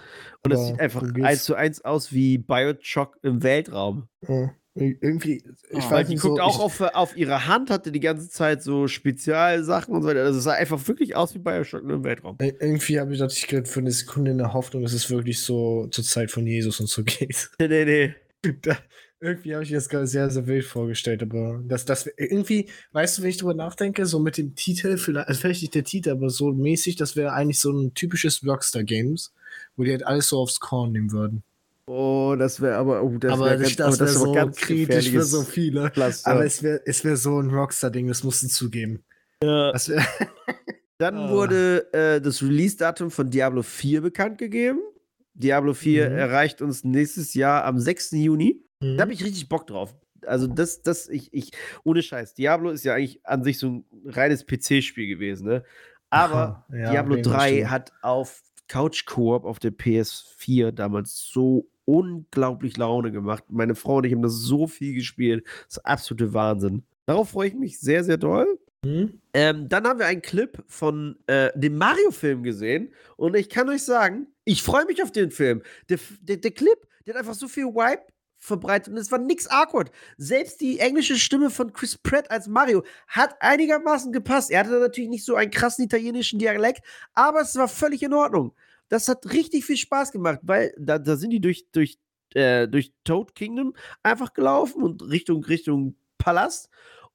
Und 0.43 0.51
das 0.51 0.67
sieht 0.67 0.79
einfach 0.81 1.03
eins 1.21 1.45
zu 1.45 1.55
eins 1.55 1.85
aus 1.85 2.11
wie 2.11 2.37
Bioshock 2.37 3.17
im 3.21 3.43
Weltraum. 3.43 4.09
Ja. 4.27 4.53
irgendwie, 4.75 5.41
ich. 5.69 5.83
Weil 5.85 5.99
weiß 5.99 6.07
die 6.07 6.15
nicht, 6.15 6.21
guckt 6.21 6.37
so, 6.39 6.43
auch 6.43 6.59
auf, 6.59 6.81
auf 6.81 7.15
ihre 7.15 7.47
Hand, 7.47 7.69
hatte 7.69 7.93
die 7.93 8.01
ganze 8.01 8.27
Zeit 8.29 8.61
so 8.61 8.87
Spezialsachen 8.89 9.93
und 9.95 10.01
so 10.01 10.09
weiter. 10.09 10.21
Also 10.23 10.39
es 10.39 10.43
sah 10.43 10.51
einfach 10.51 10.85
wirklich 10.87 11.15
aus 11.15 11.33
wie 11.33 11.39
Bioshock 11.39 11.83
nur 11.85 11.95
im 11.97 12.03
Weltraum. 12.03 12.35
Ir- 12.41 12.59
Irgendwie 12.59 12.99
habe 12.99 13.13
ich 13.13 13.19
dachte 13.19 13.35
ich 13.37 13.47
gerade 13.47 13.67
für 13.67 13.79
eine 13.79 13.91
Sekunde 13.91 14.31
in 14.31 14.37
der 14.37 14.51
Hoffnung, 14.51 14.83
dass 14.83 14.91
es 14.91 15.09
wirklich 15.09 15.39
so 15.41 15.87
zur 15.91 16.03
Zeit 16.03 16.29
von 16.29 16.45
Jesus 16.45 16.79
und 16.81 16.89
so 16.89 17.03
geht. 17.05 17.51
Nee, 17.59 17.67
nee, 17.69 17.85
nee. 17.85 18.15
Da, 18.61 18.75
irgendwie 19.23 19.53
habe 19.53 19.63
ich 19.63 19.71
mir 19.71 19.77
das 19.77 19.89
gerade 19.89 20.05
sehr, 20.07 20.29
sehr 20.29 20.45
wild 20.47 20.65
vorgestellt, 20.65 21.23
aber 21.23 21.61
das, 21.65 21.85
das 21.85 22.07
irgendwie, 22.17 22.69
weißt 22.91 23.17
du, 23.17 23.21
wenn 23.23 23.29
ich 23.29 23.37
drüber 23.37 23.53
nachdenke, 23.53 24.05
so 24.05 24.19
mit 24.19 24.37
dem 24.37 24.53
Titel, 24.55 24.97
vielleicht, 24.97 25.27
also 25.29 25.39
vielleicht 25.41 25.61
nicht 25.61 25.73
der 25.75 25.83
Titel, 25.85 26.09
aber 26.11 26.29
so 26.29 26.51
mäßig, 26.51 26.95
das 26.97 27.15
wäre 27.15 27.33
eigentlich 27.33 27.59
so 27.59 27.71
ein 27.71 27.93
typisches 27.93 28.45
Rockstar-Games, 28.45 29.33
wo 29.77 29.83
die 29.83 29.91
halt 29.91 30.05
alles 30.05 30.29
so 30.29 30.39
aufs 30.39 30.59
Korn 30.59 30.91
nehmen 30.91 31.11
würden. 31.11 31.43
Oh, 31.85 32.35
das 32.37 32.61
wäre 32.61 32.75
aber, 32.77 33.03
oh, 33.03 33.17
das 33.17 33.33
aber 33.33 33.45
wäre 33.45 33.63
das, 33.63 33.75
ganz, 33.75 33.97
das 33.97 34.15
aber 34.17 34.33
wäre 34.33 34.45
wär 34.47 34.53
so 34.53 34.59
kritisch 34.59 35.09
für 35.09 35.23
so 35.23 35.41
viele. 35.43 35.89
Pflaster. 35.91 36.31
Aber 36.31 36.45
es 36.45 36.63
wäre 36.63 36.81
es 36.85 37.03
wär 37.03 37.17
so 37.17 37.39
ein 37.39 37.49
Rockstar-Ding, 37.49 38.07
das 38.07 38.23
mussten 38.23 38.47
zugeben. 38.49 39.03
Das 39.39 39.89
wär, 39.89 40.05
Dann 40.99 41.15
Ah. 41.17 41.29
wurde 41.31 41.91
äh, 41.91 42.21
das 42.21 42.41
Release-Datum 42.41 43.11
von 43.11 43.29
Diablo 43.29 43.63
4 43.63 44.01
bekannt 44.01 44.37
gegeben. 44.37 44.79
Diablo 45.33 45.73
4 45.73 46.09
Mhm. 46.09 46.15
erreicht 46.15 46.61
uns 46.61 46.83
nächstes 46.83 47.33
Jahr 47.33 47.65
am 47.65 47.79
6. 47.79 48.11
Juni. 48.11 48.61
Mhm. 48.83 48.97
Da 48.97 49.03
habe 49.03 49.13
ich 49.13 49.23
richtig 49.23 49.49
Bock 49.49 49.67
drauf. 49.67 49.95
Also 50.25 50.47
das, 50.47 50.81
das, 50.81 51.09
ich, 51.09 51.33
ich, 51.33 51.51
ohne 51.83 52.01
Scheiß. 52.01 52.33
Diablo 52.33 52.69
ist 52.69 52.85
ja 52.85 52.93
eigentlich 52.93 53.25
an 53.25 53.43
sich 53.43 53.59
so 53.59 53.67
ein 53.67 53.85
reines 54.05 54.45
PC-Spiel 54.45 55.07
gewesen, 55.07 55.47
ne? 55.47 55.63
Aber 56.09 56.65
Aha, 56.69 56.77
ja, 56.77 56.91
Diablo 56.91 57.13
okay, 57.13 57.21
das 57.23 57.33
3 57.33 57.49
stimmt. 57.49 57.71
hat 57.71 57.93
auf 58.01 58.43
Couch 58.67 59.05
Koop 59.05 59.45
auf 59.45 59.59
der 59.59 59.71
PS4 59.71 60.71
damals 60.71 61.27
so 61.31 61.67
unglaublich 61.85 62.77
Laune 62.77 63.11
gemacht. 63.11 63.43
Meine 63.49 63.75
Frau 63.75 63.97
und 63.97 64.05
ich 64.05 64.13
haben 64.13 64.21
das 64.21 64.33
so 64.33 64.67
viel 64.67 64.93
gespielt. 64.93 65.45
Das 65.67 65.77
ist 65.77 65.85
absolute 65.85 66.33
Wahnsinn. 66.33 66.83
Darauf 67.05 67.31
freue 67.31 67.49
ich 67.49 67.55
mich 67.55 67.79
sehr, 67.79 68.03
sehr 68.03 68.17
doll. 68.17 68.47
Mhm. 68.85 69.21
Ähm, 69.33 69.69
dann 69.69 69.85
haben 69.85 69.99
wir 69.99 70.05
einen 70.05 70.21
Clip 70.21 70.63
von 70.67 71.17
äh, 71.27 71.49
dem 71.55 71.77
Mario-Film 71.77 72.43
gesehen 72.43 72.93
und 73.17 73.35
ich 73.35 73.49
kann 73.49 73.69
euch 73.69 73.83
sagen, 73.83 74.27
ich 74.45 74.61
freue 74.61 74.85
mich 74.85 75.01
auf 75.01 75.11
den 75.11 75.31
Film. 75.31 75.61
Der, 75.89 75.99
der, 76.21 76.37
der 76.37 76.51
Clip, 76.51 76.87
der 77.05 77.15
hat 77.15 77.21
einfach 77.21 77.33
so 77.33 77.47
viel 77.47 77.65
Vibe 77.65 78.03
verbreitet 78.43 78.93
und 78.93 78.99
es 78.99 79.11
war 79.11 79.19
nix 79.19 79.47
awkward. 79.47 79.89
Selbst 80.17 80.59
die 80.59 80.79
englische 80.79 81.15
Stimme 81.15 81.49
von 81.49 81.71
Chris 81.71 81.97
Pratt 81.97 82.29
als 82.29 82.47
Mario 82.47 82.83
hat 83.07 83.35
einigermaßen 83.39 84.11
gepasst. 84.11 84.51
Er 84.51 84.59
hatte 84.59 84.79
natürlich 84.79 85.09
nicht 85.09 85.25
so 85.25 85.35
einen 85.35 85.49
krassen 85.49 85.85
italienischen 85.85 86.39
Dialekt, 86.39 86.83
aber 87.13 87.41
es 87.41 87.55
war 87.55 87.69
völlig 87.69 88.03
in 88.03 88.13
Ordnung. 88.13 88.53
Das 88.89 89.07
hat 89.07 89.31
richtig 89.31 89.65
viel 89.65 89.77
Spaß 89.77 90.11
gemacht, 90.11 90.39
weil 90.43 90.73
da, 90.77 90.99
da 90.99 91.15
sind 91.15 91.29
die 91.29 91.39
durch, 91.39 91.65
durch, 91.71 91.97
äh, 92.33 92.67
durch 92.67 92.91
Toad 93.05 93.33
Kingdom 93.33 93.73
einfach 94.03 94.33
gelaufen 94.33 94.83
und 94.83 95.01
Richtung, 95.09 95.43
Richtung 95.45 95.95
Palast. 96.17 96.69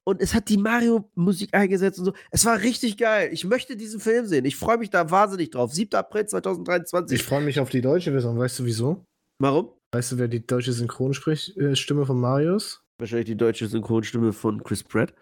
Und 0.04 0.22
es 0.22 0.32
hat 0.32 0.48
die 0.48 0.56
Mario-Musik 0.56 1.50
eingesetzt 1.52 1.98
und 1.98 2.06
so. 2.06 2.12
Es 2.30 2.46
war 2.46 2.62
richtig 2.62 2.96
geil. 2.96 3.28
Ich 3.30 3.44
möchte 3.44 3.76
diesen 3.76 4.00
Film 4.00 4.24
sehen. 4.24 4.46
Ich 4.46 4.56
freue 4.56 4.78
mich 4.78 4.88
da 4.88 5.10
wahnsinnig 5.10 5.50
drauf. 5.50 5.74
7. 5.74 5.94
April 5.94 6.24
2023. 6.24 7.20
Ich 7.20 7.26
freue 7.26 7.42
mich 7.42 7.60
auf 7.60 7.68
die 7.68 7.82
deutsche 7.82 8.12
Version. 8.12 8.38
Weißt 8.38 8.58
du 8.58 8.64
wieso? 8.64 9.04
Warum? 9.38 9.77
Weißt 9.92 10.12
du, 10.12 10.18
wer 10.18 10.28
die 10.28 10.46
deutsche 10.46 10.72
Synchronstimme 10.72 12.04
von 12.06 12.20
Mario 12.20 12.56
ist? 12.56 12.82
Wahrscheinlich 12.98 13.26
die 13.26 13.36
deutsche 13.36 13.66
Synchronstimme 13.68 14.32
von 14.32 14.62
Chris 14.62 14.82
Pratt. 14.82 15.14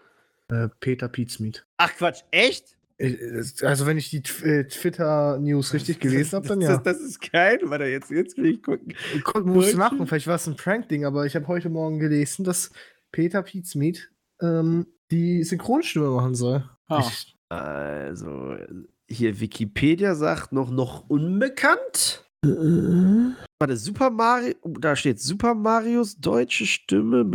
Äh, 0.49 0.67
Peter 0.79 1.07
Pietzmied. 1.07 1.65
Ach 1.77 1.93
Quatsch, 1.95 2.21
echt? 2.31 2.75
Ich- 2.97 3.63
Also, 3.63 3.85
wenn 3.85 3.97
ich 3.97 4.09
die 4.09 4.21
Tw- 4.21 4.43
äh, 4.43 4.67
Twitter-News 4.67 5.73
richtig 5.73 5.99
gelesen 5.99 6.37
habe, 6.37 6.47
dann 6.47 6.59
das, 6.61 6.69
ja. 6.69 6.77
Das, 6.77 6.97
das 6.97 7.01
ist 7.07 7.31
geil. 7.31 7.59
Warte, 7.63 7.85
jetzt, 7.85 8.09
jetzt 8.09 8.37
will 8.37 8.47
ich 8.55 8.63
gucken. 8.63 8.93
Guck, 9.23 9.45
musst 9.45 9.73
du 9.73 9.77
machen, 9.77 10.07
vielleicht 10.07 10.25
war 10.27 10.35
es 10.35 10.47
ein 10.47 10.55
Prank-Ding, 10.55 11.05
aber 11.05 11.25
ich 11.25 11.35
habe 11.35 11.47
heute 11.47 11.69
Morgen 11.69 11.99
gelesen, 11.99 12.43
dass 12.43 12.71
Peter 13.11 13.43
Pietzmied 13.43 14.11
ähm, 14.41 14.87
die 15.11 15.43
Synchronstimme 15.43 16.09
machen 16.09 16.33
soll. 16.35 16.67
Ah. 16.87 17.05
Ich, 17.07 17.35
Also, 17.49 18.55
hier 19.07 19.39
Wikipedia 19.39 20.15
sagt 20.15 20.51
noch, 20.51 20.71
noch 20.71 21.07
unbekannt. 21.09 22.25
Äh, 22.47 23.43
Warte, 23.59 23.77
Super 23.77 24.09
Mario, 24.09 24.53
oh, 24.61 24.73
da 24.79 24.95
steht 24.95 25.19
Super 25.19 25.53
Marios 25.55 26.17
deutsche 26.17 26.65
Stimme. 26.65 27.25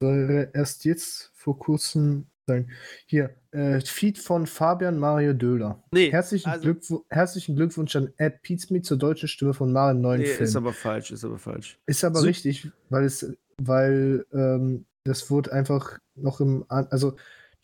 Soll 0.00 0.50
erst 0.54 0.84
jetzt 0.84 1.30
vor 1.34 1.58
kurzem 1.58 2.26
sagen. 2.46 2.68
Hier, 3.06 3.30
äh, 3.52 3.80
Feed 3.80 4.18
von 4.18 4.46
Fabian 4.46 4.98
Mario 4.98 5.34
Döhler. 5.34 5.82
Nee, 5.92 6.10
Herzlichen, 6.10 6.48
also- 6.48 6.62
Glückw 6.62 7.04
herzlichen 7.10 7.54
Glückwunsch 7.56 7.94
an 7.96 8.10
Ed 8.16 8.42
Pizmeet 8.42 8.86
zur 8.86 8.96
deutschen 8.96 9.28
Stimme 9.28 9.52
von 9.54 9.72
Mario 9.72 9.96
im 9.96 10.02
neuen 10.02 10.20
nee, 10.22 10.26
Film. 10.26 10.44
ist 10.44 10.56
aber 10.56 10.72
falsch, 10.72 11.10
ist 11.10 11.24
aber 11.24 11.38
falsch. 11.38 11.78
Ist 11.86 12.02
aber 12.04 12.20
So- 12.20 12.26
richtig, 12.26 12.70
weil 12.88 13.04
es, 13.04 13.30
weil 13.58 14.24
ähm, 14.32 14.86
das 15.04 15.30
wurde 15.30 15.52
einfach 15.52 15.98
noch 16.14 16.40
im, 16.40 16.64
also 16.68 17.16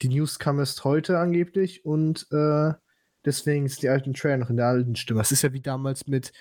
die 0.02 0.08
News 0.08 0.38
kam 0.38 0.58
erst 0.58 0.84
heute 0.84 1.18
angeblich 1.18 1.84
und 1.86 2.26
äh, 2.32 2.72
deswegen 3.26 3.66
ist 3.66 3.82
die 3.82 3.88
alten 3.88 4.14
Trailer 4.14 4.38
noch 4.38 4.50
in 4.50 4.56
der 4.56 4.66
alten 4.66 4.96
Stimme. 4.96 5.20
Das 5.20 5.32
ist 5.32 5.42
ja 5.42 5.52
wie 5.52 5.60
damals 5.60 6.06
mit 6.06 6.32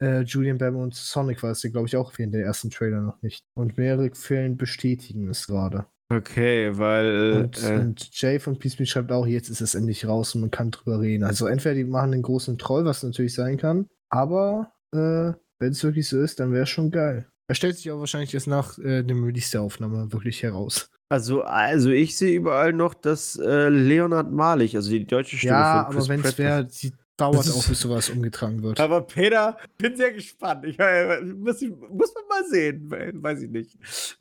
äh, 0.00 0.22
Julian 0.22 0.58
Bam 0.58 0.76
und 0.76 0.94
Sonic 0.94 1.42
war 1.42 1.52
es 1.52 1.62
ja, 1.62 1.70
glaube 1.70 1.86
ich, 1.86 1.96
auch 1.96 2.18
in 2.18 2.32
der 2.32 2.44
ersten 2.44 2.70
Trailer 2.70 3.00
noch 3.00 3.22
nicht. 3.22 3.44
Und 3.54 3.78
mehrere 3.78 4.10
Quellen 4.10 4.56
bestätigen 4.56 5.28
es 5.28 5.46
gerade. 5.46 5.86
Okay, 6.12 6.76
weil. 6.76 7.44
Und, 7.44 7.62
äh, 7.62 7.78
und 7.78 8.08
Jay 8.20 8.38
von 8.38 8.58
Peace 8.58 8.78
Me 8.78 8.84
schreibt 8.84 9.12
auch, 9.12 9.26
jetzt 9.26 9.48
ist 9.48 9.62
es 9.62 9.74
endlich 9.74 10.06
raus 10.06 10.34
und 10.34 10.42
man 10.42 10.50
kann 10.50 10.70
drüber 10.70 11.00
reden. 11.00 11.24
Also 11.24 11.46
entweder 11.46 11.74
die 11.74 11.84
machen 11.84 12.12
den 12.12 12.22
großen 12.22 12.58
Troll, 12.58 12.84
was 12.84 13.02
natürlich 13.02 13.34
sein 13.34 13.56
kann, 13.56 13.88
aber 14.10 14.72
äh, 14.92 15.32
wenn 15.58 15.72
es 15.72 15.82
wirklich 15.84 16.08
so 16.08 16.20
ist, 16.20 16.40
dann 16.40 16.52
wäre 16.52 16.64
es 16.64 16.68
schon 16.68 16.90
geil. 16.90 17.26
Er 17.48 17.54
stellt 17.54 17.76
sich 17.76 17.90
auch 17.90 17.98
wahrscheinlich 17.98 18.34
erst 18.34 18.46
nach 18.46 18.78
äh, 18.78 19.02
dem 19.02 19.24
Release 19.24 19.50
der 19.52 19.62
Aufnahme 19.62 20.12
wirklich 20.12 20.42
heraus. 20.42 20.90
Also, 21.12 21.42
also 21.42 21.90
ich 21.90 22.16
sehe 22.16 22.34
überall 22.34 22.72
noch, 22.72 22.94
dass 22.94 23.36
äh, 23.36 23.68
Leonard 23.68 24.32
Malig, 24.32 24.74
also 24.76 24.90
die 24.90 25.04
deutsche 25.04 25.36
Stimme 25.36 25.52
ja, 25.52 25.84
von 25.84 25.94
Chris 25.94 26.04
aber 26.04 26.08
wenn 26.08 26.24
es 26.24 26.38
wäre, 26.38 26.64
die 26.64 26.92
dauert 27.18 27.50
auch, 27.50 27.68
bis 27.68 27.80
sowas 27.80 28.08
umgetragen 28.08 28.62
wird. 28.62 28.80
Aber 28.80 29.02
Peter, 29.02 29.58
bin 29.76 29.94
sehr 29.94 30.12
gespannt. 30.12 30.64
Ich, 30.64 30.78
äh, 30.78 31.20
muss, 31.20 31.60
muss 31.60 32.14
man 32.14 32.24
mal 32.30 32.48
sehen. 32.48 32.90
Weiß 33.22 33.42
ich 33.42 33.50
nicht. 33.50 33.76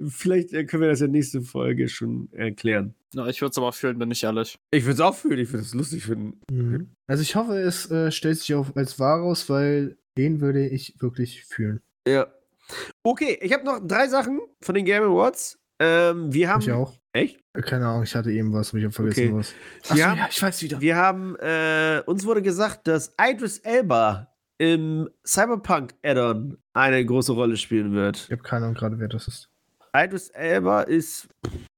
Vielleicht 0.09 0.51
äh, 0.51 0.65
können 0.65 0.81
wir 0.81 0.89
das 0.89 0.99
ja 0.99 1.07
nächste 1.07 1.41
Folge 1.41 1.87
schon 1.87 2.27
erklären. 2.33 2.93
Ja, 3.13 3.25
ich 3.27 3.41
würde 3.41 3.51
es 3.51 3.57
aber 3.57 3.71
fühlen, 3.71 3.97
bin 3.97 4.11
ich 4.11 4.23
ehrlich. 4.23 4.59
Ich 4.71 4.83
würde 4.83 4.95
es 4.95 4.99
auch 4.99 5.15
fühlen, 5.15 5.39
ich 5.39 5.49
würde 5.53 5.63
es 5.63 5.73
lustig 5.73 6.03
finden. 6.03 6.41
Mhm. 6.51 6.89
Also 7.07 7.23
ich 7.23 7.37
hoffe, 7.37 7.57
es 7.57 7.89
äh, 7.89 8.11
stellt 8.11 8.37
sich 8.37 8.53
auch 8.53 8.75
als 8.75 8.99
wahr 8.99 9.19
raus, 9.21 9.49
weil 9.49 9.97
den 10.17 10.41
würde 10.41 10.67
ich 10.67 10.95
wirklich 10.99 11.45
fühlen. 11.45 11.79
Ja. 12.05 12.27
Okay, 13.03 13.37
ich 13.41 13.53
habe 13.53 13.63
noch 13.63 13.79
drei 13.81 14.09
Sachen 14.09 14.41
von 14.61 14.75
den 14.75 14.83
Game 14.83 15.03
Awards. 15.03 15.57
Ähm, 15.81 16.31
wir 16.33 16.49
haben. 16.49 16.61
Ich 16.61 16.71
auch. 16.71 16.93
Echt? 17.13 17.39
Äh, 17.53 17.61
Keine 17.61 17.87
Ahnung, 17.87 18.03
ich 18.03 18.15
hatte 18.15 18.31
eben 18.31 18.53
was, 18.53 18.69
aber 18.69 18.77
ich 18.77 18.85
habe 18.85 18.93
vergessen 18.93 19.33
Okay. 19.33 19.37
was. 19.37 19.53
Wir 19.53 19.91
Achso, 20.05 20.05
haben- 20.11 20.17
ja, 20.19 20.27
ich 20.29 20.41
weiß 20.41 20.61
wieder. 20.61 20.79
Wir 20.79 20.95
haben, 20.95 21.35
äh, 21.37 22.01
uns 22.05 22.25
wurde 22.25 22.41
gesagt, 22.41 22.87
dass 22.87 23.13
Idris 23.19 23.57
Elba 23.59 24.27
im 24.59 25.09
Cyberpunk 25.25 25.93
Add-on 26.03 26.57
eine 26.73 27.03
große 27.03 27.31
Rolle 27.33 27.57
spielen 27.57 27.93
wird. 27.93 28.25
Ich 28.27 28.31
habe 28.31 28.43
keine 28.43 28.65
Ahnung 28.65 28.75
gerade, 28.75 28.99
wer 28.99 29.07
das 29.07 29.27
ist. 29.27 29.49
Idris 29.93 30.29
Elba 30.29 30.83
ist, 30.83 31.27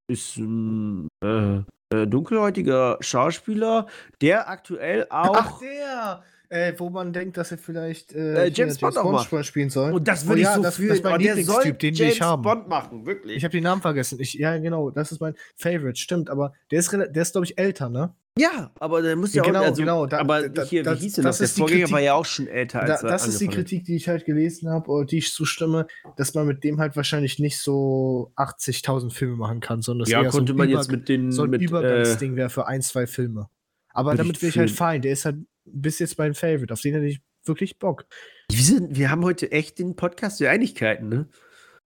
ist 0.08 0.38
ein 0.38 1.08
äh, 1.24 1.60
äh, 1.96 2.06
dunkelhäutiger 2.06 2.98
Schauspieler, 3.00 3.88
der 4.22 4.50
aktuell 4.50 5.08
auch. 5.10 5.36
Ach, 5.36 5.60
der! 5.60 6.24
Äh, 6.54 6.74
wo 6.78 6.90
man 6.92 7.14
denkt, 7.14 7.36
dass 7.38 7.52
er 7.52 7.58
vielleicht 7.58 8.14
Äh, 8.14 8.46
äh, 8.46 8.52
James 8.54 8.78
hier 8.78 8.92
Bond 8.92 9.28
spielen 9.46 9.70
soll. 9.72 9.92
und 9.94 10.08
das 10.08 10.24
Oh 10.26 10.28
würde 10.30 10.42
ich 10.42 10.46
ja, 10.48 10.56
so 10.56 10.62
das, 10.62 10.76
fühlen. 10.76 10.90
das 10.90 10.98
ist 11.00 11.04
mein 11.04 11.14
Oh, 11.14 11.18
Lieblingstyp, 11.18 11.80
den 11.80 11.94
James 11.96 12.14
ich 12.14 12.22
haben. 12.22 12.42
Bond 12.44 12.68
machen, 12.68 13.06
wirklich. 13.08 13.38
Ich 13.38 13.44
habe 13.44 13.52
den 13.54 13.64
Namen 13.64 13.82
vergessen. 13.82 14.20
Ich, 14.20 14.34
ja, 14.36 14.56
genau, 14.60 14.92
das 14.92 15.12
ist 15.12 15.20
mein 15.20 15.34
Favorite, 15.56 16.00
stimmt, 16.00 16.30
aber 16.30 16.54
der 16.70 16.80
ist, 16.80 16.92
der 16.92 17.16
ist 17.16 17.32
glaube 17.32 17.46
ich, 17.46 17.58
älter, 17.58 17.90
ne? 17.90 18.14
ja, 18.38 18.72
aber 18.80 19.02
der 19.04 19.16
muss 19.16 19.34
ja 19.34 19.44
Genau, 19.44 19.60
auch. 19.62 19.64
Also, 19.66 19.82
genau, 19.82 20.06
da- 20.08 20.18
aber 20.20 20.50
da- 20.50 20.64
hier, 20.64 20.84
das- 20.84 21.00
wie 21.00 21.04
hieß 21.04 21.14
denn 21.14 21.24
das 21.24 21.38
das? 21.38 21.40
Der 21.40 21.46
ist 21.46 21.58
die 21.58 21.62
Vorgänger 21.62 21.80
Kritik- 21.82 21.94
war 21.94 22.02
ja 22.02 22.14
auch 22.16 22.26
schon 22.26 22.48
älter 22.48 22.80
Da, 22.86 22.94
als 22.94 23.04
er 23.04 23.10
das 23.10 23.28
ist 23.28 23.42
die 23.42 23.48
hat. 23.48 23.54
Kritik, 23.56 23.84
die 23.86 23.96
ich 23.96 24.08
halt 24.08 24.26
gelesen 24.26 24.70
habe, 24.70 24.90
oder 24.90 25.06
die 25.06 25.18
ich 25.20 25.32
zustimme, 25.34 25.88
dass 26.18 26.34
man 26.36 26.46
mit 26.48 26.64
dem 26.64 26.80
halt 26.80 26.96
wahrscheinlich 26.96 27.38
nicht 27.40 27.60
so 27.60 28.32
80.000 28.36 29.12
Filme 29.14 29.36
machen 29.38 29.60
kann, 29.60 29.82
sondern 29.82 30.02
dass 30.06 30.10
Ja, 30.12 30.22
eher 30.22 30.32
so 30.32 30.38
ein 30.38 30.42
konnte 30.42 30.54
man 30.56 30.70
Über- 30.70 30.80
jetzt 30.80 30.92
mit 30.92 31.10
den. 31.10 31.32
so 31.32 31.44
ein 31.44 31.50
mit, 31.52 31.62
äh, 31.62 31.66
Übergangsding 31.66 32.36
wäre 32.36 32.50
für 32.50 32.68
ein, 32.68 32.82
zwei 32.84 33.08
Filme. 33.08 33.50
Aber 33.96 34.16
damit 34.16 34.40
bin 34.40 34.50
ich 34.50 34.58
halt 34.58 34.72
fein. 34.72 35.02
Der 35.04 35.12
ist 35.14 35.26
halt 35.26 35.38
bis 35.66 36.00
jetzt 36.00 36.18
mein 36.18 36.34
Favorite. 36.34 36.74
Auf 36.74 36.82
den 36.82 36.94
hätte 36.94 37.06
ich 37.06 37.22
wirklich 37.46 37.80
Bock. 37.80 38.06
wir, 38.52 38.64
sind, 38.64 38.96
wir 38.96 39.10
haben 39.12 39.24
heute 39.24 39.52
echt 39.52 39.80
den 39.80 39.96
Podcast 39.96 40.40
der 40.40 40.52
Einigkeiten, 40.52 41.10
ne? 41.10 41.28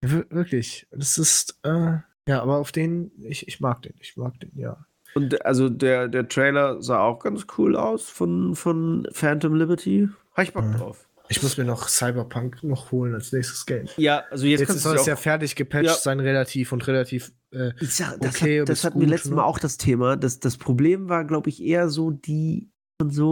Wir- 0.01 0.25
Wirklich. 0.29 0.87
Das 0.91 1.17
ist, 1.17 1.59
äh, 1.63 1.97
ja, 2.27 2.41
aber 2.41 2.57
auf 2.57 2.71
den, 2.71 3.11
ich, 3.23 3.47
ich 3.47 3.59
mag 3.59 3.81
den, 3.81 3.93
ich 3.99 4.15
mag 4.17 4.39
den, 4.39 4.51
ja. 4.55 4.85
Und 5.15 5.43
also 5.45 5.69
der, 5.69 6.07
der 6.07 6.27
Trailer 6.27 6.81
sah 6.81 6.99
auch 6.99 7.19
ganz 7.19 7.47
cool 7.57 7.75
aus 7.75 8.07
von, 8.09 8.55
von 8.55 9.07
Phantom 9.11 9.55
Liberty. 9.55 10.09
Habe 10.33 10.43
ich 10.43 10.53
Bock 10.53 10.65
Mhm. 10.65 10.73
drauf. 10.73 11.03
Ich 11.29 11.41
muss 11.43 11.57
mir 11.57 11.65
noch 11.65 11.89
Cyberpunk 11.89 12.63
noch 12.63 12.91
holen 12.91 13.13
als 13.13 13.33
nächstes 13.33 13.65
Game. 13.65 13.87
Ja, 13.97 14.23
also 14.29 14.45
jetzt, 14.45 14.61
Jetzt, 14.61 14.85
du 14.85 14.91
es 14.93 15.05
ja 15.07 15.15
fertig 15.17 15.55
gepatcht 15.55 15.85
Ja. 15.85 15.93
sein, 15.95 16.19
relativ 16.21 16.71
und 16.71 16.85
relativ. 16.87 17.33
Äh, 17.51 17.71
sag, 17.81 18.19
das, 18.21 18.35
okay, 18.35 18.61
hat, 18.61 18.69
das 18.69 18.83
hatten 18.85 18.99
wir 19.01 19.07
letztes 19.07 19.31
ne? 19.31 19.37
Mal 19.37 19.43
auch 19.43 19.59
das 19.59 19.77
Thema. 19.77 20.15
Das, 20.15 20.39
das 20.39 20.55
Problem 20.57 21.09
war, 21.09 21.25
glaube 21.25 21.49
ich, 21.49 21.61
eher 21.63 21.89
so 21.89 22.11
die 22.11 22.69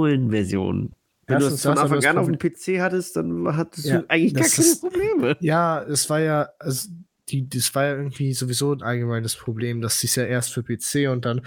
Konsolenversion. 0.05 0.93
Wenn 1.27 1.39
du 1.39 1.45
es 1.47 1.63
von 1.63 1.77
Anfang 1.77 2.05
an 2.05 2.17
auf 2.19 2.27
dem 2.27 2.37
PC 2.37 2.79
hattest, 2.81 3.15
dann 3.15 3.55
hattest 3.57 3.85
Ja, 3.87 3.99
du 4.01 4.09
eigentlich 4.09 4.33
gar 4.35 4.43
keine 4.47 4.67
ist- 4.67 4.81
Probleme. 4.81 5.37
ja, 5.39 5.81
es 5.83 6.07
war 6.09 6.19
ja, 6.19 6.49
also 6.59 6.89
die, 7.29 7.49
das 7.49 7.73
war 7.73 7.85
ja 7.85 7.95
irgendwie 7.95 8.33
sowieso 8.33 8.73
ein 8.73 8.83
allgemeines 8.83 9.35
Problem, 9.35 9.81
dass 9.81 10.03
es 10.03 10.15
ja 10.15 10.23
erst 10.25 10.53
für 10.53 10.61
PC 10.61 11.09
und 11.11 11.25
dann, 11.25 11.41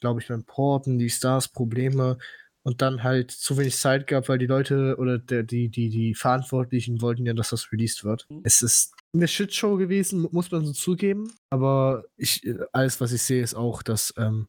glaube 0.00 0.20
ich, 0.22 0.28
beim 0.28 0.44
Porten, 0.44 0.98
die 0.98 1.10
Stars 1.10 1.48
Probleme 1.48 2.16
und 2.62 2.80
dann 2.80 3.02
halt 3.02 3.30
zu 3.30 3.58
wenig 3.58 3.76
Zeit 3.76 4.06
gab, 4.06 4.30
weil 4.30 4.38
die 4.38 4.46
Leute 4.46 4.96
oder 4.98 5.18
der, 5.18 5.42
die, 5.42 5.68
die, 5.68 5.90
die 5.90 6.14
Verantwortlichen 6.14 7.02
wollten 7.02 7.26
ja, 7.26 7.34
dass 7.34 7.50
das 7.50 7.70
released 7.70 8.04
wird. 8.04 8.26
Mhm. 8.30 8.40
Es 8.44 8.62
ist 8.62 8.94
eine 9.12 9.28
Shitshow 9.28 9.76
gewesen, 9.76 10.22
mu- 10.22 10.28
muss 10.32 10.50
man 10.50 10.64
so 10.64 10.72
zugeben. 10.72 11.30
Aber 11.50 12.04
ich, 12.16 12.46
äh, 12.46 12.56
alles, 12.72 12.98
was 13.02 13.12
ich 13.12 13.20
sehe, 13.22 13.42
ist 13.42 13.54
auch, 13.54 13.82
dass 13.82 14.14
ähm, 14.16 14.48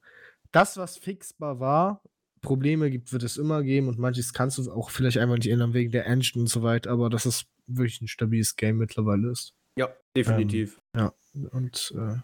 das, 0.54 0.78
was 0.78 0.98
fixbar 0.98 1.60
war, 1.60 2.02
Probleme 2.42 2.90
gibt, 2.90 3.12
wird 3.14 3.24
es 3.24 3.38
immer 3.38 3.64
geben 3.64 3.88
und 3.88 4.00
manches 4.00 4.34
kannst 4.34 4.58
du 4.58 4.72
auch 4.72 4.90
vielleicht 4.90 5.18
einfach 5.18 5.36
nicht 5.36 5.50
ändern 5.50 5.74
wegen 5.74 5.92
der 5.92 6.06
Engine 6.06 6.44
und 6.44 6.48
so 6.48 6.64
weiter, 6.64 6.92
aber 6.92 7.10
dass 7.10 7.26
es 7.26 7.46
wirklich 7.68 8.02
ein 8.02 8.08
stabiles 8.08 8.56
Game 8.56 8.78
mittlerweile 8.78 9.30
ist. 9.30 9.54
Ja, 9.78 9.90
definitiv. 10.16 10.82
Und 11.52 11.94
äh, 11.96 12.18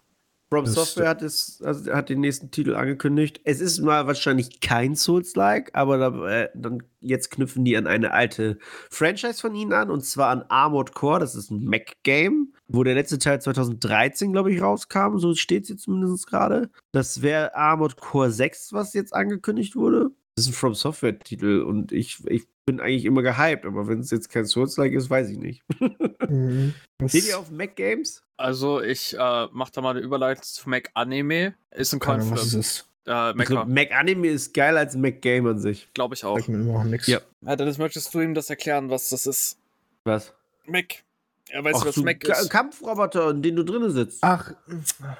From 0.57 0.65
das- 0.65 0.73
Software 0.75 1.09
hat, 1.09 1.21
es, 1.21 1.61
also 1.63 1.91
hat 1.93 2.09
den 2.09 2.19
nächsten 2.21 2.51
Titel 2.51 2.75
angekündigt. 2.75 3.41
Es 3.43 3.61
ist 3.61 3.79
mal 3.81 4.07
wahrscheinlich 4.07 4.59
kein 4.59 4.95
Souls-like, 4.95 5.71
aber 5.73 5.97
da, 5.97 6.27
äh, 6.27 6.49
dann 6.53 6.83
jetzt 7.01 7.31
knüpfen 7.31 7.63
die 7.65 7.77
an 7.77 7.87
eine 7.87 8.11
alte 8.11 8.57
Franchise 8.89 9.39
von 9.39 9.53
ihnen 9.55 9.73
an, 9.73 9.89
und 9.91 10.03
zwar 10.05 10.29
an 10.29 10.43
Armored 10.49 10.93
Core. 10.93 11.19
Das 11.19 11.35
ist 11.35 11.51
ein 11.51 11.63
Mac-Game, 11.65 12.53
wo 12.67 12.83
der 12.83 12.95
letzte 12.95 13.19
Teil 13.19 13.41
2013, 13.41 14.31
glaube 14.31 14.51
ich, 14.53 14.61
rauskam. 14.61 15.17
So 15.17 15.33
steht 15.35 15.63
es 15.63 15.69
jetzt 15.69 15.83
zumindest 15.83 16.27
gerade. 16.27 16.69
Das 16.91 17.21
wäre 17.21 17.55
Armored 17.55 17.97
Core 17.97 18.31
6, 18.31 18.73
was 18.73 18.93
jetzt 18.93 19.13
angekündigt 19.13 19.75
wurde. 19.75 20.11
Das 20.35 20.45
ist 20.45 20.51
ein 20.51 20.53
From 20.53 20.75
Software-Titel 20.75 21.61
und 21.61 21.93
ich, 21.93 22.21
ich 22.27 22.43
bin 22.65 22.81
eigentlich 22.81 23.05
immer 23.05 23.21
gehypt, 23.21 23.65
aber 23.65 23.87
wenn 23.87 23.99
es 23.99 24.11
jetzt 24.11 24.29
kein 24.29 24.45
Souls-like 24.45 24.91
ist, 24.91 25.09
weiß 25.09 25.29
ich 25.29 25.37
nicht. 25.37 25.63
mhm. 26.29 26.73
Seht 27.05 27.27
ihr 27.27 27.39
auf 27.39 27.51
Mac-Games? 27.51 28.21
Also, 28.35 28.81
ich 28.81 29.13
äh, 29.17 29.47
mach 29.53 29.69
da 29.69 29.79
mal 29.79 29.91
eine 29.91 30.01
Überleitung 30.01 30.43
zu 30.43 30.69
Mac 30.69 30.89
Anime. 30.93 31.53
Ist 31.71 31.93
ein 31.93 32.01
Ahnung, 32.01 32.31
was 32.31 32.41
es 32.41 32.51
Coinflip. 32.51 32.59
ist. 32.59 32.89
Äh, 33.05 33.11
Also, 33.11 33.37
Mecha, 33.37 33.65
Mac-Anime 33.65 34.27
ist 34.27 34.53
geiler 34.53 34.79
als 34.81 34.95
Mac-Game 34.97 35.47
an 35.47 35.59
sich. 35.59 35.87
glaube 35.93 36.15
ich 36.15 36.25
auch. 36.25 36.35
Sagt 36.37 36.49
mir 36.49 36.57
immer 36.59 36.73
noch 36.73 36.83
nichts. 36.83 37.07
Ja. 37.07 37.21
Ja, 37.41 37.55
Dennis, 37.55 37.77
möchtest 37.77 38.13
du 38.13 38.19
ihm 38.19 38.33
das 38.33 38.49
erklären, 38.49 38.89
was 38.89 39.07
das 39.09 39.25
ist? 39.27 39.57
Was? 40.03 40.33
Mac. 40.65 40.95
Ja, 41.49 41.63
weißt 41.63 41.77
Ach, 41.77 41.83
du, 41.83 41.87
was 41.89 41.97
Mac 41.97 42.19
Ka- 42.19 42.33
ist? 42.33 42.49
Kampfroboter, 42.49 43.29
in 43.29 43.41
denen 43.41 43.55
du 43.55 43.63
drinnen 43.63 43.91
sitzt. 43.91 44.21
Ach, 44.21 44.51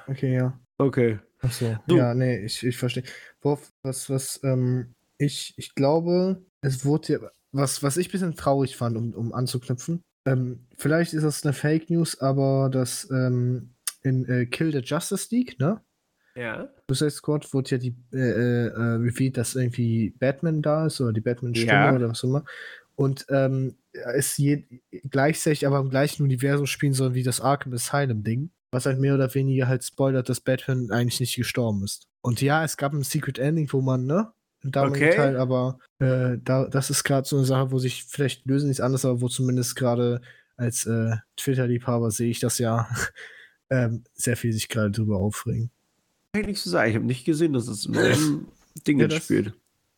okay, 0.08 0.34
ja. 0.34 0.58
Okay. 0.76 1.20
Ach 1.40 1.52
so. 1.52 1.74
Du. 1.86 1.96
Ja, 1.96 2.12
nee, 2.12 2.44
ich, 2.44 2.62
ich 2.66 2.76
verstehe. 2.76 3.04
Worauf, 3.40 3.70
was, 3.82 4.10
was, 4.10 4.40
ähm, 4.42 4.92
ich, 5.18 5.54
ich 5.56 5.74
glaube, 5.74 6.44
es 6.60 6.84
wurde 6.84 7.12
ja, 7.12 7.18
was, 7.52 7.82
was 7.82 7.96
ich 7.96 8.08
ein 8.08 8.12
bisschen 8.12 8.34
traurig 8.36 8.76
fand, 8.76 8.96
um, 8.96 9.14
um 9.14 9.32
anzuknüpfen. 9.32 10.02
Ähm, 10.26 10.66
vielleicht 10.76 11.14
ist 11.14 11.22
das 11.22 11.44
eine 11.44 11.52
Fake 11.52 11.88
News, 11.90 12.20
aber 12.20 12.68
das, 12.70 13.08
ähm, 13.10 13.74
in 14.02 14.24
äh, 14.28 14.46
Kill 14.46 14.72
the 14.72 14.78
Justice 14.78 15.28
League, 15.30 15.58
ne? 15.58 15.80
Ja. 16.34 16.68
Suicide 16.90 17.10
Squad 17.10 17.52
wurde 17.54 17.70
ja 17.70 17.78
die, 17.78 17.96
äh, 18.12 18.18
äh, 18.18 18.66
äh, 18.66 18.80
revealed, 18.96 19.36
dass 19.36 19.54
irgendwie 19.54 20.10
Batman 20.18 20.62
da 20.62 20.86
ist 20.86 21.00
oder 21.00 21.12
die 21.12 21.22
Batman-Stimme 21.22 21.72
Ja. 21.72 21.94
oder 21.94 22.10
was 22.10 22.22
auch 22.22 22.28
immer. 22.28 22.44
Und 22.94 23.26
ähm, 23.30 23.76
es 23.92 24.36
je, 24.36 24.64
gleichzeitig 25.10 25.66
aber 25.66 25.80
im 25.80 25.90
gleichen 25.90 26.22
Universum 26.22 26.66
spielen 26.66 26.92
soll 26.92 27.14
wie 27.14 27.22
das 27.22 27.40
Arkham 27.40 27.72
Asylum-Ding, 27.72 28.50
was 28.70 28.86
halt 28.86 28.98
mehr 28.98 29.14
oder 29.14 29.34
weniger 29.34 29.68
halt 29.68 29.84
spoilert, 29.84 30.28
dass 30.28 30.40
Batman 30.40 30.90
eigentlich 30.90 31.20
nicht 31.20 31.36
gestorben 31.36 31.84
ist. 31.84 32.06
Und 32.22 32.40
ja, 32.42 32.64
es 32.64 32.76
gab 32.76 32.92
ein 32.92 33.02
Secret 33.02 33.38
Ending, 33.38 33.72
wo 33.72 33.80
man, 33.80 34.04
ne? 34.04 34.32
Im 34.62 34.72
damaligen 34.72 35.06
Okay. 35.06 35.16
Teil, 35.16 35.36
aber 35.36 35.78
äh, 35.98 36.38
da, 36.42 36.66
das 36.66 36.90
ist 36.90 37.04
gerade 37.04 37.26
so 37.28 37.36
eine 37.36 37.44
Sache, 37.46 37.70
wo 37.70 37.78
sich 37.78 38.04
vielleicht 38.04 38.46
lösen 38.46 38.68
nichts 38.68 38.80
anderes, 38.80 39.04
aber 39.04 39.20
wo 39.20 39.28
zumindest 39.28 39.76
gerade 39.76 40.20
als 40.56 40.86
äh, 40.86 41.16
Twitter-Liebhaber 41.36 42.10
sehe 42.10 42.30
ich 42.30 42.40
das 42.40 42.58
ja 42.58 42.88
ähm, 43.70 44.04
sehr 44.14 44.36
viel 44.36 44.52
sich 44.52 44.68
gerade 44.68 44.90
drüber 44.90 45.18
aufregen. 45.18 45.70
Kann 46.32 46.42
ich 46.42 46.48
nicht 46.48 46.60
so 46.62 46.70
sagen. 46.70 46.90
Ich 46.90 46.96
habe 46.96 47.06
nicht 47.06 47.24
gesehen, 47.24 47.52
dass 47.52 47.68
es 47.68 47.86
in 47.86 47.92
Ding 48.86 48.98
Ja, 49.00 49.08
das- 49.08 49.24
spielt. 49.24 49.52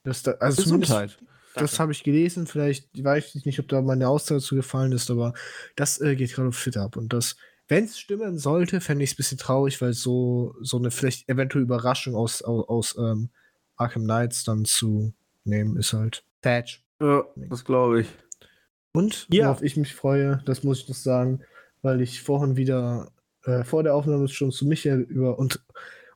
Das, 0.05 0.23
da, 0.23 0.33
also 0.33 0.63
Gesundheit. 0.63 1.19
das 1.55 1.79
habe 1.81 1.93
ich 1.93 2.03
gelesen. 2.03 2.47
Vielleicht 2.47 2.89
weiß 3.03 3.35
ich 3.35 3.45
nicht, 3.45 3.59
ob 3.61 3.69
da 3.69 3.83
meine 3.83 4.09
Aussage 4.09 4.41
dazu 4.41 4.55
gefallen 4.55 4.93
ist, 4.93 5.11
aber 5.11 5.35
das 5.77 6.01
äh, 6.01 6.15
geht 6.17 6.33
gerade 6.33 6.49
auf 6.49 6.61
Twitter 6.63 6.83
ab. 6.83 6.97
Und 6.97 7.13
das, 7.13 7.37
wenn 7.67 7.85
es 7.85 7.99
stimmen 7.99 8.39
sollte, 8.39 8.81
fände 8.81 9.05
ich 9.05 9.11
es 9.11 9.15
ein 9.15 9.19
bisschen 9.19 9.39
traurig, 9.39 9.81
weil 9.83 9.93
so, 9.93 10.55
so 10.63 10.79
eine 10.79 10.91
vielleicht 10.91 11.29
eventuelle 11.29 11.65
Überraschung 11.65 12.15
aus, 12.15 12.41
aus, 12.43 12.69
aus 12.69 12.97
ähm, 12.99 13.29
Arkham 13.79 14.05
Knights 14.05 14.45
dann 14.45 14.65
zu 14.65 15.13
nehmen, 15.45 15.77
ist 15.77 15.93
halt 15.93 16.25
Thatch. 16.43 16.85
Ja, 17.01 17.25
das 17.37 17.65
glaube 17.65 18.03
ich. 18.03 18.09
Und 18.93 19.27
Ja. 19.31 19.47
worauf 19.47 19.63
ich 19.63 19.77
mich 19.77 19.95
freue, 19.95 20.43
das 20.47 20.63
muss 20.65 20.81
ich 20.81 20.89
noch 20.89 20.97
sagen, 20.97 21.41
weil 21.83 22.01
ich 22.01 22.23
vorhin 22.23 22.57
wieder 22.57 23.11
äh, 23.45 23.63
vor 23.65 23.83
der 23.83 23.95
Aufnahme 23.95 24.29
schon 24.29 24.51
zu 24.51 24.67
Michael 24.67 25.01
über 25.01 25.39
und, 25.39 25.61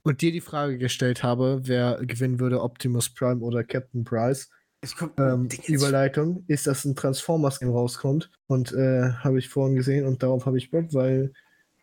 und 0.03 0.21
dir 0.21 0.33
die 0.33 0.41
Frage 0.41 0.79
gestellt 0.79 1.23
habe, 1.23 1.61
wer 1.65 2.05
gewinnen 2.05 2.41
würde, 2.41 2.61
Optimus 2.61 3.09
Prime 3.09 3.41
oder 3.41 3.63
Captain 3.63 4.05
Price. 4.05 4.51
Es 4.81 4.97
kommt 4.97 5.13
Ähm, 5.19 5.49
Überleitung 5.69 6.45
ist, 6.49 6.67
dass 6.67 6.85
ein 6.85 6.97
Transformers-Game 6.97 7.71
rauskommt. 7.71 8.31
Und 8.49 8.73
äh, 8.73 9.13
habe 9.13 9.39
ich 9.39 9.49
vorhin 9.49 9.77
gesehen 9.77 10.05
und 10.07 10.23
darauf 10.25 10.45
habe 10.45 10.59
ich 10.59 10.73
Bock, 10.73 10.93
weil, 10.93 11.33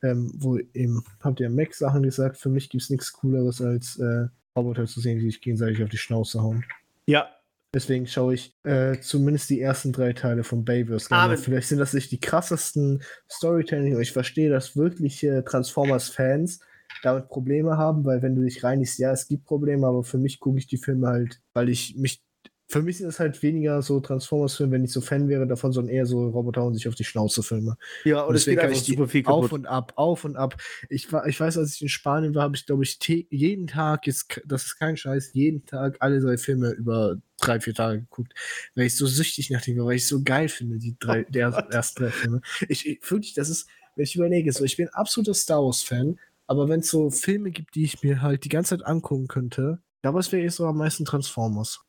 ähm, 0.03 0.34
wo 0.36 0.57
eben, 0.57 1.01
habt 1.21 1.39
ihr 1.39 1.49
Mac-Sachen 1.49 2.03
gesagt, 2.03 2.36
für 2.36 2.49
mich 2.49 2.69
gibt 2.69 2.84
es 2.84 2.89
nichts 2.89 3.13
Cooleres, 3.13 3.61
als 3.61 3.97
äh, 3.99 4.27
Roboter 4.55 4.85
zu 4.85 4.99
sehen, 4.99 5.19
die 5.19 5.25
sich 5.25 5.41
gegenseitig 5.41 5.83
auf 5.83 5.89
die 5.89 5.97
Schnauze 5.97 6.41
hauen. 6.41 6.65
Ja, 7.05 7.29
Deswegen 7.71 8.07
schaue 8.07 8.33
ich 8.33 8.55
äh, 8.63 8.99
zumindest 8.99 9.51
die 9.51 9.61
ersten 9.61 9.91
drei 9.91 10.13
Teile 10.13 10.43
von 10.43 10.65
Bayverse. 10.65 11.07
Ah, 11.11 11.35
Vielleicht 11.37 11.67
sind 11.67 11.77
das 11.77 11.93
nicht 11.93 12.11
die 12.11 12.19
krassesten 12.19 13.03
Storytelling, 13.29 13.93
aber 13.93 14.01
ich 14.01 14.11
verstehe, 14.11 14.49
dass 14.49 14.75
wirkliche 14.75 15.43
Transformers-Fans 15.45 16.61
damit 17.03 17.29
Probleme 17.29 17.77
haben, 17.77 18.05
weil 18.05 18.23
wenn 18.23 18.35
du 18.35 18.41
dich 18.41 18.63
reinigst, 18.63 18.97
ja, 18.97 19.11
es 19.11 19.27
gibt 19.27 19.45
Probleme, 19.45 19.85
aber 19.85 20.03
für 20.03 20.17
mich 20.17 20.39
gucke 20.39 20.57
ich 20.57 20.65
die 20.65 20.77
Filme 20.77 21.07
halt, 21.07 21.41
weil 21.53 21.69
ich 21.69 21.95
mich. 21.95 22.23
Für 22.72 22.84
mich 22.84 22.99
sind 22.99 23.07
es 23.07 23.20
halt 23.20 23.41
weniger 23.41 23.82
so 23.82 23.99
Transformers-Filme, 23.99 24.74
wenn 24.74 24.84
ich 24.86 24.91
so 24.93 25.01
Fan 25.01 25.28
wäre 25.28 25.47
davon, 25.47 25.72
sondern 25.74 25.93
eher 25.93 26.05
so 26.05 26.30
Roboter 26.30 26.63
und 26.63 26.76
sich 26.76 26.88
auf 26.88 26.93
die 26.95 27.03
Schnauze 27.03 27.41
Filme. 27.43 27.78
ja, 28.03 28.22
und 28.22 28.36
es 28.36 28.45
deswegen 28.45 28.61
einfach 28.61 28.78
ich 28.78 28.84
die 28.84 28.91
super 28.91 29.07
viel 29.07 29.26
Auf 29.26 29.49
kaputt. 29.49 29.51
und 29.51 29.65
ab, 29.65 29.93
auf 29.95 30.24
und 30.24 30.36
ab. 30.38 30.55
Ich, 30.88 31.11
war, 31.11 31.26
ich 31.28 31.39
weiß, 31.39 31.57
als 31.57 31.76
ich 31.76 31.82
in 31.82 31.89
Spanien 31.89 32.36
war, 32.36 32.43
habe 32.43 32.55
ich, 32.55 32.65
glaube 32.67 32.84
ich, 32.84 32.99
jeden 33.32 33.65
Tag, 33.67 34.05
jetzt, 34.07 34.39
das 34.45 34.65
ist 34.65 34.78
kein 34.80 34.97
Scheiß, 34.97 35.34
jeden 35.34 35.65
Tag 35.65 35.97
alle 35.99 36.20
drei 36.20 36.38
Filme 36.38 36.70
über 36.72 37.17
drei, 37.41 37.59
vier 37.59 37.74
Tage 37.74 38.01
geguckt, 38.01 38.34
weil 38.76 38.86
ich 38.86 38.95
so 38.95 39.07
süchtig 39.07 39.49
nach 39.49 39.61
denen 39.61 39.80
war, 39.80 39.88
weil 39.88 39.95
ich 39.95 40.07
so 40.07 40.22
geil 40.24 40.47
finde, 40.49 40.78
die 40.78 40.95
drei, 40.99 41.26
Oh 41.28 41.32
der 41.32 41.49
Gott. 41.51 41.74
ersten 41.74 42.03
drei 42.03 42.11
Filme. 42.11 42.41
Ich, 42.67 42.88
ich 42.88 42.99
wirklich, 43.09 43.34
das 43.34 43.49
ist, 43.49 43.67
wenn 43.95 44.03
ich 44.03 44.15
überlege, 44.15 44.51
so, 44.53 44.63
ich 44.63 44.78
bin 44.78 44.88
ein 44.88 44.93
absoluter 44.93 45.34
Star 45.34 45.63
Wars-Fan, 45.63 46.20
aber 46.47 46.70
wenn 46.70 46.82
es 46.82 46.89
so 46.89 47.09
Filme 47.09 47.49
gibt, 47.51 47.74
die 47.76 47.84
ich 47.84 48.03
mir 48.03 48.22
halt 48.22 48.43
die 48.43 48.49
ganze 48.49 48.78
Zeit 48.78 48.86
angucken 48.86 49.28
könnte, 49.28 49.80
ich 49.97 50.01
glaube, 50.03 50.20
es 50.20 50.32
wäre 50.32 50.43
eher 50.43 50.51
so 50.51 50.65
am 50.65 50.78
meisten 50.78 51.03
Transformers. 51.05 51.82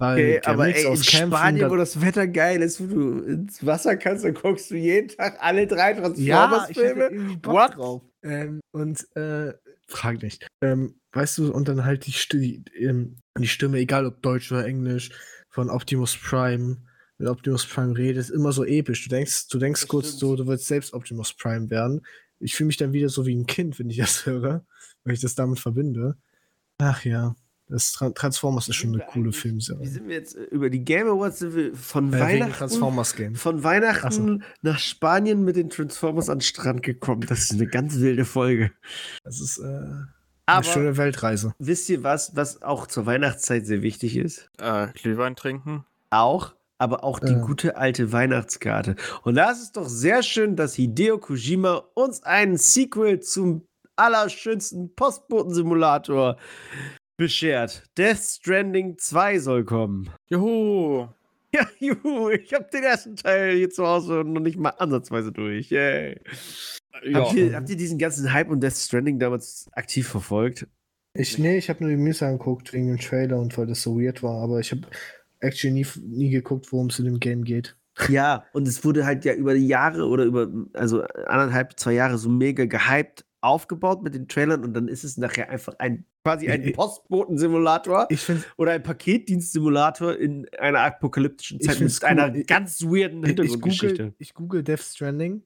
Weil 0.00 0.38
Okay, 0.38 0.40
aber 0.46 0.64
Mix 0.64 0.78
ey, 0.78 0.86
in 0.86 1.00
Kämpfen, 1.02 1.36
Spanien, 1.36 1.70
wo 1.70 1.76
das 1.76 2.00
Wetter 2.00 2.26
geil 2.26 2.62
ist, 2.62 2.80
wo 2.80 2.86
du 2.86 3.18
ins 3.20 3.64
Wasser 3.66 3.96
kannst, 3.98 4.24
dann 4.24 4.32
guckst 4.32 4.70
du 4.70 4.74
jeden 4.76 5.08
Tag 5.08 5.36
alle 5.40 5.66
drei 5.66 5.90
Ja, 5.92 6.48
Transformers-Filme. 6.48 7.04
irgendwie 7.10 7.36
Bock 7.36 7.52
What? 7.54 7.76
drauf. 7.76 8.02
Ähm, 8.22 8.60
und 8.72 9.06
äh, 9.14 9.52
frag 9.88 10.22
nicht. 10.22 10.46
Ähm, 10.62 10.94
weißt 11.12 11.36
du, 11.38 11.52
und 11.52 11.68
dann 11.68 11.84
halt 11.84 12.06
die, 12.06 12.14
die, 12.32 12.64
ähm, 12.82 13.16
die 13.38 13.46
Stimme, 13.46 13.76
egal 13.78 14.06
ob 14.06 14.22
Deutsch 14.22 14.50
oder 14.50 14.64
Englisch, 14.64 15.10
von 15.50 15.68
Optimus 15.68 16.16
Prime. 16.16 16.78
Wenn 17.18 17.28
Optimus 17.28 17.66
Prime 17.66 17.94
redet, 17.98 18.16
ist 18.16 18.30
immer 18.30 18.52
so 18.52 18.64
episch. 18.64 19.04
Du 19.04 19.10
denkst, 19.10 19.48
du 19.48 19.58
denkst 19.58 19.82
Das 19.82 19.88
kurz 19.88 20.06
stimmt. 20.08 20.20
so, 20.20 20.36
du 20.36 20.46
willst 20.46 20.66
selbst 20.66 20.94
Optimus 20.94 21.34
Prime 21.34 21.68
werden. 21.68 22.00
Ich 22.38 22.54
fühle 22.54 22.68
mich 22.68 22.78
dann 22.78 22.94
wieder 22.94 23.10
so 23.10 23.26
wie 23.26 23.34
ein 23.36 23.44
Kind, 23.44 23.78
wenn 23.78 23.90
ich 23.90 23.98
das 23.98 24.24
höre, 24.24 24.64
weil 25.04 25.12
ich 25.12 25.20
das 25.20 25.34
damit 25.34 25.60
verbinde. 25.60 26.16
Ach 26.78 27.04
ja, 27.04 27.36
das 27.70 27.92
Tra 27.92 28.10
Transformers 28.10 28.68
ist 28.68 28.76
schon 28.76 28.90
eine 28.90 28.98
wir 28.98 29.06
coole 29.06 29.24
eigentlich- 29.26 29.36
Wie 29.36 29.40
Filmserie. 29.40 29.86
sind 29.88 30.08
wir 30.08 30.14
jetzt 30.16 30.36
äh, 30.36 30.42
über 30.44 30.68
die 30.70 30.84
Game 30.84 31.08
Awards? 31.08 31.38
Sind 31.38 31.54
wir 31.54 31.74
von 31.74 32.12
Äh, 32.12 32.20
Weihnachten? 32.20 32.52
Transformers 32.52 33.14
Game. 33.16 33.34
Von 33.36 33.62
Weihnachten 33.64 34.42
nach 34.62 34.78
Spanien 34.78 35.44
mit 35.44 35.56
den 35.56 35.70
Transformers 35.70 36.28
an 36.28 36.38
den 36.38 36.42
Strand 36.42 36.82
gekommen. 36.82 37.22
Das 37.28 37.40
ist 37.42 37.52
eine 37.52 37.66
ganz 37.66 37.98
wilde 38.00 38.24
Folge. 38.24 38.72
Das 39.24 39.40
ist 39.40 39.58
äh, 39.58 39.64
eine 39.64 40.08
Aber 40.46 40.62
schöne 40.64 40.96
Weltreise. 40.96 41.54
wisst 41.58 41.88
ihr 41.88 42.02
was, 42.02 42.34
was 42.36 42.60
auch 42.62 42.86
zur 42.88 43.06
Weihnachtszeit 43.06 43.66
sehr 43.66 43.82
wichtig 43.82 44.16
ist? 44.16 44.50
Äh, 44.58 44.88
Glühwein 44.94 45.36
trinken. 45.36 45.84
Auch, 46.10 46.54
aber 46.78 47.04
auch 47.04 47.20
die 47.20 47.32
Ja. 47.32 47.38
gute 47.38 47.76
alte 47.76 48.10
Weihnachtskarte. 48.10 48.96
Und 49.22 49.36
da 49.36 49.50
ist 49.52 49.62
es 49.62 49.72
doch 49.72 49.88
sehr 49.88 50.22
schön, 50.24 50.56
dass 50.56 50.74
Hideo 50.74 51.18
Kojima 51.18 51.84
uns 51.94 52.22
einen 52.24 52.56
Sequel 52.56 53.20
zum 53.20 53.66
allerschönsten 53.96 54.94
Postboten-Simulator 54.94 56.36
beschert. 57.20 57.82
Death 57.98 58.18
Stranding 58.18 58.96
2 58.96 59.38
soll 59.38 59.64
kommen. 59.64 60.10
Juhu. 60.28 61.06
Ja, 61.52 61.66
juhu, 61.80 62.28
ich 62.30 62.54
habe 62.54 62.68
den 62.72 62.84
ersten 62.84 63.16
Teil 63.16 63.56
hier 63.56 63.70
zu 63.70 63.84
Hause 63.84 64.22
noch 64.24 64.40
nicht 64.40 64.56
mal 64.56 64.70
ansatzweise 64.70 65.32
durch. 65.32 65.68
Yay. 65.68 66.20
Ja. 67.02 67.24
Habt, 67.24 67.34
ihr, 67.34 67.56
habt 67.56 67.68
ihr 67.68 67.76
diesen 67.76 67.98
ganzen 67.98 68.32
Hype 68.32 68.50
und 68.50 68.62
Death 68.62 68.76
Stranding 68.76 69.18
damals 69.18 69.68
aktiv 69.72 70.06
verfolgt? 70.06 70.68
Ich, 71.12 71.38
nee, 71.38 71.58
ich 71.58 71.68
habe 71.68 71.82
nur 71.82 71.90
die 71.92 72.00
News 72.00 72.22
angeguckt 72.22 72.72
wegen 72.72 72.86
dem 72.86 73.00
Trailer 73.00 73.40
und 73.40 73.58
weil 73.58 73.66
das 73.66 73.82
so 73.82 74.00
weird 74.00 74.22
war, 74.22 74.40
aber 74.44 74.60
ich 74.60 74.70
habe 74.70 74.82
actually 75.40 75.74
nie, 75.74 75.86
nie 76.04 76.30
geguckt, 76.30 76.70
worum 76.70 76.86
es 76.86 77.00
in 77.00 77.06
dem 77.06 77.18
Game 77.18 77.42
geht. 77.42 77.76
Ja, 78.08 78.44
und 78.52 78.68
es 78.68 78.84
wurde 78.84 79.04
halt 79.04 79.24
ja 79.24 79.34
über 79.34 79.52
die 79.54 79.66
Jahre 79.66 80.06
oder 80.06 80.24
über, 80.24 80.48
also 80.72 81.02
anderthalb, 81.26 81.80
zwei 81.80 81.94
Jahre 81.94 82.16
so 82.16 82.30
mega 82.30 82.64
gehypt 82.64 83.24
aufgebaut 83.42 84.02
mit 84.02 84.14
den 84.14 84.28
Trailern 84.28 84.64
und 84.64 84.74
dann 84.74 84.88
ist 84.88 85.04
es 85.04 85.16
nachher 85.16 85.48
einfach 85.50 85.74
ein 85.78 86.04
quasi 86.24 86.48
ein 86.50 86.62
Ich- 86.62 86.74
Postboten-Simulator 86.76 88.06
Ich 88.10 88.26
oder 88.56 88.72
ein 88.72 88.82
Paketdienst-Simulator 88.82 90.16
in 90.16 90.46
einer 90.58 90.80
apokalyptischen 90.80 91.58
Ich 91.60 91.66
Zeit 91.66 91.80
mit 91.80 92.04
einer 92.04 92.28
cool. 92.28 92.36
Ich- 92.38 92.46
ganz 92.46 92.82
weirden 92.82 93.18
ich, 93.18 93.30
ich, 93.30 93.36
Hintergrundgeschichte. 93.36 93.96
google, 94.04 94.14
ich 94.18 94.34
google 94.34 94.62
Death 94.62 94.80
Stranding. 94.80 95.42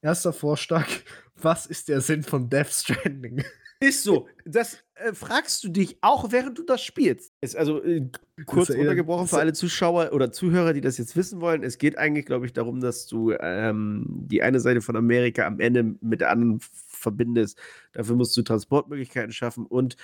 Erster 0.00 0.32
Vorschlag, 0.32 0.86
was 1.40 1.66
ist 1.66 1.88
der 1.88 2.00
Sinn 2.00 2.22
von 2.22 2.48
Death 2.48 2.70
Stranding? 2.72 3.42
Ist 3.82 4.04
so. 4.04 4.28
Das 4.44 4.78
äh, 4.94 5.12
fragst 5.12 5.64
du 5.64 5.68
dich 5.68 5.96
auch, 6.02 6.30
während 6.30 6.56
du 6.56 6.62
das 6.62 6.84
spielst. 6.84 7.32
Ist 7.40 7.56
also 7.56 7.82
äh, 7.82 8.08
kurz 8.46 8.68
ist 8.68 8.76
für 8.76 8.84
ja- 8.84 9.38
alle 9.40 9.52
Zuschauer 9.54 10.12
oder 10.12 10.30
Zuhörer, 10.30 10.72
die 10.72 10.80
das 10.80 10.98
jetzt 10.98 11.16
wissen 11.16 11.40
wollen. 11.40 11.64
Es 11.64 11.78
geht 11.78 11.98
eigentlich, 11.98 12.24
glaube 12.26 12.46
ich, 12.46 12.52
darum, 12.52 12.78
dass 12.78 13.08
du 13.08 13.32
ähm, 13.32 14.04
die 14.08 14.40
eine 14.40 14.60
Seite 14.60 14.82
von 14.82 14.94
Amerika 14.94 15.44
am 15.48 15.58
Ende 15.58 15.96
mit 16.00 16.20
der 16.20 16.30
anderen 16.30 16.60
verbindest. 17.02 17.58
Dafür 17.92 18.16
musst 18.16 18.36
du 18.36 18.42
Transportmöglichkeiten 18.42 19.32
schaffen 19.32 19.66
und 19.66 19.96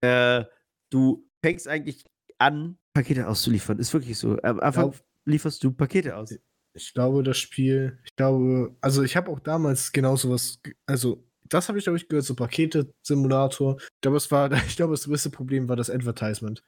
äh, 0.00 0.44
du 0.90 1.28
fängst 1.42 1.68
eigentlich 1.68 2.04
an, 2.38 2.78
Pakete 2.94 3.28
auszuliefern. 3.28 3.78
Ist 3.78 3.92
wirklich 3.92 4.18
so. 4.18 4.38
Am 4.42 4.60
Anfang 4.60 4.90
Glaub- 4.90 5.04
lieferst 5.24 5.62
du 5.62 5.72
Pakete 5.72 6.16
aus. 6.16 6.36
Ich 6.74 6.94
glaube, 6.94 7.22
das 7.22 7.38
Spiel, 7.38 7.98
ich 8.04 8.14
glaube, 8.16 8.76
also 8.80 9.02
ich 9.02 9.16
habe 9.16 9.30
auch 9.30 9.40
damals 9.40 9.92
genau 9.92 10.16
sowas, 10.16 10.60
also 10.86 11.24
das 11.48 11.68
habe 11.68 11.78
ich, 11.78 11.84
glaube 11.84 11.96
ich, 11.96 12.08
gehört, 12.08 12.24
so 12.24 12.34
Pakete-Simulator. 12.34 13.76
Ich 13.80 14.00
glaube, 14.00 14.16
es 14.16 14.30
war, 14.30 14.50
ich 14.66 14.76
glaube, 14.76 14.94
das 14.94 15.04
größte 15.04 15.30
Problem 15.30 15.68
war 15.68 15.76
das 15.76 15.90
Advertisement. 15.90 16.62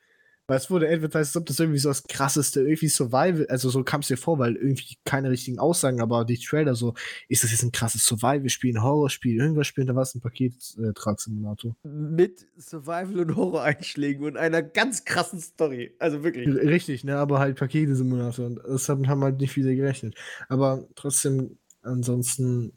Weil 0.50 0.56
es 0.56 0.68
wurde 0.68 0.88
advertised, 0.88 1.16
als 1.28 1.36
ob 1.36 1.46
das 1.46 1.60
irgendwie 1.60 1.78
so 1.78 1.90
das 1.90 2.02
krasseste, 2.02 2.62
irgendwie 2.62 2.88
Survival, 2.88 3.46
also 3.50 3.70
so 3.70 3.84
kam 3.84 4.00
es 4.00 4.08
dir 4.08 4.16
vor, 4.16 4.40
weil 4.40 4.56
irgendwie 4.56 4.96
keine 5.04 5.30
richtigen 5.30 5.60
Aussagen, 5.60 6.00
aber 6.00 6.24
die 6.24 6.38
Trailer 6.38 6.74
so, 6.74 6.94
ist 7.28 7.44
das 7.44 7.52
jetzt 7.52 7.62
ein 7.62 7.70
krasses 7.70 8.04
Survival-Spiel, 8.04 8.74
ein 8.76 8.82
Horrorspiel, 8.82 9.36
irgendwas 9.40 9.68
spielen, 9.68 9.86
da 9.86 9.94
war 9.94 10.02
es 10.02 10.12
ein 10.16 10.20
Paket-Trag-Simulator. 10.20 11.76
Mit 11.84 12.48
Survival- 12.58 13.20
und 13.20 13.36
Horror-Einschlägen 13.36 14.24
und 14.24 14.36
einer 14.36 14.60
ganz 14.60 15.04
krassen 15.04 15.38
Story. 15.40 15.94
Also 16.00 16.24
wirklich. 16.24 16.48
R- 16.48 16.66
Richtig, 16.66 17.04
ne, 17.04 17.14
aber 17.16 17.38
halt 17.38 17.56
Pakete-Simulator. 17.56 18.46
Und 18.46 18.56
das 18.66 18.88
haben, 18.88 19.06
haben 19.06 19.22
halt 19.22 19.40
nicht 19.40 19.52
viele 19.52 19.76
gerechnet. 19.76 20.16
Aber 20.48 20.88
trotzdem, 20.96 21.58
ansonsten. 21.82 22.72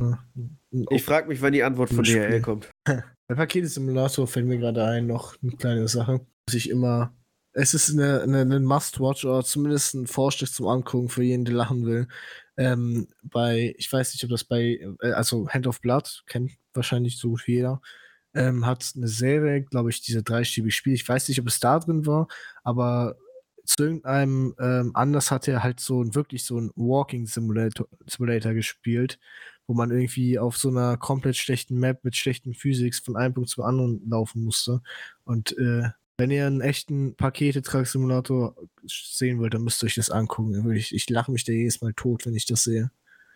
ein 0.00 0.58
Ich 0.90 1.04
frage 1.04 1.28
mich, 1.28 1.40
wann 1.40 1.52
die 1.52 1.62
Antwort 1.62 1.90
von. 1.90 2.02
DHL 2.02 2.40
kommt. 2.40 2.70
Bei 2.84 3.36
Pakete-Simulator 3.36 4.26
fällt 4.26 4.46
mir 4.46 4.58
gerade 4.58 4.84
ein, 4.84 5.06
noch 5.06 5.36
eine 5.42 5.52
kleine 5.52 5.86
Sache, 5.88 6.26
dass 6.46 6.54
ich 6.54 6.70
immer. 6.70 7.14
Es 7.56 7.72
ist 7.72 7.92
eine, 7.92 8.22
eine, 8.22 8.40
eine 8.40 8.58
Must-Watch 8.58 9.24
oder 9.24 9.44
zumindest 9.44 9.94
ein 9.94 10.08
Vorstich 10.08 10.52
zum 10.52 10.66
Angucken 10.66 11.08
für 11.08 11.22
jeden, 11.22 11.44
der 11.44 11.54
lachen 11.54 11.86
will. 11.86 12.08
Ähm, 12.56 13.06
bei, 13.22 13.74
ich 13.78 13.92
weiß 13.92 14.12
nicht, 14.12 14.24
ob 14.24 14.30
das 14.30 14.42
bei, 14.42 14.80
äh, 15.00 15.12
also 15.12 15.48
Hand 15.48 15.68
of 15.68 15.80
Blood, 15.80 16.24
kennt 16.26 16.52
wahrscheinlich 16.72 17.18
so 17.18 17.30
gut 17.30 17.46
wie 17.46 17.54
jeder, 17.54 17.80
ähm, 18.34 18.66
hat 18.66 18.92
eine 18.96 19.06
Serie, 19.06 19.62
glaube 19.62 19.90
ich, 19.90 20.02
diese 20.02 20.24
dreistiebige 20.24 20.72
Spiel. 20.72 20.94
Ich 20.94 21.08
weiß 21.08 21.28
nicht, 21.28 21.40
ob 21.40 21.46
es 21.46 21.60
da 21.60 21.78
drin 21.78 22.06
war, 22.06 22.26
aber 22.64 23.16
zu 23.64 23.84
irgendeinem 23.84 24.54
ähm, 24.58 24.90
Anlass 24.94 25.30
hat 25.30 25.48
er 25.48 25.62
halt 25.62 25.80
so 25.80 26.02
ein, 26.02 26.14
wirklich 26.14 26.44
so 26.44 26.58
ein 26.58 26.70
Walking 26.74 27.26
Simulator, 27.26 27.88
Simulator 28.06 28.52
gespielt, 28.52 29.18
wo 29.66 29.74
man 29.74 29.90
irgendwie 29.90 30.38
auf 30.38 30.56
so 30.56 30.68
einer 30.68 30.96
komplett 30.96 31.36
schlechten 31.36 31.78
Map 31.78 32.04
mit 32.04 32.16
schlechten 32.16 32.54
Physics 32.54 32.98
von 32.98 33.16
einem 33.16 33.34
Punkt 33.34 33.48
zum 33.50 33.64
anderen 33.64 34.02
laufen 34.08 34.44
musste. 34.44 34.82
Und 35.24 35.56
äh, 35.56 35.90
wenn 36.16 36.30
ihr 36.30 36.46
einen 36.46 36.60
echten 36.60 37.14
Paketetrag-Simulator 37.16 38.56
sehen 38.86 39.38
wollt, 39.38 39.54
dann 39.54 39.62
müsst 39.64 39.82
ihr 39.82 39.86
euch 39.86 39.94
das 39.96 40.10
angucken. 40.10 40.64
Wirklich, 40.64 40.94
ich 40.94 41.08
lache 41.10 41.32
mich 41.32 41.44
da 41.44 41.52
jedes 41.52 41.80
Mal 41.80 41.92
tot, 41.94 42.26
wenn 42.26 42.34
ich 42.34 42.46
das 42.46 42.64
sehe. 42.64 42.90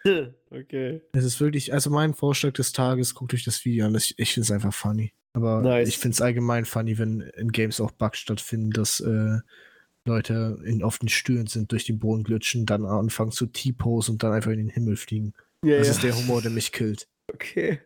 Okay. 0.51 1.03
Es 1.13 1.25
ist 1.25 1.41
wirklich, 1.41 1.75
also 1.75 1.91
mein 1.91 2.15
Vorschlag 2.15 2.53
des 2.53 2.73
Tages, 2.73 3.15
guckt 3.15 3.35
euch 3.35 3.45
das 3.45 3.65
Video 3.67 3.85
an. 3.85 3.95
Ich, 3.95 4.15
ich 4.19 4.33
finde 4.33 4.45
es 4.45 4.51
einfach 4.51 4.73
funny. 4.73 5.13
Aber 5.35 5.61
Nice. 5.61 5.89
ich 5.89 5.99
finde 5.99 6.15
es 6.15 6.23
allgemein 6.23 6.65
funny, 6.65 6.97
wenn 6.97 7.21
in 7.21 7.53
Games 7.53 7.81
auch 7.83 7.91
Bugs 7.91 8.19
stattfinden, 8.19 8.71
dass 8.71 9.01
äh, 9.01 9.39
Leute 10.07 10.59
in, 10.65 10.83
auf 10.83 10.99
den 10.99 11.11
Stühlen 11.11 11.47
sind, 11.49 11.73
durch 11.73 11.85
den 11.85 11.99
Boden 11.99 12.25
glitschen, 12.25 12.65
dann 12.65 12.87
anfangen 12.87 13.31
zu 13.33 13.45
T-Pose 13.47 14.11
und 14.13 14.23
dann 14.23 14.33
einfach 14.33 14.51
in 14.51 14.57
den 14.59 14.71
Himmel 14.71 14.97
fliegen. 14.97 15.35
Ja, 15.63 15.77
Das 15.79 15.89
ja. 15.89 15.93
ist 15.95 16.03
der 16.03 16.17
Humor, 16.17 16.41
der 16.41 16.53
mich 16.53 16.73
killt. 16.73 17.07
Okay. 17.31 17.79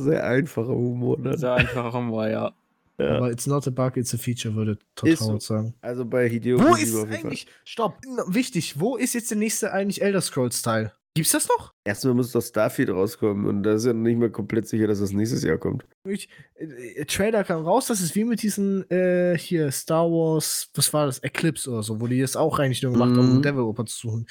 Sehr 0.00 0.26
einfacher 0.26 0.74
Humor, 0.74 1.16
ne? 1.20 1.38
Sehr 1.38 1.54
einfacher 1.54 1.92
Humor, 1.92 2.26
ja. 2.28 2.56
Ja. 2.98 3.16
Aber 3.16 3.30
it's 3.30 3.46
not 3.46 3.66
a 3.66 3.70
bug, 3.70 3.96
it's 3.96 4.14
a 4.14 4.18
feature, 4.18 4.54
würde 4.54 4.72
Ist 4.72 4.80
Total 4.94 5.16
so. 5.16 5.38
sagen. 5.38 5.74
Also 5.80 6.04
bei 6.04 6.28
Hideo 6.28 6.60
Wo 6.60 6.74
ist 6.76 6.94
eigentlich, 7.10 7.46
stopp, 7.64 7.96
wichtig, 8.28 8.78
wo 8.78 8.96
ist 8.96 9.14
jetzt 9.14 9.30
der 9.30 9.38
nächste 9.38 9.72
eigentlich 9.72 10.00
Elder 10.02 10.20
Scrolls 10.20 10.62
Teil? 10.62 10.92
Gibt's 11.16 11.30
das 11.30 11.46
noch? 11.48 11.72
Erstmal 11.84 12.14
muss 12.14 12.32
doch 12.32 12.40
Starfield 12.42 12.90
rauskommen 12.90 13.46
und 13.46 13.62
da 13.62 13.74
ist 13.74 13.84
ja 13.86 13.92
noch 13.92 14.02
nicht 14.02 14.18
mal 14.18 14.30
komplett 14.30 14.66
sicher, 14.66 14.88
dass 14.88 14.98
das 14.98 15.12
nächstes 15.12 15.44
Jahr 15.44 15.58
kommt. 15.58 15.84
Ich, 16.08 16.28
äh, 16.56 16.64
äh, 16.64 17.04
Trailer 17.04 17.44
kam 17.44 17.64
raus, 17.64 17.86
das 17.86 18.00
ist 18.00 18.16
wie 18.16 18.24
mit 18.24 18.42
diesen, 18.42 18.88
äh, 18.90 19.38
hier, 19.38 19.70
Star 19.70 20.06
Wars, 20.10 20.70
was 20.74 20.92
war 20.92 21.06
das, 21.06 21.20
Eclipse 21.20 21.70
oder 21.70 21.84
so, 21.84 22.00
wo 22.00 22.08
die 22.08 22.20
das 22.20 22.34
auch 22.36 22.58
eigentlich 22.58 22.82
nur 22.82 22.90
gemacht 22.92 23.10
haben, 23.10 23.30
um 23.30 23.36
Mhm. 23.38 23.42
Developer 23.42 23.86
zu 23.86 23.96
suchen. 23.96 24.26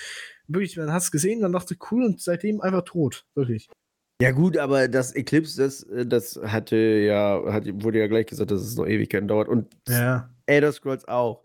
Wirklich, 0.47 0.75
man 0.75 0.91
hat 0.91 1.01
es 1.03 1.11
gesehen, 1.11 1.41
dann 1.41 1.53
dachte 1.53 1.77
cool 1.91 2.03
und 2.03 2.21
seitdem 2.21 2.59
einfach 2.59 2.83
tot, 2.83 3.25
wirklich. 3.33 3.69
Ja 4.23 4.31
gut, 4.31 4.57
aber 4.57 4.87
das 4.87 5.13
Eclipse, 5.15 5.61
das, 5.61 5.83
äh, 5.83 6.05
das 6.05 6.39
hatte 6.43 6.75
ja, 6.77 7.41
hat, 7.51 7.65
wurde 7.83 7.99
ja 7.99 8.07
gleich 8.07 8.25
gesagt, 8.27 8.51
dass 8.51 8.61
es 8.61 8.75
noch 8.75 8.85
Ewigkeiten 8.87 9.27
dauert. 9.27 9.47
Und 9.47 9.67
Ja. 9.87 10.29
Elder 10.45 10.71
Scrolls 10.71 11.07
auch. 11.07 11.43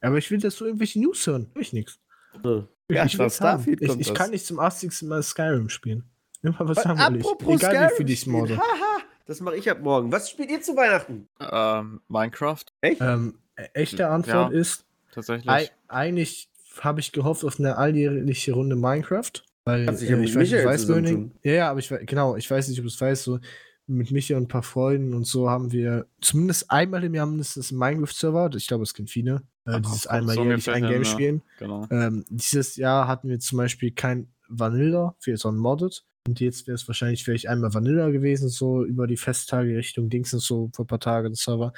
Aber 0.00 0.18
ich 0.18 0.30
will, 0.30 0.38
dass 0.38 0.56
du 0.56 0.64
irgendwelche 0.66 1.00
News 1.00 1.26
hören. 1.26 1.50
Ich 1.58 1.72
nichts. 1.72 1.98
Ja, 2.42 2.66
Ja, 2.90 3.04
ich, 3.04 3.18
will's 3.18 3.36
Starfield 3.36 3.80
haben. 3.88 4.00
ich, 4.00 4.08
ich 4.08 4.14
kann 4.14 4.30
nicht 4.30 4.44
zum 4.46 4.58
80. 4.58 5.02
Mal 5.02 5.22
Skyrim 5.22 5.68
spielen. 5.68 6.04
Immer 6.42 6.56
was 6.60 6.78
will 6.84 6.92
ich. 7.16 7.24
Apropos 7.26 7.54
Egal 7.62 7.72
wie 7.72 7.76
Skyrim 7.76 7.96
viel 7.96 8.10
ich 8.10 8.20
spielen. 8.20 8.36
morde. 8.36 8.56
Haha, 8.58 8.98
das 9.26 9.40
mache 9.40 9.56
ich 9.56 9.70
ab 9.70 9.80
morgen. 9.80 10.10
Was 10.12 10.28
spielt 10.30 10.50
ihr 10.50 10.60
zu 10.60 10.76
Weihnachten? 10.76 11.28
Ähm, 11.40 12.00
Minecraft, 12.08 12.64
Ähm, 12.82 13.38
e- 13.56 13.62
echte 13.74 14.08
Antwort 14.08 14.52
Ja. 14.52 14.58
ist, 14.58 14.84
tatsächlich. 15.12 15.48
ei- 15.48 15.70
eigentlich 15.88 16.50
habe 16.80 16.98
ich 17.00 17.12
gehofft 17.12 17.44
auf 17.44 17.58
eine 17.60 17.76
alljährliche 17.78 18.52
Runde 18.52 18.74
Minecraft. 18.76 19.30
Weil 19.64 19.86
dich 19.86 20.08
ja 20.08 20.16
äh, 20.16 20.20
mit 20.20 20.28
ich 20.28 20.34
weiß 20.36 20.50
Michael 20.50 20.66
weiß 20.66 20.80
zusammentun. 20.82 21.32
Ja, 21.42 21.52
ja, 21.52 21.70
aber 21.70 21.80
ich 21.80 21.90
wei- 21.90 22.04
genau, 22.04 22.36
ich 22.36 22.50
weiß 22.50 22.68
nicht, 22.68 22.78
ob 22.78 22.84
du 22.84 22.88
es 22.88 23.00
weißt, 23.00 23.22
so 23.24 23.38
mit 23.86 24.10
Micha 24.10 24.36
und 24.36 24.44
ein 24.44 24.48
paar 24.48 24.62
Freunden 24.62 25.12
und 25.14 25.26
so 25.26 25.50
haben 25.50 25.70
wir 25.72 26.06
zumindest 26.20 26.70
einmal 26.70 27.04
im 27.04 27.14
Jahr 27.14 27.26
mindestens 27.26 27.70
einen 27.70 27.78
Minecraft-Server. 27.78 28.50
Ich 28.56 28.66
glaube, 28.66 28.82
es 28.82 28.94
kennt 28.94 29.10
viele. 29.10 29.42
Äh, 29.66 29.80
dieses 29.80 30.06
einmal 30.06 30.34
so 30.34 30.44
jährlich 30.44 30.70
ein 30.70 30.82
Game 30.82 31.02
ja. 31.02 31.04
spielen. 31.04 31.42
Genau. 31.58 31.86
Ähm, 31.90 32.24
dieses 32.30 32.76
Jahr 32.76 33.08
hatten 33.08 33.28
wir 33.28 33.38
zum 33.40 33.58
Beispiel 33.58 33.90
kein 33.92 34.28
Vanilla, 34.48 35.14
für 35.18 35.36
so 35.36 35.50
ein 35.50 35.56
Modded. 35.56 36.02
Und 36.26 36.40
jetzt 36.40 36.66
wäre 36.66 36.76
es 36.76 36.88
wahrscheinlich 36.88 37.24
vielleicht 37.24 37.48
einmal 37.48 37.74
Vanilla 37.74 38.08
gewesen, 38.08 38.48
so 38.48 38.84
über 38.84 39.06
die 39.06 39.18
Festtage 39.18 39.76
Richtung 39.76 40.08
Dings 40.08 40.32
und 40.32 40.40
so 40.40 40.70
vor 40.74 40.84
ein 40.84 40.88
paar 40.88 41.00
Tagen 41.00 41.28
den 41.30 41.34
Server. 41.34 41.72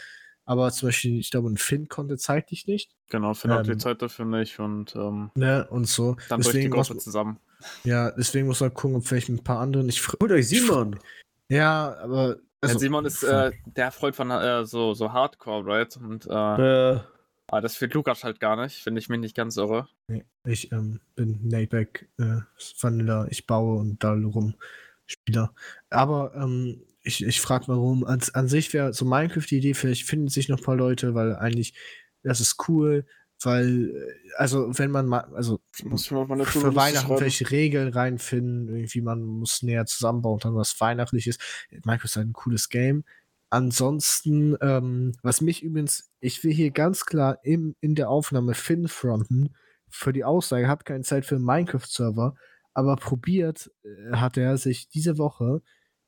Aber 0.45 0.71
zum 0.71 0.89
Beispiel, 0.89 1.19
ich 1.19 1.33
glaube, 1.33 1.51
ein 1.51 1.57
Finn 1.57 1.89
konnte 1.89 2.17
zeitlich 2.19 2.69
nicht. 2.69 2.93
Genau, 3.11 3.35
finde 3.35 3.59
auch 3.59 3.63
die 3.65 3.73
Ähm, 3.73 3.81
Zeit 3.81 4.01
dafür 4.01 4.25
nicht 4.27 4.61
und 4.61 4.95
ähm, 4.95 5.31
Ne, 5.35 5.67
und 5.71 5.89
so. 5.89 6.17
dann 6.29 6.41
durch 6.41 6.53
die 6.53 6.59
deswegen, 6.59 6.71
Gruppe 6.71 6.99
zusammen. 6.99 7.39
Ja, 7.85 8.11
deswegen 8.13 8.47
muss 8.47 8.61
man 8.61 8.73
gucken, 8.75 8.97
ob 8.97 9.07
vielleicht 9.07 9.29
mit 9.29 9.41
ein 9.41 9.45
paar 9.45 9.61
anderen. 9.61 9.89
Ich, 9.89 10.07
Holt 10.21 10.33
euch 10.33 10.49
Simon. 10.49 10.99
ja, 11.49 11.97
aber. 12.01 12.37
Ja, 12.63 12.71
Also, 12.71 12.79
Simon 12.79 13.05
ist 13.05 13.23
äh, 13.23 13.53
der 13.67 13.93
Freund 13.93 14.17
von 14.17 14.31
äh, 14.31 14.65
so, 14.65 14.95
so 14.95 15.13
Hardcore, 15.13 15.65
right? 15.67 15.97
Und 15.97 16.27
äh, 16.27 16.95
Äh, 16.95 17.01
ah, 17.49 17.61
das 17.61 17.77
fühlt 17.77 17.95
Lukas 17.95 18.25
halt 18.25 18.41
gar 18.41 18.57
nicht, 18.57 18.83
finde 18.83 18.99
ich 18.99 19.09
mich 19.09 19.21
nicht 19.21 19.37
ganz 19.37 19.57
irre. 19.57 19.89
Nee, 20.09 20.25
ich 20.45 20.73
ähm, 20.73 21.01
bin 21.15 21.39
Nateback, 21.43 22.09
äh, 22.19 22.41
Vanilla, 22.81 23.27
ich 23.31 23.47
baue 23.47 23.79
und 23.79 24.03
darum 24.03 24.55
Spieler. 25.07 25.53
Aber 25.91 26.35
ähm, 26.35 26.83
ich, 27.03 27.25
ich 27.25 27.41
frage 27.41 27.67
mal 27.69 27.79
rum, 27.79 28.05
an, 28.05 28.21
an 28.33 28.49
sich 28.49 28.73
wäre 28.73 28.93
so 28.93 29.05
Minecraft 29.05 29.45
die 29.49 29.59
Idee, 29.59 29.75
vielleicht 29.75 30.05
finden 30.05 30.29
sich 30.29 30.49
noch 30.49 30.59
ein 30.59 30.65
paar 30.65 30.77
Leute, 30.77 31.15
weil 31.15 31.37
eigentlich, 31.37 31.75
das 32.23 32.41
ist 32.41 32.69
cool, 32.69 33.07
weil, 33.43 33.91
äh, 33.91 34.31
also 34.37 34.79
wenn 34.79 34.91
man 34.91 35.07
mal, 35.07 35.25
also 35.35 35.61
muss 35.85 36.11
auf 36.11 36.29
meine 36.29 36.45
für 36.45 36.75
Weihnachten 36.75 37.17
vielleicht 37.17 37.51
Regeln 37.51 37.89
reinfinden, 37.89 38.69
irgendwie 38.69 39.01
man 39.01 39.23
muss 39.23 39.63
näher 39.63 39.87
zusammenbauen, 39.87 40.41
dann 40.41 40.55
was 40.55 40.81
Weihnachtliches. 40.81 41.39
Minecraft 41.71 42.05
ist 42.05 42.17
halt 42.17 42.29
ein 42.29 42.33
cooles 42.33 42.69
Game. 42.69 43.05
Ansonsten, 43.51 44.57
ähm, 44.61 45.13
was 45.23 45.41
mich 45.41 45.63
übrigens, 45.63 46.11
ich 46.21 46.43
will 46.43 46.53
hier 46.53 46.71
ganz 46.71 47.05
klar 47.07 47.39
im, 47.45 47.77
in 47.81 47.95
der 47.95 48.11
Aufnahme 48.11 48.55
Finn 48.55 48.89
fronten, 48.89 49.55
für 49.89 50.13
die 50.13 50.25
Aussage, 50.25 50.69
hat 50.69 50.85
keine 50.85 51.05
Zeit 51.05 51.25
für 51.27 51.37
einen 51.37 51.45
Minecraft-Server, 51.45 52.35
aber 52.75 52.97
probiert 52.97 53.71
äh, 53.85 54.17
hat 54.17 54.37
er 54.37 54.59
sich 54.59 54.89
diese 54.89 55.17
Woche 55.19 55.63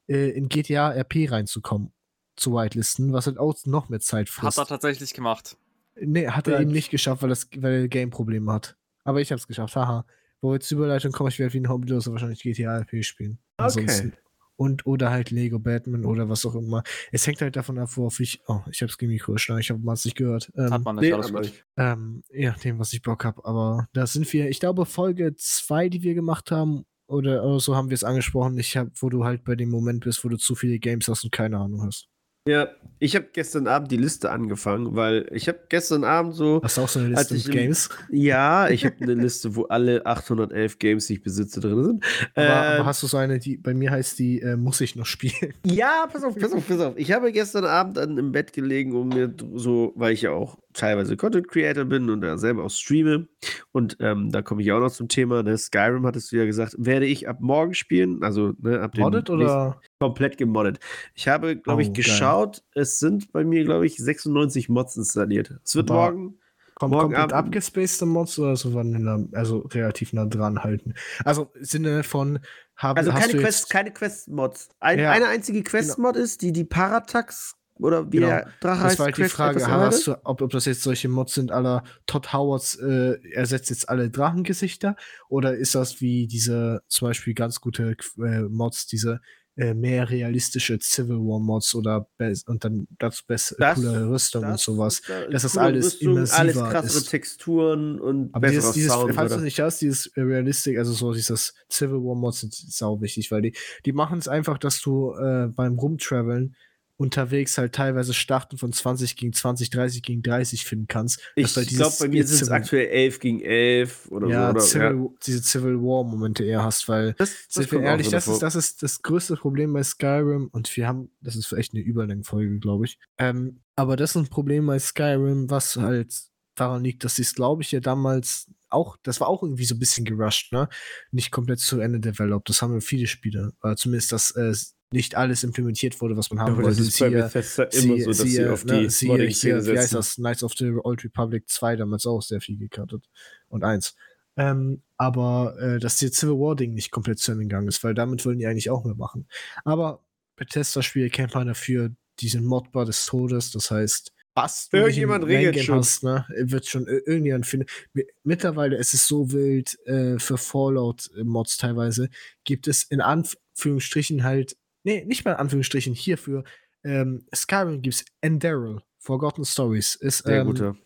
äh, 0.08 0.30
in 0.30 0.48
GTA 0.48 0.90
RP 0.90 1.30
reinzukommen, 1.30 1.92
zu 2.36 2.54
whitelisten, 2.54 3.12
was 3.12 3.26
halt 3.26 3.38
auch 3.38 3.54
noch 3.64 3.88
mehr 3.88 4.00
Zeit 4.00 4.28
Hat 4.28 4.34
frisst. 4.34 4.58
er 4.58 4.66
tatsächlich 4.66 5.14
gemacht. 5.14 5.56
Nee, 6.00 6.28
hat 6.28 6.46
er 6.48 6.54
Ja. 6.54 6.60
eben 6.60 6.70
nicht 6.70 6.90
geschafft, 6.90 7.22
weil, 7.22 7.28
das, 7.30 7.48
weil 7.56 7.72
er 7.82 7.88
Game-Probleme 7.88 8.52
hat. 8.52 8.76
Aber 9.04 9.20
ich 9.20 9.32
hab's 9.32 9.46
geschafft, 9.46 9.76
haha. 9.76 10.04
Wo 10.40 10.54
jetzt 10.54 10.70
Überleitung 10.70 11.10
komme, 11.12 11.30
ich 11.30 11.38
werde 11.38 11.52
wie 11.54 11.58
ein 11.60 11.68
Hobbyloser 11.68 12.12
wahrscheinlich 12.12 12.42
GTA 12.42 12.78
RP 12.78 13.02
spielen. 13.04 13.38
Okay. 13.56 14.12
Und 14.56 14.86
oder 14.86 15.10
halt 15.10 15.30
Lego 15.30 15.58
Batman 15.60 16.04
oder 16.04 16.28
was 16.28 16.44
auch 16.44 16.54
immer. 16.56 16.82
Es 17.12 17.26
hängt 17.26 17.40
halt 17.40 17.54
davon 17.56 17.78
ab, 17.78 17.90
worauf 17.96 18.18
ich. 18.20 18.40
Oh, 18.48 18.60
ich 18.70 18.82
hab's 18.82 19.00
Mikro 19.00 19.32
geschlagen, 19.34 19.60
ich 19.60 19.70
habe 19.70 19.80
mal 19.80 19.92
nicht 20.04 20.16
gehört. 20.16 20.52
Ähm, 20.56 20.70
Hat 20.70 20.84
man 20.84 20.96
nicht, 20.96 21.04
nee, 21.04 21.12
alles 21.12 21.32
gut. 21.32 21.46
ich- 21.46 21.64
ähm, 21.76 22.22
je 22.32 22.46
nachdem, 22.48 22.78
was 22.78 22.92
ich 22.92 23.02
Bock 23.02 23.24
habe. 23.24 23.44
Aber 23.44 23.88
da 23.92 24.06
sind 24.06 24.32
wir, 24.32 24.48
ich 24.48 24.58
glaube, 24.60 24.84
Folge 24.84 25.34
2, 25.36 25.88
die 25.88 26.02
wir 26.02 26.14
gemacht 26.14 26.50
haben, 26.50 26.84
oder, 27.06 27.44
oder 27.44 27.60
so 27.60 27.74
haben 27.76 27.88
wir 27.88 27.94
es 27.94 28.04
angesprochen, 28.04 28.58
ich 28.58 28.76
hab, 28.76 28.88
wo 29.00 29.08
du 29.08 29.24
halt 29.24 29.44
bei 29.44 29.54
dem 29.54 29.70
Moment 29.70 30.04
bist, 30.04 30.24
wo 30.24 30.28
du 30.28 30.36
zu 30.36 30.54
viele 30.56 30.78
Games 30.78 31.06
hast 31.08 31.22
und 31.24 31.30
keine 31.32 31.58
Ahnung 31.58 31.82
hast. 31.84 32.08
Ja, 32.48 32.68
ich 33.00 33.14
habe 33.14 33.26
gestern 33.32 33.68
Abend 33.68 33.92
die 33.92 33.96
Liste 33.96 34.30
angefangen, 34.30 34.96
weil 34.96 35.28
ich 35.32 35.46
habe 35.48 35.58
gestern 35.68 36.02
Abend 36.02 36.34
so, 36.34 36.60
Hast 36.64 36.78
du 36.78 36.80
auch 36.82 36.88
so 36.88 36.98
eine 36.98 37.10
Liste 37.10 37.36
ich 37.36 37.46
mit 37.46 37.54
im- 37.54 37.60
Games? 37.62 37.90
ja, 38.10 38.68
ich 38.68 38.84
habe 38.84 38.96
eine 39.00 39.14
Liste, 39.14 39.54
wo 39.54 39.64
alle 39.66 40.04
811 40.04 40.78
Games, 40.80 41.06
die 41.06 41.14
ich 41.14 41.22
besitze, 41.22 41.60
drin 41.60 41.84
sind. 41.84 42.04
Aber, 42.34 42.44
Ähm, 42.44 42.72
aber 42.74 42.86
hast 42.86 43.02
du 43.02 43.06
so 43.06 43.16
eine, 43.16 43.38
die 43.38 43.56
bei 43.56 43.72
mir 43.74 43.90
heißt 43.92 44.18
die, 44.18 44.40
äh, 44.40 44.56
muss 44.56 44.80
ich 44.80 44.96
noch 44.96 45.06
spielen? 45.06 45.54
Ja, 45.64 46.08
pass 46.12 46.24
auf, 46.24 46.34
pass 46.36 46.52
auf, 46.52 46.66
pass 46.66 46.80
auf. 46.80 46.94
Ich 46.96 47.12
habe 47.12 47.30
gestern 47.30 47.64
Abend 47.66 47.96
dann 47.98 48.18
im 48.18 48.32
Bett 48.32 48.52
gelegen 48.52 48.92
und 48.96 49.08
mir 49.10 49.32
so, 49.54 49.92
weil 49.94 50.12
ich 50.14 50.22
ja 50.22 50.32
auch 50.32 50.58
teilweise 50.78 51.16
Content 51.16 51.48
Creator 51.48 51.84
bin 51.84 52.08
und 52.08 52.20
da 52.22 52.38
selber 52.38 52.64
auch 52.64 52.70
streame. 52.70 53.28
Und 53.72 53.96
ähm, 54.00 54.30
da 54.30 54.42
komme 54.42 54.62
ich 54.62 54.72
auch 54.72 54.80
noch 54.80 54.90
zum 54.92 55.08
Thema. 55.08 55.42
Ne? 55.42 55.58
Skyrim 55.58 56.06
hattest 56.06 56.32
du 56.32 56.36
ja 56.36 56.44
gesagt, 56.46 56.74
werde 56.78 57.06
ich 57.06 57.28
ab 57.28 57.38
morgen 57.40 57.74
spielen. 57.74 58.22
Also 58.22 58.54
ne, 58.60 58.80
ab 58.80 58.92
dem 58.92 59.02
Modded 59.02 59.28
nächsten- 59.28 59.42
oder? 59.44 59.80
komplett 60.00 60.38
gemoddet. 60.38 60.78
Ich 61.14 61.28
habe, 61.28 61.56
glaube 61.56 61.82
ich, 61.82 61.88
Oh, 61.88 61.92
geil. 61.92 62.02
geschaut. 62.04 62.62
Es 62.74 62.98
sind 62.98 63.32
bei 63.32 63.44
mir, 63.44 63.64
glaube 63.64 63.84
ich, 63.86 63.96
96 63.96 64.68
Mods 64.68 64.96
installiert. 64.96 65.54
Es 65.64 65.74
wird 65.74 65.90
Aber- 65.90 66.12
morgen. 66.12 66.38
Kom 66.76 66.90
Morgen 66.92 67.12
komplett 67.12 67.32
Abend- 67.32 67.46
abgespacede 67.48 68.06
Mods 68.06 68.38
oder 68.38 68.54
so 68.54 68.72
Vanilla, 68.72 69.18
also 69.32 69.58
relativ 69.72 70.12
nah 70.12 70.26
dran 70.26 70.62
halten. 70.62 70.94
Also 71.24 71.50
im 71.56 71.64
Sinne 71.64 72.04
von 72.04 72.38
haben 72.76 72.96
Also 72.98 73.10
keine 73.10 73.32
Quest, 73.32 73.68
keine 73.68 73.90
Quest-Mods. 73.90 74.68
Ein, 74.78 75.00
Ja. 75.00 75.10
Eine 75.10 75.26
einzige 75.26 75.64
Quest-Mod 75.64 76.14
ist, 76.14 76.40
die 76.42 76.52
die 76.52 76.62
Paratax 76.62 77.56
oder 77.80 78.06
wie 78.12 78.16
Genau. 78.18 78.28
der 78.28 78.42
Drache 78.60 78.76
das 78.76 78.80
heißt. 78.84 78.98
war 78.98 79.06
halt 79.06 79.16
die 79.18 79.24
Frage, 79.24 79.66
hast 79.66 80.06
du, 80.06 80.16
ob, 80.24 80.42
ob 80.42 80.50
das 80.50 80.64
jetzt 80.64 80.82
solche 80.82 81.08
Mods 81.08 81.34
sind, 81.34 81.52
aller 81.52 81.84
Todd 82.06 82.32
Howards 82.32 82.76
äh, 82.76 83.18
ersetzt 83.32 83.70
jetzt 83.70 83.88
alle 83.88 84.10
Drachengesichter 84.10 84.96
oder 85.28 85.54
ist 85.56 85.74
das 85.74 86.00
wie 86.00 86.26
diese 86.26 86.82
zum 86.88 87.08
Beispiel 87.08 87.34
ganz 87.34 87.60
gute 87.60 87.96
äh, 88.18 88.42
Mods, 88.42 88.86
diese 88.86 89.20
äh, 89.56 89.74
mehr 89.74 90.08
realistische 90.08 90.78
Civil 90.80 91.16
War 91.16 91.40
Mods 91.40 91.74
oder 91.74 92.06
und 92.46 92.64
dann 92.64 92.86
dazu 93.00 93.24
bessere 93.26 93.58
Das- 93.58 93.74
coole 93.74 94.08
Rüstung 94.08 94.44
und 94.44 94.50
Das- 94.52 94.62
sowas. 94.62 95.02
da- 95.08 95.26
dass 95.26 95.42
das 95.42 95.52
coole 95.54 95.64
alles 95.64 95.94
Rüstung, 95.94 96.18
alles 96.18 96.54
krassere 96.54 96.98
ist. 96.98 97.10
Texturen 97.10 98.00
und 98.00 98.32
Aber 98.34 98.48
dieses, 98.50 98.70
dieses 98.72 98.92
Sound. 98.92 99.14
falls 99.16 99.34
du 99.34 99.40
nicht 99.40 99.58
hast, 99.58 99.80
dieses 99.80 100.06
äh, 100.14 100.20
Realistic, 100.20 100.78
also 100.78 100.92
so 100.92 101.12
dieses 101.12 101.54
Civil 101.68 101.96
War 102.04 102.14
Mods 102.14 102.40
sind 102.42 102.54
sau 102.54 103.00
wichtig, 103.00 103.32
weil 103.32 103.42
die, 103.42 103.52
die 103.84 103.92
machen 103.92 104.20
es 104.20 104.28
einfach, 104.28 104.58
dass 104.58 104.80
du 104.80 105.12
äh, 105.14 105.48
beim 105.48 105.76
Rumtraveln 105.76 106.54
unterwegs 106.98 107.56
halt 107.56 107.74
teilweise 107.74 108.12
Starten 108.12 108.58
von 108.58 108.72
20 108.72 109.16
gegen 109.16 109.32
20, 109.32 109.70
30 109.70 110.02
gegen 110.02 110.20
30 110.20 110.64
finden 110.64 110.88
kannst. 110.88 111.20
ich 111.36 111.56
halt 111.56 111.68
glaube, 111.68 111.94
bei 112.00 112.08
mir 112.08 112.26
sind 112.26 112.42
es 112.42 112.50
aktuell 112.50 112.88
11 112.88 113.20
gegen 113.20 113.40
11 113.40 114.10
oder 114.10 114.28
ja, 114.28 114.46
so. 114.46 114.50
Oder, 114.50 114.60
Civil, 114.60 115.08
diese 115.24 115.42
Civil 115.42 115.76
War 115.76 116.02
Momente 116.02 116.44
eher 116.44 116.64
hast, 116.64 116.88
weil 116.88 117.14
Das, 117.14 117.32
das 117.54 117.70
wir 117.70 117.82
ehrlich, 117.82 118.08
das 118.08 118.26
ist, 118.26 118.40
das 118.40 118.56
ist 118.56 118.82
das 118.82 119.00
größte 119.00 119.36
Problem 119.36 119.72
bei 119.72 119.84
Skyrim 119.84 120.48
und 120.50 120.76
wir 120.76 120.88
haben, 120.88 121.12
das 121.20 121.36
ist 121.36 121.52
echt 121.52 121.72
eine 121.72 121.82
Überlängenfolge, 121.82 122.58
glaube 122.58 122.86
ich. 122.86 122.98
Ähm, 123.16 123.60
aber 123.76 123.96
das 123.96 124.10
ist 124.10 124.16
ein 124.16 124.28
Problem 124.28 124.66
bei 124.66 124.80
Skyrim, 124.80 125.48
was 125.50 125.76
halt 125.76 126.12
daran 126.56 126.82
liegt, 126.82 127.04
dass 127.04 127.14
sie 127.14 127.22
es, 127.22 127.34
glaube 127.34 127.62
ich, 127.62 127.70
ja 127.70 127.78
damals 127.78 128.50
auch, 128.70 128.96
das 129.04 129.20
war 129.20 129.28
auch 129.28 129.44
irgendwie 129.44 129.64
so 129.64 129.76
ein 129.76 129.78
bisschen 129.78 130.04
gerusht, 130.04 130.52
ne? 130.52 130.68
Nicht 131.12 131.30
komplett 131.30 131.60
zu 131.60 131.78
Ende 131.78 132.00
developed. 132.00 132.48
Das 132.48 132.60
haben 132.60 132.74
wir 132.74 132.80
viele 132.80 133.06
Spiele. 133.06 133.52
Zumindest, 133.76 134.12
dass 134.12 134.32
äh, 134.32 134.52
nicht 134.92 135.14
alles 135.16 135.44
implementiert 135.44 136.00
wurde, 136.00 136.16
was 136.16 136.30
man 136.30 136.40
haben 136.40 136.54
Aber 136.54 136.62
wollte. 136.64 136.78
das 136.78 136.88
ist 136.88 136.98
bei 136.98 137.08
Siehe- 137.08 137.22
Bethesda 137.22 137.62
immer 137.64 137.72
siehe- 137.94 138.00
so, 138.04 138.08
dass 138.10 138.18
siehe, 138.18 138.30
sie 138.30 138.46
auf 138.46 138.64
ne, 138.64 138.80
die 138.80 138.90
siehe 138.90 139.08
Modding-Szene 139.10 139.62
hier, 139.62 139.74
wie 139.74 139.78
heißt 139.78 139.94
das? 139.94 140.14
Knights 140.16 140.42
of 140.42 140.52
the 140.56 140.72
Old 140.82 141.04
Republic 141.04 141.48
2 141.48 141.76
damals 141.76 142.06
auch 142.06 142.22
sehr 142.22 142.40
viel 142.40 142.56
gekartet. 142.56 143.04
Und 143.48 143.64
eins. 143.64 143.94
Ähm, 144.36 144.82
aber 144.96 145.56
äh, 145.60 145.78
dass 145.78 145.96
die 145.98 146.10
Civil 146.10 146.36
War 146.36 146.54
Ding 146.56 146.72
nicht 146.74 146.90
komplett 146.90 147.18
zu 147.18 147.32
Ende 147.32 147.44
gegangen 147.44 147.68
ist, 147.68 147.82
weil 147.84 147.94
damit 147.94 148.24
wollen 148.24 148.38
die 148.38 148.46
eigentlich 148.46 148.70
auch 148.70 148.84
mehr 148.84 148.94
machen. 148.94 149.26
Aber 149.64 150.04
Bethesda-Spiele 150.36 151.10
kennt 151.10 151.34
man 151.34 151.48
dafür, 151.48 151.90
diesen 152.20 152.44
Modbar 152.44 152.84
des 152.84 153.04
Todes. 153.06 153.50
Das 153.50 153.70
heißt, 153.70 154.12
was 154.34 154.68
Irgendjemand 154.70 155.26
regelt 155.26 155.58
schon. 155.64 155.78
hast, 155.78 156.04
ne, 156.04 156.24
wird 156.36 156.66
schon 156.66 156.86
ir- 156.86 157.02
irgendjemand 157.06 157.46
finden. 157.46 157.66
Mi- 157.92 158.06
Mittlerweile 158.22 158.76
ist 158.76 158.94
es 158.94 159.06
so 159.08 159.32
wild 159.32 159.76
äh, 159.86 160.18
für 160.20 160.38
Fallout-Mods 160.38 161.56
teilweise, 161.56 162.08
gibt 162.44 162.68
es 162.68 162.84
in 162.84 163.00
Anführungsstrichen 163.00 164.22
halt, 164.22 164.56
nee, 164.84 165.04
nicht 165.04 165.24
mal 165.24 165.32
in 165.32 165.38
Anführungsstrichen, 165.38 165.94
hierfür 165.94 166.44
ähm, 166.84 167.26
Skyrim 167.34 167.82
gibt 167.82 167.96
es 167.96 168.04
Enderal, 168.20 168.82
Forgotten 168.98 169.44
Stories. 169.44 169.94
Ist, 169.96 170.24
Sehr 170.24 170.40
ähm, 170.40 170.46
guter. 170.46 170.76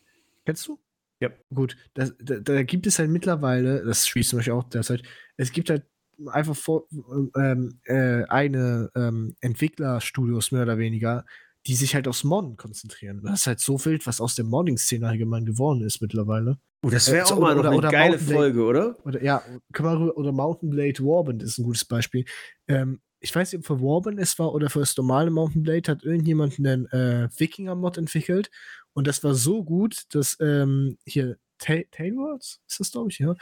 Kennst 0.45 0.67
du? 0.67 0.79
Ja. 1.21 1.31
Gut, 1.55 1.77
da, 1.95 2.09
da, 2.21 2.41
da 2.41 2.63
gibt 2.65 2.87
es 2.87 2.99
halt 2.99 3.11
mittlerweile, 3.11 3.85
das 3.85 4.07
spielt 4.09 4.27
zum 4.27 4.39
Beispiel 4.39 4.55
auch 4.55 4.65
derzeit, 4.65 5.03
es 5.37 5.53
gibt 5.53 5.71
halt 5.71 5.85
einfach 6.27 6.57
vor, 6.57 6.89
ähm, 7.37 7.79
äh, 7.85 8.25
eine 8.25 8.91
ähm, 8.97 9.37
Entwicklerstudios 9.41 10.51
mehr 10.51 10.63
oder 10.63 10.79
weniger, 10.79 11.25
die 11.67 11.75
sich 11.75 11.95
halt 11.95 12.09
aufs 12.09 12.25
Modden 12.25 12.57
konzentrieren. 12.57 13.21
Das 13.23 13.41
ist 13.41 13.47
halt 13.47 13.61
so 13.61 13.83
wild, 13.85 14.05
was 14.07 14.21
aus 14.21 14.35
der 14.35 14.45
Modding-Szene 14.45 15.07
allgemein 15.07 15.45
geworden 15.45 15.83
ist 15.83 16.01
mittlerweile. 16.01 16.59
Oh, 16.85 16.91
das 16.91 17.09
äh, 17.09 17.13
wäre 17.13 17.27
so, 17.27 17.35
auch 17.35 17.41
mal 17.41 17.57
oder- 17.57 17.69
eine 17.69 17.79
oder 17.79 17.91
geile 17.91 18.19
Folge, 18.19 18.65
oder? 18.65 18.97
Oder 19.07 19.23
ja, 19.23 19.43
können 19.73 19.89
wir 19.89 20.01
rüber- 20.01 20.17
oder 20.17 20.33
Mountain 20.33 20.71
Blade 20.71 20.99
Warband 20.99 21.43
ist 21.45 21.59
ein 21.59 21.65
gutes 21.65 21.85
Beispiel. 21.85 22.25
Ähm, 22.67 23.01
ich 23.23 23.35
weiß 23.35 23.53
nicht, 23.53 23.61
ob 23.61 23.67
für 23.67 23.81
Warband 23.81 24.19
es 24.21 24.39
war 24.39 24.53
oder 24.53 24.69
für 24.71 24.81
das 24.81 24.97
normale 24.97 25.31
Mountain 25.31 25.63
Blade 25.63 25.91
hat 25.91 26.03
irgendjemand 26.05 26.59
einen 26.59 26.87
äh, 26.87 27.29
Wikinger-Mod 27.37 27.99
entwickelt 27.99 28.51
und 28.95 29.07
das 29.07 29.23
war 29.25 29.35
so 29.35 29.65
gut, 29.65 30.03
dass 30.11 30.37
ähm, 30.41 30.99
hier 31.07 31.39
Ta- 31.59 31.85
Tailwords 31.93 32.61
ist 32.69 32.81
das, 32.81 32.91
glaube 32.93 33.11
ich, 33.11 33.19
ja. 33.21 33.35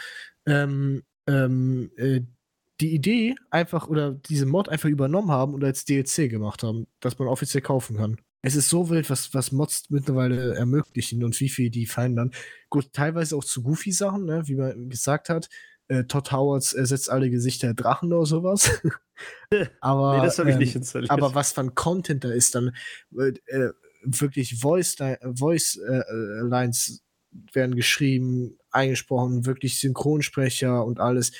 Ähm, 0.46 1.02
ähm, 1.26 1.90
äh, 1.96 2.20
die 2.80 2.94
Idee 2.94 3.34
einfach 3.50 3.88
oder 3.88 4.12
diese 4.12 4.46
Mod 4.46 4.68
einfach 4.68 4.88
übernommen 4.88 5.30
haben 5.30 5.54
und 5.54 5.64
als 5.64 5.84
DLC 5.84 6.28
gemacht 6.30 6.62
haben, 6.62 6.86
dass 7.00 7.18
man 7.18 7.28
offiziell 7.28 7.62
kaufen 7.62 7.96
kann. 7.96 8.16
Es 8.42 8.54
ist 8.54 8.70
so 8.70 8.88
wild, 8.88 9.10
was, 9.10 9.34
was 9.34 9.52
Mods 9.52 9.90
mittlerweile 9.90 10.54
ermöglichen 10.54 11.22
und 11.24 11.38
wie 11.40 11.50
viel 11.50 11.68
die 11.68 11.84
fallen 11.86 12.16
dann. 12.16 12.30
Gut, 12.70 12.92
teilweise 12.94 13.36
auch 13.36 13.44
zu 13.44 13.62
Goofy-Sachen, 13.62 14.24
ne? 14.24 14.42
wie 14.46 14.54
man 14.54 14.88
gesagt 14.88 15.28
hat. 15.28 15.50
Äh, 15.90 16.04
Todd 16.04 16.30
Howards 16.30 16.72
ersetzt 16.72 17.10
alle 17.10 17.30
Gesichter 17.30 17.74
Drachen 17.74 18.12
oder 18.12 18.24
sowas. 18.24 18.80
aber, 19.80 20.18
nee, 20.18 20.24
das 20.24 20.38
habe 20.38 20.50
ich 20.50 20.54
ähm, 20.54 20.60
nicht 20.60 20.76
installiert. 20.76 21.10
aber 21.10 21.34
was 21.34 21.50
von 21.50 21.74
Content 21.74 22.22
da 22.22 22.30
ist, 22.30 22.54
dann 22.54 22.74
äh, 23.18 23.32
äh, 23.46 23.72
wirklich 24.04 24.60
Voice, 24.60 24.96
Voice 25.34 25.76
äh, 25.76 25.98
äh, 25.98 26.40
Lines 26.42 27.02
werden 27.52 27.74
geschrieben, 27.74 28.56
eingesprochen, 28.70 29.46
wirklich 29.46 29.80
Synchronsprecher 29.80 30.84
und 30.84 31.00
alles. 31.00 31.32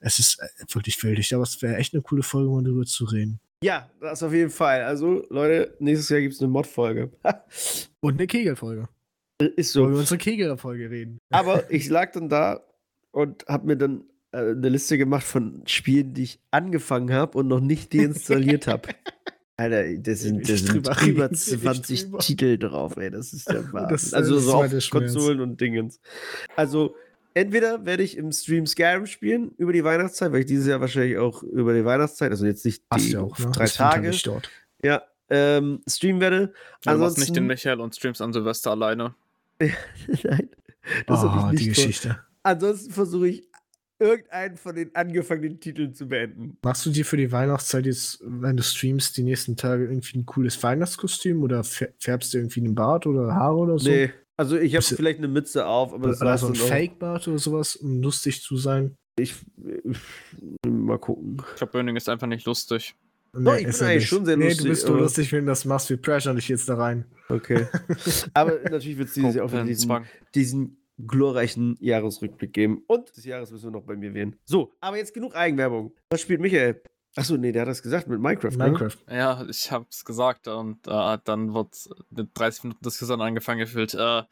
Es 0.00 0.18
ist 0.18 0.40
äh, 0.40 0.74
wirklich 0.74 1.02
wild. 1.02 1.18
Ich 1.18 1.28
glaube, 1.28 1.44
es 1.44 1.60
wäre 1.60 1.76
echt 1.76 1.92
eine 1.92 2.02
coole 2.02 2.22
Folge, 2.22 2.50
mal 2.50 2.64
darüber 2.64 2.86
zu 2.86 3.04
reden. 3.04 3.40
ja, 3.62 3.90
das 4.00 4.22
auf 4.22 4.32
jeden 4.32 4.50
Fall. 4.50 4.84
Also, 4.84 5.26
Leute, 5.28 5.76
nächstes 5.80 6.08
Jahr 6.08 6.20
gibt 6.20 6.32
es 6.32 6.40
eine 6.40 6.48
Mod-Folge. 6.48 7.10
Und 8.00 8.14
eine 8.14 8.26
Kegelfolge. 8.26 8.88
Ist 9.56 9.72
so. 9.72 9.88
wir 9.88 9.98
unsere 9.98 10.16
Kegelfolge 10.16 10.88
reden. 10.88 11.18
Aber 11.30 11.70
ich 11.70 11.88
lag 11.90 12.10
dann 12.12 12.30
da 12.30 12.64
und 13.18 13.44
habe 13.48 13.66
mir 13.66 13.76
dann 13.76 14.04
äh, 14.32 14.38
eine 14.38 14.68
Liste 14.68 14.96
gemacht 14.96 15.24
von 15.24 15.62
Spielen, 15.66 16.14
die 16.14 16.22
ich 16.22 16.40
angefangen 16.52 17.12
habe 17.12 17.36
und 17.38 17.48
noch 17.48 17.60
nicht 17.60 17.92
deinstalliert 17.92 18.66
habe. 18.68 18.88
Alter, 19.56 19.92
das 19.98 20.20
sind, 20.20 20.48
das 20.48 20.60
sind 20.60 20.86
drüber 20.86 20.92
über 21.04 21.24
reden, 21.24 21.32
nicht 21.32 21.62
20 21.62 22.02
drüber. 22.04 22.18
Titel 22.20 22.58
drauf, 22.58 22.96
ey. 22.96 23.10
Das 23.10 23.32
ist 23.32 23.48
der 23.48 23.64
Wahnsinn. 23.72 23.88
Das, 23.88 24.14
also 24.14 24.36
das 24.36 24.44
so 24.44 24.52
auf. 24.54 24.90
Konsolen 24.90 25.40
und 25.40 25.60
Dingens. 25.60 26.00
Also, 26.54 26.94
entweder 27.34 27.84
werde 27.84 28.04
ich 28.04 28.16
im 28.16 28.30
Stream 28.30 28.66
Skyrim 28.66 29.06
spielen 29.06 29.50
über 29.58 29.72
die 29.72 29.82
Weihnachtszeit, 29.82 30.30
weil 30.30 30.40
ich 30.40 30.46
dieses 30.46 30.68
Jahr 30.68 30.80
wahrscheinlich 30.80 31.18
auch 31.18 31.42
über 31.42 31.74
die 31.74 31.84
Weihnachtszeit, 31.84 32.30
also 32.30 32.46
jetzt 32.46 32.64
nicht 32.64 32.84
die 32.96 33.10
ja 33.10 33.20
auch, 33.20 33.36
ne? 33.36 33.50
drei 33.50 33.64
Das 33.64 33.74
Tage, 33.74 34.10
nicht 34.10 34.24
dort. 34.28 34.48
ja, 34.80 35.02
ähm, 35.28 35.80
streamen 35.88 36.20
werde. 36.20 36.52
Du 36.84 36.96
machst 36.96 37.18
nicht 37.18 37.30
den 37.30 37.42
Ansonsten- 37.42 37.46
Michael 37.48 37.80
und 37.80 37.96
streamst 37.96 38.22
an 38.22 38.32
Silvester 38.32 38.70
alleine. 38.70 39.14
Nein, 39.58 40.50
das 41.08 41.24
oh, 41.24 41.50
die 41.50 41.70
nicht 41.70 42.00
vor. 42.06 42.16
Ansonsten 42.42 42.92
versuche 42.92 43.28
ich, 43.28 43.48
irgendeinen 44.00 44.56
von 44.56 44.76
den 44.76 44.94
angefangenen 44.94 45.58
Titeln 45.58 45.92
zu 45.92 46.06
beenden. 46.06 46.56
Machst 46.62 46.86
du 46.86 46.90
dir 46.90 47.04
für 47.04 47.16
die 47.16 47.32
Weihnachtszeit 47.32 47.84
jetzt, 47.84 48.20
wenn 48.24 48.56
du 48.56 48.62
streamst, 48.62 49.16
die 49.16 49.24
nächsten 49.24 49.56
Tage 49.56 49.86
irgendwie 49.86 50.18
ein 50.18 50.24
cooles 50.26 50.62
Weihnachtskostüm 50.62 51.42
oder 51.42 51.62
fär- 51.62 51.92
färbst 51.98 52.32
du 52.32 52.38
irgendwie 52.38 52.60
einen 52.60 52.76
Bart 52.76 53.06
oder 53.08 53.34
Haare 53.34 53.56
oder 53.56 53.78
so? 53.78 53.90
Nee, 53.90 54.10
also 54.36 54.56
ich 54.56 54.76
habe 54.76 54.86
du- 54.86 54.94
vielleicht 54.94 55.18
eine 55.18 55.26
Mütze 55.26 55.66
auf, 55.66 55.92
aber 55.92 56.08
das 56.10 56.20
Oder 56.20 56.30
war's 56.30 56.40
so 56.42 56.46
ein. 56.48 56.54
Fake-Bart 56.54 57.26
oder 57.26 57.38
sowas, 57.40 57.74
um 57.74 58.00
lustig 58.00 58.40
zu 58.42 58.56
sein? 58.56 58.94
Ich, 59.18 59.34
ich, 59.84 59.98
mal 60.64 60.98
gucken. 60.98 61.38
Ich 61.50 61.56
glaube, 61.56 61.72
Burning 61.72 61.96
ist 61.96 62.08
einfach 62.08 62.28
nicht 62.28 62.46
lustig. 62.46 62.94
Doch, 63.32 63.56
ich 63.56 63.66
ist 63.66 63.78
bin 63.80 63.88
eigentlich 63.88 64.00
nicht. 64.02 64.08
schon 64.08 64.24
sehr 64.24 64.36
Nee, 64.36 64.44
lustig, 64.44 64.62
du 64.62 64.68
bist 64.70 64.82
so 64.82 64.92
aber- 64.92 65.00
lustig, 65.00 65.32
wenn 65.32 65.40
du 65.40 65.46
das 65.50 65.64
machst. 65.64 65.90
Wir 65.90 65.96
pressure 65.96 66.34
dich 66.36 66.48
jetzt 66.48 66.68
da 66.68 66.76
rein. 66.76 67.04
Okay. 67.28 67.66
aber 68.34 68.60
natürlich 68.70 68.96
wird 68.96 69.08
es 69.08 69.14
dieses 69.14 69.34
Jahr 69.34 69.44
auch 69.46 69.64
diesen, 69.64 69.88
Zwang. 69.88 70.06
diesen 70.36 70.76
glorreichen 71.06 71.76
Jahresrückblick 71.80 72.52
geben. 72.52 72.82
Und 72.86 73.16
des 73.16 73.24
Jahres 73.24 73.50
müssen 73.50 73.64
wir 73.66 73.70
noch 73.72 73.84
bei 73.86 73.96
mir 73.96 74.14
wählen. 74.14 74.36
So, 74.44 74.72
aber 74.80 74.96
jetzt 74.96 75.14
genug 75.14 75.34
Eigenwerbung. 75.36 75.92
Was 76.10 76.22
spielt 76.22 76.40
Michael? 76.40 76.80
Achso, 77.16 77.36
nee, 77.36 77.50
der 77.52 77.62
hat 77.62 77.68
das 77.68 77.82
gesagt 77.82 78.06
mit 78.06 78.20
Minecraft. 78.20 78.50
Ne? 78.50 78.56
Minecraft. 78.66 78.96
Ja, 79.10 79.44
ich 79.48 79.70
hab's 79.72 80.04
gesagt 80.04 80.46
und 80.48 80.86
äh, 80.86 81.18
dann 81.24 81.54
wird 81.54 81.74
eine 82.14 82.26
30 82.34 82.64
Minuten 82.64 82.84
Diskussion 82.84 83.20
angefangen 83.20 83.60
gefühlt. 83.60 83.94
Äh, 83.94 84.22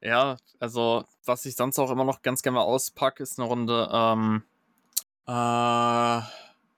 ja, 0.00 0.36
also 0.58 1.04
was 1.24 1.44
ich 1.46 1.54
sonst 1.54 1.78
auch 1.78 1.90
immer 1.90 2.04
noch 2.04 2.22
ganz 2.22 2.42
gerne 2.42 2.56
mal 2.56 2.62
auspacke, 2.64 3.22
ist 3.22 3.38
eine 3.38 3.46
Runde 3.48 3.88
ähm, 3.92 4.42
äh, 5.28 6.18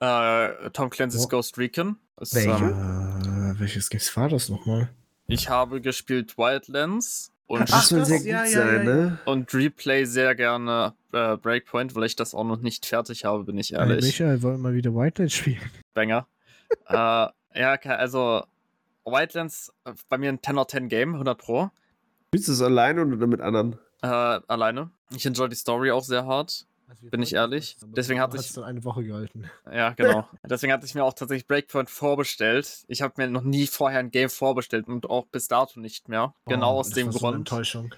äh, 0.01 0.71
Tom 0.73 0.91
Clancy's 0.91 1.25
Wo- 1.25 1.29
Ghost 1.29 1.57
Recon. 1.59 1.97
Ist, 2.21 2.35
Welche? 2.35 2.51
Ähm, 2.65 3.55
Äh, 3.57 3.61
welches 3.61 3.89
Games 3.91 4.15
war 4.17 4.29
das 4.29 4.49
nochmal? 4.49 4.91
ich 5.27 5.49
habe 5.49 5.81
gespielt 5.81 6.37
Wildlands 6.37 7.33
und, 7.47 7.71
Das 7.71 7.89
soll 7.89 8.01
das- 8.01 8.09
sehr 8.09 8.19
gut 8.19 8.27
ja, 8.29 8.47
sein, 8.47 8.77
ja, 8.77 8.83
ne? 8.95 9.19
und 9.27 9.53
replay 9.55 10.05
sehr 10.05 10.35
gerne 10.35 10.95
äh, 11.13 11.37
Breakpoint, 11.37 11.95
weil 11.95 12.05
ich 12.05 12.17
das 12.17 12.35
auch 12.35 12.45
noch 12.45 12.61
nicht 12.61 12.87
fertig 12.87 13.25
habe, 13.25 13.45
bin 13.45 13.59
ich 13.59 13.71
Hey, 13.71 13.79
ehrlich. 13.81 14.05
Michael, 14.05 14.43
wollen 14.43 14.55
wir 14.57 14.63
mal 14.71 14.75
wieder 14.75 14.95
Whiteland 14.95 15.33
spielen? 15.33 15.61
Banger. 15.95 16.27
äh, 16.89 16.95
ja, 16.97 17.73
also 17.85 18.43
Wildlands 19.05 19.73
äh, 19.85 19.93
bei 20.09 20.19
mir 20.19 20.31
ein 20.31 20.43
10 20.43 20.59
out 20.59 20.71
10 20.71 20.89
Game, 20.89 21.13
100 21.13 21.39
Pro. 21.39 21.71
Spielst 22.29 22.49
du 22.49 22.53
es 22.53 22.63
alleine 22.63 23.05
oder 23.05 23.27
mit 23.27 23.41
anderen? 23.41 23.79
Äh, 24.03 24.07
alleine. 24.09 24.91
Ich 25.15 25.25
enjoy 25.27 25.49
die 25.49 25.55
Story 25.57 25.91
auch 25.93 26.03
sehr 26.03 26.27
hart. 26.27 26.67
Bin 27.11 27.23
ich 27.23 27.35
ehrlich? 27.35 27.77
Deswegen 27.83 28.21
hatte 28.21 28.37
ich- 28.37 28.47
es 28.47 28.53
dann 28.53 28.65
eine 28.65 28.85
Woche 28.85 29.05
gehalten. 29.05 29.51
Ja, 29.71 29.91
genau. 29.91 30.29
Deswegen 30.49 30.73
hatte 30.73 30.87
ich 30.87 30.95
mir 30.95 31.05
auch 31.05 31.13
tatsächlich 31.15 31.47
Breakpoint 31.47 31.91
vorbestellt. 31.91 32.85
Ich 32.89 33.03
habe 33.03 33.15
mir 33.17 33.29
noch 33.29 33.43
nie 33.43 33.67
vorher 33.67 34.01
ein 34.01 34.11
Game 34.11 34.31
vorbestellt 34.31 34.87
und 34.89 35.09
auch 35.11 35.27
bis 35.27 35.49
dato 35.49 35.81
nicht 35.81 36.09
mehr. 36.09 36.35
Genau 36.47 36.77
Oh, 36.77 36.81
aus 36.81 36.89
das 36.89 36.95
dem 36.97 37.07
war 37.07 37.13
so 37.13 37.19
eine 37.19 37.35
Grund. 37.37 37.49
Enttäuschung. 37.51 37.95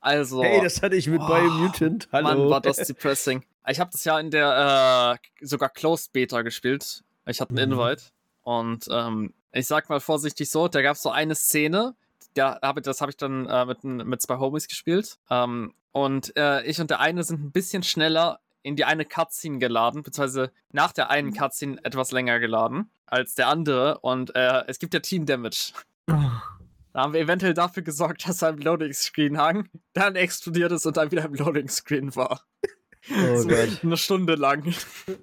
Also, 0.00 0.42
Hey, 0.42 0.60
das 0.62 0.80
hatte 0.82 0.96
ich 0.96 1.08
mit 1.08 1.20
Oh, 1.20 1.26
Biomutant. 1.26 2.08
Hallo. 2.12 2.28
Mann, 2.28 2.50
war 2.50 2.60
das 2.60 2.76
depressing. 2.86 3.44
Ich 3.66 3.80
habe 3.80 3.90
das 3.90 4.04
ja 4.04 4.18
in 4.20 4.30
der 4.30 5.18
äh, 5.40 5.44
sogar 5.46 5.68
Closed 5.70 6.12
Beta 6.12 6.42
gespielt. 6.42 7.02
Ich 7.26 7.40
hatte 7.40 7.50
einen 7.56 7.70
Mhm. 7.72 7.80
Invite. 7.80 8.02
Und 8.42 8.86
ähm, 8.90 9.34
ich 9.52 9.66
sag 9.66 9.88
mal 9.90 10.00
vorsichtig 10.00 10.48
so, 10.50 10.68
da 10.68 10.80
gab 10.82 10.96
es 10.96 11.02
so 11.02 11.10
eine 11.10 11.34
Szene, 11.34 11.94
da 12.34 12.58
hab, 12.62 12.76
ich- 12.78 12.84
das 12.84 13.00
habe 13.00 13.10
ich 13.10 13.16
dann 13.16 13.46
äh, 13.46 13.64
mit, 13.66 13.84
mit 13.84 14.22
zwei 14.22 14.38
Homies 14.38 14.68
gespielt. 14.68 15.18
Ähm, 15.30 15.74
und 15.92 16.36
äh, 16.36 16.62
ich 16.64 16.80
und 16.80 16.90
der 16.90 17.00
eine 17.00 17.22
sind 17.24 17.42
ein 17.42 17.50
bisschen 17.52 17.82
schneller 17.82 18.40
in 18.62 18.76
die 18.76 18.84
eine 18.84 19.04
Cutscene 19.04 19.58
geladen, 19.58 20.02
beziehungsweise 20.02 20.50
nach 20.72 20.92
der 20.92 21.10
einen 21.10 21.32
Cutscene 21.32 21.78
etwas 21.84 22.12
länger 22.12 22.38
geladen 22.40 22.90
als 23.06 23.34
der 23.34 23.48
andere. 23.48 23.98
Und 24.00 24.34
äh, 24.36 24.64
es 24.66 24.78
gibt 24.78 24.94
ja 24.94 25.00
Team 25.00 25.24
Damage. 25.26 25.72
Da 26.06 27.02
haben 27.02 27.12
wir 27.12 27.20
eventuell 27.20 27.54
dafür 27.54 27.82
gesorgt, 27.82 28.28
dass 28.28 28.42
er 28.42 28.50
im 28.50 28.58
Loading 28.58 28.92
Screen 28.92 29.38
hang, 29.38 29.68
dann 29.92 30.16
explodiert 30.16 30.72
ist 30.72 30.84
und 30.86 30.96
dann 30.96 31.10
wieder 31.10 31.24
im 31.24 31.34
Loading 31.34 31.68
Screen 31.68 32.14
war. 32.16 32.42
Oh 33.10 33.36
so 33.36 33.48
Gott. 33.48 33.80
eine 33.82 33.96
Stunde 33.96 34.34
lang. 34.34 34.74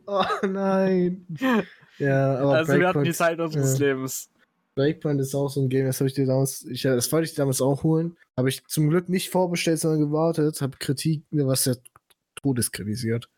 Oh 0.07 0.23
nein. 0.47 1.25
Ja, 1.97 2.39
aber 2.39 2.55
also 2.55 2.73
wir 2.77 2.89
hatten 2.89 3.05
die 3.05 3.11
Breakpoint, 3.11 3.15
Zeit 3.15 3.39
unseres 3.39 3.79
ja. 3.79 3.85
Lebens. 3.85 4.29
Breakpoint 4.75 5.19
ist 5.21 5.33
auch 5.33 5.49
so 5.49 5.61
ein 5.61 5.69
Game, 5.69 5.85
das 5.85 5.99
habe 5.99 6.09
ich 6.09 6.13
dir 6.13 6.25
damals, 6.25 6.63
ich, 6.65 6.83
das 6.83 7.11
wollte 7.11 7.29
ich 7.29 7.35
damals 7.35 7.61
auch 7.61 7.83
holen. 7.83 8.17
Habe 8.37 8.49
ich 8.49 8.65
zum 8.67 8.89
Glück 8.89 9.09
nicht 9.09 9.29
vorbestellt, 9.29 9.79
sondern 9.79 10.01
gewartet, 10.01 10.61
habe 10.61 10.77
Kritik, 10.77 11.23
was 11.31 11.65
ja 11.65 11.75
Todes 12.35 12.71
kritisiert. 12.71 13.29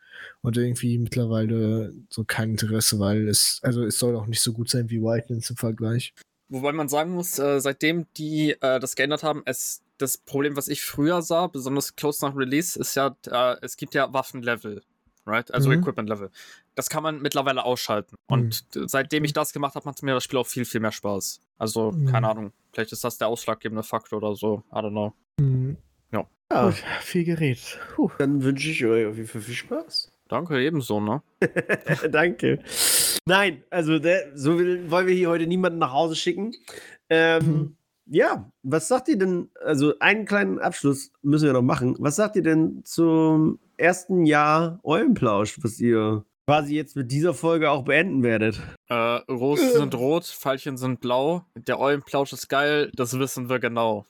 Und 0.41 0.57
irgendwie 0.57 0.97
mittlerweile 0.97 1.93
so 2.09 2.23
kein 2.25 2.51
Interesse, 2.51 2.99
weil 2.99 3.27
es, 3.27 3.59
also 3.61 3.85
es 3.85 3.99
soll 3.99 4.15
auch 4.15 4.25
nicht 4.25 4.41
so 4.41 4.51
gut 4.51 4.67
sein 4.67 4.89
wie 4.89 4.99
Whitelands 4.99 5.51
im 5.51 5.57
Vergleich. 5.57 6.15
Wobei 6.49 6.71
man 6.71 6.89
sagen 6.89 7.11
muss, 7.11 7.37
äh, 7.37 7.59
seitdem 7.59 8.07
die 8.17 8.51
äh, 8.61 8.79
das 8.79 8.95
geändert 8.95 9.21
haben, 9.21 9.43
es 9.45 9.83
das 9.97 10.17
Problem, 10.17 10.55
was 10.55 10.67
ich 10.67 10.83
früher 10.83 11.21
sah, 11.21 11.47
besonders 11.47 11.95
close 11.95 12.25
nach 12.25 12.35
Release, 12.35 12.79
ist 12.79 12.95
ja, 12.95 13.15
äh, 13.27 13.57
es 13.61 13.77
gibt 13.77 13.93
ja 13.93 14.11
Waffenlevel, 14.13 14.83
right? 15.27 15.51
Also 15.53 15.69
Mhm. 15.69 15.79
Equipment-Level. 15.81 16.29
Das 16.75 16.89
kann 16.89 17.03
man 17.03 17.21
mittlerweile 17.21 17.63
ausschalten. 17.63 18.15
Und 18.27 18.63
äh, 18.75 18.81
seitdem 18.87 19.23
ich 19.23 19.33
das 19.33 19.53
gemacht 19.53 19.75
habe, 19.75 19.85
macht 19.85 20.01
mir 20.03 20.13
das 20.13 20.23
Spiel 20.23 20.39
auch 20.39 20.47
viel, 20.47 20.65
viel 20.65 20.79
mehr 20.81 20.91
Spaß. 20.91 21.39
Also, 21.57 21.91
Mhm. 21.91 22.05
keine 22.07 22.29
Ahnung. 22.29 22.51
Vielleicht 22.73 22.91
ist 22.91 23.03
das 23.03 23.17
der 23.17 23.27
ausschlaggebende 23.27 23.83
Faktor 23.83 24.17
oder 24.17 24.35
so. 24.35 24.63
I 24.71 24.75
don't 24.77 24.91
know. 24.91 25.13
Mhm. 25.39 25.77
Ja. 26.11 26.25
Ja, 26.51 26.65
Gut, 26.65 26.83
viel 27.01 27.23
Gerät. 27.25 27.79
Puh. 27.95 28.09
dann 28.19 28.41
wünsche 28.43 28.69
ich 28.69 28.85
euch 28.85 29.05
auf 29.05 29.15
jeden 29.17 29.27
Fall 29.27 29.41
viel 29.41 29.55
Spaß. 29.55 30.11
Danke, 30.29 30.61
ebenso, 30.61 30.99
ne? 30.99 31.21
Danke. 32.11 32.59
Nein, 33.25 33.63
also 33.69 33.97
der, 33.99 34.31
so 34.37 34.57
will, 34.59 34.89
wollen 34.91 35.07
wir 35.07 35.13
hier 35.15 35.29
heute 35.29 35.47
niemanden 35.47 35.79
nach 35.79 35.91
Hause 35.93 36.15
schicken. 36.15 36.53
Ähm, 37.09 37.45
Mhm. 37.45 37.73
Ja, 38.09 38.49
was 38.63 38.87
sagt 38.87 39.09
ihr 39.09 39.17
denn? 39.17 39.49
Also 39.65 39.93
einen 39.99 40.23
kleinen 40.25 40.59
Abschluss 40.59 41.11
müssen 41.23 41.45
wir 41.47 41.51
noch 41.51 41.61
machen. 41.61 41.95
Was 41.99 42.15
sagt 42.15 42.37
ihr 42.37 42.41
denn 42.41 42.81
zum 42.85 43.59
ersten 43.77 44.25
Jahr 44.25 44.79
Eulenplausch, 44.83 45.59
was 45.63 45.79
ihr 45.79 46.25
quasi 46.47 46.75
jetzt 46.75 46.95
mit 46.95 47.11
dieser 47.11 47.33
Folge 47.33 47.69
auch 47.69 47.83
beenden 47.83 48.23
werdet? 48.23 48.61
Äh, 48.89 48.95
Rosen 48.95 49.71
sind 49.71 49.95
rot, 49.95 50.25
Pfeilchen 50.25 50.77
sind 50.77 50.99
blau. 50.99 51.45
Der 51.55 51.79
Eulenplausch 51.79 52.33
ist 52.33 52.49
geil, 52.49 52.91
das 52.95 53.17
wissen 53.19 53.49
wir 53.49 53.59
genau. 53.59 54.05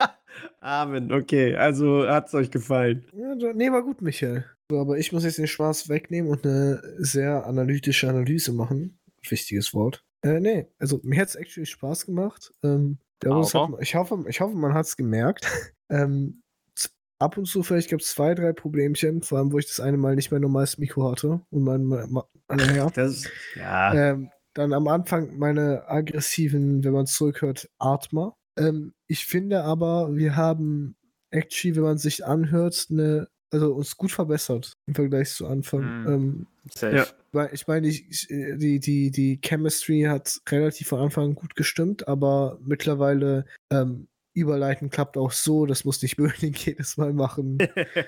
Amen, 0.60 1.12
okay, 1.12 1.56
also 1.56 2.06
hat's 2.06 2.34
euch 2.34 2.50
gefallen. 2.50 3.06
Ja, 3.12 3.52
nee, 3.54 3.70
war 3.70 3.82
gut, 3.82 4.02
Michael. 4.02 4.44
So, 4.70 4.80
aber 4.80 4.98
ich 4.98 5.12
muss 5.12 5.24
jetzt 5.24 5.38
den 5.38 5.46
Spaß 5.46 5.88
wegnehmen 5.88 6.30
und 6.30 6.44
eine 6.44 6.82
sehr 6.98 7.46
analytische 7.46 8.08
Analyse 8.08 8.52
machen. 8.52 8.98
Wichtiges 9.28 9.72
Wort. 9.74 10.04
Äh, 10.22 10.40
nee, 10.40 10.66
also 10.78 11.00
mir 11.04 11.20
hat 11.20 11.28
es 11.28 11.36
actually 11.36 11.66
Spaß 11.66 12.06
gemacht. 12.06 12.52
Ähm, 12.64 12.98
der 13.22 13.30
Urs 13.30 13.54
Aber? 13.54 13.76
hat, 13.76 13.82
ich, 13.82 13.94
hoffe, 13.94 14.24
ich 14.28 14.40
hoffe, 14.40 14.56
man 14.56 14.74
hat 14.74 14.86
es 14.86 14.96
gemerkt. 14.96 15.46
ähm, 15.88 16.42
ab 17.18 17.36
und 17.38 17.46
zu 17.46 17.62
vielleicht 17.62 17.90
gab 17.90 18.00
es 18.00 18.10
zwei, 18.10 18.34
drei 18.34 18.52
Problemchen, 18.52 19.22
vor 19.22 19.38
allem, 19.38 19.52
wo 19.52 19.58
ich 19.58 19.66
das 19.66 19.80
eine 19.80 19.96
Mal 19.96 20.16
nicht 20.16 20.30
mehr 20.30 20.40
normales 20.40 20.78
Mikro 20.78 21.10
hatte. 21.10 21.40
Und 21.50 21.62
mein, 21.62 21.84
mein, 21.84 22.08
mein 22.10 22.22
naja. 22.58 22.90
Das, 22.94 23.24
ja. 23.54 23.94
Ähm, 23.94 24.30
dann 24.54 24.72
am 24.72 24.88
Anfang 24.88 25.36
meine 25.38 25.88
aggressiven, 25.88 26.82
wenn 26.84 26.92
man 26.92 27.06
zurückhört, 27.06 27.68
Atmer. 27.78 28.34
Ähm, 28.58 28.94
ich 29.06 29.26
finde 29.26 29.62
aber, 29.64 30.14
wir 30.16 30.34
haben 30.36 30.96
actually, 31.30 31.76
wenn 31.76 31.82
man 31.82 31.98
sich 31.98 32.24
anhört, 32.24 32.86
eine, 32.90 33.28
also 33.52 33.74
uns 33.74 33.96
gut 33.96 34.12
verbessert 34.12 34.72
im 34.86 34.94
Vergleich 34.94 35.30
zu 35.32 35.46
Anfang. 35.46 36.00
Mhm. 36.02 36.08
Ähm, 36.08 36.46
Safe. 36.74 37.06
Ja. 37.32 37.48
ich 37.52 37.66
meine, 37.66 37.86
ich, 37.86 38.08
ich- 38.08 38.28
die, 38.28 38.80
die, 38.80 39.10
die 39.10 39.38
Chemistry 39.44 40.02
hat 40.08 40.40
relativ 40.48 40.88
von 40.88 41.00
Anfang 41.00 41.24
an 41.26 41.34
gut 41.34 41.54
gestimmt, 41.54 42.08
aber 42.08 42.58
mittlerweile 42.62 43.44
ähm, 43.70 44.08
überleiten 44.36 44.90
klappt 44.90 45.16
auch 45.16 45.32
so, 45.32 45.66
das 45.66 45.84
muss 45.84 46.02
nicht 46.02 46.16
Böhling 46.16 46.54
jedes 46.54 46.96
Mal 46.96 47.12
machen. 47.12 47.58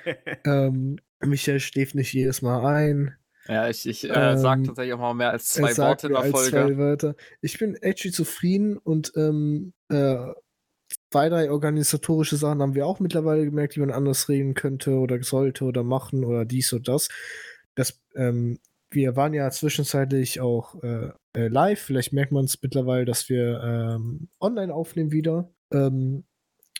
ähm, 0.44 0.98
Michael 1.20 1.60
schläft 1.60 1.94
nicht 1.94 2.12
jedes 2.12 2.42
Mal 2.42 2.64
ein. 2.64 3.16
Ja, 3.48 3.68
ich, 3.68 3.88
ich 3.88 4.04
äh, 4.04 4.36
sag 4.36 4.58
Ähm, 4.58 4.64
tatsächlich 4.64 4.92
auch 4.92 4.98
mal 4.98 5.14
mehr 5.14 5.30
als 5.30 5.48
zwei 5.48 5.74
Worte 5.78 6.08
in 6.08 6.12
mehr 6.12 6.22
der 6.22 6.32
als 6.32 6.32
Folge. 6.32 6.50
Zwei 6.50 6.76
Wörter. 6.76 7.14
Ich 7.40 7.58
bin 7.58 7.76
actually 7.76 8.12
zufrieden 8.12 8.76
und 8.76 9.12
ähm, 9.16 9.72
äh, 9.88 10.32
zwei, 11.10 11.30
drei 11.30 11.50
organisatorische 11.50 12.36
Sachen 12.36 12.60
haben 12.60 12.74
wir 12.74 12.86
auch 12.86 13.00
mittlerweile 13.00 13.46
gemerkt, 13.46 13.76
die 13.76 13.80
man 13.80 13.90
anders 13.90 14.28
regeln 14.28 14.52
könnte 14.52 14.98
oder 14.98 15.22
sollte 15.22 15.64
oder 15.64 15.82
machen 15.82 16.24
oder 16.24 16.44
dies 16.44 16.72
oder 16.74 16.82
das. 16.82 17.08
das 17.74 18.00
ähm, 18.14 18.58
wir 18.90 19.16
waren 19.16 19.34
ja 19.34 19.50
zwischenzeitlich 19.50 20.40
auch 20.40 20.82
äh, 20.82 21.10
äh, 21.34 21.48
live. 21.48 21.80
Vielleicht 21.80 22.12
merkt 22.12 22.32
man 22.32 22.44
es 22.44 22.60
mittlerweile, 22.62 23.04
dass 23.04 23.28
wir 23.28 23.60
ähm, 23.62 24.28
online 24.40 24.72
aufnehmen 24.72 25.12
wieder. 25.12 25.50
Ähm, 25.72 26.24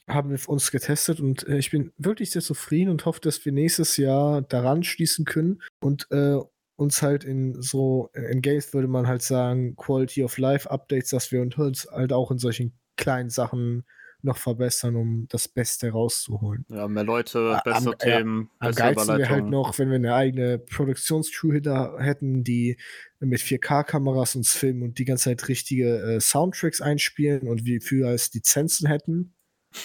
haben 0.08 0.30
wir 0.30 0.48
uns 0.48 0.70
getestet 0.70 1.20
und 1.20 1.46
äh, 1.46 1.58
ich 1.58 1.70
bin 1.70 1.92
wirklich 1.98 2.30
sehr 2.30 2.42
zufrieden 2.42 2.90
und 2.90 3.04
hoffe, 3.04 3.20
dass 3.20 3.44
wir 3.44 3.52
nächstes 3.52 3.96
Jahr 3.98 4.42
daran 4.42 4.82
schließen 4.82 5.24
können 5.24 5.60
und 5.80 6.06
äh, 6.10 6.38
uns 6.76 7.02
halt 7.02 7.24
in 7.24 7.60
so, 7.60 8.10
äh, 8.14 8.32
in 8.32 8.40
Games 8.40 8.72
würde 8.72 8.88
man 8.88 9.06
halt 9.06 9.22
sagen, 9.22 9.76
Quality 9.76 10.24
of 10.24 10.38
Life 10.38 10.70
Updates, 10.70 11.10
dass 11.10 11.30
wir 11.30 11.42
uns 11.42 11.86
halt 11.90 12.12
auch 12.12 12.30
in 12.30 12.38
solchen 12.38 12.78
kleinen 12.96 13.30
Sachen 13.30 13.84
noch 14.22 14.36
verbessern, 14.36 14.96
um 14.96 15.26
das 15.28 15.46
Beste 15.48 15.90
rauszuholen. 15.90 16.64
Ja, 16.70 16.88
mehr 16.88 17.04
Leute, 17.04 17.38
Ah, 17.38 17.62
am- 17.64 17.72
bessere 17.72 17.96
ja, 18.04 18.18
Themen, 18.18 18.50
Am 18.58 18.68
bessere 18.70 18.94
geilsten 18.94 19.18
wäre 19.18 19.28
halt 19.30 19.44
noch, 19.46 19.78
wenn 19.78 19.88
wir 19.90 19.96
eine 19.96 20.14
eigene 20.14 20.58
Produktionscrew 20.58 21.52
hinter 21.52 21.96
hätten, 21.98 22.42
die 22.44 22.76
mit 23.20 23.40
4K-Kameras 23.40 24.34
uns 24.36 24.52
filmen 24.54 24.82
und 24.82 24.98
die 24.98 25.04
ganze 25.04 25.24
Zeit 25.24 25.46
richtige 25.48 25.98
äh, 26.02 26.20
Soundtracks 26.20 26.80
einspielen 26.80 27.46
und 27.48 27.64
wir 27.64 27.80
für 27.80 28.08
als 28.08 28.32
Lizenzen 28.34 28.88
hätten. 28.88 29.34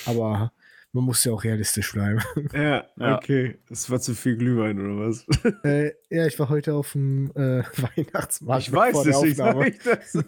Aber 0.06 0.52
man 0.94 1.04
muss 1.06 1.24
ja 1.24 1.32
auch 1.32 1.44
realistisch 1.44 1.92
bleiben. 1.94 2.20
ja, 2.54 2.86
Ja. 2.98 3.18
okay. 3.18 3.58
Das 3.70 3.90
war 3.90 4.00
zu 4.00 4.14
viel 4.16 4.38
Glühwein 4.38 4.80
oder 4.80 5.08
was? 5.08 5.26
äh, 5.64 5.92
ja, 6.10 6.26
ich 6.28 6.38
war 6.40 6.50
heute 6.50 6.74
auf 6.76 6.92
dem 6.94 7.32
äh, 7.36 7.64
Weihnachtsmarkt. 7.96 8.68
ich 8.68 8.74
weiß, 8.74 8.94
vor 8.94 9.04
der 9.04 9.14
deswegen 9.14 9.42
Aufnahme. 9.42 9.74
sag 9.84 9.96
ich 9.96 10.02
das. 10.12 10.26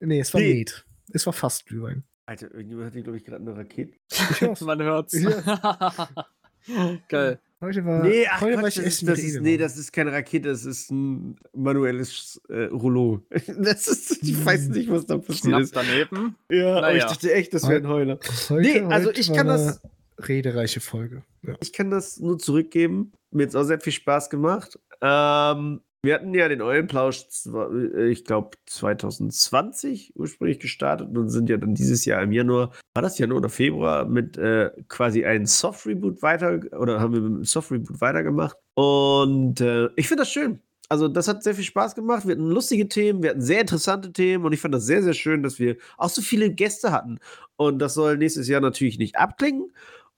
Nee, 0.00 0.20
es 0.20 0.32
war 0.34 0.40
Nee. 0.40 0.58
Met. 0.58 0.84
Es 1.12 1.24
war 1.26 1.32
fast 1.32 1.66
Glühwein. 1.66 2.04
Alter, 2.26 2.52
irgendjemand 2.52 2.86
hat 2.88 2.92
hier, 2.94 3.02
glaube 3.02 3.18
ich, 3.18 3.24
gerade 3.24 3.42
eine 3.42 3.56
Rakete. 3.56 3.92
Man 4.64 4.82
hört's. 4.82 5.14
Geil. 7.08 7.38
Heute 7.60 7.84
war, 7.86 8.02
Nee, 8.02 8.26
ach, 8.28 8.40
heute 8.42 8.56
war 8.56 8.62
Quatsch, 8.64 8.76
ich 8.78 8.84
das, 8.84 8.86
ist, 8.86 8.96
essen 9.02 9.06
das 9.06 9.18
ist, 9.20 9.40
nee, 9.40 9.56
das 9.56 9.76
ist 9.78 9.92
keine 9.92 10.12
Rakete, 10.12 10.48
das 10.50 10.66
ist 10.66 10.90
ein 10.90 11.36
manuelles 11.54 12.38
äh, 12.48 12.64
Rollo. 12.64 13.22
Das 13.58 13.86
ist, 13.86 14.22
ich 14.22 14.44
weiß 14.44 14.68
nicht, 14.68 14.90
was 14.90 15.06
da 15.06 15.16
passiert 15.16 15.42
Knapp 15.54 15.60
ist. 15.62 15.74
daneben. 15.74 16.34
Ja, 16.50 16.76
aber 16.78 16.92
ich 16.92 17.02
Naja. 17.02 17.06
dachte 17.14 17.32
echt, 17.32 17.54
das 17.54 17.62
wäre 17.68 17.76
ein 17.80 17.88
Heuler. 17.88 18.18
Heute, 18.50 18.60
Nee, 18.68 18.80
also 18.92 19.08
heute 19.08 19.20
ich 19.20 19.28
war 19.30 19.36
kann 19.36 19.46
das- 19.46 19.80
Redereiche 20.18 20.80
Folge. 20.80 21.22
Ja. 21.42 21.54
Ich 21.60 21.72
kann 21.74 21.90
das 21.90 22.18
nur 22.18 22.38
zurückgeben. 22.38 23.12
Mir 23.30 23.44
hat 23.44 23.50
es 23.50 23.54
auch 23.56 23.64
sehr 23.64 23.80
viel 23.80 23.92
Spaß 23.92 24.28
gemacht. 24.30 24.78
Ähm, 25.02 25.80
wir 26.06 26.14
hatten 26.14 26.32
ja 26.32 26.48
den 26.48 26.62
Eulenplausch, 26.62 27.26
äh, 27.46 28.08
ich 28.08 28.24
glaube, 28.24 28.56
2020 28.66 30.14
ursprünglich 30.16 30.60
gestartet 30.60 31.16
und 31.16 31.28
sind 31.28 31.50
ja 31.50 31.58
dann 31.58 31.74
dieses 31.74 32.04
Jahr 32.04 32.22
im 32.22 32.32
Januar, 32.32 32.72
war 32.94 33.02
das 33.02 33.18
Januar 33.18 33.40
oder 33.40 33.48
Februar, 33.50 34.06
mit 34.06 34.38
äh, 34.38 34.70
quasi 34.88 35.24
einem 35.24 35.44
Soft-Reboot 35.46 36.22
weiter, 36.22 36.60
oder 36.78 37.00
haben 37.00 37.12
wir 37.12 37.20
mit 37.20 37.32
einem 37.32 37.44
Soft-Reboot 37.44 38.00
weitergemacht. 38.00 38.56
Und 38.74 39.60
äh, 39.60 39.88
ich 39.96 40.08
finde 40.08 40.22
das 40.22 40.30
schön. 40.30 40.60
Also, 40.88 41.08
das 41.08 41.26
hat 41.26 41.42
sehr 41.42 41.54
viel 41.54 41.64
Spaß 41.64 41.96
gemacht. 41.96 42.26
Wir 42.26 42.32
hatten 42.32 42.48
lustige 42.48 42.88
Themen, 42.88 43.22
wir 43.22 43.30
hatten 43.30 43.40
sehr 43.42 43.60
interessante 43.60 44.12
Themen 44.12 44.44
und 44.44 44.52
ich 44.52 44.60
fand 44.60 44.72
das 44.72 44.86
sehr, 44.86 45.02
sehr 45.02 45.14
schön, 45.14 45.42
dass 45.42 45.58
wir 45.58 45.76
auch 45.98 46.10
so 46.10 46.22
viele 46.22 46.52
Gäste 46.54 46.92
hatten. 46.92 47.18
Und 47.56 47.80
das 47.80 47.94
soll 47.94 48.16
nächstes 48.16 48.48
Jahr 48.48 48.60
natürlich 48.60 48.98
nicht 48.98 49.16
abklingen. 49.16 49.72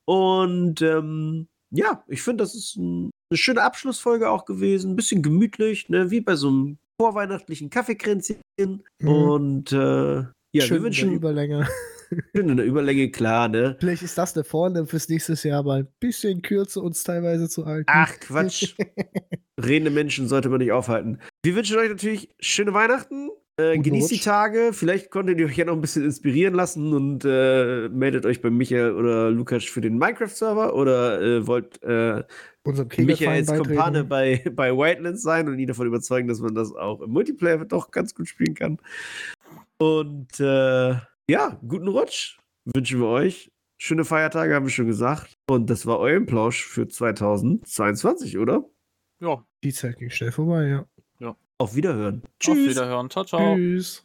Und 0.04 0.82
ähm, 0.82 1.48
ja, 1.70 2.04
ich 2.08 2.22
finde, 2.22 2.44
das 2.44 2.54
ist 2.54 2.76
ein, 2.76 3.10
eine 3.30 3.38
schöne 3.38 3.62
Abschlussfolge 3.62 4.30
auch 4.30 4.44
gewesen. 4.44 4.92
Ein 4.92 4.96
bisschen 4.96 5.22
gemütlich, 5.22 5.88
ne? 5.88 6.10
wie 6.10 6.20
bei 6.20 6.36
so 6.36 6.48
einem 6.48 6.78
vorweihnachtlichen 7.00 7.70
Kaffeekränzchen. 7.70 8.38
Mhm. 8.58 9.08
Und 9.08 9.72
äh, 9.72 9.76
ja, 9.76 10.30
Schön 10.52 10.52
wir 10.54 10.60
in 10.60 10.68
der 10.68 10.82
wünschen 10.82 11.12
Überlänge. 11.12 11.68
schön 12.34 12.48
in 12.48 12.56
der 12.56 12.66
Überlänge, 12.66 13.10
klar, 13.10 13.48
ne? 13.48 13.76
Vielleicht 13.78 14.02
ist 14.02 14.16
das 14.16 14.34
eine 14.34 14.44
Vorne 14.44 14.86
fürs 14.86 15.08
nächste 15.08 15.34
Jahr 15.48 15.62
mal 15.62 15.80
ein 15.80 15.88
bisschen 16.00 16.42
kürzer 16.42 16.82
uns 16.82 17.02
teilweise 17.04 17.48
zu 17.48 17.66
halten. 17.66 17.86
Ach, 17.88 18.18
Quatsch. 18.20 18.74
Redende 19.62 19.90
Menschen 19.90 20.28
sollte 20.28 20.48
man 20.48 20.58
nicht 20.58 20.72
aufhalten. 20.72 21.20
Wir 21.44 21.54
wünschen 21.54 21.76
euch 21.78 21.88
natürlich 21.88 22.30
schöne 22.40 22.72
Weihnachten. 22.74 23.30
Äh, 23.60 23.76
genießt 23.78 24.10
die 24.10 24.14
Rutsch. 24.14 24.24
Tage. 24.24 24.70
Vielleicht 24.72 25.10
konntet 25.10 25.40
ihr 25.40 25.46
euch 25.46 25.56
ja 25.56 25.64
noch 25.64 25.72
ein 25.72 25.80
bisschen 25.80 26.04
inspirieren 26.04 26.54
lassen 26.54 26.94
und 26.94 27.24
äh, 27.24 27.88
meldet 27.88 28.24
euch 28.24 28.40
bei 28.40 28.50
Michael 28.50 28.92
oder 28.92 29.30
Lukas 29.30 29.64
für 29.64 29.80
den 29.80 29.98
Minecraft-Server 29.98 30.74
oder 30.74 31.20
äh, 31.20 31.46
wollt 31.46 31.82
äh, 31.82 32.22
Unserem 32.68 32.88
Michael 32.88 33.06
Kegelverein 33.06 33.48
als 33.48 33.66
Kumpane 33.66 34.04
bei, 34.04 34.44
bei 34.54 34.72
Wildlands 34.76 35.22
sein 35.22 35.48
und 35.48 35.58
ihn 35.58 35.66
davon 35.66 35.86
überzeugen, 35.86 36.28
dass 36.28 36.40
man 36.40 36.54
das 36.54 36.72
auch 36.74 37.00
im 37.00 37.10
Multiplayer 37.10 37.64
doch 37.64 37.90
ganz 37.90 38.14
gut 38.14 38.28
spielen 38.28 38.54
kann. 38.54 38.78
Und 39.78 40.38
äh, 40.38 40.90
ja, 41.30 41.58
guten 41.66 41.88
Rutsch 41.88 42.38
wünschen 42.64 43.00
wir 43.00 43.08
euch. 43.08 43.50
Schöne 43.80 44.04
Feiertage, 44.04 44.54
haben 44.54 44.66
wir 44.66 44.70
schon 44.70 44.86
gesagt. 44.86 45.38
Und 45.48 45.70
das 45.70 45.86
war 45.86 45.98
euer 45.98 46.20
Plausch 46.20 46.64
für 46.64 46.88
2022, 46.88 48.38
oder? 48.38 48.64
Ja, 49.20 49.44
Die 49.64 49.72
Zeit 49.72 49.98
ging 49.98 50.10
schnell 50.10 50.32
vorbei, 50.32 50.66
ja. 50.66 50.84
Auf 51.60 51.74
Wiederhören. 51.74 52.22
auf 52.46 52.56
Wiederhören. 52.56 53.10
Ciao, 53.10 53.24
ciao. 53.24 53.56
Tschüss. 53.56 53.96